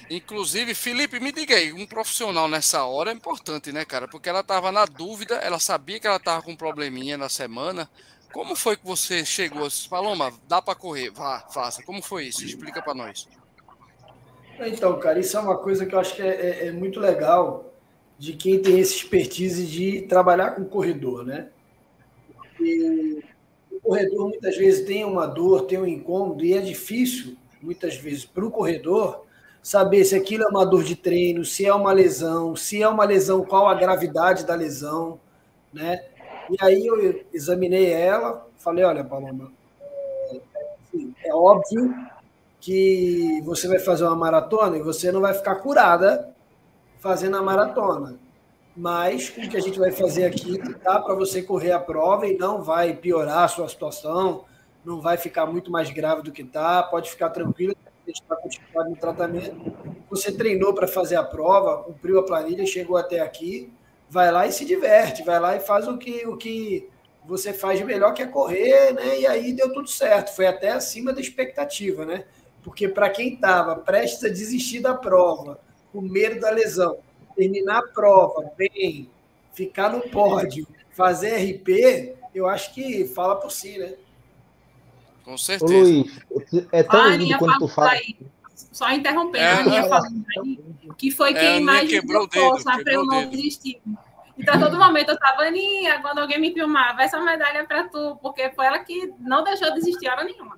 Inclusive, 0.10 0.73
Felipe, 0.73 1.19
me 1.19 1.31
diga 1.31 1.55
aí, 1.55 1.73
um 1.73 1.85
profissional 1.85 2.47
nessa 2.47 2.84
hora 2.85 3.11
é 3.11 3.14
importante, 3.14 3.72
né, 3.72 3.85
cara? 3.85 4.07
Porque 4.07 4.30
ela 4.30 4.41
estava 4.41 4.72
na 4.72 4.85
dúvida, 4.85 5.35
ela 5.35 5.60
sabia 5.60 5.99
que 5.99 6.07
ela 6.07 6.18
estava 6.18 6.41
com 6.41 6.51
um 6.51 6.55
probleminha 6.55 7.18
na 7.18 7.30
semana. 7.30 7.89
Como 8.31 8.55
foi 8.55 8.76
que 8.76 8.85
você 8.85 9.23
chegou? 9.23 9.68
Paloma, 9.89 10.34
dá 10.47 10.61
para 10.61 10.76
correr, 10.76 11.11
vá, 11.11 11.39
faça. 11.53 11.84
Como 11.84 12.01
foi 12.01 12.26
isso? 12.26 12.43
Explica 12.43 12.81
para 12.81 12.93
nós. 12.93 13.27
Então, 14.60 14.99
cara, 14.99 15.19
isso 15.19 15.38
é 15.38 15.39
uma 15.39 15.57
coisa 15.57 15.85
que 15.85 15.93
eu 15.93 15.99
acho 15.99 16.15
que 16.15 16.22
é, 16.22 16.27
é, 16.27 16.68
é 16.68 16.72
muito 16.72 16.99
legal 16.99 17.73
de 18.18 18.34
quem 18.34 18.61
tem 18.61 18.80
essa 18.80 18.93
expertise 18.93 19.65
de 19.65 20.03
trabalhar 20.03 20.51
com 20.51 20.65
corredor, 20.65 21.26
né? 21.26 21.49
E 22.60 23.23
o 23.72 23.80
corredor 23.81 24.30
muitas 24.30 24.55
vezes 24.55 24.85
tem 24.85 25.03
uma 25.03 25.26
dor, 25.26 25.65
tem 25.65 25.80
um 25.80 25.88
incômodo, 25.88 26.45
e 26.45 26.53
é 26.53 26.61
difícil, 26.61 27.35
muitas 27.61 27.95
vezes, 27.95 28.26
para 28.26 28.45
o 28.45 28.51
corredor 28.51 29.26
saber 29.64 30.03
se 30.03 30.14
aquilo 30.14 30.44
é 30.44 30.48
uma 30.48 30.65
dor 30.65 30.84
de 30.84 30.94
treino, 30.94 31.45
se 31.45 31.65
é 31.65 31.73
uma 31.73 31.94
lesão, 31.94 32.53
se 32.53 32.84
é 32.84 32.88
uma 32.88 33.06
lesão, 33.06 33.45
qual 33.45 33.69
a 33.69 33.73
gravidade 33.73 34.45
da 34.45 34.53
lesão, 34.53 35.18
né? 35.73 36.03
E 36.49 36.57
aí 36.60 36.85
eu 36.85 37.23
examinei 37.34 37.90
ela, 37.90 38.45
falei, 38.57 38.84
olha, 38.84 39.06
Paloma, 39.06 39.49
é 41.23 41.34
óbvio 41.34 41.95
que 42.60 43.41
você 43.45 43.68
vai 43.68 43.80
fazer 43.80 44.03
uma 44.03 44.15
maratona 44.15 44.77
e 44.77 44.81
você 44.81 45.11
não 45.11 45.22
vai 45.22 45.34
ficar 45.34 45.56
curada 45.56 46.30
fazendo 46.99 47.38
a 47.38 47.41
maratona. 47.41 48.19
Mas 48.76 49.30
o 49.30 49.48
que 49.49 49.56
a 49.56 49.61
gente 49.61 49.80
vai 49.80 49.91
fazer 49.91 50.26
aqui 50.26 50.57
dá 50.84 50.99
para 50.99 51.15
você 51.15 51.41
correr 51.41 51.72
a 51.72 51.80
prova 51.80 52.27
e 52.27 52.38
não 52.38 52.61
vai 52.61 52.94
piorar 52.94 53.44
a 53.44 53.48
sua 53.48 53.69
situação, 53.69 54.44
não 54.84 54.99
vai 54.99 55.15
ficar 55.15 55.45
muito 55.45 55.72
mais 55.72 55.90
grave 55.90 56.22
do 56.22 56.31
que 56.31 56.41
está, 56.41 56.84
pode 56.84 57.10
ficar 57.10 57.30
tranquilo, 57.30 57.76
está 58.11 58.35
continuado 58.35 58.89
no 58.89 58.95
tratamento. 58.95 59.73
Você 60.09 60.31
treinou 60.31 60.73
para 60.73 60.88
fazer 60.88 61.15
a 61.15 61.23
prova, 61.23 61.84
cumpriu 61.84 62.19
a 62.19 62.23
planilha, 62.23 62.65
chegou 62.65 62.97
até 62.97 63.19
aqui, 63.19 63.71
vai 64.09 64.31
lá 64.31 64.45
e 64.45 64.51
se 64.51 64.65
diverte, 64.65 65.23
vai 65.23 65.39
lá 65.39 65.55
e 65.55 65.59
faz 65.59 65.88
o 65.88 65.97
que, 65.97 66.27
o 66.27 66.38
que 66.38 66.89
você 67.25 67.53
faz 67.53 67.80
de 67.80 67.85
melhor, 67.85 68.13
que 68.13 68.21
é 68.21 68.27
correr, 68.27 68.93
né? 68.93 69.19
E 69.19 69.27
aí 69.27 69.53
deu 69.53 69.71
tudo 69.71 69.88
certo, 69.88 70.35
foi 70.35 70.45
até 70.45 70.71
acima 70.71 71.13
da 71.13 71.21
expectativa, 71.21 72.05
né? 72.05 72.25
Porque 72.61 72.88
para 72.88 73.09
quem 73.09 73.34
estava 73.34 73.75
prestes 73.75 74.23
a 74.23 74.30
desistir 74.30 74.80
da 74.80 74.93
prova, 74.93 75.59
com 75.91 76.01
medo 76.01 76.39
da 76.39 76.49
lesão, 76.49 76.97
terminar 77.35 77.80
a 77.80 77.88
prova 77.88 78.51
bem, 78.57 79.09
ficar 79.53 79.89
no 79.89 80.01
pódio, 80.09 80.67
fazer 80.91 81.35
RP, 81.35 82.15
eu 82.34 82.47
acho 82.47 82.73
que 82.73 83.05
fala 83.05 83.35
por 83.35 83.51
si, 83.51 83.77
né? 83.77 83.93
Com 85.23 85.37
certeza. 85.37 85.73
Ô, 85.73 85.79
Luiz, 85.79 86.67
é 86.71 86.83
tão 86.83 87.01
ah, 87.01 87.15
lindo 87.15 87.37
quando 87.37 87.59
tu 87.59 87.67
fala. 87.67 87.91
Aí. 87.91 88.17
Só 88.55 88.91
interrompendo, 88.91 89.37
é, 89.37 89.51
a 89.51 89.59
Aninha 89.59 89.83
falando 89.87 90.25
aí, 90.37 90.59
que 90.97 91.11
foi 91.11 91.31
é, 91.31 91.39
quem 91.39 91.61
mais 91.61 91.89
quebrou 91.89 92.27
força 92.31 92.71
para 92.83 92.93
eu 92.93 93.05
não 93.05 93.29
desistir. 93.29 93.81
Então, 94.37 94.59
todo 94.59 94.77
momento 94.77 95.09
eu 95.09 95.15
estava, 95.15 95.43
Aninha, 95.43 96.01
quando 96.01 96.19
alguém 96.19 96.39
me 96.39 96.51
filmava, 96.51 97.03
essa 97.03 97.19
medalha 97.21 97.65
para 97.65 97.87
tu, 97.87 98.17
porque 98.21 98.49
foi 98.51 98.65
ela 98.65 98.79
que 98.79 99.13
não 99.19 99.43
deixou 99.43 99.69
de 99.69 99.75
desistir 99.75 100.09
hora 100.09 100.23
nenhuma. 100.23 100.55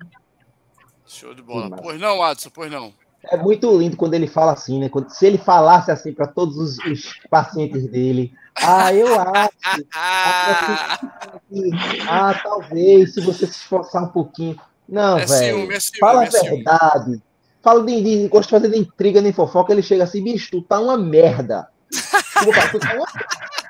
Show 1.06 1.34
de 1.34 1.42
bola. 1.42 1.68
Sim, 1.68 1.82
pois 1.82 2.00
não, 2.00 2.22
Adson, 2.22 2.50
pois 2.52 2.70
não. 2.70 2.92
É 3.24 3.36
muito 3.36 3.76
lindo 3.76 3.96
quando 3.96 4.14
ele 4.14 4.26
fala 4.26 4.52
assim, 4.52 4.78
né? 4.80 4.88
Quando, 4.88 5.10
se 5.10 5.26
ele 5.26 5.38
falasse 5.38 5.90
assim 5.90 6.12
para 6.12 6.26
todos 6.26 6.56
os, 6.56 6.78
os, 6.86 7.20
pacientes 7.28 7.86
dele, 7.88 8.32
ah, 8.62 8.92
eu 8.92 9.20
acho. 9.20 9.50
ah, 12.08 12.40
talvez, 12.42 13.14
se 13.14 13.20
você 13.20 13.46
se 13.46 13.52
esforçar 13.52 14.04
um 14.04 14.08
pouquinho. 14.08 14.58
Não, 14.88 15.18
é 15.18 15.26
velho. 15.26 15.72
É 15.72 15.78
fala 15.98 16.22
a 16.22 16.24
é 16.24 16.30
verdade. 16.30 17.22
Fala 17.62 17.84
de, 17.84 18.02
de, 18.02 18.28
gosto 18.28 18.48
de 18.48 18.54
fazer 18.54 18.70
de 18.70 18.78
intriga 18.78 19.20
nem 19.20 19.32
fofoca. 19.32 19.72
Ele 19.72 19.82
chega 19.82 20.04
assim, 20.04 20.22
bicho, 20.22 20.50
tu 20.50 20.62
tá 20.62 20.78
uma 20.78 20.96
merda. 20.96 21.68
tu, 21.90 22.80
tá 22.80 22.94
uma... 22.94 23.06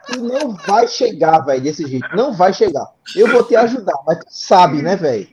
tu 0.07 0.23
não 0.23 0.55
vai 0.55 0.87
chegar, 0.87 1.41
velho, 1.41 1.63
desse 1.63 1.87
jeito. 1.87 2.07
Não 2.15 2.33
vai 2.33 2.53
chegar. 2.53 2.87
Eu 3.15 3.29
vou 3.29 3.43
te 3.43 3.57
ajudar, 3.57 3.97
mas 4.07 4.19
tu 4.19 4.27
sabe, 4.29 4.83
né, 4.83 4.97
velho? 4.97 5.29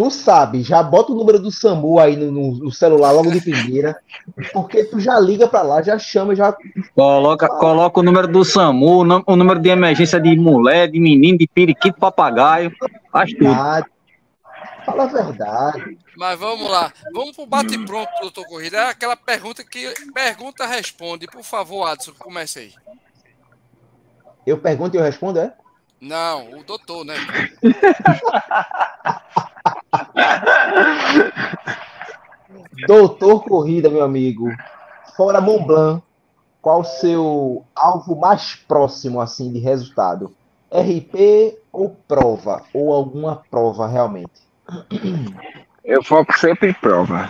Tu 0.00 0.10
sabe, 0.10 0.62
já 0.62 0.82
bota 0.82 1.12
o 1.12 1.14
número 1.14 1.38
do 1.38 1.50
SAMU 1.50 2.00
aí 2.00 2.16
no, 2.16 2.32
no, 2.32 2.52
no 2.52 2.72
celular 2.72 3.10
logo 3.10 3.30
de 3.30 3.38
primeira, 3.38 4.00
porque 4.50 4.82
tu 4.84 4.98
já 4.98 5.20
liga 5.20 5.46
para 5.46 5.60
lá, 5.60 5.82
já 5.82 5.98
chama, 5.98 6.34
já. 6.34 6.56
Coloca, 6.94 7.46
coloca 7.46 8.00
o 8.00 8.02
número 8.02 8.26
do 8.26 8.42
SAMU, 8.42 9.00
o 9.26 9.36
número 9.36 9.60
de 9.60 9.68
emergência 9.68 10.18
de 10.18 10.34
mulher, 10.38 10.90
de 10.90 10.98
menino, 10.98 11.36
de 11.36 11.46
periquito, 11.46 12.00
papagaio, 12.00 12.72
faz 13.12 13.30
tudo. 13.34 13.54
Fala 14.86 15.02
a 15.02 15.06
verdade. 15.06 15.98
Mas 16.16 16.38
vamos 16.38 16.70
lá, 16.70 16.90
vamos 17.12 17.36
pro 17.36 17.44
bate-pronto, 17.44 18.10
doutor 18.22 18.46
Corrida. 18.46 18.78
É 18.78 18.88
aquela 18.88 19.16
pergunta 19.16 19.62
que 19.62 19.92
pergunta 20.14 20.64
responde. 20.64 21.26
Por 21.26 21.44
favor, 21.44 21.86
Adson, 21.86 22.12
comece 22.18 22.58
aí. 22.58 22.72
Eu 24.46 24.56
pergunto 24.56 24.96
e 24.96 24.98
eu 24.98 25.02
respondo, 25.02 25.40
é? 25.40 25.52
Não, 26.00 26.58
o 26.58 26.64
doutor, 26.64 27.04
né? 27.04 27.14
Doutor 32.86 33.44
Corrida, 33.44 33.88
meu 33.88 34.02
amigo. 34.02 34.48
Fora 35.16 35.40
Mont 35.40 35.66
Blanc, 35.66 36.02
qual 36.62 36.80
o 36.80 36.84
seu 36.84 37.64
alvo 37.74 38.16
mais 38.16 38.54
próximo 38.54 39.20
assim 39.20 39.52
de 39.52 39.58
resultado? 39.58 40.34
RP 40.70 41.58
ou 41.72 41.96
prova? 42.06 42.62
Ou 42.72 42.92
alguma 42.92 43.42
prova 43.50 43.88
realmente? 43.88 44.30
Eu 45.84 46.02
foco 46.02 46.38
sempre 46.38 46.70
em 46.70 46.74
prova. 46.74 47.28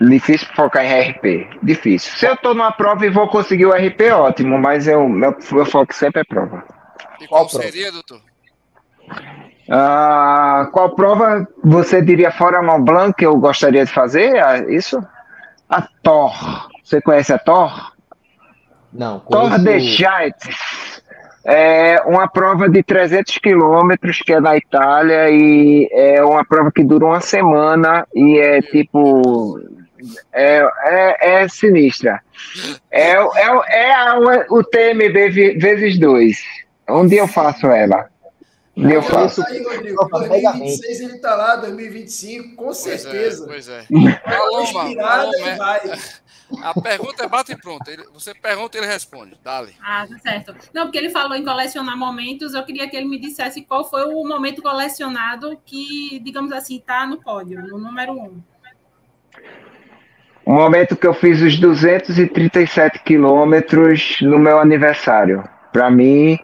Difícil 0.00 0.48
focar 0.54 0.84
em 0.84 1.10
RP. 1.10 1.58
Difícil. 1.62 2.16
Se 2.16 2.26
eu 2.26 2.36
tô 2.36 2.54
numa 2.54 2.72
prova 2.72 3.04
e 3.04 3.10
vou 3.10 3.28
conseguir 3.28 3.66
o 3.66 3.72
RP, 3.72 4.12
ótimo, 4.12 4.58
mas 4.58 4.86
eu, 4.86 5.08
meu, 5.08 5.36
meu 5.52 5.66
foco 5.66 5.92
sempre 5.92 6.22
é 6.22 6.24
prova. 6.24 6.64
E 7.20 7.26
qual, 7.26 7.46
qual 7.46 7.62
seria, 7.62 7.90
doutor? 7.90 8.20
Ah, 9.68 10.47
qual 10.66 10.94
prova 10.94 11.46
você 11.62 12.02
diria 12.02 12.30
fora 12.30 12.62
Mont 12.62 12.84
Blanc 12.84 13.14
que 13.14 13.26
eu 13.26 13.36
gostaria 13.36 13.84
de 13.84 13.92
fazer? 13.92 14.38
Ah, 14.38 14.58
isso? 14.58 15.02
A 15.68 15.82
Thor. 16.02 16.32
Você 16.82 17.00
conhece 17.00 17.32
a 17.32 17.38
Thor? 17.38 17.92
Não. 18.92 19.20
Conheço... 19.20 19.50
Thor 19.50 19.58
de 19.58 19.80
Giants. 19.80 21.02
É 21.44 22.02
uma 22.04 22.28
prova 22.28 22.68
de 22.68 22.82
300 22.82 23.38
quilômetros 23.38 24.18
que 24.18 24.34
é 24.34 24.40
na 24.40 24.56
Itália 24.56 25.30
e 25.30 25.88
é 25.92 26.22
uma 26.22 26.44
prova 26.44 26.70
que 26.70 26.84
dura 26.84 27.06
uma 27.06 27.20
semana 27.20 28.06
e 28.14 28.38
é 28.38 28.60
tipo 28.60 29.58
é, 30.32 30.62
é, 30.84 31.42
é 31.42 31.48
sinistra. 31.48 32.20
É, 32.90 33.12
é, 33.12 33.16
é 33.68 33.94
a, 33.94 34.18
o 34.50 34.62
TMB 34.62 35.30
vezes 35.58 35.98
dois. 35.98 36.38
Um 36.88 37.06
dia 37.06 37.20
eu 37.20 37.28
faço 37.28 37.66
ela. 37.66 38.08
Eu 38.78 39.02
faço. 39.02 39.44
Aí, 39.46 39.62
Rodrigo, 39.62 40.08
2026 40.08 41.00
ele 41.00 41.16
está 41.16 41.34
lá, 41.34 41.56
2025, 41.56 42.54
com 42.54 42.64
pois 42.66 42.86
é, 42.86 42.98
certeza. 42.98 43.44
É, 43.44 43.48
pois 43.48 43.68
é. 43.68 43.86
Paloma, 44.24 44.90
é. 44.90 45.98
A 46.62 46.80
pergunta 46.80 47.24
é 47.24 47.28
bate 47.28 47.52
e 47.52 47.56
pronto. 47.56 47.88
Ele, 47.90 48.04
você 48.12 48.32
pergunta 48.34 48.76
e 48.76 48.80
ele 48.80 48.86
responde. 48.86 49.36
Dale. 49.42 49.74
Ah, 49.82 50.06
tá 50.08 50.18
certo. 50.18 50.54
Não, 50.72 50.84
porque 50.84 50.96
ele 50.96 51.10
falou 51.10 51.36
em 51.36 51.44
colecionar 51.44 51.96
momentos, 51.96 52.54
eu 52.54 52.64
queria 52.64 52.88
que 52.88 52.96
ele 52.96 53.06
me 53.06 53.18
dissesse 53.18 53.62
qual 53.62 53.88
foi 53.88 54.04
o 54.04 54.24
momento 54.24 54.62
colecionado 54.62 55.60
que, 55.64 56.20
digamos 56.20 56.52
assim, 56.52 56.76
está 56.76 57.06
no 57.06 57.20
pódio, 57.20 57.60
no 57.60 57.78
número 57.78 58.12
um. 58.12 58.40
O 60.46 60.52
momento 60.52 60.96
que 60.96 61.06
eu 61.06 61.12
fiz 61.12 61.42
os 61.42 61.58
237 61.58 63.00
quilômetros 63.00 64.16
no 64.22 64.38
meu 64.38 64.58
aniversário. 64.58 65.46
Para 65.70 65.90
mim, 65.90 66.38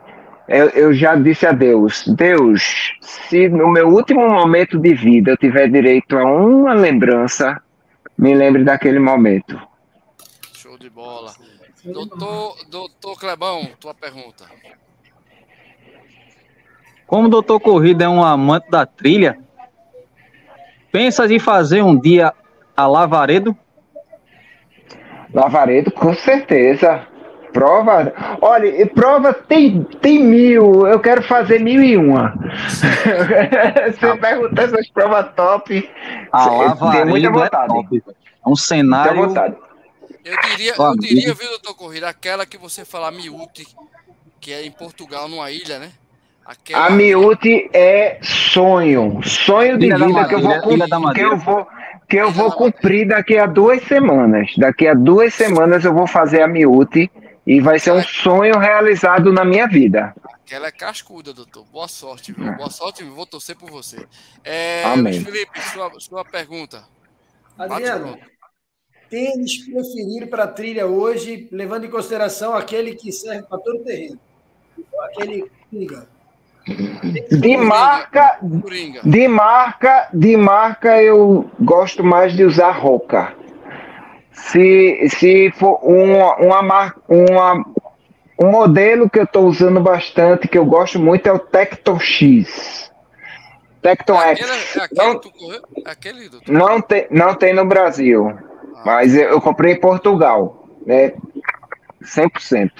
eu, 0.48 0.68
eu, 0.70 0.92
já 0.92 1.14
disse 1.14 1.46
a 1.46 1.52
Deus: 1.52 2.04
Deus, 2.06 2.92
se 3.00 3.48
no 3.48 3.68
meu 3.70 3.88
último 3.88 4.28
momento 4.28 4.78
de 4.78 4.94
vida 4.94 5.32
eu 5.32 5.36
tiver 5.36 5.68
direito 5.68 6.16
a 6.18 6.24
uma 6.24 6.74
lembrança, 6.74 7.62
me 8.16 8.34
lembre 8.34 8.64
daquele 8.64 8.98
momento. 8.98 9.60
Show 10.52 10.78
de 10.78 10.90
bola. 10.90 11.32
Doutor, 11.84 12.56
doutor 12.70 13.18
Clebão, 13.18 13.68
tua 13.78 13.94
pergunta. 13.94 14.44
Como 17.06 17.26
o 17.26 17.30
doutor 17.30 17.60
Corrida 17.60 18.04
é 18.04 18.08
um 18.08 18.24
amante 18.24 18.70
da 18.70 18.86
trilha, 18.86 19.38
pensas 20.90 21.30
em 21.30 21.38
fazer 21.38 21.82
um 21.82 21.98
dia 21.98 22.32
a 22.76 22.86
Lavaredo? 22.86 23.56
Lavaredo, 25.32 25.90
com 25.90 26.14
certeza. 26.14 27.06
Prova? 27.54 28.12
Olha, 28.42 28.86
prova 28.88 29.32
tem, 29.32 29.84
tem 30.02 30.18
mil, 30.18 30.88
eu 30.88 30.98
quero 30.98 31.22
fazer 31.22 31.60
mil 31.60 31.80
e 31.84 31.96
uma. 31.96 32.34
Você 33.94 34.06
ah, 34.06 34.16
perguntar 34.16 34.62
essas 34.64 34.88
provas 34.88 35.32
top, 35.36 35.88
ah, 36.32 36.76
tem 36.90 37.04
muita 37.04 37.28
é 37.28 37.30
vontade. 37.30 37.74
É, 37.74 38.10
é 38.10 38.48
um 38.48 38.56
cenário. 38.56 39.22
Eu 40.24 40.36
diria, 40.48 40.74
eu 40.76 40.96
diria, 40.96 41.34
viu, 41.34 41.48
doutor 41.50 41.76
Corrida, 41.76 42.08
aquela 42.08 42.44
que 42.44 42.58
você 42.58 42.84
fala 42.84 43.12
Miúte, 43.12 43.64
que 44.40 44.52
é 44.52 44.66
em 44.66 44.72
Portugal, 44.72 45.28
numa 45.28 45.48
ilha, 45.52 45.78
né? 45.78 45.92
Aquela... 46.44 46.86
A 46.86 46.90
Miúte 46.90 47.70
é 47.72 48.18
sonho, 48.20 49.20
sonho 49.22 49.78
de 49.78 49.86
ilha 49.86 49.98
vida 49.98 50.24
que 50.24 50.34
eu 50.34 50.40
vou, 50.40 51.12
que 51.12 51.20
eu 51.20 51.36
vou 51.36 51.66
que 52.08 52.16
eu 52.16 52.30
vou 52.30 52.50
cumprir 52.52 53.06
daqui 53.08 53.38
a 53.38 53.46
duas 53.46 53.82
semanas. 53.84 54.50
Daqui 54.58 54.88
a 54.88 54.94
duas 54.94 55.32
semanas 55.32 55.84
eu 55.84 55.94
vou 55.94 56.06
fazer 56.06 56.42
a 56.42 56.48
Miúte 56.48 57.10
e 57.46 57.60
vai 57.60 57.78
ser 57.78 57.92
um 57.92 58.02
sonho 58.02 58.58
realizado 58.58 59.32
na 59.32 59.44
minha 59.44 59.66
vida. 59.66 60.14
Aquela 60.24 60.68
é 60.68 60.72
cascuda, 60.72 61.32
doutor. 61.32 61.64
Boa 61.72 61.88
sorte, 61.88 62.32
viu? 62.32 62.52
Boa 62.54 62.70
sorte, 62.70 63.04
vou 63.04 63.26
torcer 63.26 63.56
por 63.56 63.70
você. 63.70 64.06
É, 64.42 64.84
Amém. 64.84 65.24
Felipe, 65.24 65.60
sua, 65.72 65.90
sua 65.98 66.24
pergunta. 66.24 66.84
Adriano, 67.58 68.18
tênis 69.08 69.64
preferido 69.64 70.26
para 70.28 70.46
trilha 70.46 70.86
hoje, 70.86 71.48
levando 71.52 71.84
em 71.84 71.90
consideração 71.90 72.54
aquele 72.54 72.94
que 72.94 73.12
serve 73.12 73.46
para 73.48 73.58
todo 73.58 73.80
o 73.80 73.84
terreno. 73.84 74.18
Aquele 75.02 75.50
Coringa. 75.70 76.08
De 77.30 77.56
marca, 77.56 78.38
de 79.04 79.28
marca, 79.28 80.08
de 80.14 80.36
marca, 80.36 81.02
eu 81.02 81.50
gosto 81.60 82.02
mais 82.02 82.34
de 82.34 82.44
usar 82.44 82.70
Roca. 82.70 83.34
Se, 84.50 85.08
se 85.08 85.50
for 85.52 85.78
uma, 85.82 86.36
uma, 86.36 86.94
uma, 87.08 87.64
um 88.38 88.50
modelo 88.50 89.08
que 89.08 89.18
eu 89.18 89.24
estou 89.24 89.46
usando 89.46 89.80
bastante, 89.80 90.48
que 90.48 90.58
eu 90.58 90.66
gosto 90.66 90.98
muito, 90.98 91.26
é 91.26 91.32
o 91.32 91.38
Tecton 91.38 91.98
X. 91.98 92.90
Tecton 93.80 94.20
é 94.20 94.36
X. 94.36 94.76
É 94.76 94.88
não, 94.92 95.12
é 95.12 95.90
aquele, 95.90 96.30
não, 96.46 96.80
tem, 96.80 97.06
não 97.10 97.34
tem 97.34 97.54
no 97.54 97.64
Brasil, 97.64 98.28
ah. 98.28 98.82
mas 98.84 99.14
eu, 99.14 99.30
eu, 99.30 99.40
comprei 99.40 99.72
em 99.72 99.80
Portugal. 99.80 100.68
Né? 100.86 101.14
100%. 102.02 102.70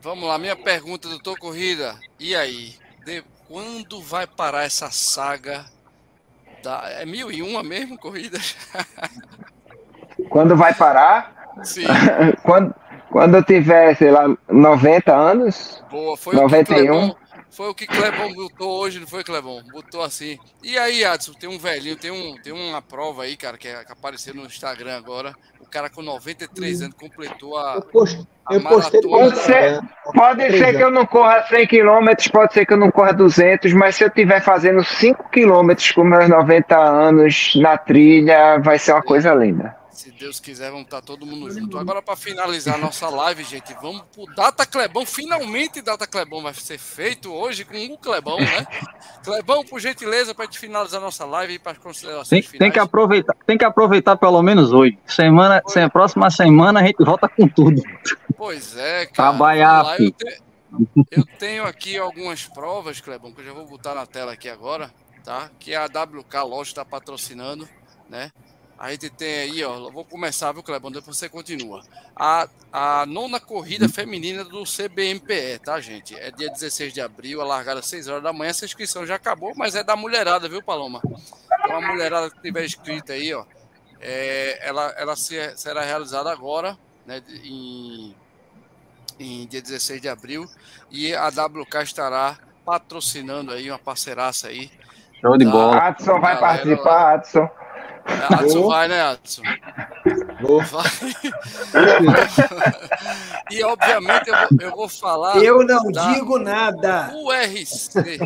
Vamos 0.00 0.28
lá, 0.28 0.38
minha 0.38 0.56
pergunta, 0.56 1.08
doutor 1.08 1.38
Corrida. 1.38 1.96
E 2.20 2.36
aí? 2.36 2.74
De, 3.04 3.24
quando 3.48 4.00
vai 4.00 4.26
parar 4.26 4.64
essa 4.64 4.90
saga 4.90 5.64
da. 6.62 6.88
É 6.90 7.04
mil 7.04 7.32
e 7.32 7.42
uma 7.42 7.62
mesmo, 7.62 7.98
corrida? 7.98 8.38
Quando 10.28 10.56
vai 10.56 10.74
parar? 10.74 11.52
Sim. 11.62 11.84
quando, 12.42 12.74
quando 13.10 13.36
eu 13.36 13.44
tiver, 13.44 13.96
sei 13.96 14.10
lá, 14.10 14.26
90 14.48 15.14
anos. 15.14 15.82
Boa, 15.90 16.16
foi 16.16 16.34
91. 16.34 17.08
O 17.08 17.16
foi 17.54 17.68
o 17.68 17.74
que 17.74 17.86
Clebon 17.86 18.34
botou 18.34 18.80
hoje, 18.80 18.98
não 18.98 19.06
foi, 19.06 19.22
Clebon? 19.22 19.62
Botou 19.70 20.02
assim. 20.02 20.36
E 20.60 20.76
aí, 20.76 21.04
Adson, 21.04 21.32
tem 21.34 21.48
um 21.48 21.56
velhinho, 21.56 21.94
tem, 21.94 22.10
um, 22.10 22.34
tem 22.42 22.52
uma 22.52 22.82
prova 22.82 23.22
aí, 23.22 23.36
cara, 23.36 23.56
que, 23.56 23.68
é, 23.68 23.84
que 23.84 23.92
apareceu 23.92 24.34
no 24.34 24.44
Instagram 24.44 24.96
agora. 24.96 25.32
O 25.60 25.70
cara 25.70 25.88
com 25.88 26.02
93 26.02 26.82
anos 26.82 26.96
completou 26.96 27.56
a. 27.56 27.76
Eu, 27.76 27.82
post, 27.82 28.26
a 28.46 28.54
eu 28.54 28.60
postei 28.60 29.00
pode 29.02 29.36
ser, 29.38 29.80
pode 30.12 30.50
ser 30.50 30.76
que 30.76 30.82
eu 30.82 30.90
não 30.90 31.06
corra 31.06 31.46
100 31.46 31.66
km, 31.68 32.08
pode 32.32 32.54
ser 32.54 32.66
que 32.66 32.72
eu 32.72 32.76
não 32.76 32.90
corra 32.90 33.12
200, 33.12 33.72
mas 33.72 33.94
se 33.94 34.02
eu 34.02 34.08
estiver 34.08 34.40
fazendo 34.40 34.82
5 34.82 35.28
km 35.30 35.70
com 35.94 36.02
meus 36.02 36.28
90 36.28 36.76
anos 36.76 37.52
na 37.54 37.78
trilha, 37.78 38.58
vai 38.58 38.80
ser 38.80 38.94
uma 38.94 39.02
coisa 39.02 39.32
linda. 39.32 39.83
Se 40.24 40.26
Deus 40.26 40.40
quiser, 40.40 40.70
vamos 40.70 40.86
estar 40.86 41.02
todo 41.02 41.26
mundo 41.26 41.50
junto. 41.50 41.76
Agora, 41.76 42.00
para 42.00 42.16
finalizar 42.16 42.76
a 42.76 42.78
nossa 42.78 43.10
live, 43.10 43.44
gente, 43.44 43.74
vamos 43.74 44.02
pro 44.10 44.24
Data 44.34 44.64
Clebão. 44.64 45.04
Finalmente, 45.04 45.82
Data 45.82 46.06
Clebão 46.06 46.42
vai 46.42 46.54
ser 46.54 46.78
feito 46.78 47.30
hoje 47.30 47.62
com 47.62 47.76
o 47.92 47.98
Clebão, 47.98 48.38
né? 48.38 48.66
Clebão, 49.22 49.62
por 49.62 49.78
gentileza, 49.80 50.34
para 50.34 50.46
te 50.46 50.58
finalizar 50.58 50.98
a 50.98 51.04
nossa 51.04 51.26
live 51.26 51.52
e 51.52 51.58
para 51.58 51.72
as 51.72 51.78
considerações 51.78 52.30
tem, 52.30 52.42
finais. 52.42 52.58
Tem 52.58 52.72
que, 52.72 52.78
aproveitar, 52.78 53.36
tem 53.46 53.58
que 53.58 53.64
aproveitar 53.66 54.16
pelo 54.16 54.42
menos 54.42 54.72
hoje. 54.72 54.98
Semana, 55.06 55.62
sem, 55.66 55.86
próxima 55.90 56.30
semana 56.30 56.80
a 56.80 56.86
gente 56.86 57.04
volta 57.04 57.28
com 57.28 57.46
tudo. 57.46 57.82
Pois 58.34 58.78
é, 58.78 59.04
cara. 59.04 59.28
Trabalhar, 59.28 60.00
eu, 60.00 60.10
te, 60.10 60.42
eu 61.10 61.26
tenho 61.38 61.64
aqui 61.64 61.98
algumas 61.98 62.46
provas, 62.46 62.98
Clebão, 62.98 63.30
que 63.30 63.42
eu 63.42 63.44
já 63.44 63.52
vou 63.52 63.66
botar 63.66 63.94
na 63.94 64.06
tela 64.06 64.32
aqui 64.32 64.48
agora. 64.48 64.90
tá? 65.22 65.50
Que 65.58 65.74
a 65.74 65.84
WK 65.84 66.34
Loja 66.48 66.70
está 66.70 66.84
patrocinando, 66.84 67.68
né? 68.08 68.30
A 68.78 68.90
gente 68.90 69.08
tem 69.08 69.34
aí, 69.40 69.64
ó, 69.64 69.90
vou 69.90 70.04
começar, 70.04 70.52
viu, 70.52 70.62
Clebão? 70.62 70.90
Depois 70.90 71.16
você 71.16 71.28
continua. 71.28 71.82
A, 72.14 72.48
a 72.72 73.06
nona 73.06 73.38
corrida 73.38 73.88
feminina 73.88 74.44
do 74.44 74.64
CBMPE, 74.64 75.60
tá, 75.64 75.80
gente? 75.80 76.14
É 76.16 76.30
dia 76.30 76.50
16 76.50 76.92
de 76.92 77.00
abril, 77.00 77.40
a 77.40 77.44
largada 77.44 77.80
às 77.80 77.86
6 77.86 78.08
horas 78.08 78.22
da 78.22 78.32
manhã. 78.32 78.50
Essa 78.50 78.64
inscrição 78.64 79.06
já 79.06 79.14
acabou, 79.14 79.52
mas 79.56 79.74
é 79.74 79.84
da 79.84 79.94
mulherada, 79.94 80.48
viu, 80.48 80.62
Paloma? 80.62 81.00
Então, 81.04 81.76
a 81.76 81.80
mulherada 81.80 82.30
que 82.30 82.42
tiver 82.42 82.64
inscrita 82.64 83.12
aí, 83.12 83.32
ó, 83.32 83.44
é, 84.00 84.58
ela, 84.68 84.92
ela 84.98 85.16
se, 85.16 85.56
será 85.56 85.82
realizada 85.82 86.30
agora, 86.30 86.76
né, 87.06 87.22
em, 87.44 88.14
em 89.18 89.46
dia 89.46 89.62
16 89.62 90.00
de 90.00 90.08
abril, 90.08 90.46
e 90.90 91.14
a 91.14 91.28
WK 91.28 91.82
estará 91.84 92.38
patrocinando 92.66 93.52
aí 93.52 93.70
uma 93.70 93.78
parceiraça 93.78 94.48
aí. 94.48 94.70
Show 95.20 95.38
de 95.38 95.44
bola. 95.44 95.78
Adson 95.78 96.20
vai 96.20 96.38
participar, 96.38 97.14
Adson. 97.14 97.48
É, 98.06 98.34
Adson 98.34 98.68
vai, 98.68 98.88
né, 98.88 99.02
Adson? 99.02 99.42
Vai. 100.70 100.84
e 103.50 103.62
obviamente 103.64 104.28
eu 104.28 104.36
vou, 104.36 104.58
eu 104.60 104.76
vou 104.76 104.88
falar. 104.88 105.36
Eu 105.36 105.64
não 105.64 105.90
digo 105.90 106.38
nada. 106.38 107.12
URC. 107.14 108.20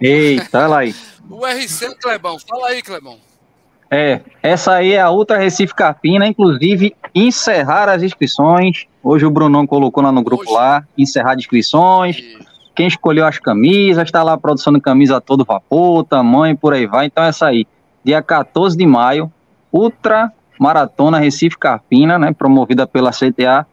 Eita, 0.00 0.58
olha 0.58 0.66
lá 0.66 0.78
aí. 0.78 0.94
URC, 1.30 1.94
Clebão. 2.00 2.38
Fala 2.38 2.68
aí, 2.68 2.82
Clebão. 2.82 3.18
É, 3.90 4.20
essa 4.42 4.74
aí 4.74 4.92
é 4.92 5.00
a 5.00 5.10
Ultra 5.10 5.38
Recife 5.38 5.72
Carpina, 5.72 6.26
inclusive 6.26 6.96
encerrar 7.14 7.88
as 7.88 8.02
inscrições. 8.02 8.86
Hoje 9.02 9.24
o 9.24 9.30
Brunão 9.30 9.66
colocou 9.66 10.02
lá 10.02 10.10
no 10.10 10.22
grupo 10.22 10.42
Hoje. 10.42 10.52
lá, 10.52 10.84
encerrar 10.98 11.32
as 11.32 11.38
inscrições. 11.38 12.20
Quem 12.74 12.88
escolheu 12.88 13.24
as 13.24 13.38
camisas, 13.38 14.02
está 14.02 14.22
lá 14.24 14.36
de 14.36 14.80
camisa 14.80 15.18
a 15.18 15.20
todo 15.20 15.44
vapor, 15.44 16.04
tamanho, 16.04 16.56
por 16.56 16.74
aí 16.74 16.86
vai. 16.86 17.06
Então 17.06 17.22
essa 17.22 17.46
aí, 17.46 17.66
dia 18.04 18.22
14 18.22 18.76
de 18.76 18.86
maio, 18.86 19.32
Ultra 19.72 20.32
Maratona 20.58 21.18
Recife 21.18 21.58
Carpina, 21.58 22.18
né, 22.18 22.32
promovida 22.32 22.86
pela 22.86 23.10
CTA, 23.10 23.66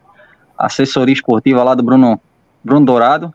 assessoria 0.57 1.13
esportiva 1.13 1.63
lá 1.63 1.75
do 1.75 1.83
Bruno, 1.83 2.19
Bruno 2.63 2.85
Dourado. 2.85 3.33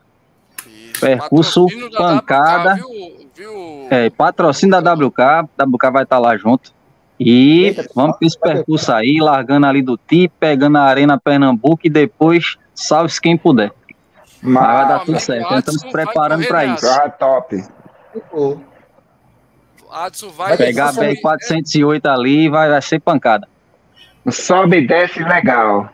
Isso. 0.65 1.01
Percurso 1.01 1.65
pancada. 1.95 2.75
WK, 2.75 3.27
viu, 3.35 3.51
viu? 3.51 3.87
É, 3.89 4.09
patrocínio 4.09 4.81
da 4.81 4.93
WK, 4.93 5.47
WK 5.59 5.91
vai 5.91 6.03
estar 6.03 6.15
tá 6.15 6.19
lá 6.19 6.35
junto. 6.35 6.75
E 7.19 7.65
Eita, 7.65 7.87
vamos 7.95 8.17
para 8.17 8.27
esse 8.27 8.39
percurso 8.39 8.91
aí, 8.91 9.19
largando 9.19 9.65
ali 9.65 9.81
do 9.81 9.97
TI, 9.97 10.29
pegando 10.39 10.77
a 10.77 10.83
Arena 10.83 11.19
Pernambuco 11.19 11.81
e 11.83 11.89
depois 11.89 12.57
salve-se 12.75 13.19
quem 13.19 13.35
puder. 13.35 13.71
Mas 14.41 14.67
vai 14.67 14.87
dar 14.87 14.99
tudo 14.99 15.19
certo. 15.19 15.45
Então, 15.45 15.57
estamos 15.57 15.83
preparando 15.85 16.45
para 16.47 16.65
isso. 16.65 16.85
Ah, 16.85 17.09
top. 17.09 17.63
Adson 20.05 20.29
vai. 20.29 20.55
Pegar 20.57 20.89
a 20.89 20.93
BR-408 20.93 22.05
ali 22.05 22.49
vai, 22.49 22.69
vai 22.69 22.81
ser 22.81 22.99
pancada. 22.99 23.47
Sobe 24.29 24.77
e 24.77 24.87
desce 24.87 25.23
legal. 25.23 25.89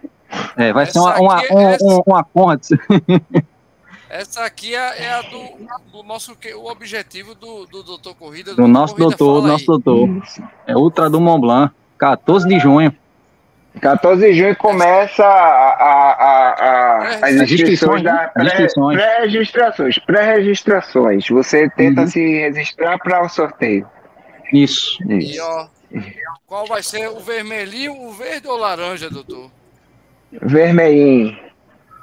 É, 0.57 0.73
vai 0.73 0.83
essa 0.83 0.93
ser 0.93 0.99
uma, 0.99 1.19
uma, 1.19 1.43
é, 1.43 1.51
uma, 1.51 1.61
essa, 1.71 2.03
uma 2.05 2.23
ponte. 2.23 2.69
Essa 4.09 4.45
aqui 4.45 4.75
é, 4.75 5.05
é 5.05 5.11
a 5.11 5.21
do, 5.23 5.67
do, 5.91 6.03
nosso 6.03 6.37
o 6.55 6.69
objetivo 6.69 7.33
do, 7.33 7.65
do 7.65 7.81
doutor 7.81 8.13
Corrida. 8.13 8.51
Do, 8.51 8.61
do 8.61 8.67
nosso 8.67 8.93
Corrida 8.93 9.17
doutor, 9.17 9.41
do 9.41 9.47
nosso 9.47 9.65
doutor. 9.65 10.07
É 10.67 10.77
Ultra 10.77 11.09
do 11.09 11.19
Mont 11.19 11.41
Blanc, 11.41 11.73
14 11.97 12.47
de 12.47 12.59
junho. 12.59 12.95
14 13.81 14.21
de 14.21 14.33
junho 14.33 14.55
começa 14.55 15.25
a, 15.25 15.73
a, 15.83 16.49
a, 16.51 17.25
as 17.25 17.51
inscrições 17.51 18.03
da 18.03 18.31
pré-registrações. 18.33 19.99
Pré-registrações. 19.99 21.27
Você 21.27 21.69
tenta 21.71 22.01
uhum. 22.01 22.07
se 22.07 22.19
registrar 22.19 22.97
para 22.99 23.23
o 23.23 23.29
sorteio. 23.29 23.87
Isso. 24.51 24.97
E 25.09 25.39
ó, 25.39 25.67
qual 26.45 26.67
vai 26.67 26.83
ser 26.83 27.07
o 27.07 27.19
vermelhinho, 27.19 27.93
o 27.93 28.11
verde 28.11 28.47
ou 28.47 28.57
laranja, 28.57 29.09
doutor? 29.09 29.49
Vermelhinho. 30.31 31.37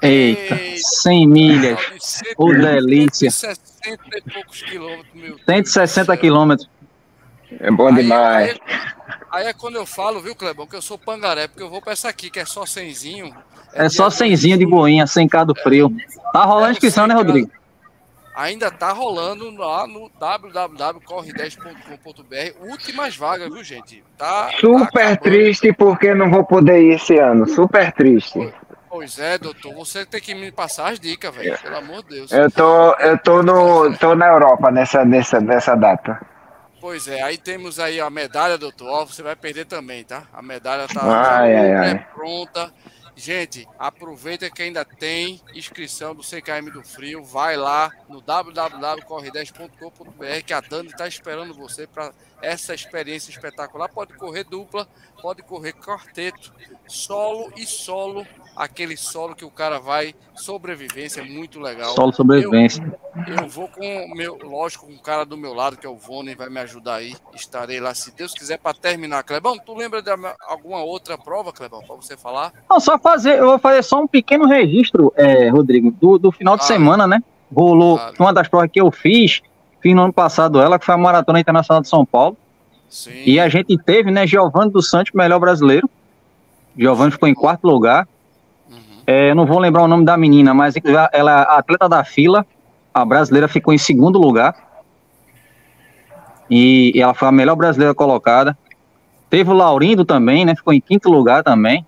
Eita, 0.03 0.57
100 1.03 1.29
milhas. 1.29 1.79
Ô, 2.37 2.53
delícia. 2.53 3.31
160 3.31 4.19
e 4.19 4.33
poucos 4.33 4.63
quilômetros, 4.63 5.15
meu 5.15 5.39
160 5.39 6.17
quilômetros. 6.17 6.71
É 7.61 7.71
bom 7.71 7.93
demais. 7.93 8.51
Aí, 8.51 8.61
aí, 9.31 9.47
é 9.47 9.53
quando 9.53 9.77
eu 9.77 9.87
falo, 9.87 10.21
viu, 10.21 10.35
Clebão, 10.35 10.67
que 10.67 10.77
eu 10.77 10.83
sou 10.83 10.99
pangaré, 10.99 11.49
porque 11.49 11.63
eu 11.63 11.71
vou 11.71 11.81
pra 11.81 11.93
essa 11.93 12.09
aqui, 12.09 12.31
que 12.31 12.41
é 12.41 12.45
só 12.45 12.67
cenzinho. 12.67 13.35
É, 13.73 13.87
é 13.87 13.89
só 13.89 14.11
cenzinho 14.11 14.59
de 14.59 14.67
boinha, 14.67 15.07
sem 15.07 15.27
do 15.27 15.55
frio. 15.55 15.95
Tá 16.33 16.45
rolando 16.45 16.69
é, 16.69 16.73
inscrição, 16.73 17.07
né, 17.07 17.15
Rodrigo? 17.15 17.51
Ainda 18.35 18.71
tá 18.71 18.93
rolando 18.93 19.51
lá 19.51 19.87
no 19.87 20.11
www.corre10.com.br. 20.19 22.71
Últimas 22.71 23.15
vagas, 23.17 23.53
viu, 23.53 23.63
gente? 23.63 24.03
Tá, 24.17 24.51
Super 24.59 25.11
tá 25.11 25.17
triste 25.17 25.71
porque 25.73 26.15
não 26.15 26.31
vou 26.31 26.45
poder 26.45 26.81
ir 26.81 26.95
esse 26.95 27.19
ano. 27.19 27.47
Super 27.49 27.93
triste. 27.93 28.51
Pois 28.89 29.19
é, 29.19 29.37
doutor. 29.37 29.75
Você 29.75 30.07
tem 30.07 30.21
que 30.21 30.35
me 30.35 30.51
passar 30.51 30.93
as 30.93 30.99
dicas, 30.99 31.35
velho. 31.35 31.59
Pelo 31.59 31.77
amor 31.77 32.03
de 32.03 32.17
Deus. 32.17 32.33
Eu 32.33 32.51
tô, 32.51 32.95
eu 32.95 33.19
tô, 33.19 33.43
no, 33.43 33.95
tô 33.99 34.15
na 34.15 34.29
Europa 34.29 34.71
nessa, 34.71 35.05
nessa, 35.05 35.39
nessa 35.41 35.75
data. 35.75 36.19
Pois 36.81 37.07
é, 37.07 37.21
aí 37.21 37.37
temos 37.37 37.79
aí 37.79 38.01
a 38.01 38.09
medalha, 38.09 38.57
doutor. 38.57 38.89
Ó, 38.89 39.05
você 39.05 39.23
vai 39.23 39.37
perder 39.37 39.67
também, 39.67 40.03
tá? 40.03 40.27
A 40.33 40.41
medalha 40.41 40.89
tá 40.89 41.03
ai, 41.03 41.55
ai, 41.55 41.75
ai. 41.75 41.99
pronta. 42.15 42.73
Gente, 43.15 43.69
aproveita 43.79 44.49
que 44.49 44.63
ainda 44.63 44.83
tem 44.83 45.43
inscrição 45.55 46.15
do 46.15 46.23
CKM 46.23 46.71
do 46.73 46.83
Frio. 46.83 47.23
Vai 47.23 47.55
lá 47.55 47.91
no 48.09 48.23
www.corre10.com.br 48.23 50.45
que 50.47 50.55
a 50.55 50.61
Dani 50.63 50.89
está 50.89 51.07
esperando 51.07 51.53
você 51.53 51.87
para 51.87 52.15
essa 52.41 52.73
experiência 52.73 53.31
espetacular. 53.31 53.91
Pode 53.91 54.15
correr 54.15 54.45
dupla, 54.45 54.89
pode 55.21 55.43
correr 55.43 55.75
quarteto, 55.75 56.51
solo 56.89 57.53
e 57.59 57.67
solo 57.67 58.27
aquele 58.57 58.97
solo 58.97 59.35
que 59.35 59.45
o 59.45 59.51
cara 59.51 59.79
vai, 59.79 60.15
sobrevivência, 60.35 61.21
é 61.21 61.25
muito 61.25 61.61
legal. 61.61 61.95
Solo 61.95 62.13
sobrevivência. 62.13 62.83
Eu, 63.27 63.37
eu 63.37 63.49
vou 63.49 63.69
com 63.69 64.15
meu, 64.15 64.39
lógico, 64.43 64.87
com 64.87 64.93
o 64.93 64.99
cara 64.99 65.25
do 65.25 65.37
meu 65.37 65.55
lado, 65.55 65.77
que 65.77 65.87
é 65.87 65.91
o 65.91 65.97
Vone, 65.97 66.35
vai 66.35 66.49
me 66.49 66.61
ajudar 66.61 66.97
aí. 66.97 67.15
Estarei 67.35 67.81
lá, 67.81 67.95
se 67.95 68.15
Deus 68.15 68.33
quiser, 68.33 68.59
para 68.59 68.77
terminar. 68.77 69.23
Clebão, 69.23 69.59
tu 69.59 69.75
lembra 69.75 70.03
de 70.03 70.11
alguma 70.49 70.83
outra 70.83 71.17
prova, 71.17 71.53
Clebão, 71.53 71.81
para 71.81 71.97
você 71.97 72.17
falar? 72.17 72.53
Não, 72.69 72.81
só 72.81 72.99
fazer, 72.99 73.39
eu 73.39 73.47
vou 73.47 73.59
fazer 73.59 73.83
só 73.83 74.01
um 74.01 74.07
pequeno 74.07 74.47
registro, 74.47 75.13
é, 75.17 75.49
Rodrigo, 75.49 75.91
do, 75.91 76.19
do 76.19 76.33
final 76.33 76.57
de 76.57 76.65
semana, 76.65 77.07
né? 77.07 77.23
Rolou 77.55 77.99
uma 78.19 78.33
das 78.33 78.47
provas 78.47 78.71
que 78.71 78.81
eu 78.81 78.91
fiz, 78.91 79.41
fiz 79.81 79.95
no 79.95 80.03
ano 80.03 80.13
passado 80.13 80.61
ela, 80.61 80.79
que 80.79 80.87
foi 80.87 80.95
a 80.95 80.99
Maratona 80.99 81.41
Internacional 81.41 81.83
de 81.83 81.89
São 81.89 82.05
Paulo. 82.05 82.37
Sim. 82.89 83.23
E 83.25 83.39
a 83.39 83.49
gente 83.49 83.79
teve, 83.79 84.11
né, 84.11 84.27
Giovanni 84.27 84.71
dos 84.71 84.91
Santos, 84.91 85.13
melhor 85.15 85.39
brasileiro. 85.39 85.89
Giovanni 86.77 87.13
ficou 87.13 87.29
em 87.29 87.35
quarto 87.35 87.65
lugar. 87.67 88.07
É, 89.13 89.35
não 89.35 89.45
vou 89.45 89.59
lembrar 89.59 89.83
o 89.83 89.89
nome 89.89 90.05
da 90.05 90.17
menina, 90.17 90.55
mas 90.55 90.77
ela 91.13 91.41
é 91.41 91.59
atleta 91.59 91.89
da 91.89 92.05
fila. 92.05 92.47
A 92.95 93.05
brasileira 93.05 93.49
ficou 93.49 93.75
em 93.75 93.79
segundo 93.79 94.21
lugar. 94.21 94.55
E, 96.49 96.93
e 96.95 97.03
ela 97.03 97.13
foi 97.13 97.27
a 97.27 97.33
melhor 97.33 97.57
brasileira 97.57 97.93
colocada. 97.93 98.57
Teve 99.29 99.51
o 99.51 99.53
Laurindo 99.53 100.05
também, 100.05 100.45
né? 100.45 100.55
Ficou 100.55 100.73
em 100.73 100.81
quinto 100.81 101.11
lugar 101.11 101.43
também. 101.43 101.85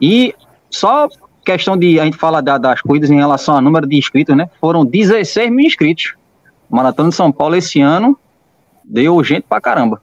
E 0.00 0.36
só 0.70 1.08
questão 1.44 1.76
de 1.76 1.98
a 1.98 2.04
gente 2.04 2.16
falar 2.16 2.42
da, 2.42 2.56
das 2.58 2.80
corridas 2.80 3.10
em 3.10 3.16
relação 3.16 3.56
ao 3.56 3.60
número 3.60 3.84
de 3.84 3.96
inscritos, 3.96 4.36
né? 4.36 4.48
Foram 4.60 4.84
16 4.84 5.50
mil 5.50 5.66
inscritos. 5.66 6.14
Maratona 6.70 7.08
de 7.08 7.16
São 7.16 7.32
Paulo 7.32 7.56
esse 7.56 7.80
ano 7.80 8.16
deu 8.84 9.20
gente 9.24 9.46
pra 9.48 9.60
caramba. 9.60 10.00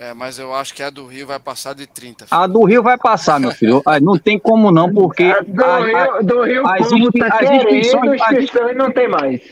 É, 0.00 0.14
mas 0.14 0.38
eu 0.38 0.54
acho 0.54 0.72
que 0.72 0.82
a 0.82 0.88
do 0.88 1.04
Rio 1.04 1.26
vai 1.26 1.38
passar 1.38 1.74
de 1.74 1.86
30. 1.86 2.26
Filho. 2.26 2.40
A 2.40 2.46
do 2.46 2.64
Rio 2.64 2.82
vai 2.82 2.96
passar, 2.96 3.38
meu 3.38 3.50
filho. 3.50 3.82
Não 4.00 4.18
tem 4.18 4.38
como 4.38 4.72
não, 4.72 4.90
porque. 4.90 5.24
A 5.24 5.40
do, 5.42 5.62
a, 5.62 5.78
Rio, 5.80 6.22
do 6.22 6.42
Rio, 6.42 6.66
as, 6.66 6.90
inscri 6.90 7.20
tá 7.20 7.38
as 7.38 7.50
inscrições, 7.50 8.20
inscrições 8.22 8.76
não 8.78 8.90
tem 8.90 9.08
mais. 9.08 9.42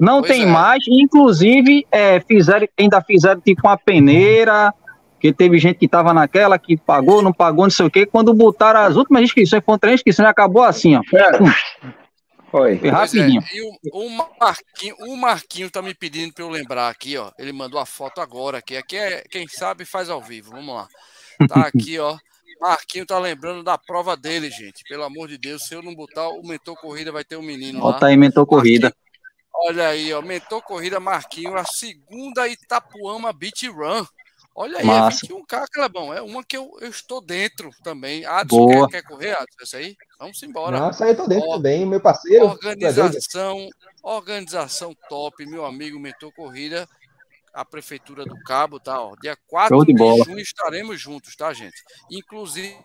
Não 0.00 0.20
pois 0.20 0.32
tem 0.32 0.44
é. 0.44 0.46
mais, 0.46 0.82
inclusive 0.88 1.86
é, 1.92 2.20
fizeram, 2.20 2.66
ainda 2.78 3.02
fizeram 3.02 3.38
tipo 3.42 3.66
uma 3.66 3.76
peneira, 3.76 4.72
que 5.20 5.30
teve 5.30 5.58
gente 5.58 5.76
que 5.78 5.84
estava 5.84 6.14
naquela, 6.14 6.58
que 6.58 6.78
pagou, 6.78 7.20
não 7.20 7.32
pagou, 7.32 7.64
não 7.64 7.70
sei 7.70 7.84
o 7.84 7.90
quê. 7.90 8.06
Quando 8.06 8.32
botaram 8.32 8.80
as 8.80 8.96
últimas 8.96 9.22
inscrições, 9.22 9.62
foram 9.62 9.78
três 9.78 9.96
inscrições, 9.96 10.26
acabou 10.26 10.62
assim, 10.62 10.96
ó. 10.96 11.02
É. 11.14 11.88
Foi 12.50 12.80
é, 12.82 12.88
rapidinho. 12.88 13.42
É. 13.42 13.90
O, 13.92 14.06
o, 14.06 14.10
Marquinho, 14.10 14.96
o 15.00 15.16
Marquinho 15.16 15.70
tá 15.70 15.82
me 15.82 15.94
pedindo 15.94 16.32
para 16.32 16.44
eu 16.44 16.48
lembrar 16.48 16.88
aqui, 16.88 17.16
ó. 17.16 17.30
Ele 17.38 17.52
mandou 17.52 17.78
a 17.78 17.86
foto 17.86 18.20
agora 18.20 18.58
aqui. 18.58 18.76
Aqui 18.76 18.96
é, 18.96 19.22
quem 19.30 19.46
sabe 19.46 19.84
faz 19.84 20.08
ao 20.08 20.22
vivo. 20.22 20.52
Vamos 20.52 20.74
lá. 20.74 20.88
Tá 21.46 21.60
aqui, 21.68 21.98
ó. 21.98 22.16
Marquinho 22.60 23.06
tá 23.06 23.18
lembrando 23.18 23.62
da 23.62 23.78
prova 23.78 24.16
dele, 24.16 24.50
gente. 24.50 24.82
Pelo 24.88 25.04
amor 25.04 25.28
de 25.28 25.38
Deus, 25.38 25.62
se 25.62 25.74
eu 25.74 25.82
não 25.82 25.94
botar 25.94 26.28
o 26.28 26.42
mentor 26.42 26.76
corrida, 26.80 27.12
vai 27.12 27.24
ter 27.24 27.36
um 27.36 27.42
menino 27.42 27.80
Bota 27.80 28.06
lá. 28.06 28.10
Aí 28.10 28.16
mentor 28.16 28.46
corrida. 28.46 28.92
Olha 29.54 29.88
aí, 29.88 30.12
ó. 30.12 30.22
Mentor 30.22 30.62
corrida 30.62 30.98
Marquinho, 30.98 31.56
a 31.56 31.64
segunda 31.64 32.48
Itapuama 32.48 33.32
Beach 33.32 33.68
Run. 33.68 34.04
Olha 34.60 34.78
aí, 34.78 34.84
Massa. 34.84 35.24
é 35.24 35.28
21K, 35.28 35.66
Clebão. 35.72 36.12
É 36.12 36.20
uma 36.20 36.42
que 36.42 36.56
eu, 36.56 36.76
eu 36.80 36.88
estou 36.88 37.20
dentro 37.20 37.70
também. 37.84 38.26
Adson, 38.26 38.66
quer, 38.66 38.88
quer 38.88 39.02
correr, 39.08 39.30
Adson? 39.30 39.62
Essa 39.62 39.76
aí? 39.76 39.96
Vamos 40.18 40.42
embora. 40.42 40.80
Nossa, 40.80 41.04
eu 41.04 41.12
estou 41.12 41.28
dentro 41.28 41.48
também, 41.48 41.86
meu 41.86 42.00
parceiro. 42.00 42.44
Organização, 42.44 43.68
organização 44.02 44.96
top, 45.08 45.46
meu 45.46 45.64
amigo 45.64 46.00
mentor 46.00 46.32
corrida. 46.32 46.88
a 47.54 47.64
Prefeitura 47.64 48.24
do 48.24 48.34
Cabo, 48.42 48.80
tá? 48.80 49.00
Ó, 49.00 49.14
dia 49.22 49.36
4 49.46 49.84
de, 49.84 49.94
de 49.94 50.24
junho 50.24 50.40
estaremos 50.40 51.00
juntos, 51.00 51.36
tá, 51.36 51.52
gente? 51.52 51.80
Inclusive, 52.10 52.76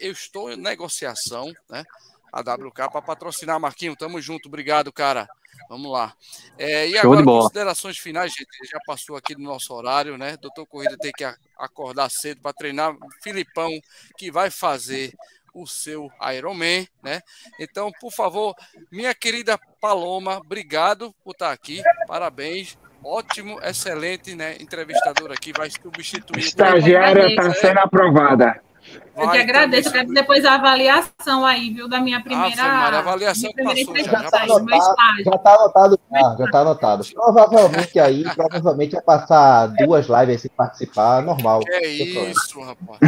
eu 0.00 0.10
estou 0.10 0.50
em 0.50 0.56
negociação, 0.56 1.52
né? 1.68 1.84
A 2.32 2.40
WK 2.40 2.88
para 2.90 3.02
patrocinar, 3.02 3.58
Marquinho. 3.58 3.96
Tamo 3.96 4.20
junto, 4.20 4.48
obrigado, 4.48 4.92
cara. 4.92 5.28
Vamos 5.68 5.90
lá. 5.90 6.14
É, 6.58 6.86
e 6.86 6.98
Show 6.98 7.12
agora, 7.12 7.24
considerações 7.24 7.98
finais, 7.98 8.32
gente. 8.32 8.70
Já 8.70 8.78
passou 8.86 9.16
aqui 9.16 9.34
do 9.34 9.42
nosso 9.42 9.72
horário, 9.74 10.16
né? 10.16 10.36
Doutor 10.36 10.66
Corrida 10.66 10.96
tem 10.98 11.12
que 11.12 11.24
acordar 11.58 12.10
cedo 12.10 12.40
para 12.40 12.52
treinar. 12.52 12.96
Filipão, 13.22 13.70
que 14.16 14.30
vai 14.30 14.50
fazer 14.50 15.12
o 15.54 15.66
seu 15.66 16.10
Ironman, 16.36 16.88
né? 17.02 17.20
Então, 17.58 17.90
por 18.00 18.12
favor, 18.12 18.54
minha 18.90 19.14
querida 19.14 19.58
Paloma, 19.80 20.38
obrigado 20.38 21.14
por 21.24 21.32
estar 21.32 21.52
aqui. 21.52 21.82
Parabéns. 22.06 22.78
Ótimo, 23.02 23.58
excelente, 23.62 24.34
né? 24.34 24.56
Entrevistador 24.60 25.32
aqui, 25.32 25.52
vai 25.56 25.70
substituir. 25.70 26.40
Estagiária 26.40 27.28
está 27.28 27.54
sendo 27.54 27.78
aprovada. 27.78 28.62
Vai, 29.14 29.26
eu 29.26 29.30
que 29.30 29.38
agradeço, 29.38 29.88
eu 29.88 29.92
quero 29.92 30.12
depois 30.14 30.44
a 30.44 30.54
avaliação 30.54 31.44
aí, 31.44 31.70
viu, 31.70 31.88
da 31.88 32.00
minha 32.00 32.20
primeira. 32.22 32.62
Ah, 32.62 32.88
a 32.88 32.98
avaliação 32.98 33.50
minha 33.54 33.68
passou, 33.68 33.96
já, 33.96 34.04
já, 34.04 34.30
tá 34.30 34.42
anotado, 34.42 35.24
já 35.24 35.38
tá 35.38 35.54
anotado, 35.54 36.00
ah, 36.12 36.36
já 36.38 36.50
tá 36.50 36.60
anotado. 36.60 37.04
Provavelmente 37.14 37.98
aí, 37.98 38.24
provavelmente 38.34 38.92
vai 38.92 39.02
passar 39.02 39.66
duas 39.68 40.06
lives 40.06 40.42
sem 40.42 40.50
participar, 40.50 41.22
normal. 41.22 41.60
Que 41.60 41.72
é 41.72 41.86
isso, 41.88 42.60
rapaz. 42.60 42.98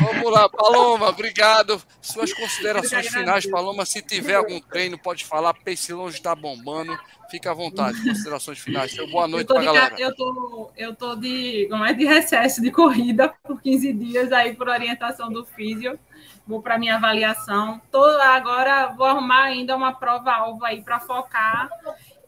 Vamos 0.00 0.32
lá, 0.32 0.48
Paloma, 0.48 1.08
obrigado. 1.08 1.80
Suas 2.00 2.32
considerações 2.32 3.08
finais, 3.08 3.50
Paloma, 3.50 3.86
se 3.86 4.02
tiver 4.02 4.34
algum 4.34 4.60
treino, 4.60 4.98
pode 4.98 5.24
falar, 5.24 5.54
Pace 5.54 5.92
Longe 5.92 6.16
está 6.16 6.34
bombando. 6.34 6.98
Fica 7.32 7.50
à 7.50 7.54
vontade, 7.54 7.96
considerações 8.04 8.58
finais. 8.58 8.94
boa 9.10 9.26
noite 9.26 9.46
para 9.46 9.62
a 9.62 9.64
galera. 9.64 9.94
Eu 9.98 10.14
tô, 10.14 10.70
eu 10.76 10.94
tô 10.94 11.16
de, 11.16 11.66
como 11.70 11.82
é, 11.82 11.94
de 11.94 12.04
recesso 12.04 12.60
de 12.60 12.70
corrida 12.70 13.32
por 13.42 13.62
15 13.62 13.90
dias 13.94 14.30
aí 14.32 14.54
por 14.54 14.68
orientação 14.68 15.32
do 15.32 15.42
físio. 15.42 15.98
Vou 16.46 16.60
para 16.60 16.76
minha 16.76 16.96
avaliação. 16.96 17.80
Tô, 17.90 18.04
agora 18.04 18.88
vou 18.88 19.06
arrumar 19.06 19.44
ainda 19.44 19.74
uma 19.74 19.94
prova 19.94 20.30
alvo 20.30 20.62
aí 20.62 20.82
para 20.82 21.00
focar. 21.00 21.70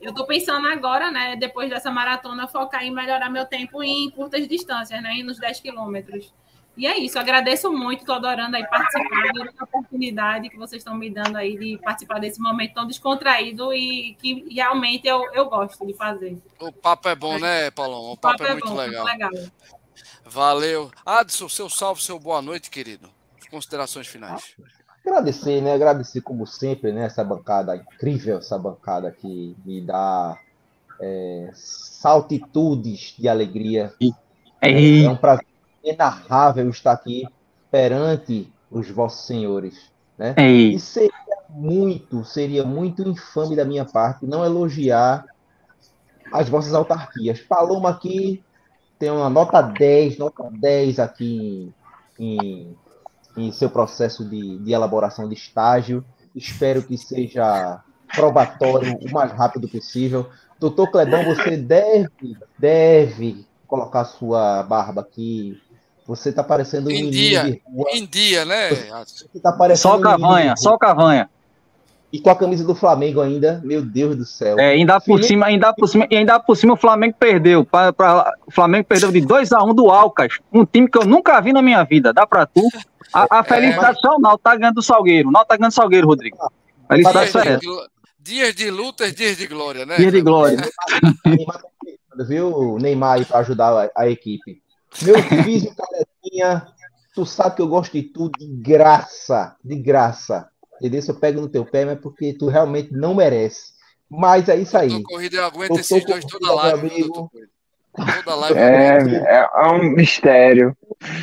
Eu 0.00 0.08
estou 0.08 0.26
pensando 0.26 0.66
agora, 0.68 1.10
né, 1.10 1.36
depois 1.36 1.68
dessa 1.68 1.90
maratona, 1.90 2.48
focar 2.48 2.82
em 2.82 2.90
melhorar 2.90 3.28
meu 3.28 3.44
tempo 3.44 3.82
em 3.82 4.10
curtas 4.10 4.48
distâncias, 4.48 5.02
né, 5.02 5.22
nos 5.22 5.38
10 5.38 5.60
quilômetros. 5.60 6.32
E 6.76 6.86
é 6.86 6.98
isso, 6.98 7.18
agradeço 7.18 7.72
muito, 7.72 8.00
estou 8.00 8.16
adorando 8.16 8.56
aí 8.56 8.66
participar 8.66 9.32
da 9.32 9.64
oportunidade 9.64 10.48
que 10.48 10.56
vocês 10.56 10.80
estão 10.80 10.96
me 10.96 11.08
dando 11.08 11.36
aí 11.36 11.56
de 11.56 11.78
participar 11.78 12.18
desse 12.18 12.40
momento 12.40 12.74
tão 12.74 12.86
descontraído 12.86 13.72
e 13.72 14.16
que 14.20 14.44
realmente 14.52 15.06
eu, 15.06 15.22
eu 15.32 15.48
gosto 15.48 15.86
de 15.86 15.94
fazer. 15.94 16.36
O 16.58 16.72
papo 16.72 17.08
é 17.08 17.14
bom, 17.14 17.38
né, 17.38 17.70
Paulão? 17.70 18.12
O 18.12 18.16
papo, 18.16 18.34
o 18.34 18.38
papo 18.38 18.44
é, 18.44 18.48
é, 18.48 18.52
muito 18.54 18.68
bom, 18.68 18.74
legal. 18.74 19.04
legal. 19.04 19.30
Valeu. 20.24 20.90
Adson, 21.06 21.48
seu 21.48 21.70
salve, 21.70 22.02
seu 22.02 22.18
boa 22.18 22.42
noite, 22.42 22.70
querido. 22.70 23.08
Considerações 23.50 24.08
finais. 24.08 24.56
Agradecer, 25.06 25.60
né? 25.60 25.74
Agradecer, 25.74 26.22
como 26.22 26.44
sempre, 26.44 26.90
né? 26.90 27.04
Essa 27.04 27.22
bancada 27.22 27.76
incrível, 27.76 28.38
essa 28.38 28.58
bancada 28.58 29.12
que 29.12 29.54
me 29.64 29.80
dá 29.80 30.36
é, 31.00 31.50
saltitudes 31.54 33.14
de 33.16 33.28
alegria. 33.28 33.92
É, 34.60 35.02
é 35.04 35.08
um 35.08 35.16
prazer 35.16 35.53
inenarrável 35.84 36.68
estar 36.70 36.92
aqui 36.92 37.26
perante 37.70 38.52
os 38.70 38.90
vossos 38.90 39.26
senhores. 39.26 39.92
Né? 40.16 40.34
E 40.38 40.78
seria 40.78 41.12
muito, 41.50 42.24
seria 42.24 42.64
muito 42.64 43.02
infame 43.02 43.54
da 43.54 43.64
minha 43.64 43.84
parte 43.84 44.26
não 44.26 44.44
elogiar 44.44 45.24
as 46.32 46.48
vossas 46.48 46.74
autarquias. 46.74 47.40
Paloma 47.40 47.90
aqui 47.90 48.42
tem 48.98 49.10
uma 49.10 49.28
nota 49.28 49.60
10, 49.60 50.18
nota 50.18 50.48
10 50.50 50.98
aqui 50.98 51.72
em, 52.18 52.76
em 53.36 53.52
seu 53.52 53.68
processo 53.68 54.24
de, 54.24 54.58
de 54.58 54.72
elaboração 54.72 55.28
de 55.28 55.34
estágio. 55.34 56.04
Espero 56.34 56.82
que 56.82 56.96
seja 56.96 57.82
probatório 58.14 58.96
o 58.98 59.12
mais 59.12 59.32
rápido 59.32 59.68
possível. 59.68 60.28
Doutor 60.58 60.90
Clebão, 60.90 61.24
você 61.24 61.56
deve, 61.56 62.36
deve 62.58 63.46
colocar 63.66 64.04
sua 64.04 64.62
barba 64.62 65.00
aqui 65.00 65.60
você 66.06 66.30
tá 66.30 66.44
parecendo 66.44 66.88
um 66.88 66.92
em 66.92 67.10
dia, 67.10 67.60
em 67.92 68.06
dia, 68.06 68.44
né? 68.44 68.70
Você 69.04 69.40
tá 69.42 69.52
parecendo 69.52 69.94
só 69.94 69.96
o 69.96 70.00
Cavanha, 70.00 70.56
só 70.56 70.74
o 70.74 70.78
Cavanha. 70.78 71.30
E 72.12 72.20
com 72.20 72.30
a 72.30 72.36
camisa 72.36 72.64
do 72.64 72.76
Flamengo 72.76 73.20
ainda, 73.20 73.60
meu 73.64 73.82
Deus 73.82 74.14
do 74.14 74.24
céu. 74.24 74.56
É, 74.56 74.70
ainda 74.70 75.00
por 75.00 75.16
Felipe... 75.16 75.26
cima, 75.26 75.46
ainda 75.46 75.72
por 75.72 75.88
cima, 75.88 76.06
ainda 76.12 76.38
por 76.38 76.56
cima 76.56 76.74
o 76.74 76.76
Flamengo 76.76 77.16
perdeu. 77.18 77.64
Pra, 77.64 77.92
pra, 77.92 78.32
o 78.46 78.52
Flamengo 78.52 78.86
perdeu 78.86 79.10
de 79.10 79.20
2 79.22 79.52
a 79.52 79.64
1 79.64 79.70
um 79.70 79.74
do 79.74 79.90
Alcas, 79.90 80.38
um 80.52 80.64
time 80.64 80.88
que 80.88 80.96
eu 80.96 81.04
nunca 81.04 81.40
vi 81.40 81.52
na 81.52 81.60
minha 81.60 81.82
vida. 81.82 82.12
Dá 82.12 82.24
pra 82.24 82.46
tu. 82.46 82.62
A, 83.12 83.38
a 83.38 83.40
é. 83.40 83.42
felicidade 83.42 83.98
é. 83.98 84.00
só 84.00 84.16
o 84.16 84.38
tá 84.38 84.54
ganhando 84.54 84.78
o 84.78 84.82
Salgueiro. 84.82 85.30
Não 85.30 85.44
tá 85.44 85.56
ganhando 85.56 85.72
o 85.72 85.74
Salgueiro, 85.74 86.06
Rodrigo. 86.06 86.38
Felicidade 86.88 87.30
só 87.30 87.40
essa. 87.40 87.58
Dias 88.20 88.54
de 88.54 88.70
lutas, 88.70 89.12
dias 89.12 89.36
de 89.36 89.46
glória, 89.46 89.84
né? 89.84 89.96
Dias 89.96 90.12
de 90.12 90.20
glória. 90.20 90.58
Viu 92.28 92.56
o 92.56 92.78
Neymar 92.78 93.14
aí 93.14 93.24
pra 93.24 93.40
ajudar 93.40 93.90
a, 93.96 94.02
a 94.02 94.08
equipe. 94.08 94.62
Meu 95.02 95.22
físico, 95.22 95.74
caretinha, 95.74 96.66
tu 97.14 97.24
sabe 97.24 97.56
que 97.56 97.62
eu 97.62 97.68
gosto 97.68 97.92
de 97.92 98.02
tudo 98.02 98.38
de 98.38 98.46
graça, 98.46 99.56
de 99.64 99.76
graça. 99.76 100.48
Entendeu? 100.78 101.02
Se 101.02 101.10
eu 101.10 101.14
pego 101.14 101.40
no 101.40 101.48
teu 101.48 101.64
pé, 101.64 101.84
mas 101.84 101.96
é 101.96 102.00
porque 102.00 102.32
tu 102.32 102.48
realmente 102.48 102.92
não 102.92 103.14
merece. 103.14 103.72
Mas 104.08 104.48
é 104.48 104.56
isso 104.56 104.76
aí. 104.76 105.02
Corrida, 105.02 105.36
eu 105.36 105.44
aguento 105.44 105.78
esses 105.78 106.04
dois 106.04 106.24
toda 106.24 106.52
live. 106.52 106.80
Amigo. 106.80 107.30
Toda 107.96 108.34
live 108.34 108.58
é, 108.58 108.98
é, 109.26 109.48
é 109.54 109.68
um 109.68 109.90
mistério. 109.90 110.76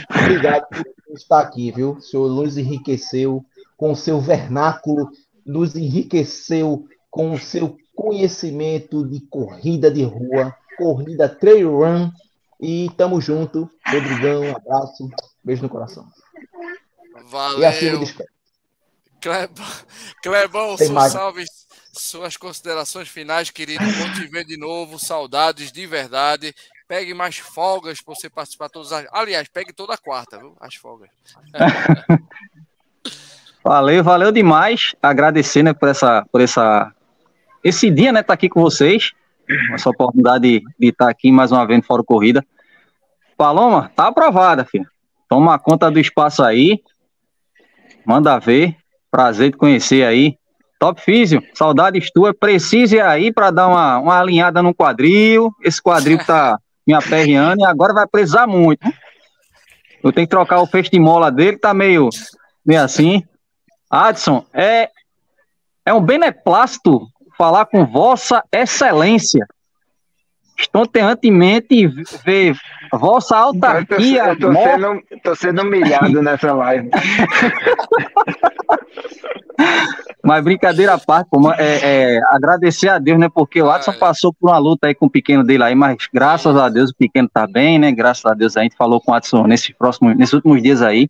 Obrigado 0.10 0.68
por 0.69 0.85
estar 1.15 1.41
aqui, 1.41 1.72
viu? 1.72 1.93
O 1.93 2.02
senhor 2.02 2.30
nos 2.30 2.57
enriqueceu 2.57 3.45
com 3.77 3.91
o 3.91 3.95
seu 3.95 4.19
vernáculo, 4.19 5.10
nos 5.45 5.76
enriqueceu 5.76 6.85
com 7.10 7.34
o 7.34 7.39
seu 7.39 7.77
conhecimento 7.95 9.06
de 9.07 9.19
corrida 9.22 9.91
de 9.91 10.03
rua, 10.03 10.56
corrida 10.77 11.27
trail 11.27 11.77
run, 11.77 12.10
e 12.62 12.90
tamo 12.96 13.20
junto. 13.20 13.70
Rodrigão, 13.86 14.42
um 14.42 14.56
abraço. 14.56 15.10
Beijo 15.44 15.64
no 15.64 15.70
coração. 15.70 16.08
Valeu. 17.26 17.60
E 17.60 17.66
assim 17.66 17.88
eu 17.88 18.00
Clebão, 19.20 19.66
Clebão 20.24 20.78
salve 21.10 21.46
suas 21.94 22.38
considerações 22.38 23.08
finais, 23.08 23.50
querido. 23.50 23.84
Bom 23.84 24.14
te 24.14 24.28
ver 24.28 24.46
de 24.46 24.58
novo. 24.58 24.98
Saudades 24.98 25.72
de 25.72 25.86
verdade. 25.86 26.54
Pegue 26.88 27.14
mais 27.14 27.38
folgas 27.38 28.02
para 28.02 28.16
você 28.16 28.30
participar 28.30 28.70
todas 28.70 28.92
as. 28.92 29.06
Aliás, 29.12 29.48
pegue 29.48 29.74
toda 29.74 29.94
a 29.94 29.98
quarta, 29.98 30.38
viu? 30.38 30.56
As 30.60 30.76
folgas. 30.76 31.10
valeu, 33.64 34.04
valeu 34.04 34.32
demais. 34.32 34.96
Agradecer, 35.02 35.64
né, 35.64 35.74
por 35.74 35.88
essa, 35.88 36.26
por 36.32 36.42
essa, 36.42 36.94
esse 37.64 37.90
dia, 37.90 38.12
né, 38.12 38.24
tá 38.24 38.34
aqui 38.34 38.50
com 38.50 38.62
vocês 38.62 39.14
essa 39.73 39.90
oportunidade 39.90 40.60
de, 40.60 40.64
de 40.80 40.88
estar 40.88 41.10
aqui 41.10 41.32
mais 41.32 41.52
uma 41.52 41.65
vez 41.65 41.80
no 41.80 41.86
Fórum 41.86 42.03
Corrida. 42.03 42.45
Paloma, 43.38 43.91
tá 43.95 44.07
aprovada, 44.07 44.65
filho. 44.65 44.86
Toma 45.28 45.57
conta 45.57 45.90
do 45.90 45.99
espaço 45.99 46.44
aí. 46.44 46.82
Manda 48.06 48.40
ver. 48.40 48.76
Prazer 49.10 49.52
de 49.52 49.57
conhecer 49.57 50.06
aí. 50.06 50.38
Top 50.80 50.99
Físio, 51.02 51.44
saudades 51.53 52.11
tuas. 52.11 52.34
Precise 52.38 52.99
aí 52.99 53.32
para 53.32 53.52
dar 53.52 53.68
uma, 53.68 53.99
uma 53.99 54.19
alinhada 54.19 54.61
no 54.64 54.73
quadril. 54.73 55.53
Esse 55.64 55.82
quadril 55.82 56.18
tá 56.26 56.57
me 56.86 56.94
aperreando 56.94 57.61
e 57.61 57.65
agora 57.65 57.94
vai 57.94 58.07
precisar 58.07 58.48
muito. 58.48 58.88
Eu 60.03 60.11
tenho 60.11 60.26
que 60.26 60.32
trocar 60.32 60.60
o 60.60 60.65
feixe 60.65 60.90
de 60.90 60.99
mola 60.99 61.32
dele, 61.32 61.57
tá 61.57 61.73
meio, 61.73 62.10
meio 62.65 62.82
assim. 62.82 63.23
Adson, 63.90 64.45
é, 64.53 64.90
é 65.86 65.94
um 65.94 66.02
beneplácito 66.02 67.07
falar 67.41 67.65
com 67.65 67.84
Vossa 67.88 68.43
Excelência. 68.51 69.47
Estonteantemente 70.59 71.88
ver 72.23 72.55
Vossa 72.93 73.35
Autarquia. 73.35 74.26
Eu 74.26 74.39
tô, 74.39 74.53
sendo, 74.53 75.01
tô 75.23 75.35
sendo 75.35 75.63
humilhado 75.63 76.22
nessa 76.22 76.53
live. 76.53 76.91
Mas 80.23 80.43
brincadeira 80.43 80.93
à 80.93 80.99
parte, 80.99 81.30
pô, 81.31 81.51
é, 81.53 81.80
é, 82.18 82.19
agradecer 82.30 82.89
a 82.89 82.99
Deus, 82.99 83.19
né? 83.19 83.27
Porque 83.34 83.59
o 83.59 83.65
Watson 83.65 83.93
passou 83.93 84.31
por 84.31 84.51
uma 84.51 84.59
luta 84.59 84.88
aí 84.88 84.93
com 84.93 85.07
o 85.07 85.09
pequeno 85.09 85.43
dele 85.43 85.63
aí, 85.63 85.73
mas 85.73 85.97
graças 86.13 86.55
a 86.55 86.69
Deus 86.69 86.91
o 86.91 86.95
pequeno 86.95 87.27
tá 87.27 87.47
bem, 87.47 87.80
né? 87.80 87.91
Graças 87.91 88.23
a 88.23 88.35
Deus 88.35 88.55
a 88.55 88.61
gente 88.61 88.76
falou 88.76 89.01
com 89.01 89.09
o 89.09 89.15
Watson 89.15 89.47
nesses 89.47 89.72
próximos, 89.76 90.15
nesses 90.15 90.34
últimos 90.34 90.61
dias 90.61 90.84
aí. 90.84 91.09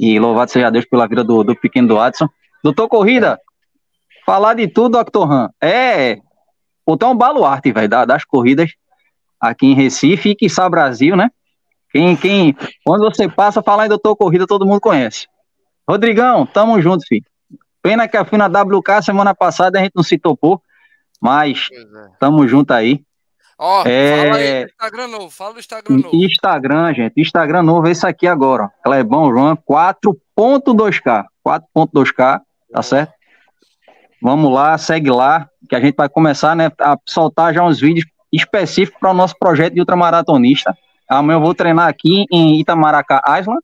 E 0.00 0.18
louvado 0.18 0.50
seja 0.50 0.70
Deus 0.70 0.86
pela 0.86 1.06
vida 1.06 1.22
do, 1.22 1.44
do 1.44 1.54
pequeno 1.54 1.88
do 1.88 1.96
Watson. 1.96 2.26
Doutor 2.64 2.88
Corrida, 2.88 3.38
falar 4.26 4.54
de 4.54 4.66
tudo, 4.66 4.98
Octorran, 4.98 5.48
é 5.62 6.18
botar 6.84 7.08
um 7.08 7.16
baluarte, 7.16 7.70
velho, 7.70 7.88
das 7.88 8.24
corridas 8.24 8.72
aqui 9.40 9.66
em 9.66 9.74
Recife 9.74 10.30
e 10.30 10.34
que 10.34 10.46
quiçá 10.46 10.68
Brasil, 10.68 11.16
né? 11.16 11.30
Quem, 11.90 12.16
quem, 12.16 12.56
quando 12.84 13.04
você 13.04 13.28
passa 13.28 13.60
a 13.60 13.62
falar 13.62 13.86
em 13.86 13.88
doutor 13.88 14.16
corrida, 14.16 14.46
todo 14.46 14.66
mundo 14.66 14.80
conhece. 14.80 15.26
Rodrigão, 15.88 16.44
tamo 16.44 16.82
junto, 16.82 17.06
filho. 17.06 17.24
Pena 17.80 18.08
que 18.08 18.18
eu 18.18 18.24
fui 18.24 18.36
na 18.36 18.46
WK 18.46 19.02
semana 19.02 19.32
passada 19.34 19.78
a 19.78 19.82
gente 19.82 19.92
não 19.94 20.02
se 20.02 20.18
topou, 20.18 20.60
mas 21.20 21.68
é. 21.72 22.08
tamo 22.18 22.46
junto 22.48 22.72
aí. 22.72 23.00
Ó, 23.58 23.84
é... 23.86 24.26
fala 24.26 24.36
aí 24.36 24.64
do 24.64 24.70
Instagram 24.70 25.06
novo, 25.06 25.30
fala 25.30 25.52
do 25.52 25.60
Instagram 25.60 25.96
novo. 25.96 26.16
Instagram, 26.16 26.94
gente, 26.94 27.20
Instagram 27.20 27.62
novo, 27.62 27.88
esse 27.88 28.06
aqui 28.06 28.26
agora, 28.26 28.64
ó. 28.64 28.68
Clebão 28.82 29.30
João 29.30 29.56
4.2K, 29.56 31.24
4.2K, 31.46 32.40
tá 32.72 32.82
certo? 32.82 33.15
Vamos 34.20 34.52
lá, 34.52 34.76
segue 34.78 35.10
lá, 35.10 35.48
que 35.68 35.76
a 35.76 35.80
gente 35.80 35.94
vai 35.94 36.08
começar, 36.08 36.56
né, 36.56 36.70
a 36.80 36.96
soltar 37.04 37.52
já 37.52 37.62
uns 37.62 37.80
vídeos 37.80 38.06
específicos 38.32 38.98
para 38.98 39.10
o 39.10 39.14
nosso 39.14 39.34
projeto 39.38 39.74
de 39.74 39.80
ultramaratonista. 39.80 40.76
Amanhã 41.08 41.36
eu 41.36 41.40
vou 41.40 41.54
treinar 41.54 41.88
aqui 41.88 42.24
em 42.30 42.60
Itamaracá 42.60 43.22
Island, 43.38 43.60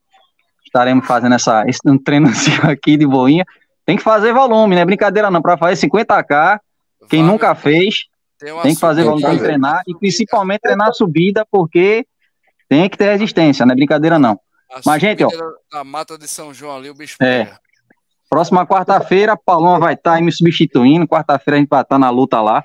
estaremos 0.64 1.06
fazendo 1.06 1.34
essa, 1.34 1.64
esse 1.66 1.80
um 1.86 1.98
treino 1.98 2.28
aqui 2.62 2.96
de 2.96 3.06
boinha. 3.06 3.44
Tem 3.84 3.96
que 3.96 4.02
fazer 4.02 4.32
volume, 4.32 4.76
né? 4.76 4.84
Brincadeira 4.84 5.30
não, 5.30 5.42
para 5.42 5.58
fazer 5.58 5.86
50k, 5.86 6.60
quem 7.08 7.22
Vai, 7.22 7.30
nunca 7.30 7.54
fez, 7.54 8.04
tem, 8.38 8.60
tem 8.60 8.74
que 8.74 8.80
fazer 8.80 9.02
volume, 9.02 9.22
tem 9.22 9.36
que 9.36 9.44
treinar, 9.44 9.82
e 9.86 9.94
principalmente 9.94 10.60
treinar 10.60 10.88
a 10.88 10.92
subida, 10.92 11.44
porque 11.50 12.06
tem 12.68 12.88
que 12.88 12.96
ter 12.96 13.10
resistência, 13.10 13.66
não 13.66 13.72
é 13.72 13.76
brincadeira 13.76 14.18
não. 14.18 14.38
A 14.72 14.80
Mas, 14.86 15.02
gente, 15.02 15.22
ó. 15.22 15.28
A 15.72 15.84
mata 15.84 16.16
de 16.16 16.26
São 16.26 16.54
João 16.54 16.76
ali, 16.76 16.88
o 16.88 16.94
bicho 16.94 17.16
é, 17.20 17.44
pega. 17.44 17.60
Próxima 18.32 18.66
quarta-feira, 18.66 19.36
Paulão 19.36 19.78
vai 19.78 19.92
estar 19.92 20.12
tá 20.12 20.16
aí 20.16 20.22
me 20.22 20.32
substituindo. 20.32 21.06
Quarta-feira 21.06 21.58
a 21.58 21.60
gente 21.60 21.68
vai 21.68 21.82
estar 21.82 21.96
tá 21.96 21.98
na 21.98 22.08
luta 22.08 22.40
lá. 22.40 22.64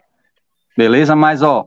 Beleza? 0.77 1.13
Mas, 1.13 1.41
ó, 1.41 1.65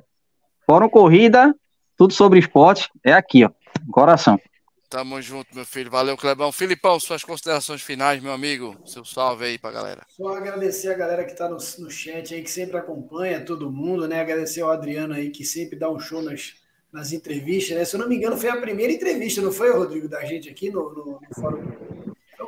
Fórum 0.67 0.89
Corrida, 0.89 1.55
tudo 1.99 2.15
sobre 2.15 2.39
esporte, 2.39 2.89
é 3.05 3.13
aqui, 3.13 3.45
ó. 3.45 3.51
Coração. 3.93 4.41
Tamo 4.89 5.21
junto, 5.21 5.55
meu 5.55 5.67
filho. 5.67 5.91
Valeu, 5.91 6.17
Clebão. 6.17 6.51
Filipão, 6.51 6.99
suas 6.99 7.23
considerações 7.23 7.83
finais, 7.83 8.23
meu 8.23 8.33
amigo. 8.33 8.75
Seu 8.87 9.05
salve 9.05 9.45
aí 9.45 9.59
pra 9.59 9.71
galera. 9.71 10.07
Só 10.09 10.35
agradecer 10.35 10.91
a 10.91 10.97
galera 10.97 11.23
que 11.27 11.37
tá 11.37 11.47
no, 11.47 11.59
no 11.59 11.91
chat 11.91 12.35
aí, 12.35 12.43
que 12.43 12.51
sempre 12.51 12.79
acompanha 12.79 13.45
todo 13.45 13.71
mundo, 13.71 14.09
né? 14.09 14.23
Agradecer 14.23 14.63
ao 14.63 14.71
Adriano 14.71 15.13
aí, 15.13 15.29
que 15.29 15.45
sempre 15.45 15.79
dá 15.79 15.91
um 15.91 16.01
show 16.01 16.23
nas, 16.23 16.55
nas 16.91 17.13
entrevistas, 17.13 17.77
né? 17.77 17.85
Se 17.85 17.97
eu 17.97 18.01
não 18.01 18.09
me 18.09 18.17
engano, 18.17 18.39
foi 18.39 18.49
a 18.49 18.57
primeira 18.57 18.95
entrevista, 18.95 19.43
não 19.43 19.53
foi, 19.53 19.71
Rodrigo, 19.71 20.09
da 20.09 20.25
gente 20.25 20.49
aqui 20.49 20.71
no, 20.71 20.89
no, 20.89 21.05
no 21.21 21.35
Fórum? 21.35 21.90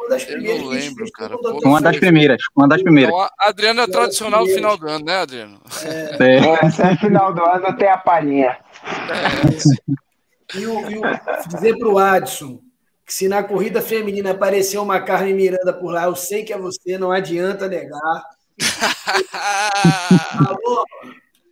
Uma 0.03 0.09
das 0.09 0.25
primeiras. 0.25 0.59
Eu 0.59 0.65
não 0.65 0.71
lembro, 0.71 1.13
cara. 1.13 1.37
Uma 1.65 1.81
das 1.81 1.97
primeiras, 1.97 2.43
uma 2.57 2.69
das 2.69 2.83
primeiras. 2.83 3.15
Então, 3.15 3.29
Adriano 3.39 3.81
é 3.81 3.87
tradicional 3.87 4.45
no 4.45 4.53
final 4.53 4.77
do 4.77 4.89
ano, 4.89 5.05
né, 5.05 5.17
Adriano? 5.17 5.61
É, 5.85 6.25
é. 6.25 6.93
é 6.93 6.97
final 6.97 7.33
do 7.33 7.43
ano 7.45 7.77
tem 7.77 7.89
a 7.89 7.99
palhinha. 7.99 8.59
É. 8.85 10.59
E, 10.59 10.67
o, 10.67 10.91
e 10.91 10.99
o, 10.99 11.03
dizer 11.49 11.79
para 11.79 11.89
o 11.89 11.99
Adson 11.99 12.61
que 13.07 13.15
se 13.15 13.29
na 13.29 13.43
corrida 13.43 13.81
feminina 13.81 14.33
aparecer 14.33 14.79
uma 14.79 15.01
Carmen 15.01 15.35
Miranda 15.35 15.73
por 15.73 15.93
lá, 15.93 16.05
eu 16.05 16.15
sei 16.15 16.45
que 16.45 16.53
é 16.53 16.59
você, 16.59 16.99
não 16.99 17.11
adianta 17.11 17.69
negar. 17.69 18.25
Alô, 20.47 20.85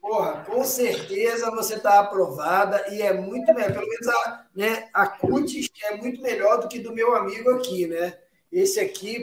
porra, 0.01 0.45
com 0.45 0.65
certeza 0.65 1.51
você 1.51 1.75
está 1.75 2.01
aprovada 2.01 2.85
e 2.91 3.03
é 3.03 3.13
muito 3.13 3.53
melhor. 3.55 3.73
Pelo 3.73 3.89
menos 3.89 4.09
a, 4.09 4.47
né, 4.55 4.89
a 4.93 5.07
cutis 5.07 5.69
é 5.85 5.97
muito 5.97 6.21
melhor 6.21 6.61
do 6.61 6.69
que 6.69 6.79
do 6.79 6.93
meu 6.93 7.15
amigo 7.15 7.51
aqui, 7.51 7.87
né? 7.87 8.15
Esse 8.53 8.81
aqui, 8.81 9.23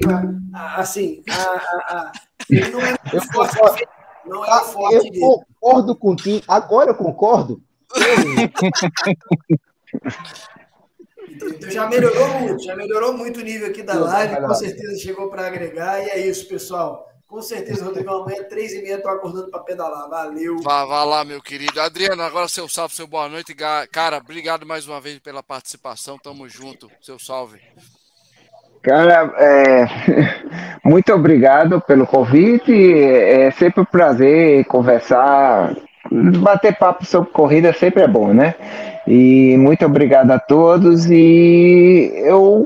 assim, 0.54 1.22
a, 1.30 1.34
a, 1.34 1.98
a, 1.98 2.12
ele 2.50 2.70
não 2.70 2.82
é 2.82 2.96
muito 3.12 3.34
forte, 3.54 3.88
não 4.26 4.46
é 4.46 4.64
forte 4.64 4.96
eu 4.96 5.04
dele. 5.04 5.20
concordo 5.20 5.96
contigo. 5.96 6.46
Agora 6.48 6.92
eu 6.92 6.96
concordo. 6.96 7.62
Então 11.30 11.70
já 11.70 11.88
melhorou 11.88 12.30
muito, 12.40 12.64
já 12.64 12.76
melhorou 12.76 13.14
muito 13.14 13.40
o 13.42 13.44
nível 13.44 13.68
aqui 13.68 13.84
da 13.84 13.96
live, 13.96 14.42
com 14.42 14.54
certeza 14.54 14.98
chegou 14.98 15.30
para 15.30 15.46
agregar, 15.48 16.02
e 16.02 16.10
é 16.10 16.20
isso, 16.26 16.48
pessoal. 16.48 17.06
Com 17.28 17.42
certeza, 17.42 17.84
Rodrigo, 17.84 18.10
amanhã, 18.10 18.42
três 18.46 18.72
e 18.72 18.82
meia, 18.82 18.96
estou 18.96 19.12
acordando 19.12 19.52
para 19.52 19.60
pedalar. 19.60 20.10
Valeu. 20.10 20.62
Vá, 20.62 20.86
vá 20.86 21.04
lá, 21.04 21.26
meu 21.26 21.42
querido. 21.42 21.82
Adriano, 21.82 22.24
agora 22.24 22.48
seu 22.48 22.70
salve, 22.70 22.96
seu 22.96 23.06
boa 23.06 23.28
noite. 23.28 23.54
Cara, 23.92 24.18
obrigado 24.18 24.66
mais 24.66 24.88
uma 24.88 25.02
vez 25.02 25.20
pela 25.20 25.44
participação. 25.44 26.18
Tamo 26.18 26.48
junto. 26.48 26.90
Seu 27.02 27.20
salve. 27.20 27.62
Cara, 28.88 29.34
é, 29.38 29.86
muito 30.82 31.12
obrigado 31.14 31.82
pelo 31.82 32.08
convite. 32.08 32.72
É 32.72 33.52
sempre 33.52 33.82
um 33.82 33.86
prazer 33.86 34.64
conversar, 34.64 35.76
bater 36.10 36.74
papo 36.78 37.06
sobre 37.06 37.30
corrida 37.32 37.74
sempre 37.74 38.04
é 38.04 38.08
bom, 38.08 38.34
né? 38.34 38.56
E 39.06 39.58
muito 39.58 39.86
obrigado 39.86 40.32
a 40.32 40.40
todos. 40.40 41.12
E 41.12 42.14
eu 42.16 42.66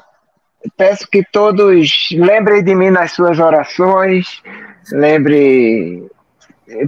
peço 0.77 1.07
que 1.09 1.23
todos 1.23 2.09
lembrem 2.11 2.63
de 2.63 2.75
mim 2.75 2.91
nas 2.91 3.13
suas 3.13 3.39
orações, 3.39 4.43
lembre, 4.91 6.05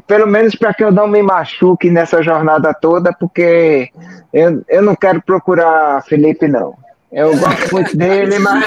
pelo 0.05 0.27
menos 0.27 0.53
para 0.53 0.75
que 0.75 0.83
eu 0.83 0.91
não 0.91 1.07
me 1.07 1.23
machuque 1.23 1.89
nessa 1.89 2.21
jornada 2.21 2.71
toda, 2.71 3.11
porque 3.11 3.89
eu, 4.31 4.63
eu 4.69 4.83
não 4.83 4.95
quero 4.95 5.23
procurar 5.23 6.03
Felipe, 6.03 6.47
não. 6.47 6.82
Eu 7.13 7.37
gosto 7.37 7.71
muito 7.71 7.95
dele, 7.95 8.39
mas. 8.39 8.65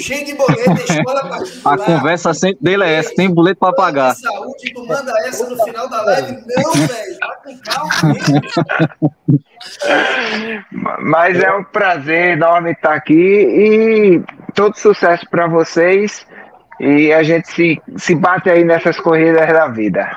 Cheio 0.00 0.24
de 0.24 0.34
boleto, 0.34 0.72
escola 0.72 1.28
particular. 1.28 1.74
A 1.74 1.78
conversa 1.78 2.32
sempre 2.32 2.58
dele 2.62 2.84
é 2.84 2.94
essa, 2.94 3.14
tem 3.14 3.28
boleto 3.28 3.60
para 3.60 3.74
pagar. 3.74 4.14
Saúde, 4.16 4.72
tu 4.74 4.86
manda 4.86 5.12
essa 5.26 5.48
no 5.48 5.62
final 5.62 5.88
da 5.90 6.02
live. 6.02 6.32
Não, 6.32 6.72
velho, 6.72 7.18
tá 7.18 7.36
com 7.44 7.58
calma. 7.58 8.14
Mas 11.00 11.38
é 11.38 11.52
um 11.52 11.64
prazer 11.64 12.30
enorme 12.30 12.72
estar 12.72 12.94
aqui 12.94 13.12
e 13.14 14.22
todo 14.54 14.74
sucesso 14.74 15.26
para 15.30 15.46
vocês. 15.46 16.26
E 16.80 17.12
a 17.12 17.22
gente 17.22 17.46
se, 17.52 17.82
se 17.98 18.14
bate 18.14 18.48
aí 18.48 18.64
nessas 18.64 18.98
corridas 18.98 19.46
da 19.48 19.68
vida. 19.68 20.16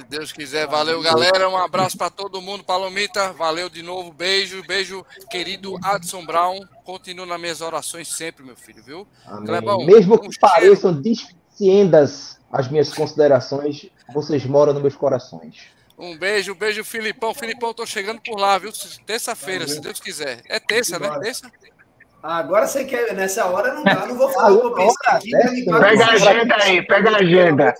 Se 0.00 0.06
Deus 0.08 0.32
quiser, 0.32 0.66
valeu, 0.66 1.00
galera. 1.00 1.48
Um 1.48 1.56
abraço 1.56 1.96
para 1.96 2.10
todo 2.10 2.40
mundo. 2.40 2.64
Palomita, 2.64 3.32
valeu 3.32 3.68
de 3.68 3.82
novo. 3.82 4.12
Beijo, 4.12 4.62
beijo, 4.66 5.04
querido 5.30 5.76
Adson 5.82 6.24
Brown. 6.24 6.60
Continua 6.84 7.26
nas 7.26 7.40
minhas 7.40 7.60
orações 7.60 8.08
sempre, 8.08 8.44
meu 8.44 8.56
filho, 8.56 8.82
viu? 8.82 9.06
Clebão, 9.44 9.84
Mesmo 9.84 10.18
que 10.18 10.28
um 10.28 10.30
pareçam 10.40 10.92
desficiendas 10.92 12.38
as 12.52 12.68
minhas 12.70 12.92
considerações, 12.92 13.86
vocês 14.12 14.44
moram 14.44 14.72
nos 14.72 14.82
meus 14.82 14.96
corações. 14.96 15.68
Um 15.98 16.16
beijo, 16.16 16.54
beijo, 16.54 16.84
Filipão. 16.84 17.34
Filipão, 17.34 17.72
tô 17.72 17.86
chegando 17.86 18.20
por 18.20 18.38
lá, 18.38 18.58
viu? 18.58 18.70
Terça-feira, 19.06 19.66
se 19.66 19.80
Deus 19.80 19.98
quiser. 19.98 20.42
É 20.48 20.60
terça, 20.60 20.98
né? 20.98 21.18
Terça? 21.20 21.50
Agora 22.22 22.66
você 22.66 22.84
quer, 22.84 23.14
nessa 23.14 23.46
hora 23.46 23.72
não 23.72 23.84
dá, 23.84 24.06
não 24.06 24.16
vou 24.16 24.28
falar 24.30 24.50
eu 24.50 24.74
pensei 24.74 24.96
aqui. 25.06 25.64
Pega 25.64 26.04
a 26.04 26.10
agenda 26.10 26.56
aí, 26.56 26.82
pega 26.86 27.10
a 27.10 27.16
agenda. 27.18 27.74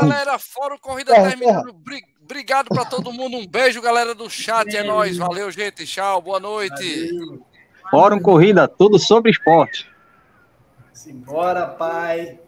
galera, 0.00 0.38
fora 0.38 0.76
corrida 0.78 1.14
terminando. 1.14 1.74
Obrigado 2.24 2.68
para 2.68 2.84
todo 2.84 3.12
mundo, 3.12 3.36
um 3.36 3.46
beijo, 3.46 3.80
galera 3.80 4.12
do 4.14 4.28
chat, 4.28 4.76
é 4.76 4.82
nóis. 4.82 5.16
Valeu, 5.16 5.48
gente, 5.52 5.86
tchau, 5.86 6.20
boa 6.20 6.40
noite. 6.40 7.10
Fórum 7.90 8.20
Corrida, 8.20 8.66
tudo 8.66 8.98
sobre 8.98 9.30
esporte. 9.30 9.88
Simbora, 10.92 11.66
pai. 11.68 12.40